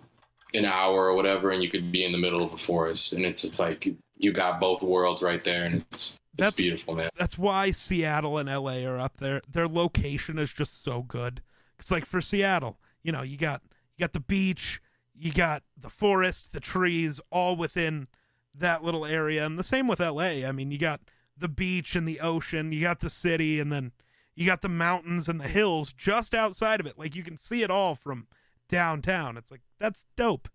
an 0.53 0.65
hour 0.65 1.07
or 1.07 1.13
whatever, 1.15 1.51
and 1.51 1.61
you 1.63 1.69
could 1.69 1.91
be 1.91 2.05
in 2.05 2.11
the 2.11 2.17
middle 2.17 2.43
of 2.43 2.53
a 2.53 2.57
forest, 2.57 3.13
and 3.13 3.25
it's 3.25 3.41
just 3.41 3.59
like 3.59 3.87
you 4.17 4.31
got 4.31 4.59
both 4.59 4.81
worlds 4.81 5.21
right 5.21 5.43
there, 5.43 5.65
and 5.65 5.75
it's 5.91 6.13
it's 6.37 6.37
That's- 6.37 6.55
beautiful, 6.55 6.95
man. 6.95 7.09
that's 7.17 7.37
why 7.37 7.71
Seattle 7.71 8.37
and 8.37 8.47
LA 8.47 8.85
are 8.85 8.97
up 8.99 9.17
there. 9.17 9.41
Their 9.51 9.67
location 9.67 10.39
is 10.39 10.53
just 10.53 10.81
so 10.83 11.01
good. 11.01 11.41
It's 11.77 11.91
like 11.91 12.05
for 12.05 12.21
Seattle, 12.21 12.77
you 13.03 13.11
know, 13.11 13.21
you 13.21 13.35
got 13.37 13.61
you 13.97 14.03
got 14.03 14.13
the 14.13 14.19
beach, 14.21 14.81
you 15.21 15.31
got 15.31 15.63
the 15.79 15.89
forest, 15.89 16.51
the 16.51 16.59
trees, 16.59 17.21
all 17.31 17.55
within 17.55 18.07
that 18.55 18.83
little 18.83 19.05
area. 19.05 19.45
And 19.45 19.57
the 19.59 19.63
same 19.63 19.87
with 19.87 19.99
LA. 19.99 20.45
I 20.47 20.51
mean, 20.51 20.71
you 20.71 20.77
got 20.77 20.99
the 21.37 21.47
beach 21.47 21.95
and 21.95 22.07
the 22.07 22.19
ocean, 22.19 22.71
you 22.71 22.81
got 22.81 22.99
the 23.01 23.09
city, 23.09 23.59
and 23.59 23.71
then 23.71 23.91
you 24.35 24.45
got 24.45 24.61
the 24.61 24.69
mountains 24.69 25.29
and 25.29 25.39
the 25.39 25.47
hills 25.47 25.93
just 25.93 26.33
outside 26.33 26.79
of 26.79 26.85
it. 26.87 26.97
Like 26.97 27.15
you 27.15 27.23
can 27.23 27.37
see 27.37 27.61
it 27.63 27.69
all 27.69 27.95
from 27.95 28.27
downtown. 28.67 29.37
It's 29.37 29.51
like 29.51 29.61
that's 29.79 30.05
dope. 30.15 30.47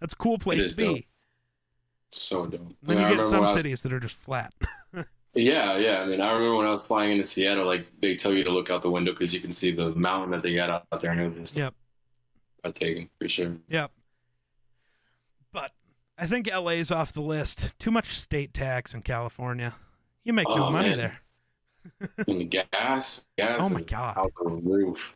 That's 0.00 0.14
a 0.14 0.16
cool 0.16 0.38
place 0.38 0.70
to 0.70 0.76
be. 0.76 1.06
It's 2.08 2.20
so 2.22 2.46
dope. 2.46 2.72
Then 2.82 2.98
I 2.98 3.10
you 3.10 3.16
get 3.16 3.26
some 3.26 3.42
was- 3.42 3.52
cities 3.54 3.82
that 3.82 3.92
are 3.92 4.00
just 4.00 4.16
flat. 4.16 4.52
Yeah, 5.36 5.78
yeah. 5.78 5.98
I 6.00 6.06
mean, 6.06 6.20
I 6.20 6.32
remember 6.32 6.54
when 6.58 6.66
I 6.66 6.70
was 6.70 6.84
flying 6.84 7.10
into 7.10 7.24
Seattle, 7.24 7.66
like 7.66 7.88
they 8.00 8.14
tell 8.14 8.32
you 8.32 8.44
to 8.44 8.50
look 8.52 8.70
out 8.70 8.82
the 8.82 8.90
window 8.90 9.10
because 9.10 9.34
you 9.34 9.40
can 9.40 9.52
see 9.52 9.72
the 9.72 9.90
mountain 9.96 10.30
that 10.30 10.44
they 10.44 10.54
got 10.54 10.70
out 10.70 11.00
there, 11.00 11.10
and 11.10 11.20
it 11.20 11.24
was 11.24 11.34
just 11.36 11.56
Yep. 11.56 11.74
breathtaking 12.62 13.10
for 13.18 13.28
sure. 13.28 13.56
Yep. 13.68 13.90
I 16.16 16.26
think 16.26 16.48
LA's 16.52 16.90
off 16.90 17.12
the 17.12 17.20
list. 17.20 17.72
Too 17.78 17.90
much 17.90 18.18
state 18.18 18.54
tax 18.54 18.94
in 18.94 19.02
California. 19.02 19.74
You 20.22 20.32
make 20.32 20.48
no 20.48 20.66
Oh, 20.66 20.70
money 20.70 20.90
man. 20.90 20.98
there. 20.98 21.18
And 22.28 22.40
the 22.40 22.44
gas, 22.44 23.20
gas. 23.36 23.58
Oh 23.60 23.68
my 23.68 23.82
God. 23.82 24.16
Out 24.16 24.32
the 24.42 24.48
roof. 24.48 25.14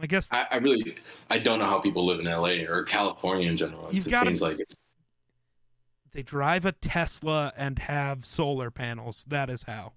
I 0.00 0.06
guess 0.06 0.28
I, 0.30 0.46
I 0.50 0.56
really, 0.58 0.96
I 1.30 1.38
don't 1.38 1.58
know 1.58 1.64
how 1.66 1.78
people 1.78 2.06
live 2.06 2.20
in 2.20 2.26
LA 2.26 2.64
or 2.70 2.84
California 2.84 3.48
in 3.50 3.56
general. 3.56 3.88
It 3.88 3.94
You've 3.94 4.04
just 4.04 4.12
gotta- 4.14 4.28
seems 4.30 4.42
like 4.42 4.60
it's 4.60 4.76
they 6.12 6.22
drive 6.22 6.64
a 6.64 6.70
Tesla 6.72 7.52
and 7.56 7.78
have 7.80 8.24
solar 8.24 8.70
panels. 8.70 9.24
That 9.28 9.50
is 9.50 9.64
how. 9.64 9.92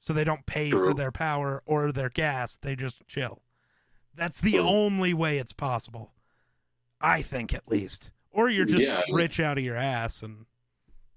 So 0.00 0.12
they 0.12 0.24
don't 0.24 0.44
pay 0.44 0.70
for 0.70 0.92
their 0.92 1.12
power 1.12 1.62
or 1.66 1.92
their 1.92 2.08
gas, 2.10 2.58
they 2.60 2.74
just 2.74 3.06
chill. 3.06 3.40
That's 4.14 4.40
the 4.40 4.52
True. 4.52 4.60
only 4.68 5.14
way 5.14 5.38
it's 5.38 5.52
possible. 5.52 6.12
I 7.00 7.22
think 7.22 7.54
at 7.54 7.68
least. 7.68 8.10
Or 8.32 8.48
you're 8.48 8.64
just 8.64 8.82
Yeah. 8.86 9.02
rich 9.12 9.40
out 9.40 9.58
of 9.58 9.64
your 9.64 9.76
ass 9.76 10.22
and 10.22 10.46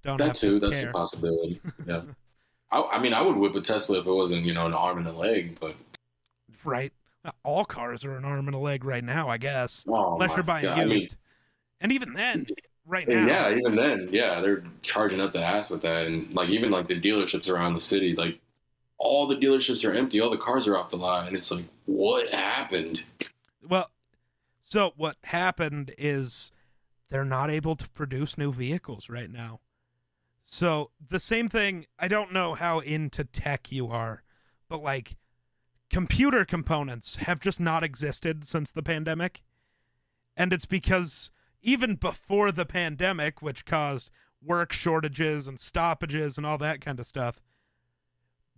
don't 0.01 0.17
That 0.17 0.27
have 0.27 0.35
too. 0.35 0.59
to 0.59 0.65
That's 0.67 0.79
care. 0.79 0.89
a 0.89 0.93
possibility. 0.93 1.61
Yeah. 1.85 2.01
I, 2.71 2.81
I 2.93 2.99
mean, 3.01 3.13
I 3.13 3.21
would 3.21 3.35
whip 3.35 3.53
a 3.55 3.61
Tesla 3.61 3.99
if 3.99 4.07
it 4.07 4.11
wasn't, 4.11 4.45
you 4.45 4.53
know, 4.53 4.65
an 4.65 4.73
arm 4.73 4.97
and 4.97 5.07
a 5.07 5.11
leg. 5.11 5.57
But 5.59 5.75
right? 6.63 6.91
All 7.43 7.63
cars 7.65 8.03
are 8.03 8.17
an 8.17 8.25
arm 8.25 8.47
and 8.47 8.55
a 8.55 8.59
leg 8.59 8.83
right 8.83 9.03
now, 9.03 9.29
I 9.29 9.37
guess. 9.37 9.85
oh 9.87 10.13
Unless 10.13 10.35
you're 10.35 10.43
buying 10.43 10.63
God. 10.65 10.79
I 10.79 10.83
used. 10.83 10.89
mean, 11.11 11.17
and 11.81 11.91
even 11.91 12.13
then, 12.13 12.47
right 12.85 13.07
now, 13.07 13.25
yeah, 13.27 13.55
even 13.55 13.75
then, 13.75 14.09
yeah, 14.11 14.41
they're 14.41 14.63
charging 14.81 15.21
up 15.21 15.31
the 15.33 15.39
ass 15.41 15.69
with 15.69 15.81
that, 15.83 16.05
and 16.07 16.33
like 16.33 16.49
even 16.49 16.71
like 16.71 16.87
the 16.87 16.99
dealerships 16.99 17.47
around 17.49 17.75
the 17.75 17.81
city, 17.81 18.15
like 18.15 18.39
all 18.97 19.27
the 19.27 19.35
dealerships 19.35 19.87
are 19.87 19.93
empty, 19.93 20.19
all 20.19 20.29
the 20.29 20.37
cars 20.37 20.65
are 20.67 20.75
off 20.77 20.89
the 20.89 20.97
lot, 20.97 21.27
and 21.27 21.35
it's 21.37 21.51
like, 21.51 21.65
what 21.85 22.29
happened? 22.29 23.03
Well, 23.67 23.89
so 24.61 24.93
what 24.97 25.17
happened 25.23 25.93
is 25.97 26.51
they're 27.13 27.23
not 27.23 27.51
able 27.51 27.75
to 27.75 27.87
produce 27.89 28.39
new 28.39 28.51
vehicles 28.51 29.07
right 29.07 29.29
now. 29.29 29.59
So 30.41 30.89
the 31.07 31.19
same 31.19 31.47
thing, 31.47 31.85
I 31.99 32.07
don't 32.07 32.33
know 32.33 32.55
how 32.55 32.79
into 32.79 33.23
tech 33.23 33.71
you 33.71 33.87
are, 33.87 34.23
but 34.67 34.81
like 34.81 35.17
computer 35.91 36.43
components 36.43 37.17
have 37.17 37.39
just 37.39 37.59
not 37.59 37.83
existed 37.83 38.45
since 38.45 38.71
the 38.71 38.81
pandemic. 38.81 39.43
And 40.35 40.51
it's 40.51 40.65
because 40.65 41.31
even 41.61 41.97
before 41.97 42.51
the 42.51 42.65
pandemic, 42.65 43.43
which 43.43 43.63
caused 43.63 44.09
work 44.43 44.73
shortages 44.73 45.47
and 45.47 45.59
stoppages 45.59 46.35
and 46.35 46.47
all 46.47 46.57
that 46.57 46.81
kind 46.81 46.99
of 46.99 47.05
stuff, 47.05 47.43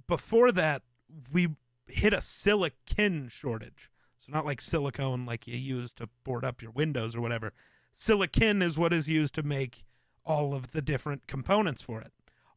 before 0.07 0.53
that, 0.53 0.81
we 1.29 1.49
hit 1.87 2.13
a 2.13 2.21
silicon 2.21 3.27
shortage. 3.27 3.91
So 4.17 4.31
not 4.31 4.45
like 4.45 4.61
silicone 4.61 5.25
like 5.25 5.45
you 5.45 5.57
use 5.57 5.91
to 5.97 6.07
board 6.23 6.45
up 6.45 6.61
your 6.61 6.71
windows 6.71 7.17
or 7.17 7.21
whatever. 7.21 7.51
Silicon 7.95 8.61
is 8.61 8.77
what 8.77 8.93
is 8.93 9.07
used 9.07 9.33
to 9.35 9.43
make 9.43 9.85
all 10.25 10.53
of 10.53 10.71
the 10.71 10.81
different 10.81 11.27
components 11.27 11.81
for 11.81 12.01
it. 12.01 12.11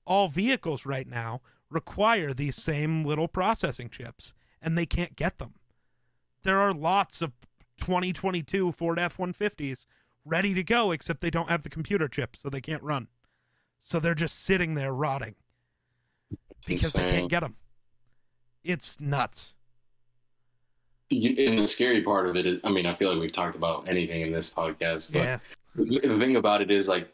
All 0.04 0.28
vehicles 0.28 0.84
right 0.84 1.06
now 1.06 1.40
require 1.70 2.34
these 2.34 2.56
same 2.56 3.04
little 3.04 3.28
processing 3.28 3.88
chips 3.88 4.34
and 4.60 4.76
they 4.76 4.84
can't 4.84 5.16
get 5.16 5.38
them. 5.38 5.54
There 6.42 6.58
are 6.58 6.74
lots 6.74 7.22
of 7.22 7.32
2022 7.78 8.72
Ford 8.72 8.98
F150s 8.98 9.86
ready 10.24 10.54
to 10.54 10.64
go 10.64 10.90
except 10.90 11.20
they 11.20 11.30
don't 11.30 11.50
have 11.50 11.62
the 11.62 11.70
computer 11.70 12.08
chip 12.08 12.34
so 12.34 12.50
they 12.50 12.60
can't 12.60 12.82
run. 12.82 13.06
So 13.78 14.00
they're 14.00 14.14
just 14.14 14.40
sitting 14.42 14.74
there 14.74 14.92
rotting 14.92 15.36
because 16.66 16.92
they 16.92 17.10
can't 17.10 17.30
get 17.30 17.40
them. 17.40 17.56
It's 18.64 18.98
nuts. 18.98 19.54
And 21.10 21.58
the 21.58 21.66
scary 21.66 22.02
part 22.02 22.28
of 22.28 22.36
it 22.36 22.44
is, 22.46 22.60
I 22.64 22.70
mean, 22.70 22.84
I 22.84 22.94
feel 22.94 23.10
like 23.10 23.20
we've 23.20 23.32
talked 23.32 23.56
about 23.56 23.88
anything 23.88 24.20
in 24.22 24.32
this 24.32 24.50
podcast, 24.50 25.10
but 25.10 25.22
Yeah. 25.24 25.38
the 25.74 26.18
thing 26.18 26.36
about 26.36 26.60
it 26.60 26.70
is 26.70 26.86
like 26.88 27.08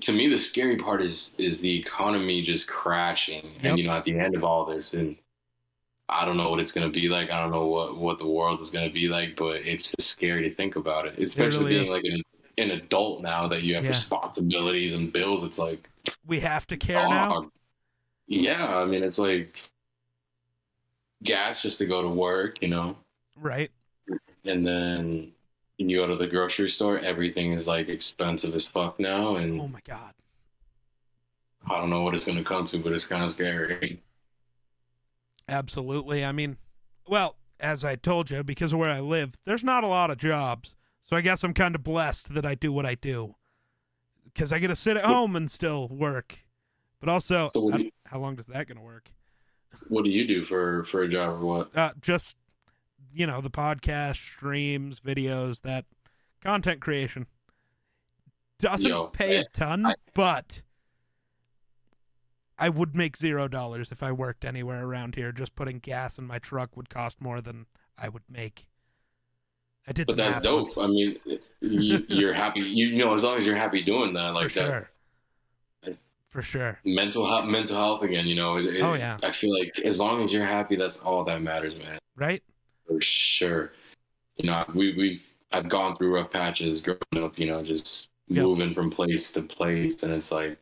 to 0.00 0.12
me 0.12 0.28
the 0.28 0.38
scary 0.38 0.76
part 0.76 1.02
is 1.02 1.34
is 1.38 1.60
the 1.60 1.78
economy 1.78 2.42
just 2.42 2.68
crashing 2.68 3.44
Yep. 3.56 3.64
and 3.64 3.78
you 3.78 3.86
know 3.86 3.92
at 3.92 4.04
the 4.04 4.16
end 4.16 4.36
of 4.36 4.44
all 4.44 4.64
this 4.64 4.94
and 4.94 5.16
i 6.08 6.24
don't 6.24 6.36
know 6.36 6.48
what 6.48 6.60
it's 6.60 6.70
going 6.70 6.86
to 6.90 6.92
be 7.00 7.08
like 7.08 7.30
i 7.30 7.40
don't 7.40 7.50
know 7.50 7.66
what 7.66 7.96
what 7.98 8.18
the 8.18 8.26
world 8.26 8.60
is 8.60 8.70
going 8.70 8.86
to 8.88 8.92
be 8.94 9.08
like 9.08 9.34
but 9.36 9.56
it's 9.66 9.90
just 9.90 10.08
scary 10.08 10.48
to 10.48 10.54
think 10.54 10.76
about 10.76 11.06
it 11.06 11.18
especially 11.18 11.58
really 11.64 11.70
being 11.70 11.82
is. 11.82 11.88
like 11.88 12.04
an, 12.04 12.22
an 12.58 12.70
adult 12.72 13.20
now 13.22 13.48
that 13.48 13.62
you 13.64 13.74
have 13.74 13.82
Yeah. 13.84 13.90
responsibilities 13.90 14.92
and 14.92 15.12
bills 15.12 15.42
it's 15.42 15.58
like 15.58 15.88
We 16.24 16.38
have 16.40 16.66
to 16.68 16.76
care 16.76 17.08
now. 17.08 17.50
yeah 18.28 18.76
i 18.76 18.84
mean 18.84 19.02
it's 19.02 19.18
like 19.18 19.58
gas 21.24 21.62
just 21.62 21.78
to 21.78 21.86
go 21.86 22.00
to 22.00 22.08
work 22.08 22.62
you 22.62 22.68
know 22.68 22.96
Right. 23.40 23.70
and 24.44 24.66
then 24.66 25.32
you 25.78 25.96
go 25.96 26.06
to 26.06 26.16
the 26.16 26.26
grocery 26.26 26.68
store 26.68 26.98
everything 26.98 27.52
is 27.54 27.66
like 27.66 27.88
expensive 27.88 28.54
as 28.54 28.66
fuck 28.66 29.00
now 29.00 29.36
and 29.36 29.60
Oh 29.60 29.66
my 29.68 29.80
god. 29.84 30.12
I 31.68 31.78
don't 31.78 31.90
know 31.90 32.02
what 32.02 32.14
it's 32.14 32.24
going 32.24 32.38
to 32.38 32.44
come 32.44 32.64
to, 32.66 32.78
but 32.78 32.92
it's 32.92 33.04
kind 33.06 33.22
of 33.24 33.30
scary. 33.32 34.00
Absolutely. 35.48 36.24
I 36.24 36.32
mean, 36.32 36.56
well, 37.06 37.36
as 37.58 37.84
I 37.84 37.96
told 37.96 38.30
you, 38.30 38.42
because 38.42 38.72
of 38.72 38.78
where 38.78 38.90
I 38.90 39.00
live, 39.00 39.36
there's 39.44 39.64
not 39.64 39.84
a 39.84 39.88
lot 39.88 40.10
of 40.10 40.16
jobs. 40.18 40.74
So 41.04 41.16
I 41.16 41.20
guess 41.20 41.42
I'm 41.44 41.52
kind 41.54 41.74
of 41.74 41.82
blessed 41.82 42.34
that 42.34 42.46
I 42.46 42.54
do 42.54 42.72
what 42.72 42.86
I 42.86 42.94
do. 42.94 43.34
Because 44.24 44.52
I 44.52 44.58
get 44.58 44.68
to 44.68 44.76
sit 44.76 44.96
at 44.96 45.04
home 45.04 45.36
and 45.36 45.50
still 45.50 45.88
work. 45.88 46.38
But 47.00 47.08
also, 47.08 47.50
So 47.52 47.60
what 47.60 47.74
I- 47.74 47.78
do 47.78 47.84
you- 47.84 47.90
how 48.06 48.18
long 48.20 48.36
does 48.36 48.46
that 48.46 48.66
going 48.66 48.78
to 48.78 48.84
work? 48.84 49.10
What 49.88 50.04
do 50.04 50.10
you 50.10 50.26
do 50.26 50.44
for 50.46 50.84
for 50.84 51.02
a 51.02 51.08
job 51.08 51.42
or 51.42 51.44
what? 51.44 51.76
Uh, 51.76 51.92
just, 52.00 52.36
you 53.12 53.26
know, 53.26 53.40
the 53.40 53.50
podcast, 53.50 54.16
streams, 54.16 55.00
videos, 55.00 55.62
that 55.62 55.84
content 56.42 56.80
creation. 56.80 57.26
Doesn't 58.58 58.88
Yo, 58.90 59.06
pay 59.06 59.36
a 59.38 59.44
ton, 59.52 59.86
I- 59.86 59.94
but 60.14 60.62
I 62.58 62.68
would 62.68 62.94
make 62.94 63.16
zero 63.16 63.48
dollars 63.48 63.90
if 63.90 64.02
I 64.02 64.12
worked 64.12 64.44
anywhere 64.44 64.84
around 64.84 65.14
here. 65.14 65.32
Just 65.32 65.54
putting 65.56 65.78
gas 65.78 66.18
in 66.18 66.26
my 66.26 66.38
truck 66.38 66.76
would 66.76 66.90
cost 66.90 67.20
more 67.20 67.40
than 67.40 67.66
I 67.96 68.08
would 68.10 68.22
make. 68.28 68.66
I 69.88 69.92
did 69.92 70.06
But 70.06 70.16
that's 70.18 70.38
dope. 70.40 70.76
once. 70.76 70.78
I 70.78 70.86
mean, 70.86 71.16
you, 71.60 72.04
you're 72.08 72.34
happy. 72.34 72.60
You 72.60 72.98
know, 72.98 73.14
as 73.14 73.22
long 73.22 73.38
as 73.38 73.46
you're 73.46 73.56
happy 73.56 73.82
doing 73.82 74.12
that, 74.12 74.34
like 74.34 74.50
for 74.50 74.58
that 74.60 74.66
sure. 74.66 75.96
For 76.28 76.42
sure. 76.42 76.78
mental 76.84 77.26
health, 77.26 77.46
mental 77.46 77.76
health 77.76 78.02
again. 78.02 78.26
You 78.26 78.36
know, 78.36 78.56
it- 78.58 78.82
Oh, 78.82 78.92
yeah. 78.94 79.16
I 79.22 79.32
feel 79.32 79.58
like 79.58 79.80
as 79.80 79.98
long 79.98 80.22
as 80.22 80.32
you're 80.32 80.46
happy, 80.46 80.76
that's 80.76 80.98
all 80.98 81.24
that 81.24 81.40
matters, 81.42 81.74
man. 81.76 81.98
Right? 82.14 82.42
For 82.90 83.00
sure. 83.00 83.72
You 84.38 84.50
know, 84.50 84.64
we 84.74 84.94
we 84.96 85.22
I've 85.52 85.68
gone 85.68 85.94
through 85.96 86.14
rough 86.16 86.32
patches 86.32 86.80
growing 86.80 87.24
up. 87.24 87.38
You 87.38 87.46
know, 87.46 87.62
just 87.62 88.08
Yep. 88.26 88.44
moving 88.44 88.74
from 88.74 88.90
place 88.90 89.32
to 89.32 89.42
place, 89.42 90.04
and 90.04 90.12
it's 90.12 90.30
like, 90.30 90.56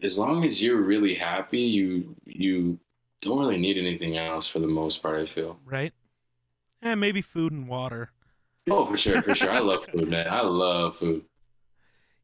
as 0.00 0.16
long 0.16 0.44
as 0.44 0.62
you're 0.62 0.80
really 0.80 1.14
happy, 1.14 1.60
you 1.60 2.14
you 2.24 2.78
don't 3.20 3.38
really 3.38 3.56
need 3.56 3.78
anything 3.78 4.16
else 4.16 4.46
for 4.48 4.58
the 4.58 4.66
most 4.66 5.02
part. 5.02 5.20
I 5.20 5.26
feel. 5.26 5.58
Right? 5.64 5.92
And 6.82 7.00
maybe 7.00 7.22
food 7.22 7.52
and 7.52 7.68
water. 7.68 8.10
Oh, 8.68 8.84
for 8.86 8.96
sure, 8.96 9.22
for 9.22 9.34
sure. 9.34 9.50
I 9.50 9.60
love 9.60 9.86
food, 9.92 10.08
man. 10.08 10.26
I 10.28 10.40
love 10.42 10.96
food. 10.96 11.24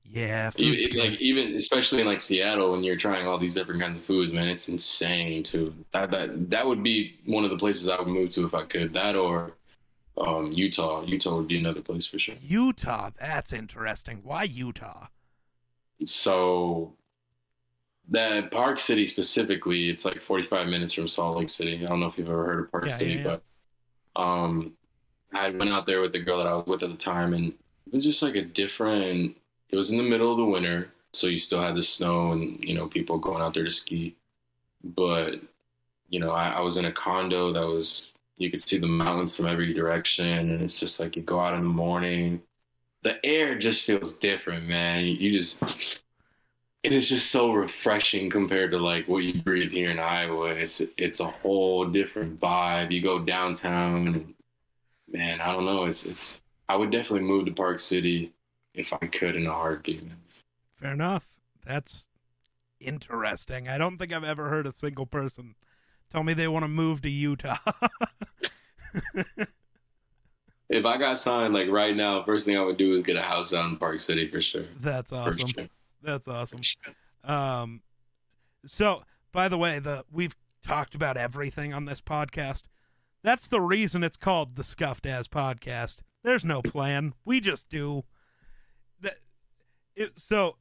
Yeah. 0.05 0.51
Food's 0.51 0.85
it- 0.85 0.93
good. 0.93 1.11
like 1.11 1.21
even 1.21 1.55
especially 1.57 2.01
in 2.01 2.07
like 2.07 2.21
Seattle 2.21 2.73
when 2.73 2.83
you're 2.85 2.97
trying 2.97 3.27
all 3.27 3.39
these 3.39 3.55
different 3.55 3.81
kinds 3.81 3.97
of 3.97 4.05
foods, 4.05 4.33
man, 4.33 4.49
it's 4.49 4.69
insane 4.69 5.43
too. 5.43 5.75
That 5.93 6.11
that 6.11 6.51
that 6.51 6.67
would 6.67 6.83
be 6.83 7.21
one 7.27 7.45
of 7.45 7.51
the 7.51 7.59
places 7.59 7.89
I 7.89 7.99
would 7.99 8.09
move 8.09 8.31
to 8.31 8.45
if 8.47 8.55
I 8.55 8.65
could. 8.65 8.93
That 8.95 9.17
or 9.17 9.57
um, 10.19 10.53
Utah. 10.53 11.03
Utah 11.05 11.37
would 11.37 11.49
be 11.49 11.59
another 11.59 11.81
place 11.83 12.07
for 12.07 12.19
sure. 12.19 12.35
Utah. 12.41 13.11
That's 13.19 13.53
interesting. 13.53 14.21
Why 14.23 14.43
Utah? 14.45 15.07
So 16.05 16.97
that 18.09 18.51
Park 18.51 18.81
City 18.81 19.07
specifically, 19.07 19.89
it's 19.89 20.05
like 20.05 20.21
45 20.21 20.67
minutes 20.67 20.93
from 20.95 21.09
Salt 21.09 21.39
Lake 21.39 21.49
City. 21.49 21.85
I 21.85 21.89
don't 21.89 22.01
know 22.01 22.07
if 22.07 22.19
you've 22.19 22.29
ever 22.29 22.45
heard 22.45 22.65
of 22.65 22.73
Park 22.73 22.85
Yeah, 22.89 22.97
City, 22.99 23.13
yeah, 23.15 23.21
yeah. 23.25 23.37
but 24.17 24.21
um, 24.23 24.73
I 25.33 25.51
went 25.51 25.71
out 25.71 25.87
there 25.87 26.01
with 26.01 26.13
the 26.13 26.19
girl 26.19 26.39
that 26.39 26.47
I 26.47 26.55
was 26.55 26.67
with 26.67 26.83
at 26.83 26.91
the 26.91 26.97
time, 26.97 27.33
and 27.35 27.53
it 27.87 27.93
was 27.95 28.05
just 28.05 28.23
like 28.23 28.35
a 28.35 28.43
different. 28.43 29.37
It 29.73 29.77
was 29.77 29.91
in 29.91 29.97
the 29.97 30.03
middle 30.03 30.31
of 30.31 30.37
the 30.37 30.45
winter, 30.45 30.93
so 31.15 31.27
you 31.27 31.39
still 31.39 31.63
had 31.63 31.75
the 31.75 31.83
snow 31.83 32.33
and 32.33 32.63
you 32.63 32.75
know 32.75 32.87
people 32.87 33.19
going 33.19 33.43
out 33.43 33.55
there 33.55 33.65
to 33.65 33.71
ski, 33.71 34.15
but 34.85 35.41
you 36.11 36.21
know 36.21 36.31
I, 36.31 36.51
I 36.51 36.61
was 36.61 36.77
in 36.77 36.85
a 36.85 36.93
condo 36.93 37.53
that 37.55 37.67
was 37.67 38.13
you 38.37 38.51
could 38.51 38.63
see 38.63 38.79
the 38.79 38.87
mountains 38.87 39.35
from 39.35 39.47
every 39.47 39.73
direction, 39.73 40.27
and 40.51 40.63
it's 40.63 40.79
just 40.79 41.01
like 41.01 41.17
you 41.17 41.23
go 41.23 41.41
out 41.41 41.55
in 41.55 41.63
the 41.63 41.69
morning. 41.69 42.43
The 43.03 43.25
air 43.25 43.59
just 43.59 43.85
feels 43.85 44.15
different, 44.15 44.69
man. 44.69 45.05
You 45.05 45.33
just 45.33 45.63
it 46.83 46.93
is 46.93 47.09
just 47.09 47.31
so 47.31 47.53
refreshing 47.53 48.29
compared 48.29 48.73
to 48.73 48.79
like 48.79 49.09
what 49.09 49.19
you 49.19 49.41
breathe 49.41 49.73
here 49.73 49.91
in 49.91 49.99
Iowa. 49.99 50.51
It's 50.51 50.83
it's 50.99 51.21
a 51.21 51.31
whole 51.31 51.87
different 51.87 52.41
vibe. 52.41 52.91
You 52.91 53.01
go 53.01 53.21
downtown, 53.21 54.07
and 54.09 54.35
man, 55.09 55.41
I 55.41 55.53
don't 55.53 55.65
know. 55.65 55.85
It's 55.85 56.05
it's. 56.05 56.41
I 56.69 56.77
would 56.77 56.91
definitely 56.91 57.27
move 57.27 57.47
to 57.47 57.53
Park 57.53 57.81
City 57.81 58.33
if 58.75 58.93
I 58.93 59.07
could 59.07 59.37
in 59.37 59.47
a 59.47 59.53
heartbeat. 59.53 60.03
Fair 60.77 60.93
enough. 60.93 61.27
That's 61.67 62.09
interesting. 62.81 63.69
I 63.69 63.79
don't 63.79 63.99
think 63.99 64.13
I've 64.13 64.25
ever 64.25 64.49
heard 64.49 64.67
a 64.67 64.73
single 64.73 65.07
person 65.07 65.55
tell 66.11 66.23
me 66.23 66.35
they 66.35 66.49
want 66.49 66.65
to 66.65 66.69
move 66.69 67.03
to 67.03 67.11
Utah. 67.11 67.59
If 70.73 70.87
I 70.87 70.97
got 70.97 71.19
signed 71.19 71.53
like 71.53 71.69
right 71.69 71.95
now, 71.95 72.25
first 72.25 72.47
thing 72.47 72.57
I 72.57 72.63
would 72.63 72.79
do 72.79 72.95
is 72.95 73.03
get 73.03 73.17
a 73.17 73.23
house 73.23 73.53
out 73.53 73.69
in 73.69 73.77
Park 73.77 74.01
City 74.01 74.27
for 74.27 74.41
sure. 74.41 74.65
That's 74.81 75.13
awesome. 75.13 75.49
sure. 75.49 75.69
That's 76.03 76.27
awesome. 76.27 76.63
Sure. 76.63 76.95
Um, 77.25 77.83
so 78.67 79.03
by 79.33 79.49
the 79.49 79.59
way, 79.59 79.81
the 79.81 80.07
we've 80.11 80.35
talked 80.63 80.95
about 80.95 81.19
everything 81.19 81.75
on 81.75 81.85
this 81.85 82.01
podcast. 82.01 82.63
That's 83.23 83.49
the 83.49 83.61
reason 83.61 84.03
it's 84.03 84.17
called 84.17 84.57
the 84.57 84.65
Scuffed 84.65 85.05
As 85.05 85.29
Podcast. 85.29 86.01
There's 86.25 86.45
no 86.45 86.63
plan. 86.63 87.13
We 87.23 87.41
just 87.41 87.69
do 87.69 87.97
that. 87.97 88.05
It, 89.95 90.13
so 90.19 90.57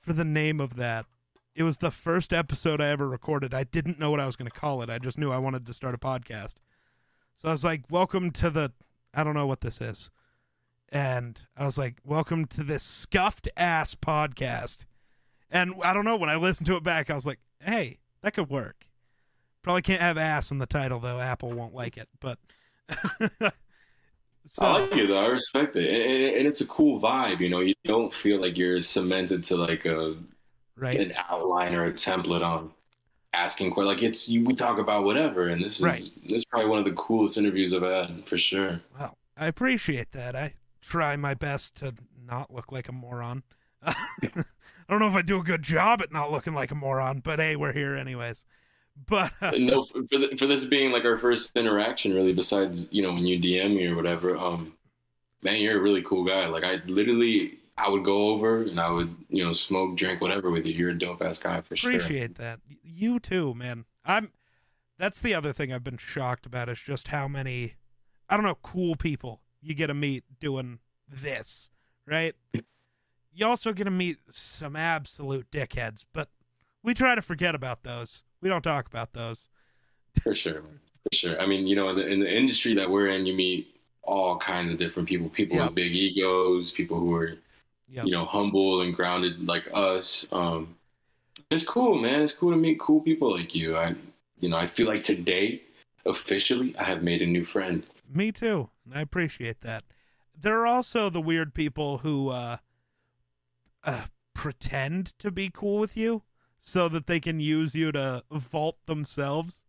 for 0.00 0.12
the 0.12 0.24
name 0.24 0.60
of 0.60 0.76
that, 0.76 1.06
it 1.54 1.62
was 1.62 1.78
the 1.78 1.90
first 1.90 2.32
episode 2.32 2.80
I 2.80 2.88
ever 2.88 3.08
recorded. 3.08 3.54
I 3.54 3.64
didn't 3.64 3.98
know 3.98 4.10
what 4.10 4.20
I 4.20 4.26
was 4.26 4.36
going 4.36 4.50
to 4.50 4.56
call 4.56 4.82
it. 4.82 4.90
I 4.90 4.98
just 4.98 5.18
knew 5.18 5.32
I 5.32 5.38
wanted 5.38 5.66
to 5.66 5.72
start 5.72 5.94
a 5.94 5.98
podcast. 5.98 6.56
So 7.36 7.48
I 7.48 7.52
was 7.52 7.64
like, 7.64 7.82
"Welcome 7.90 8.30
to 8.32 8.50
the 8.50 8.72
I 9.14 9.24
don't 9.24 9.34
know 9.34 9.46
what 9.46 9.60
this 9.60 9.80
is." 9.80 10.10
And 10.90 11.40
I 11.56 11.64
was 11.64 11.78
like, 11.78 11.98
"Welcome 12.04 12.46
to 12.46 12.62
this 12.62 12.82
scuffed 12.82 13.48
ass 13.56 13.94
podcast." 13.94 14.84
And 15.50 15.74
I 15.82 15.94
don't 15.94 16.04
know, 16.04 16.16
when 16.16 16.30
I 16.30 16.36
listened 16.36 16.66
to 16.66 16.76
it 16.76 16.82
back, 16.82 17.10
I 17.10 17.14
was 17.14 17.26
like, 17.26 17.40
"Hey, 17.60 17.98
that 18.22 18.34
could 18.34 18.50
work." 18.50 18.86
Probably 19.62 19.82
can't 19.82 20.02
have 20.02 20.18
ass 20.18 20.50
in 20.50 20.58
the 20.58 20.66
title 20.66 21.00
though. 21.00 21.18
Apple 21.18 21.52
won't 21.52 21.74
like 21.74 21.96
it, 21.96 22.08
but 22.20 22.38
so, 24.46 24.64
I 24.64 24.80
like 24.80 24.92
it 24.92 25.08
though. 25.08 25.18
I 25.18 25.26
respect 25.26 25.76
it, 25.76 25.88
and, 25.88 26.36
and, 26.36 26.46
it's 26.46 26.60
a 26.60 26.66
cool 26.66 27.00
vibe. 27.00 27.40
You 27.40 27.48
know, 27.48 27.60
you 27.60 27.74
don't 27.84 28.12
feel 28.12 28.40
like 28.40 28.56
you're 28.56 28.82
cemented 28.82 29.44
to 29.44 29.56
like 29.56 29.84
a 29.84 30.16
right 30.76 31.00
an 31.00 31.12
outline 31.28 31.74
or 31.74 31.86
a 31.86 31.92
template 31.92 32.44
on 32.44 32.70
asking 33.32 33.72
questions. 33.72 33.94
Like 33.94 34.02
it's 34.02 34.28
you, 34.28 34.44
we 34.44 34.54
talk 34.54 34.78
about 34.78 35.04
whatever, 35.04 35.48
and 35.48 35.62
this 35.64 35.76
is 35.76 35.82
right. 35.82 36.10
this 36.24 36.38
is 36.38 36.44
probably 36.44 36.68
one 36.68 36.78
of 36.78 36.84
the 36.84 36.92
coolest 36.92 37.38
interviews 37.38 37.72
I've 37.72 37.82
had 37.82 38.26
for 38.28 38.38
sure. 38.38 38.80
Well, 38.98 39.16
I 39.36 39.46
appreciate 39.46 40.12
that. 40.12 40.36
I 40.36 40.54
try 40.80 41.16
my 41.16 41.34
best 41.34 41.74
to 41.76 41.94
not 42.26 42.52
look 42.52 42.72
like 42.72 42.88
a 42.88 42.92
moron. 42.92 43.42
I 43.82 44.92
don't 44.92 45.00
know 45.00 45.08
if 45.08 45.14
I 45.14 45.22
do 45.22 45.40
a 45.40 45.44
good 45.44 45.62
job 45.62 46.00
at 46.02 46.12
not 46.12 46.30
looking 46.30 46.54
like 46.54 46.70
a 46.70 46.76
moron, 46.76 47.20
but 47.20 47.38
hey, 47.38 47.56
we're 47.56 47.72
here 47.72 47.96
anyways. 47.96 48.44
But 49.08 49.32
uh, 49.40 49.52
no, 49.52 49.84
for, 49.84 50.18
the, 50.18 50.36
for 50.38 50.46
this 50.46 50.64
being 50.64 50.90
like 50.90 51.04
our 51.04 51.18
first 51.18 51.56
interaction, 51.56 52.14
really, 52.14 52.32
besides 52.32 52.88
you 52.90 53.02
know 53.02 53.12
when 53.12 53.26
you 53.26 53.38
DM 53.38 53.76
me 53.76 53.86
or 53.86 53.94
whatever, 53.94 54.36
um, 54.36 54.72
man, 55.42 55.60
you're 55.60 55.78
a 55.78 55.82
really 55.82 56.02
cool 56.02 56.24
guy. 56.24 56.46
Like 56.46 56.64
I 56.64 56.80
literally, 56.86 57.58
I 57.76 57.88
would 57.88 58.04
go 58.04 58.28
over 58.30 58.62
and 58.62 58.80
I 58.80 58.90
would 58.90 59.14
you 59.28 59.44
know 59.44 59.52
smoke, 59.52 59.96
drink, 59.96 60.20
whatever 60.20 60.50
with 60.50 60.66
you. 60.66 60.72
You're 60.72 60.90
a 60.90 60.98
dope 60.98 61.22
ass 61.22 61.38
guy 61.38 61.60
for 61.60 61.74
appreciate 61.74 61.90
sure. 61.90 62.00
Appreciate 62.00 62.34
that. 62.36 62.60
You 62.82 63.20
too, 63.20 63.54
man. 63.54 63.84
I'm. 64.04 64.32
That's 64.98 65.20
the 65.20 65.34
other 65.34 65.52
thing 65.52 65.72
I've 65.72 65.84
been 65.84 65.98
shocked 65.98 66.46
about 66.46 66.70
is 66.70 66.80
just 66.80 67.08
how 67.08 67.28
many, 67.28 67.74
I 68.30 68.36
don't 68.36 68.46
know, 68.46 68.56
cool 68.62 68.96
people 68.96 69.42
you 69.60 69.74
get 69.74 69.88
to 69.88 69.94
meet 69.94 70.24
doing 70.40 70.78
this, 71.08 71.70
right? 72.06 72.34
You 73.32 73.46
also 73.46 73.74
get 73.74 73.84
to 73.84 73.90
meet 73.90 74.16
some 74.30 74.76
absolute 74.76 75.50
dickheads, 75.50 76.04
but 76.14 76.30
we 76.86 76.94
try 76.94 77.14
to 77.14 77.20
forget 77.20 77.54
about 77.54 77.82
those 77.82 78.24
we 78.40 78.48
don't 78.48 78.62
talk 78.62 78.86
about 78.86 79.12
those. 79.12 79.48
For 80.22 80.34
sure. 80.34 80.62
For 81.02 81.16
sure. 81.16 81.40
I 81.40 81.46
mean, 81.46 81.66
you 81.66 81.76
know, 81.76 81.88
in 81.88 81.96
the, 81.96 82.06
in 82.06 82.20
the 82.20 82.32
industry 82.32 82.74
that 82.74 82.88
we're 82.88 83.08
in, 83.08 83.26
you 83.26 83.34
meet 83.34 83.80
all 84.02 84.38
kinds 84.38 84.70
of 84.70 84.78
different 84.78 85.08
people. 85.08 85.28
People 85.28 85.56
yep. 85.56 85.66
with 85.66 85.74
big 85.74 85.92
egos, 85.92 86.70
people 86.70 86.98
who 86.98 87.14
are, 87.14 87.34
yep. 87.88 88.04
you 88.04 88.12
know, 88.12 88.24
humble 88.24 88.82
and 88.82 88.94
grounded 88.94 89.46
like 89.46 89.68
us. 89.74 90.26
Um, 90.30 90.76
it's 91.50 91.64
cool, 91.64 92.00
man. 92.00 92.22
It's 92.22 92.32
cool 92.32 92.52
to 92.52 92.56
meet 92.56 92.78
cool 92.78 93.00
people 93.00 93.36
like 93.36 93.54
you. 93.54 93.76
I, 93.76 93.94
you 94.38 94.48
know, 94.48 94.56
I 94.56 94.68
feel 94.68 94.86
like 94.86 95.02
today, 95.02 95.62
officially, 96.04 96.76
I 96.76 96.84
have 96.84 97.02
made 97.02 97.20
a 97.20 97.26
new 97.26 97.44
friend. 97.44 97.84
Me 98.12 98.30
too. 98.30 98.70
I 98.94 99.00
appreciate 99.00 99.62
that. 99.62 99.82
There 100.38 100.60
are 100.60 100.66
also 100.66 101.10
the 101.10 101.20
weird 101.20 101.52
people 101.52 101.98
who 101.98 102.28
uh, 102.28 102.58
uh, 103.82 104.04
pretend 104.34 105.18
to 105.18 105.30
be 105.30 105.50
cool 105.52 105.78
with 105.78 105.96
you 105.96 106.22
so 106.66 106.88
that 106.88 107.06
they 107.06 107.20
can 107.20 107.38
use 107.38 107.76
you 107.76 107.92
to 107.92 108.24
vault 108.28 108.76
themselves 108.86 109.62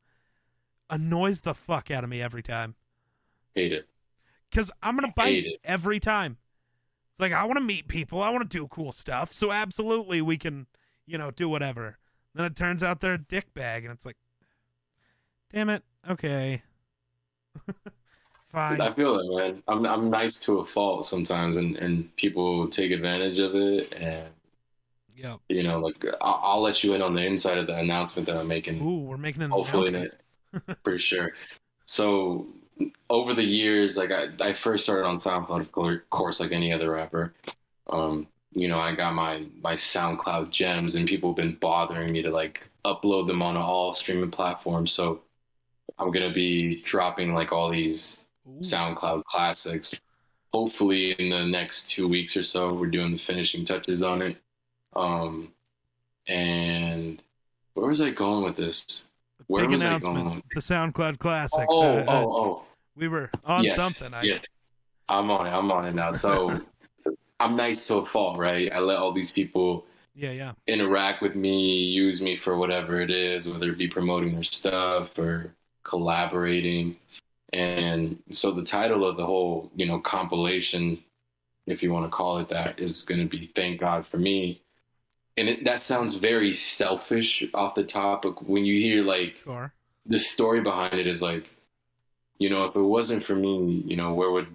annoys 0.89 1.41
the 1.41 1.53
fuck 1.53 1.91
out 1.91 2.03
of 2.03 2.09
me 2.09 2.21
every 2.21 2.41
time. 2.41 2.73
Hate 3.53 3.71
it. 3.71 3.87
Because 4.49 4.71
I'm 4.81 4.97
going 4.97 5.07
to 5.07 5.13
bite 5.15 5.45
every 5.63 5.99
time. 5.99 6.37
It's 7.11 7.19
like, 7.19 7.33
I 7.33 7.45
want 7.45 7.57
to 7.57 7.63
meet 7.63 7.87
people. 7.87 8.21
I 8.21 8.31
want 8.31 8.49
to 8.49 8.57
do 8.57 8.67
cool 8.67 8.91
stuff. 8.91 9.31
So 9.31 9.51
absolutely 9.51 10.21
we 10.21 10.37
can, 10.37 10.65
you 11.05 11.19
know, 11.19 11.29
do 11.29 11.47
whatever. 11.47 11.99
Then 12.33 12.45
it 12.45 12.55
turns 12.55 12.81
out 12.81 12.99
they're 12.99 13.13
a 13.13 13.17
dick 13.17 13.53
bag. 13.53 13.83
And 13.83 13.93
it's 13.93 14.05
like, 14.05 14.17
damn 15.53 15.69
it. 15.69 15.83
Okay. 16.09 16.63
Fine. 18.47 18.81
I 18.81 18.91
feel 18.93 19.19
it, 19.19 19.35
man. 19.35 19.63
I'm, 19.67 19.85
I'm 19.85 20.09
nice 20.09 20.39
to 20.39 20.59
a 20.59 20.65
fault 20.65 21.05
sometimes. 21.05 21.57
And, 21.57 21.75
and 21.77 22.15
people 22.15 22.67
take 22.69 22.91
advantage 22.91 23.37
of 23.37 23.53
it. 23.53 23.93
And 23.93 24.29
yeah. 25.17 25.37
You 25.49 25.63
know, 25.63 25.79
like 25.79 26.05
I'll, 26.21 26.39
I'll, 26.43 26.61
let 26.61 26.83
you 26.83 26.93
in 26.93 27.01
on 27.01 27.15
the 27.15 27.25
inside 27.25 27.57
of 27.57 27.67
the 27.67 27.75
announcement 27.75 28.27
that 28.27 28.37
I'm 28.37 28.47
making. 28.47 28.81
Ooh, 28.81 28.99
we're 28.99 29.17
making 29.17 29.41
an 29.41 29.49
hopefully 29.49 29.89
announcement. 29.89 30.77
for 30.83 30.99
sure. 30.99 31.31
So 31.85 32.47
over 33.09 33.33
the 33.33 33.43
years, 33.43 33.97
like 33.97 34.11
I, 34.11 34.27
I 34.39 34.53
first 34.53 34.83
started 34.83 35.05
on 35.05 35.17
SoundCloud, 35.17 35.61
of 35.61 36.09
course, 36.09 36.39
like 36.39 36.51
any 36.51 36.71
other 36.71 36.91
rapper. 36.91 37.33
Um, 37.89 38.27
you 38.51 38.67
know, 38.67 38.79
I 38.79 38.93
got 38.95 39.13
my 39.13 39.45
my 39.61 39.73
SoundCloud 39.73 40.51
gems, 40.51 40.95
and 40.95 41.07
people 41.07 41.31
have 41.31 41.37
been 41.37 41.55
bothering 41.55 42.11
me 42.11 42.21
to 42.21 42.29
like 42.29 42.61
upload 42.85 43.27
them 43.27 43.41
on 43.41 43.57
all 43.57 43.93
streaming 43.93 44.31
platforms. 44.31 44.91
So 44.91 45.21
I'm 45.97 46.11
gonna 46.11 46.33
be 46.33 46.81
dropping 46.81 47.33
like 47.33 47.51
all 47.51 47.71
these 47.71 48.21
Ooh. 48.47 48.59
SoundCloud 48.59 49.23
classics. 49.25 49.99
Hopefully, 50.53 51.11
in 51.13 51.29
the 51.29 51.45
next 51.45 51.89
two 51.89 52.07
weeks 52.07 52.37
or 52.37 52.43
so, 52.43 52.73
we're 52.73 52.87
doing 52.87 53.11
the 53.11 53.17
finishing 53.17 53.65
touches 53.65 54.03
on 54.03 54.21
it. 54.21 54.37
Um, 54.97 55.53
and 56.27 57.21
where 57.75 57.87
was 57.87 58.01
I 58.01 58.09
going 58.09 58.43
with 58.43 58.55
this? 58.55 59.05
Where 59.45 59.63
Big 59.63 59.71
was 59.71 59.83
announcement. 59.83 60.17
I 60.17 60.21
going? 60.23 60.43
The 60.55 60.61
SoundCloud 60.61 61.19
Classic. 61.19 61.65
Oh, 61.69 61.99
uh, 61.99 62.05
oh, 62.07 62.35
oh. 62.35 62.63
We 62.95 63.07
were 63.07 63.29
on 63.45 63.63
yes, 63.63 63.75
something. 63.75 64.13
I... 64.13 64.23
Yes. 64.23 64.43
I'm 65.07 65.29
on 65.29 65.47
it. 65.47 65.51
I'm 65.51 65.71
on 65.71 65.85
it 65.85 65.93
now. 65.93 66.11
So 66.11 66.59
I'm 67.39 67.55
nice 67.55 67.85
to 67.87 67.97
a 67.97 68.05
fault, 68.05 68.37
right? 68.37 68.73
I 68.73 68.79
let 68.79 68.97
all 68.97 69.13
these 69.13 69.31
people 69.31 69.85
yeah, 70.15 70.31
yeah. 70.31 70.53
interact 70.65 71.21
with 71.21 71.35
me, 71.35 71.83
use 71.83 72.21
me 72.21 72.35
for 72.35 72.57
whatever 72.57 72.99
it 72.99 73.11
is, 73.11 73.47
whether 73.47 73.69
it 73.69 73.77
be 73.77 73.87
promoting 73.87 74.33
their 74.33 74.43
stuff 74.43 75.17
or 75.19 75.53
collaborating. 75.83 76.97
And 77.53 78.21
so 78.31 78.51
the 78.51 78.63
title 78.63 79.05
of 79.07 79.15
the 79.15 79.25
whole, 79.25 79.71
you 79.75 79.85
know, 79.85 79.99
compilation, 79.99 81.01
if 81.67 81.81
you 81.83 81.93
want 81.93 82.05
to 82.05 82.09
call 82.09 82.39
it 82.39 82.49
that, 82.49 82.79
is 82.79 83.03
going 83.03 83.21
to 83.21 83.27
be 83.27 83.51
Thank 83.55 83.79
God 83.79 84.05
for 84.05 84.17
Me 84.17 84.61
and 85.37 85.47
it, 85.49 85.63
that 85.65 85.81
sounds 85.81 86.15
very 86.15 86.51
selfish 86.51 87.43
off 87.53 87.75
the 87.75 87.83
top. 87.83 88.23
But 88.23 88.47
when 88.47 88.65
you 88.65 88.81
hear 88.81 89.03
like 89.03 89.35
sure. 89.43 89.73
the 90.05 90.19
story 90.19 90.61
behind 90.61 90.95
it 90.95 91.07
is 91.07 91.21
like, 91.21 91.49
you 92.39 92.49
know, 92.49 92.65
if 92.65 92.75
it 92.75 92.81
wasn't 92.81 93.23
for 93.23 93.35
me, 93.35 93.83
you 93.85 93.95
know, 93.95 94.13
where 94.13 94.31
would 94.31 94.47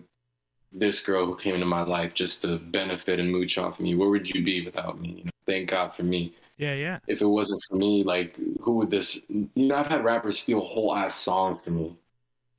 this 0.73 1.01
girl 1.01 1.27
who 1.27 1.37
came 1.37 1.55
into 1.55 1.67
my 1.67 1.83
life 1.83 2.15
just 2.15 2.43
to 2.43 2.59
benefit 2.59 3.21
and 3.21 3.31
mooch 3.31 3.59
off 3.59 3.79
me, 3.79 3.95
where 3.95 4.09
would 4.09 4.29
you 4.29 4.43
be 4.43 4.65
without 4.65 5.01
me? 5.01 5.15
You 5.19 5.25
know, 5.25 5.31
thank 5.47 5.71
God 5.71 5.95
for 5.95 6.03
me. 6.03 6.35
Yeah, 6.57 6.75
yeah. 6.75 6.99
If 7.07 7.21
it 7.21 7.27
wasn't 7.27 7.63
for 7.69 7.77
me, 7.77 8.05
like, 8.05 8.37
who 8.61 8.77
would 8.77 8.91
this? 8.91 9.19
You 9.29 9.49
know, 9.55 9.75
I've 9.77 9.87
had 9.87 10.05
rappers 10.05 10.41
steal 10.41 10.61
whole 10.61 10.95
ass 10.95 11.15
songs 11.15 11.63
from 11.63 11.77
me 11.77 11.97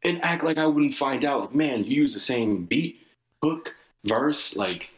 and 0.04 0.24
act 0.24 0.44
like 0.44 0.58
I 0.58 0.66
wouldn't 0.66 0.96
find 0.96 1.24
out. 1.26 1.42
Like, 1.42 1.56
man, 1.56 1.84
you 1.84 2.02
use 2.02 2.14
the 2.14 2.20
same 2.20 2.66
beat, 2.66 3.00
hook, 3.42 3.74
verse, 4.04 4.56
like 4.56 4.90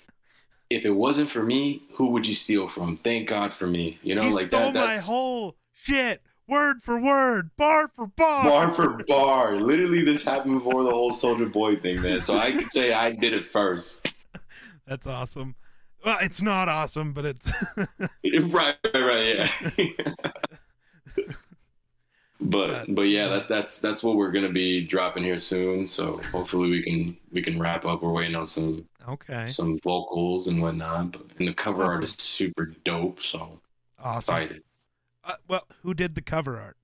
if 0.69 0.85
it 0.85 0.91
wasn't 0.91 1.29
for 1.29 1.43
me, 1.43 1.83
who 1.93 2.07
would 2.07 2.25
you 2.25 2.33
steal 2.33 2.67
from? 2.67 2.97
Thank 2.97 3.27
God 3.27 3.53
for 3.53 3.67
me. 3.67 3.99
You 4.01 4.15
know, 4.15 4.23
he 4.23 4.31
like 4.31 4.47
stole 4.47 4.71
that. 4.71 4.73
That's 4.73 5.07
my 5.07 5.13
whole 5.13 5.55
shit, 5.73 6.21
word 6.47 6.81
for 6.81 6.99
word, 6.99 7.51
bar 7.57 7.87
for 7.87 8.07
bar, 8.07 8.43
bar 8.43 8.73
for 8.73 9.03
bar. 9.07 9.55
Literally, 9.57 10.03
this 10.03 10.23
happened 10.23 10.63
before 10.63 10.83
the 10.83 10.91
whole 10.91 11.11
Soulja 11.11 11.51
Boy 11.51 11.75
thing, 11.77 12.01
man. 12.01 12.21
So 12.21 12.37
I 12.37 12.51
could 12.51 12.71
say 12.71 12.93
I 12.93 13.11
did 13.11 13.33
it 13.33 13.45
first. 13.45 14.09
That's 14.87 15.07
awesome. 15.07 15.55
Well, 16.03 16.17
it's 16.21 16.41
not 16.41 16.69
awesome, 16.69 17.13
but 17.13 17.25
it's 17.25 17.51
right, 17.77 18.75
right, 18.83 18.93
right, 18.93 19.49
yeah. 19.77 20.31
But 22.45 22.93
but 22.95 23.03
yeah, 23.03 23.27
that, 23.27 23.47
that's 23.47 23.79
that's 23.79 24.03
what 24.03 24.15
we're 24.15 24.31
gonna 24.31 24.49
be 24.51 24.85
dropping 24.85 25.23
here 25.23 25.39
soon. 25.39 25.87
So 25.87 26.21
hopefully 26.31 26.69
we 26.69 26.81
can 26.81 27.17
we 27.31 27.41
can 27.41 27.59
wrap 27.59 27.85
up. 27.85 28.01
We're 28.01 28.11
waiting 28.11 28.35
on 28.35 28.47
some 28.47 28.87
Okay. 29.07 29.47
Some 29.47 29.77
vocals 29.79 30.47
and 30.47 30.61
whatnot, 30.61 31.11
but 31.11 31.21
and 31.37 31.47
the 31.47 31.53
cover 31.53 31.83
awesome. 31.83 31.95
art 31.95 32.03
is 32.03 32.13
super 32.13 32.73
dope. 32.83 33.21
So 33.21 33.59
awesome. 33.99 34.35
excited. 34.35 34.63
Uh, 35.23 35.35
well, 35.47 35.67
who 35.83 35.93
did 35.93 36.15
the 36.15 36.21
cover 36.21 36.59
art? 36.59 36.77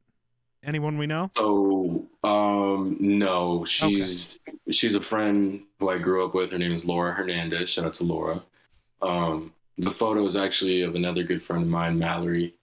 Anyone 0.63 0.97
we 0.99 1.07
know? 1.07 1.31
So, 1.35 2.05
um, 2.23 2.97
no, 2.99 3.65
she's 3.65 4.39
okay. 4.47 4.71
she's 4.71 4.93
a 4.93 5.01
friend 5.01 5.63
who 5.79 5.89
I 5.89 5.97
grew 5.97 6.23
up 6.23 6.35
with. 6.35 6.51
Her 6.51 6.59
name 6.59 6.73
is 6.73 6.85
Laura 6.85 7.13
Hernandez. 7.13 7.71
Shout 7.71 7.85
out 7.85 7.95
to 7.95 8.03
Laura. 8.03 8.43
Um, 9.01 9.53
the 9.79 9.91
photo 9.91 10.23
is 10.23 10.37
actually 10.37 10.83
of 10.83 10.93
another 10.93 11.23
good 11.23 11.41
friend 11.41 11.63
of 11.63 11.69
mine, 11.69 11.97
Mallory. 11.97 12.53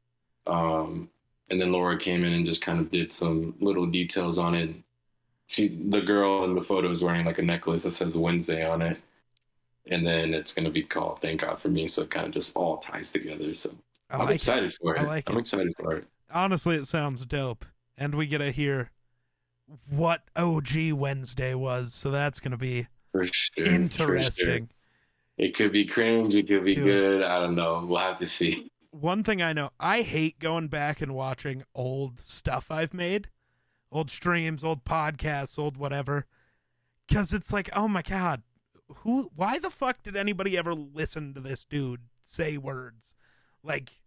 Um, 0.47 1.11
and 1.51 1.61
then 1.61 1.73
Laura 1.73 1.99
came 1.99 2.25
in 2.25 2.33
and 2.33 2.47
just 2.47 2.63
kind 2.63 2.81
of 2.81 2.91
did 2.91 3.13
some 3.13 3.55
little 3.61 3.87
details 3.87 4.39
on 4.39 4.55
it. 4.55 4.75
She, 5.47 5.69
the 5.89 6.03
girl 6.03 6.45
in 6.45 6.55
the 6.55 6.63
photo 6.63 6.91
is 6.91 7.03
wearing 7.03 7.25
like 7.25 7.39
a 7.39 7.43
necklace 7.43 7.85
that 7.85 7.93
says 7.93 8.15
Wednesday 8.15 8.69
on 8.69 8.83
it 8.83 8.99
and 9.91 10.07
then 10.07 10.35
it's 10.35 10.53
going 10.53 10.65
to 10.65 10.71
be 10.71 10.83
called 10.83 11.21
Thank 11.21 11.43
God 11.43 11.61
for 11.61 11.69
Me. 11.69 11.87
So 11.87 12.03
it 12.03 12.11
kind 12.11 12.27
of 12.27 12.33
just 12.33 12.55
all 12.55 12.79
ties 12.79 13.11
together. 13.11 13.55
So 13.55 13.71
I 14.11 14.23
am 14.23 14.29
excited 14.29 14.71
it. 14.71 14.79
for 14.81 14.97
it. 14.97 15.07
Like 15.07 15.29
I'm 15.29 15.37
it. 15.37 15.41
excited 15.41 15.73
for 15.79 15.97
it. 15.97 16.05
Honestly, 16.31 16.77
it 16.77 16.87
sounds 16.87 17.25
dope, 17.25 17.65
and 17.97 18.15
we 18.15 18.27
get 18.27 18.39
to 18.39 18.51
hear 18.51 18.91
what 19.89 20.23
OG 20.37 20.93
Whensday 20.93 21.55
was. 21.55 21.95
So 21.95 22.11
that's 22.11 22.41
going 22.41 22.53
to 22.53 22.59
be 22.59 22.87
for 23.13 23.27
sure, 23.27 23.65
interesting. 23.65 24.45
For 24.45 24.53
sure. 24.53 24.69
It 25.39 25.55
could 25.55 25.73
be 25.73 25.85
cringe. 25.85 26.35
It 26.35 26.49
could 26.49 26.65
be 26.65 26.75
Dude. 26.75 26.85
good. 26.85 27.23
I 27.23 27.39
don't 27.39 27.55
know. 27.55 27.85
We'll 27.87 28.01
have 28.01 28.19
to 28.19 28.27
see. 28.27 28.71
One 29.01 29.23
thing 29.23 29.41
I 29.41 29.53
know, 29.53 29.71
I 29.79 30.03
hate 30.03 30.39
going 30.39 30.69
back 30.69 31.01
and 31.01 31.15
watching 31.15 31.65
old 31.75 32.19
stuff 32.19 32.71
I've 32.71 32.95
made, 32.95 33.29
old 33.93 34.11
streams, 34.11 34.65
old 34.65 34.85
podcasts, 34.85 35.59
old 35.59 35.77
whatever, 35.77 36.27
because 37.07 37.33
it's 37.33 37.53
like, 37.53 37.71
oh 37.75 37.89
my 37.89 38.03
god, 38.03 38.43
who? 38.89 39.31
Why 39.35 39.59
the 39.59 39.71
fuck 39.71 40.03
did 40.03 40.17
anybody 40.17 40.57
ever 40.57 40.75
listen 40.75 41.35
to 41.35 41.41
this 41.41 41.65
dude 41.65 42.03
say 42.23 42.59
words? 42.59 43.15
Like, 43.63 44.01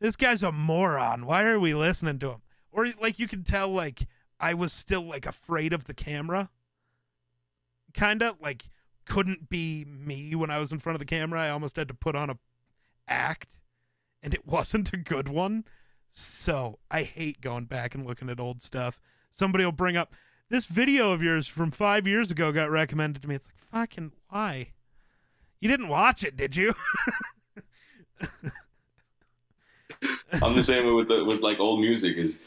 this 0.00 0.16
guy's 0.16 0.42
a 0.42 0.52
moron. 0.52 1.26
Why 1.26 1.44
are 1.44 1.60
we 1.60 1.74
listening 1.74 2.18
to 2.20 2.30
him? 2.30 2.42
Or 2.70 2.88
like 3.00 3.18
you 3.18 3.26
can 3.26 3.42
tell, 3.42 3.68
like 3.70 4.06
I 4.38 4.54
was 4.54 4.72
still 4.72 5.02
like 5.02 5.26
afraid 5.26 5.72
of 5.72 5.84
the 5.84 5.94
camera, 5.94 6.50
kind 7.94 8.22
of 8.22 8.40
like 8.40 8.68
couldn't 9.06 9.48
be 9.48 9.84
me 9.86 10.34
when 10.34 10.50
I 10.50 10.58
was 10.58 10.72
in 10.72 10.80
front 10.80 10.96
of 10.96 11.00
the 11.00 11.06
camera. 11.06 11.40
I 11.40 11.50
almost 11.50 11.76
had 11.76 11.88
to 11.88 11.94
put 11.94 12.16
on 12.16 12.28
a 12.28 12.38
act 13.08 13.60
and 14.26 14.34
it 14.34 14.46
wasn't 14.46 14.92
a 14.92 14.98
good 14.98 15.30
one. 15.30 15.64
So 16.10 16.78
I 16.90 17.04
hate 17.04 17.40
going 17.40 17.64
back 17.64 17.94
and 17.94 18.06
looking 18.06 18.28
at 18.28 18.38
old 18.40 18.60
stuff. 18.60 19.00
Somebody 19.30 19.64
will 19.64 19.72
bring 19.72 19.96
up 19.96 20.12
this 20.50 20.66
video 20.66 21.12
of 21.12 21.22
yours 21.22 21.48
from 21.48 21.70
five 21.70 22.06
years 22.06 22.30
ago 22.30 22.52
got 22.52 22.70
recommended 22.70 23.22
to 23.22 23.28
me. 23.28 23.36
It's 23.36 23.48
like 23.48 23.56
fucking 23.88 24.12
why? 24.28 24.72
You 25.60 25.68
didn't 25.68 25.88
watch 25.88 26.22
it, 26.22 26.36
did 26.36 26.54
you? 26.54 26.74
I'm 30.42 30.54
the 30.54 30.64
same 30.64 30.94
with 30.94 31.08
the, 31.08 31.24
with 31.24 31.40
like 31.40 31.58
old 31.58 31.80
music. 31.80 32.16
Is 32.16 32.38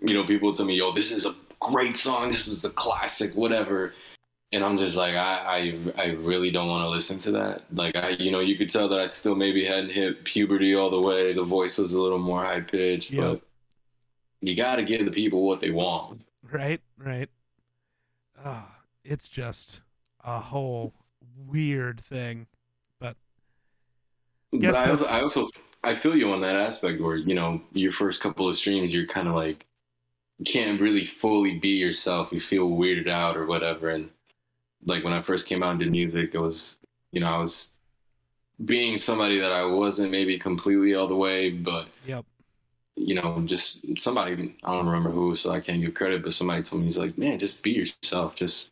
you 0.00 0.14
know 0.14 0.24
people 0.24 0.52
tell 0.52 0.66
me, 0.66 0.76
"Yo, 0.76 0.92
this 0.92 1.10
is 1.10 1.26
a 1.26 1.34
great 1.60 1.96
song. 1.96 2.28
This 2.28 2.46
is 2.46 2.64
a 2.64 2.70
classic, 2.70 3.34
whatever." 3.34 3.92
And 4.52 4.64
I'm 4.64 4.76
just 4.76 4.96
like 4.96 5.14
I 5.14 5.78
I, 5.96 6.02
I 6.02 6.06
really 6.12 6.50
don't 6.50 6.68
want 6.68 6.84
to 6.84 6.88
listen 6.88 7.18
to 7.18 7.32
that. 7.32 7.62
Like 7.72 7.96
I 7.96 8.10
you 8.10 8.30
know 8.30 8.40
you 8.40 8.56
could 8.56 8.68
tell 8.68 8.88
that 8.88 9.00
I 9.00 9.06
still 9.06 9.34
maybe 9.34 9.64
hadn't 9.64 9.90
hit 9.90 10.24
puberty 10.24 10.74
all 10.74 10.90
the 10.90 11.00
way. 11.00 11.32
The 11.32 11.44
voice 11.44 11.78
was 11.78 11.92
a 11.92 12.00
little 12.00 12.18
more 12.18 12.44
high 12.44 12.60
pitched, 12.60 13.10
yep. 13.10 13.22
but 13.22 13.42
you 14.40 14.54
got 14.56 14.76
to 14.76 14.82
give 14.82 15.04
the 15.04 15.10
people 15.10 15.46
what 15.46 15.60
they 15.60 15.70
want. 15.70 16.20
Right, 16.50 16.80
right. 16.98 17.30
Oh, 18.44 18.66
it's 19.04 19.28
just 19.28 19.82
a 20.24 20.38
whole 20.38 20.92
weird 21.46 22.02
thing, 22.04 22.46
but. 22.98 23.16
But 24.52 24.74
I, 24.74 25.18
I 25.18 25.22
also 25.22 25.48
I 25.84 25.94
feel 25.94 26.16
you 26.16 26.30
on 26.30 26.40
that 26.42 26.56
aspect 26.56 27.00
where 27.00 27.16
you 27.16 27.34
know 27.34 27.62
your 27.72 27.92
first 27.92 28.20
couple 28.20 28.48
of 28.48 28.56
streams 28.56 28.92
you're 28.92 29.06
kind 29.06 29.28
of 29.28 29.34
like 29.34 29.66
you 30.38 30.44
can't 30.44 30.80
really 30.80 31.06
fully 31.06 31.58
be 31.58 31.70
yourself. 31.70 32.32
You 32.32 32.40
feel 32.40 32.68
weirded 32.68 33.08
out 33.08 33.36
or 33.36 33.46
whatever, 33.46 33.90
and 33.90 34.10
like 34.86 35.04
when 35.04 35.12
I 35.12 35.22
first 35.22 35.46
came 35.46 35.62
out 35.62 35.74
into 35.74 35.86
music, 35.86 36.30
it 36.34 36.38
was, 36.38 36.76
you 37.12 37.20
know, 37.20 37.26
I 37.26 37.38
was 37.38 37.68
being 38.64 38.98
somebody 38.98 39.38
that 39.40 39.52
I 39.52 39.64
wasn't 39.64 40.10
maybe 40.10 40.38
completely 40.38 40.94
all 40.94 41.08
the 41.08 41.16
way, 41.16 41.50
but 41.50 41.88
yep. 42.06 42.24
You 42.94 43.14
know, 43.14 43.40
just 43.46 43.98
somebody 43.98 44.54
I 44.62 44.70
don't 44.70 44.86
remember 44.86 45.10
who, 45.10 45.34
so 45.34 45.50
I 45.50 45.60
can't 45.60 45.80
give 45.80 45.94
credit, 45.94 46.22
but 46.22 46.34
somebody 46.34 46.62
told 46.62 46.82
me 46.82 46.86
he's 46.88 46.98
like, 46.98 47.16
man, 47.16 47.38
just 47.38 47.62
be 47.62 47.70
yourself. 47.70 48.34
Just 48.34 48.68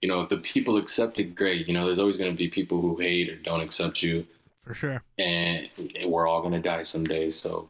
you 0.00 0.08
know, 0.08 0.20
if 0.22 0.28
the 0.28 0.38
people 0.38 0.76
accept 0.76 1.18
it, 1.18 1.34
great. 1.34 1.66
You 1.66 1.74
know, 1.74 1.86
there's 1.86 1.98
always 1.98 2.16
going 2.16 2.30
to 2.30 2.36
be 2.36 2.48
people 2.48 2.80
who 2.80 2.96
hate 2.96 3.28
or 3.30 3.36
don't 3.36 3.60
accept 3.60 4.02
you. 4.02 4.26
For 4.62 4.74
sure. 4.74 5.02
And 5.18 5.68
we're 6.04 6.26
all 6.26 6.40
going 6.40 6.54
to 6.54 6.60
die 6.60 6.82
someday. 6.82 7.30
So 7.30 7.68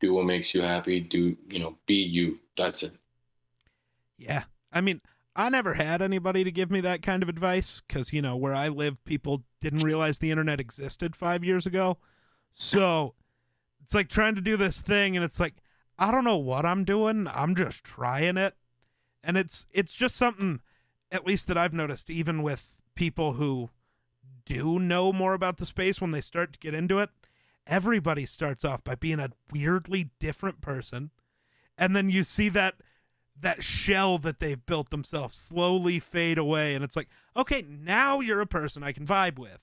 do 0.00 0.14
what 0.14 0.24
makes 0.24 0.54
you 0.54 0.62
happy. 0.62 1.00
Do, 1.00 1.36
you 1.48 1.58
know, 1.58 1.76
be 1.86 1.94
you. 1.94 2.38
That's 2.56 2.82
it. 2.82 2.92
Yeah. 4.18 4.44
I 4.72 4.80
mean, 4.80 5.00
I 5.38 5.48
never 5.50 5.74
had 5.74 6.02
anybody 6.02 6.42
to 6.42 6.50
give 6.50 6.68
me 6.68 6.80
that 6.80 7.00
kind 7.00 7.22
of 7.22 7.28
advice 7.28 7.80
because, 7.86 8.12
you 8.12 8.20
know, 8.20 8.36
where 8.36 8.56
I 8.56 8.66
live, 8.66 9.02
people 9.04 9.44
didn't 9.60 9.84
realize 9.84 10.18
the 10.18 10.32
internet 10.32 10.58
existed 10.58 11.14
five 11.14 11.44
years 11.44 11.64
ago. 11.64 11.96
So 12.52 13.14
it's 13.84 13.94
like 13.94 14.08
trying 14.08 14.34
to 14.34 14.40
do 14.40 14.56
this 14.56 14.80
thing, 14.80 15.16
and 15.16 15.24
it's 15.24 15.38
like, 15.38 15.54
I 15.96 16.10
don't 16.10 16.24
know 16.24 16.38
what 16.38 16.66
I'm 16.66 16.84
doing. 16.84 17.28
I'm 17.32 17.54
just 17.54 17.84
trying 17.84 18.36
it. 18.36 18.56
And 19.22 19.36
it's 19.36 19.66
it's 19.72 19.92
just 19.92 20.16
something, 20.16 20.60
at 21.12 21.24
least 21.24 21.46
that 21.46 21.56
I've 21.56 21.72
noticed, 21.72 22.10
even 22.10 22.42
with 22.42 22.74
people 22.96 23.34
who 23.34 23.70
do 24.44 24.80
know 24.80 25.12
more 25.12 25.34
about 25.34 25.58
the 25.58 25.66
space 25.66 26.00
when 26.00 26.10
they 26.10 26.20
start 26.20 26.52
to 26.54 26.58
get 26.58 26.74
into 26.74 26.98
it, 26.98 27.10
everybody 27.64 28.26
starts 28.26 28.64
off 28.64 28.82
by 28.82 28.96
being 28.96 29.20
a 29.20 29.30
weirdly 29.52 30.10
different 30.18 30.60
person. 30.60 31.10
And 31.76 31.94
then 31.94 32.10
you 32.10 32.24
see 32.24 32.48
that 32.48 32.74
that 33.40 33.62
shell 33.62 34.18
that 34.18 34.40
they've 34.40 34.66
built 34.66 34.90
themselves 34.90 35.36
slowly 35.36 35.98
fade 35.98 36.38
away 36.38 36.74
and 36.74 36.82
it's 36.82 36.96
like 36.96 37.08
okay 37.36 37.64
now 37.68 38.20
you're 38.20 38.40
a 38.40 38.46
person 38.46 38.82
i 38.82 38.92
can 38.92 39.06
vibe 39.06 39.38
with 39.38 39.60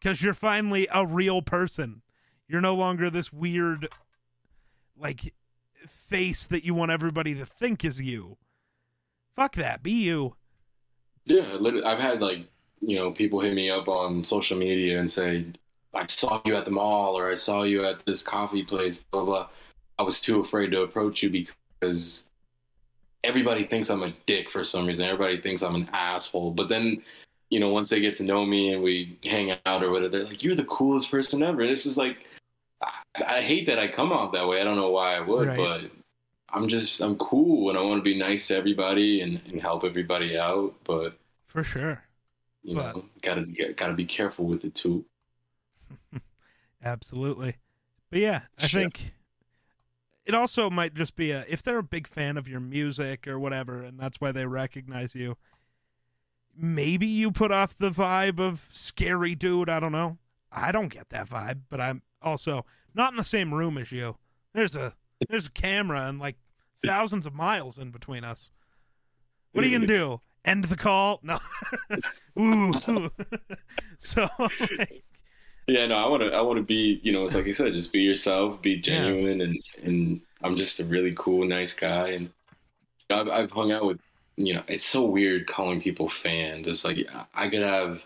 because 0.00 0.22
you're 0.22 0.34
finally 0.34 0.88
a 0.92 1.06
real 1.06 1.42
person. 1.42 2.02
You're 2.46 2.60
no 2.60 2.74
longer 2.74 3.10
this 3.10 3.32
weird 3.32 3.88
like 4.98 5.34
face 6.08 6.46
that 6.46 6.64
you 6.64 6.74
want 6.74 6.90
everybody 6.90 7.34
to 7.34 7.46
think 7.46 7.84
is 7.84 8.00
you. 8.00 8.36
Fuck 9.34 9.54
that. 9.56 9.82
Be 9.82 9.92
you. 9.92 10.34
Yeah 11.24 11.58
i've 11.84 11.98
had 11.98 12.22
like 12.22 12.46
you 12.80 12.96
know 12.96 13.10
people 13.10 13.40
hit 13.40 13.52
me 13.52 13.68
up 13.68 13.86
on 13.86 14.24
social 14.24 14.56
media 14.56 14.98
and 14.98 15.10
say 15.10 15.44
i 15.92 16.06
saw 16.06 16.40
you 16.46 16.56
at 16.56 16.64
the 16.64 16.70
mall 16.70 17.18
or 17.18 17.30
i 17.30 17.34
saw 17.34 17.64
you 17.64 17.84
at 17.84 18.06
this 18.06 18.22
coffee 18.22 18.62
place 18.62 19.04
blah 19.10 19.24
blah. 19.24 19.48
I 19.98 20.04
was 20.04 20.22
too 20.22 20.40
afraid 20.40 20.70
to 20.70 20.82
approach 20.82 21.22
you 21.22 21.28
because 21.28 22.24
everybody 23.28 23.66
thinks 23.66 23.90
I'm 23.90 24.02
a 24.02 24.14
dick 24.26 24.50
for 24.50 24.64
some 24.64 24.86
reason. 24.86 25.04
Everybody 25.04 25.40
thinks 25.40 25.62
I'm 25.62 25.74
an 25.74 25.88
asshole. 25.92 26.52
But 26.52 26.68
then, 26.68 27.02
you 27.50 27.60
know, 27.60 27.68
once 27.68 27.90
they 27.90 28.00
get 28.00 28.16
to 28.16 28.24
know 28.24 28.44
me 28.44 28.72
and 28.72 28.82
we 28.82 29.18
hang 29.22 29.54
out 29.66 29.82
or 29.84 29.90
whatever, 29.90 30.08
they're 30.08 30.24
like, 30.24 30.42
"You're 30.42 30.56
the 30.56 30.64
coolest 30.64 31.10
person 31.10 31.42
ever." 31.42 31.66
This 31.66 31.86
is 31.86 31.98
like, 31.98 32.16
I, 32.82 32.92
I 33.26 33.40
hate 33.42 33.66
that 33.66 33.78
I 33.78 33.88
come 33.88 34.12
off 34.12 34.32
that 34.32 34.48
way. 34.48 34.60
I 34.60 34.64
don't 34.64 34.76
know 34.76 34.90
why 34.90 35.16
I 35.16 35.20
would, 35.20 35.48
right. 35.48 35.56
but 35.56 35.90
I'm 36.50 36.68
just 36.68 37.00
I'm 37.00 37.16
cool 37.16 37.68
and 37.68 37.78
I 37.78 37.82
want 37.82 38.00
to 38.00 38.04
be 38.04 38.18
nice 38.18 38.48
to 38.48 38.56
everybody 38.56 39.20
and, 39.20 39.40
and 39.46 39.60
help 39.60 39.84
everybody 39.84 40.38
out. 40.38 40.74
But 40.84 41.18
for 41.46 41.62
sure, 41.62 42.02
you 42.62 42.76
but... 42.76 42.96
know, 42.96 43.04
gotta 43.22 43.44
gotta 43.76 43.94
be 43.94 44.06
careful 44.06 44.46
with 44.46 44.64
it 44.64 44.74
too. 44.74 45.04
Absolutely, 46.82 47.56
but 48.10 48.20
yeah, 48.20 48.42
I 48.58 48.68
think 48.68 49.12
it 50.28 50.34
also 50.34 50.68
might 50.68 50.92
just 50.92 51.16
be 51.16 51.30
a 51.30 51.44
if 51.48 51.62
they're 51.62 51.78
a 51.78 51.82
big 51.82 52.06
fan 52.06 52.36
of 52.36 52.46
your 52.46 52.60
music 52.60 53.26
or 53.26 53.38
whatever, 53.38 53.82
and 53.82 53.98
that's 53.98 54.20
why 54.20 54.30
they 54.30 54.44
recognize 54.44 55.14
you. 55.14 55.36
Maybe 56.54 57.06
you 57.06 57.30
put 57.30 57.50
off 57.50 57.78
the 57.78 57.90
vibe 57.90 58.38
of 58.38 58.66
scary 58.70 59.34
dude. 59.34 59.70
I 59.70 59.80
don't 59.80 59.92
know. 59.92 60.18
I 60.52 60.70
don't 60.70 60.88
get 60.88 61.08
that 61.10 61.30
vibe, 61.30 61.62
but 61.70 61.80
I'm 61.80 62.02
also 62.20 62.66
not 62.94 63.12
in 63.12 63.16
the 63.16 63.24
same 63.24 63.54
room 63.54 63.78
as 63.78 63.90
you. 63.90 64.16
There's 64.52 64.76
a 64.76 64.94
there's 65.30 65.46
a 65.46 65.50
camera 65.50 66.06
and 66.06 66.18
like 66.18 66.36
thousands 66.84 67.24
of 67.24 67.34
miles 67.34 67.78
in 67.78 67.90
between 67.90 68.22
us. 68.22 68.50
What 69.52 69.64
are 69.64 69.68
you 69.68 69.78
gonna 69.78 69.86
do? 69.86 70.20
End 70.44 70.66
the 70.66 70.76
call? 70.76 71.20
No. 71.22 71.38
Ooh. 72.38 73.10
so 73.98 74.28
like, 74.38 75.04
yeah, 75.68 75.86
no, 75.86 75.96
I 75.96 76.08
want 76.08 76.22
to. 76.22 76.30
I 76.30 76.40
want 76.40 76.56
to 76.56 76.62
be. 76.62 76.98
You 77.02 77.12
know, 77.12 77.24
it's 77.24 77.34
like 77.34 77.44
you 77.44 77.52
said, 77.52 77.74
just 77.74 77.92
be 77.92 78.00
yourself, 78.00 78.60
be 78.62 78.76
genuine, 78.76 79.40
yeah. 79.40 79.44
and 79.44 79.62
and 79.82 80.20
I'm 80.42 80.56
just 80.56 80.80
a 80.80 80.84
really 80.84 81.14
cool, 81.16 81.46
nice 81.46 81.74
guy, 81.74 82.08
and 82.08 82.30
I've, 83.10 83.28
I've 83.28 83.50
hung 83.50 83.70
out 83.70 83.84
with. 83.84 84.00
You 84.36 84.54
know, 84.54 84.62
it's 84.68 84.84
so 84.84 85.04
weird 85.04 85.46
calling 85.46 85.80
people 85.80 86.08
fans. 86.08 86.68
It's 86.68 86.84
like 86.84 86.98
I 87.34 87.48
could 87.48 87.62
have 87.62 88.02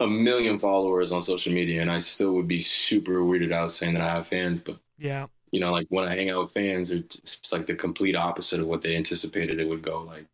a 0.00 0.06
million 0.06 0.58
followers 0.58 1.12
on 1.12 1.20
social 1.20 1.52
media, 1.52 1.82
and 1.82 1.90
I 1.90 1.98
still 1.98 2.32
would 2.32 2.48
be 2.48 2.62
super 2.62 3.20
weirded 3.20 3.52
out 3.52 3.72
saying 3.72 3.92
that 3.94 4.02
I 4.02 4.14
have 4.14 4.28
fans. 4.28 4.58
But 4.58 4.78
yeah, 4.96 5.26
you 5.50 5.60
know, 5.60 5.72
like 5.72 5.88
when 5.90 6.08
I 6.08 6.14
hang 6.14 6.30
out 6.30 6.42
with 6.42 6.52
fans, 6.52 6.90
it's 6.90 7.52
like 7.52 7.66
the 7.66 7.74
complete 7.74 8.16
opposite 8.16 8.60
of 8.60 8.68
what 8.68 8.80
they 8.80 8.96
anticipated 8.96 9.60
it 9.60 9.68
would 9.68 9.82
go. 9.82 10.00
Like, 10.00 10.24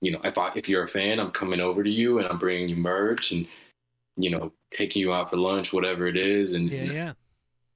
you 0.00 0.12
know, 0.12 0.20
if 0.24 0.38
I 0.38 0.52
if 0.56 0.66
you're 0.66 0.84
a 0.84 0.88
fan, 0.88 1.20
I'm 1.20 1.30
coming 1.30 1.60
over 1.60 1.84
to 1.84 1.90
you 1.90 2.20
and 2.20 2.26
I'm 2.26 2.38
bringing 2.38 2.70
you 2.70 2.76
merch 2.76 3.32
and 3.32 3.46
you 4.16 4.30
know, 4.30 4.52
taking 4.70 5.00
you 5.00 5.12
out 5.12 5.30
for 5.30 5.36
lunch, 5.36 5.72
whatever 5.72 6.06
it 6.06 6.16
is. 6.16 6.52
And 6.52 6.70
yeah, 6.70 6.82
yeah. 6.84 7.12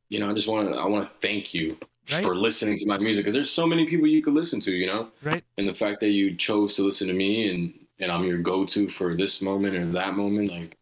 You 0.09 0.21
know, 0.21 0.31
I 0.31 0.35
just 0.35 0.49
want 0.49 0.73
to 0.73 0.79
I 0.79 0.87
want 0.87 1.09
to 1.09 1.27
thank 1.27 1.55
you 1.55 1.77
right. 2.11 2.23
for 2.23 2.35
listening 2.35 2.79
to 2.79 2.87
my 2.87 2.99
music 2.99 3.25
because 3.25 3.35
there's 3.35 3.51
so 3.51 3.67
many 3.67 3.87
people 3.87 4.07
you 4.07 4.23
could 4.23 4.35
listen 4.35 4.61
to, 4.61 4.73
you 4.73 4.87
know. 4.87 5.09
Right. 5.23 5.45
And 5.59 5.69
the 5.69 5.75
fact 5.75 6.01
that 6.01 6.11
you 6.11 6.37
chose 6.37 6.75
to 6.77 6.83
listen 6.83 7.09
to 7.09 7.15
me 7.15 7.51
and 7.51 7.75
and 7.99 8.11
I'm 8.11 8.25
your 8.25 8.39
go-to 8.39 8.89
for 8.89 9.15
this 9.15 9.43
moment 9.43 9.77
or 9.77 9.85
that 9.93 10.15
moment, 10.15 10.51
like 10.51 10.79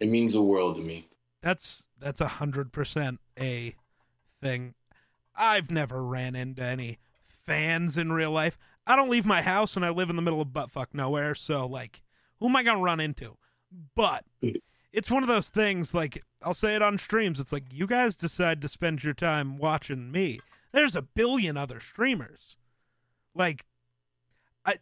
it 0.00 0.08
means 0.08 0.34
the 0.34 0.42
world 0.42 0.76
to 0.76 0.82
me. 0.82 1.08
That's 1.42 1.86
that's 1.98 2.20
a 2.20 2.28
hundred 2.28 2.72
percent 2.72 3.20
a 3.40 3.74
thing. 4.42 4.74
I've 5.34 5.70
never 5.70 6.04
ran 6.04 6.34
into 6.34 6.62
any 6.62 6.98
fans 7.28 7.96
in 7.96 8.12
real 8.12 8.30
life. 8.30 8.58
I 8.86 8.96
don't 8.96 9.10
leave 9.10 9.26
my 9.26 9.42
house 9.42 9.76
and 9.76 9.84
I 9.84 9.90
live 9.90 10.10
in 10.10 10.16
the 10.16 10.22
middle 10.22 10.40
of 10.40 10.48
buttfuck 10.48 10.88
nowhere, 10.92 11.34
so 11.34 11.66
like 11.66 12.02
who 12.38 12.48
am 12.48 12.56
I 12.56 12.62
gonna 12.62 12.82
run 12.82 13.00
into? 13.00 13.36
But 13.94 14.24
it's 14.92 15.10
one 15.10 15.22
of 15.22 15.28
those 15.28 15.48
things 15.48 15.92
like 15.94 16.22
I'll 16.42 16.54
say 16.54 16.74
it 16.76 16.82
on 16.82 16.98
streams. 16.98 17.38
It's 17.40 17.52
like 17.52 17.64
you 17.70 17.86
guys 17.86 18.16
decide 18.16 18.62
to 18.62 18.68
spend 18.68 19.04
your 19.04 19.14
time 19.14 19.58
watching 19.58 20.10
me. 20.10 20.40
There's 20.72 20.96
a 20.96 21.02
billion 21.02 21.56
other 21.56 21.80
streamers. 21.80 22.56
Like 23.34 23.66
I 24.64 24.76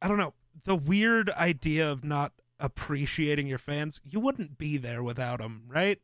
I 0.00 0.08
don't 0.08 0.18
know, 0.18 0.34
the 0.64 0.76
weird 0.76 1.30
idea 1.30 1.90
of 1.90 2.04
not 2.04 2.32
appreciating 2.60 3.46
your 3.46 3.58
fans, 3.58 4.00
you 4.04 4.20
wouldn't 4.20 4.56
be 4.56 4.76
there 4.76 5.02
without 5.02 5.40
them, 5.40 5.64
right? 5.68 5.98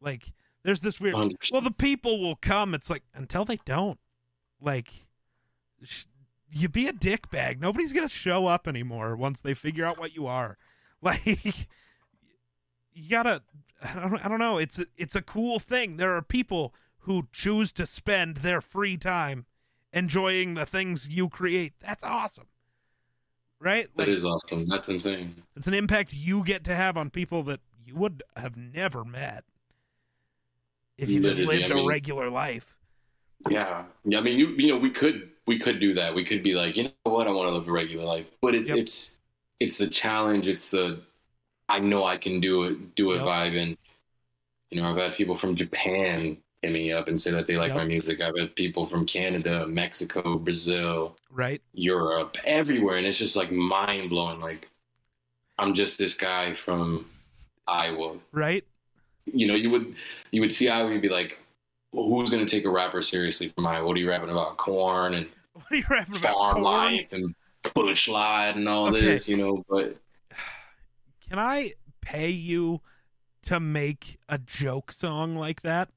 Like 0.00 0.32
there's 0.62 0.80
this 0.80 0.98
weird. 1.00 1.14
Well, 1.52 1.60
the 1.60 1.70
people 1.70 2.20
will 2.20 2.36
come. 2.36 2.74
It's 2.74 2.88
like 2.88 3.02
until 3.14 3.44
they 3.44 3.58
don't. 3.66 3.98
Like, 4.60 4.88
sh- 5.82 6.04
you 6.50 6.68
be 6.70 6.86
a 6.86 6.92
dick 6.92 7.30
bag. 7.30 7.60
Nobody's 7.60 7.92
gonna 7.92 8.08
show 8.08 8.46
up 8.46 8.66
anymore 8.66 9.14
once 9.16 9.40
they 9.42 9.52
figure 9.52 9.84
out 9.84 9.98
what 9.98 10.14
you 10.14 10.26
are. 10.26 10.56
Like, 11.04 11.24
you 12.94 13.08
gotta. 13.10 13.42
I 13.82 14.08
don't, 14.08 14.24
I 14.24 14.28
don't 14.28 14.38
know. 14.38 14.56
It's 14.56 14.78
a, 14.78 14.86
it's 14.96 15.14
a 15.14 15.20
cool 15.20 15.58
thing. 15.58 15.98
There 15.98 16.14
are 16.16 16.22
people 16.22 16.72
who 17.00 17.28
choose 17.32 17.70
to 17.74 17.84
spend 17.84 18.38
their 18.38 18.62
free 18.62 18.96
time 18.96 19.44
enjoying 19.92 20.54
the 20.54 20.64
things 20.64 21.06
you 21.10 21.28
create. 21.28 21.74
That's 21.80 22.02
awesome, 22.02 22.46
right? 23.60 23.88
That 23.96 24.08
is 24.08 24.24
awesome. 24.24 24.64
That's 24.66 24.88
insane. 24.88 25.42
It's 25.54 25.66
an 25.66 25.74
impact 25.74 26.14
you 26.14 26.42
get 26.44 26.64
to 26.64 26.74
have 26.74 26.96
on 26.96 27.10
people 27.10 27.42
that 27.42 27.60
you 27.84 27.94
would 27.96 28.22
have 28.36 28.56
never 28.56 29.04
met 29.04 29.44
if 30.96 31.10
you 31.10 31.20
just 31.20 31.38
lived 31.40 31.70
I 31.70 31.74
a 31.74 31.76
mean- 31.76 31.86
regular 31.86 32.30
life. 32.30 32.70
Yeah, 33.50 33.84
yeah. 34.06 34.18
I 34.18 34.22
mean, 34.22 34.38
you 34.38 34.48
you 34.56 34.68
know, 34.68 34.78
we 34.78 34.88
could 34.88 35.28
we 35.46 35.58
could 35.58 35.78
do 35.78 35.92
that. 35.94 36.14
We 36.14 36.24
could 36.24 36.42
be 36.42 36.54
like, 36.54 36.76
you 36.78 36.84
know 36.84 36.90
what, 37.02 37.26
I 37.28 37.30
want 37.32 37.48
to 37.48 37.52
live 37.54 37.68
a 37.68 37.72
regular 37.72 38.04
life, 38.06 38.30
but 38.40 38.54
it's 38.54 38.70
Yep. 38.70 38.78
it's 38.78 39.16
it's 39.60 39.78
the 39.78 39.88
challenge. 39.88 40.48
It's 40.48 40.70
the 40.70 41.00
I 41.68 41.78
know 41.80 42.04
I 42.04 42.16
can 42.18 42.40
do 42.40 42.64
it, 42.64 42.94
do 42.94 43.12
it 43.12 43.16
Yep. 43.16 43.24
vibe, 43.24 43.62
and 43.62 43.76
you 44.70 44.80
know, 44.82 44.90
I've 44.90 44.96
had 44.96 45.14
people 45.14 45.36
from 45.36 45.56
Japan 45.56 46.36
hit 46.62 46.72
me 46.72 46.92
up 46.92 47.08
and 47.08 47.20
say 47.20 47.30
that 47.30 47.46
they 47.46 47.56
like 47.56 47.68
Yep. 47.68 47.76
my 47.76 47.84
music. 47.84 48.20
I've 48.20 48.36
had 48.38 48.54
people 48.56 48.86
from 48.86 49.06
Canada, 49.06 49.66
Mexico, 49.66 50.38
Brazil, 50.38 51.16
Right? 51.30 51.62
Europe, 51.72 52.36
everywhere, 52.44 52.96
and 52.98 53.06
it's 53.06 53.18
just 53.18 53.36
like 53.36 53.50
mind 53.52 54.10
blowing. 54.10 54.40
Like, 54.40 54.68
I'm 55.58 55.74
just 55.74 55.98
this 55.98 56.14
guy 56.14 56.54
from 56.54 57.06
Iowa. 57.66 58.18
Right? 58.32 58.64
You 59.26 59.46
know, 59.46 59.54
you 59.54 59.70
would 59.70 59.94
you 60.32 60.40
would 60.42 60.52
see 60.52 60.68
Iowa, 60.68 60.92
you'd 60.92 61.02
be 61.02 61.08
like, 61.08 61.38
well, 61.92 62.08
who's 62.08 62.30
going 62.30 62.44
to 62.44 62.50
take 62.50 62.64
a 62.66 62.70
rapper 62.70 63.02
seriously 63.02 63.48
from 63.50 63.66
Iowa? 63.66 63.86
What 63.86 63.96
are 63.96 64.00
you 64.00 64.08
rapping 64.10 64.30
about? 64.30 64.56
Corn 64.58 65.14
and 65.14 65.26
What 65.54 65.64
are 65.70 65.76
you 65.76 65.84
rapping 65.88 66.16
about? 66.16 66.32
farm 66.34 66.52
Corn? 66.54 66.64
life 66.64 67.12
and 67.12 67.34
bush 67.74 68.06
slide 68.06 68.56
and 68.56 68.68
all 68.68 68.88
Okay. 68.88 69.00
this, 69.00 69.28
you 69.28 69.36
know. 69.36 69.64
But 69.68 69.96
Can 71.28 71.38
I 71.38 71.72
pay 72.00 72.30
you 72.30 72.80
to 73.44 73.60
make 73.60 74.18
a 74.28 74.38
joke 74.38 74.92
song 74.92 75.36
like 75.36 75.62
that? 75.62 75.90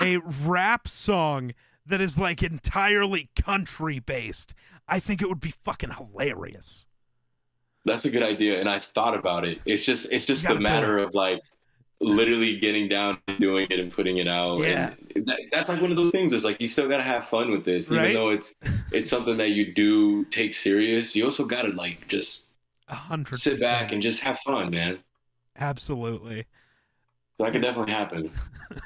A 0.00 0.18
rap 0.18 0.86
song 0.86 1.52
that 1.86 2.00
is 2.00 2.16
like 2.18 2.42
entirely 2.42 3.30
country 3.40 3.98
based. 3.98 4.54
I 4.86 5.00
think 5.00 5.20
it 5.22 5.28
would 5.28 5.40
be 5.40 5.54
fucking 5.64 5.90
hilarious. 5.92 6.86
that's 7.84 8.04
a 8.04 8.10
good 8.10 8.22
idea, 8.22 8.60
and 8.60 8.68
I 8.68 8.78
thought 8.78 9.14
about 9.16 9.44
it. 9.44 9.58
It's 9.64 9.84
just 9.84 10.12
it's 10.12 10.26
just 10.26 10.44
a 10.46 10.54
matter 10.54 10.98
of 10.98 11.14
like 11.14 11.40
literally 12.00 12.58
getting 12.58 12.88
down 12.88 13.18
and 13.28 13.38
doing 13.38 13.66
it 13.70 13.78
and 13.78 13.92
putting 13.92 14.16
it 14.18 14.26
out. 14.28 14.60
Yeah. 14.60 14.94
And 15.14 15.26
that, 15.26 15.38
that's 15.52 15.68
like 15.68 15.80
one 15.82 15.90
of 15.90 15.96
those 15.96 16.12
things. 16.12 16.32
It's 16.32 16.44
like 16.44 16.60
you 16.60 16.66
still 16.68 16.88
got 16.88 16.96
to 16.98 17.02
have 17.02 17.26
fun 17.28 17.50
with 17.50 17.64
this, 17.64 17.90
Right? 17.90 18.00
even 18.10 18.14
though 18.14 18.30
it's 18.30 18.54
it's 18.92 19.10
something 19.10 19.36
that 19.36 19.50
you 19.50 19.72
do 19.74 20.24
take 20.26 20.54
serious. 20.54 21.14
You 21.14 21.24
also 21.24 21.44
got 21.44 21.62
to 21.62 21.68
like 21.72 22.08
just 22.08 22.46
A 22.88 22.94
hundred. 22.94 23.36
sit 23.36 23.60
back 23.60 23.92
and 23.92 24.02
just 24.02 24.20
have 24.22 24.38
fun, 24.40 24.70
man. 24.70 24.98
absolutely. 25.58 26.46
That 27.38 27.52
could 27.52 27.62
definitely 27.62 27.92
happen. 27.92 28.30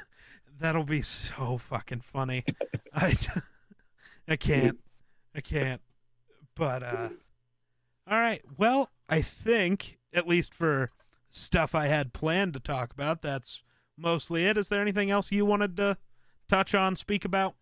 That'll 0.59 0.85
be 0.85 1.01
so 1.01 1.57
fucking 1.57 1.99
funny. 2.01 2.45
I, 2.93 3.15
I 4.27 4.35
can't. 4.37 4.77
I 5.35 5.41
can't. 5.41 5.81
But 6.55 6.83
uh 6.83 7.09
all 8.09 8.19
right. 8.19 8.41
Well, 8.57 8.89
I 9.09 9.21
think 9.21 9.97
at 10.13 10.27
least 10.27 10.53
for 10.53 10.91
stuff 11.29 11.75
I 11.75 11.87
had 11.87 12.13
planned 12.13 12.53
to 12.53 12.59
talk 12.59 12.93
about, 12.93 13.21
that's 13.21 13.63
mostly 13.97 14.45
it. 14.45 14.57
Is 14.57 14.69
there 14.69 14.81
anything 14.81 15.09
else 15.09 15.31
you 15.31 15.45
wanted 15.45 15.77
to 15.77 15.97
touch 16.47 16.75
on, 16.75 16.95
speak 16.95 17.25
about? 17.25 17.55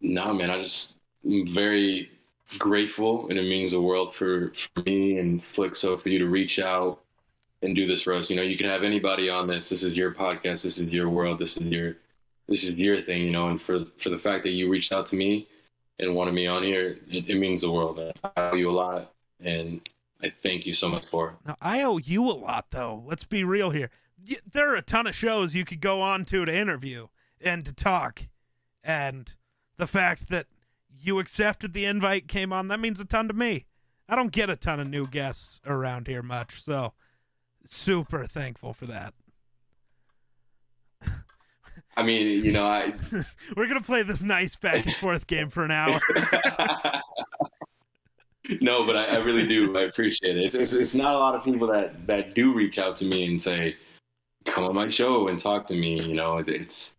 No, 0.00 0.32
man, 0.32 0.50
I 0.50 0.62
just 0.62 0.94
am 1.24 1.52
very 1.52 2.10
grateful, 2.58 3.28
and 3.28 3.38
it 3.38 3.42
means 3.42 3.72
the 3.72 3.80
world 3.80 4.14
for, 4.14 4.52
for 4.74 4.82
me 4.82 5.18
and 5.18 5.42
Flixo 5.42 6.00
for 6.00 6.08
you 6.08 6.18
to 6.18 6.26
reach 6.26 6.58
out 6.58 7.00
and 7.62 7.74
do 7.74 7.86
this 7.86 8.02
for 8.02 8.14
us. 8.14 8.30
You 8.30 8.36
know, 8.36 8.42
you 8.42 8.56
could 8.56 8.66
have 8.66 8.84
anybody 8.84 9.28
on 9.28 9.46
this. 9.46 9.68
This 9.68 9.82
is 9.82 9.96
your 9.96 10.12
podcast. 10.12 10.62
This 10.62 10.78
is 10.78 10.90
your 10.90 11.08
world. 11.08 11.38
This 11.38 11.56
is 11.56 11.64
your 11.64 11.96
this 12.48 12.64
is 12.64 12.76
your 12.78 13.02
thing. 13.02 13.22
You 13.22 13.30
know, 13.30 13.48
and 13.48 13.60
for 13.60 13.84
for 13.98 14.10
the 14.10 14.18
fact 14.18 14.44
that 14.44 14.50
you 14.50 14.70
reached 14.70 14.92
out 14.92 15.06
to 15.08 15.16
me 15.16 15.48
and 15.98 16.14
wanted 16.14 16.34
me 16.34 16.46
on 16.46 16.62
here, 16.62 16.98
it, 17.08 17.28
it 17.28 17.38
means 17.38 17.62
the 17.62 17.70
world. 17.70 18.00
I 18.24 18.30
owe 18.36 18.54
you 18.54 18.70
a 18.70 18.72
lot, 18.72 19.12
and 19.40 19.80
I 20.22 20.30
thank 20.42 20.66
you 20.66 20.72
so 20.72 20.88
much 20.88 21.06
for. 21.06 21.38
Now, 21.46 21.56
I 21.60 21.82
owe 21.82 21.98
you 21.98 22.24
a 22.28 22.32
lot 22.32 22.66
though. 22.70 23.02
Let's 23.06 23.24
be 23.24 23.44
real 23.44 23.70
here. 23.70 23.90
Y- 24.28 24.36
There 24.50 24.72
are 24.72 24.76
a 24.76 24.82
ton 24.82 25.06
of 25.06 25.14
shows 25.14 25.54
you 25.54 25.64
could 25.64 25.80
go 25.80 26.02
on 26.02 26.24
to 26.26 26.44
to 26.44 26.54
interview 26.54 27.06
and 27.40 27.64
to 27.64 27.72
talk. 27.72 28.22
And 28.82 29.32
the 29.76 29.86
fact 29.86 30.28
that 30.30 30.46
you 31.00 31.18
accepted 31.20 31.72
the 31.72 31.84
invite 31.84 32.26
came 32.26 32.52
on, 32.52 32.66
that 32.68 32.80
means 32.80 32.98
a 33.00 33.04
ton 33.04 33.28
to 33.28 33.34
me. 33.34 33.66
I 34.08 34.16
don't 34.16 34.32
get 34.32 34.50
a 34.50 34.56
ton 34.56 34.80
of 34.80 34.88
new 34.88 35.06
guests 35.06 35.60
around 35.66 36.06
here 36.08 36.22
much, 36.22 36.62
so 36.62 36.94
super 37.66 38.26
thankful 38.26 38.72
for 38.72 38.86
that. 38.86 39.14
I 41.96 42.02
mean, 42.02 42.44
you 42.44 42.52
know, 42.52 42.64
I 42.66 42.94
We're 43.56 43.66
gonna 43.68 43.80
play 43.82 44.02
this 44.02 44.22
nice 44.22 44.56
back 44.56 44.86
and 44.86 44.94
forth 44.96 45.26
game 45.26 45.50
for 45.50 45.64
an 45.64 45.70
hour. 45.70 46.00
no, 48.60 48.84
but 48.86 48.96
I, 48.96 49.04
I 49.06 49.16
really 49.16 49.46
do. 49.46 49.76
I 49.76 49.82
appreciate 49.82 50.36
it. 50.36 50.44
It's, 50.44 50.54
it's, 50.54 50.72
it's 50.72 50.94
not 50.94 51.14
a 51.14 51.18
lot 51.18 51.34
of 51.34 51.44
people 51.44 51.66
that, 51.68 52.06
that 52.06 52.34
do 52.34 52.52
reach 52.52 52.78
out 52.78 52.96
to 52.96 53.04
me 53.04 53.24
and 53.26 53.40
say, 53.40 53.76
come 54.46 54.64
on 54.64 54.74
my 54.74 54.88
show 54.88 55.28
and 55.28 55.38
talk 55.38 55.66
to 55.68 55.74
me. 55.74 56.00
You 56.02 56.14
know, 56.14 56.38
It- 56.38 56.48
it's, 56.48 56.92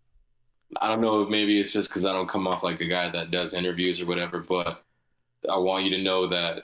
I 0.80 0.88
don't 0.88 1.02
know 1.02 1.24
if 1.24 1.30
maybe 1.30 1.60
it's 1.60 1.72
just 1.74 1.90
because 1.90 2.06
I 2.06 2.14
don't 2.14 2.30
come 2.30 2.46
off 2.46 2.62
like 2.62 2.80
a 2.80 2.86
guy 2.86 3.10
that 3.10 3.32
does 3.32 3.56
interviews 3.56 4.00
or 4.00 4.06
whatever, 4.06 4.40
but 4.40 4.84
I 5.52 5.58
want 5.58 5.86
you 5.86 5.90
to 5.98 6.04
know 6.04 6.28
that 6.28 6.64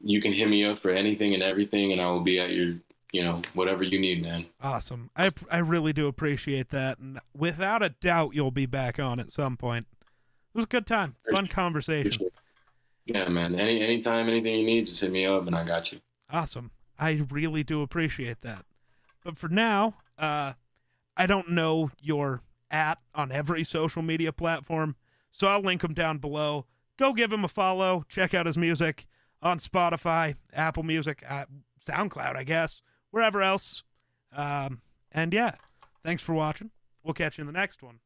you 0.00 0.22
can 0.22 0.32
hit 0.32 0.48
me 0.48 0.64
up 0.64 0.78
for 0.78 0.90
anything 0.90 1.34
and 1.34 1.42
everything, 1.42 1.92
and 1.92 2.00
I 2.00 2.06
will 2.06 2.22
be 2.22 2.40
at 2.40 2.50
your, 2.50 2.76
you 3.12 3.22
know, 3.22 3.42
whatever 3.52 3.82
you 3.82 3.98
need, 3.98 4.22
man. 4.22 4.46
Awesome. 4.62 5.10
I 5.16 5.32
I 5.50 5.58
really 5.58 5.92
do 5.92 6.06
appreciate 6.06 6.70
that, 6.70 6.98
and 6.98 7.20
without 7.36 7.82
a 7.82 7.90
doubt, 7.90 8.34
you'll 8.34 8.50
be 8.50 8.64
back 8.66 8.98
on 8.98 9.20
at 9.20 9.30
some 9.30 9.56
point. 9.58 9.86
It 10.00 10.56
was 10.58 10.64
a 10.64 10.68
good 10.68 10.86
time, 10.86 11.14
fun 11.30 11.46
conversation. 11.46 12.28
Yeah, 13.06 13.28
man. 13.28 13.54
Any 13.54 13.80
anytime, 13.82 14.28
anything 14.28 14.60
you 14.60 14.66
need, 14.66 14.86
just 14.86 15.00
hit 15.00 15.12
me 15.12 15.26
up, 15.26 15.46
and 15.46 15.54
I 15.54 15.64
got 15.64 15.92
you. 15.92 16.00
Awesome. 16.30 16.70
I 16.98 17.26
really 17.30 17.62
do 17.62 17.82
appreciate 17.82 18.40
that. 18.42 18.64
But 19.22 19.36
for 19.36 19.48
now, 19.48 19.96
uh, 20.18 20.54
I 21.16 21.26
don't 21.26 21.50
know 21.50 21.90
your 22.00 22.42
at 22.70 22.98
on 23.14 23.30
every 23.30 23.64
social 23.64 24.02
media 24.02 24.32
platform, 24.32 24.96
so 25.30 25.46
I'll 25.46 25.60
link 25.60 25.84
him 25.84 25.94
down 25.94 26.18
below. 26.18 26.66
Go 26.98 27.12
give 27.12 27.32
him 27.32 27.44
a 27.44 27.48
follow. 27.48 28.04
Check 28.08 28.34
out 28.34 28.46
his 28.46 28.56
music 28.56 29.06
on 29.42 29.58
Spotify, 29.58 30.36
Apple 30.52 30.82
Music, 30.82 31.22
uh, 31.28 31.44
SoundCloud, 31.86 32.36
I 32.36 32.44
guess, 32.44 32.80
wherever 33.10 33.42
else. 33.42 33.82
Um, 34.32 34.80
and 35.12 35.32
yeah, 35.32 35.52
thanks 36.02 36.22
for 36.22 36.34
watching. 36.34 36.70
We'll 37.02 37.14
catch 37.14 37.38
you 37.38 37.42
in 37.42 37.46
the 37.46 37.52
next 37.52 37.82
one. 37.82 38.00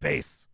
Peace. 0.00 0.47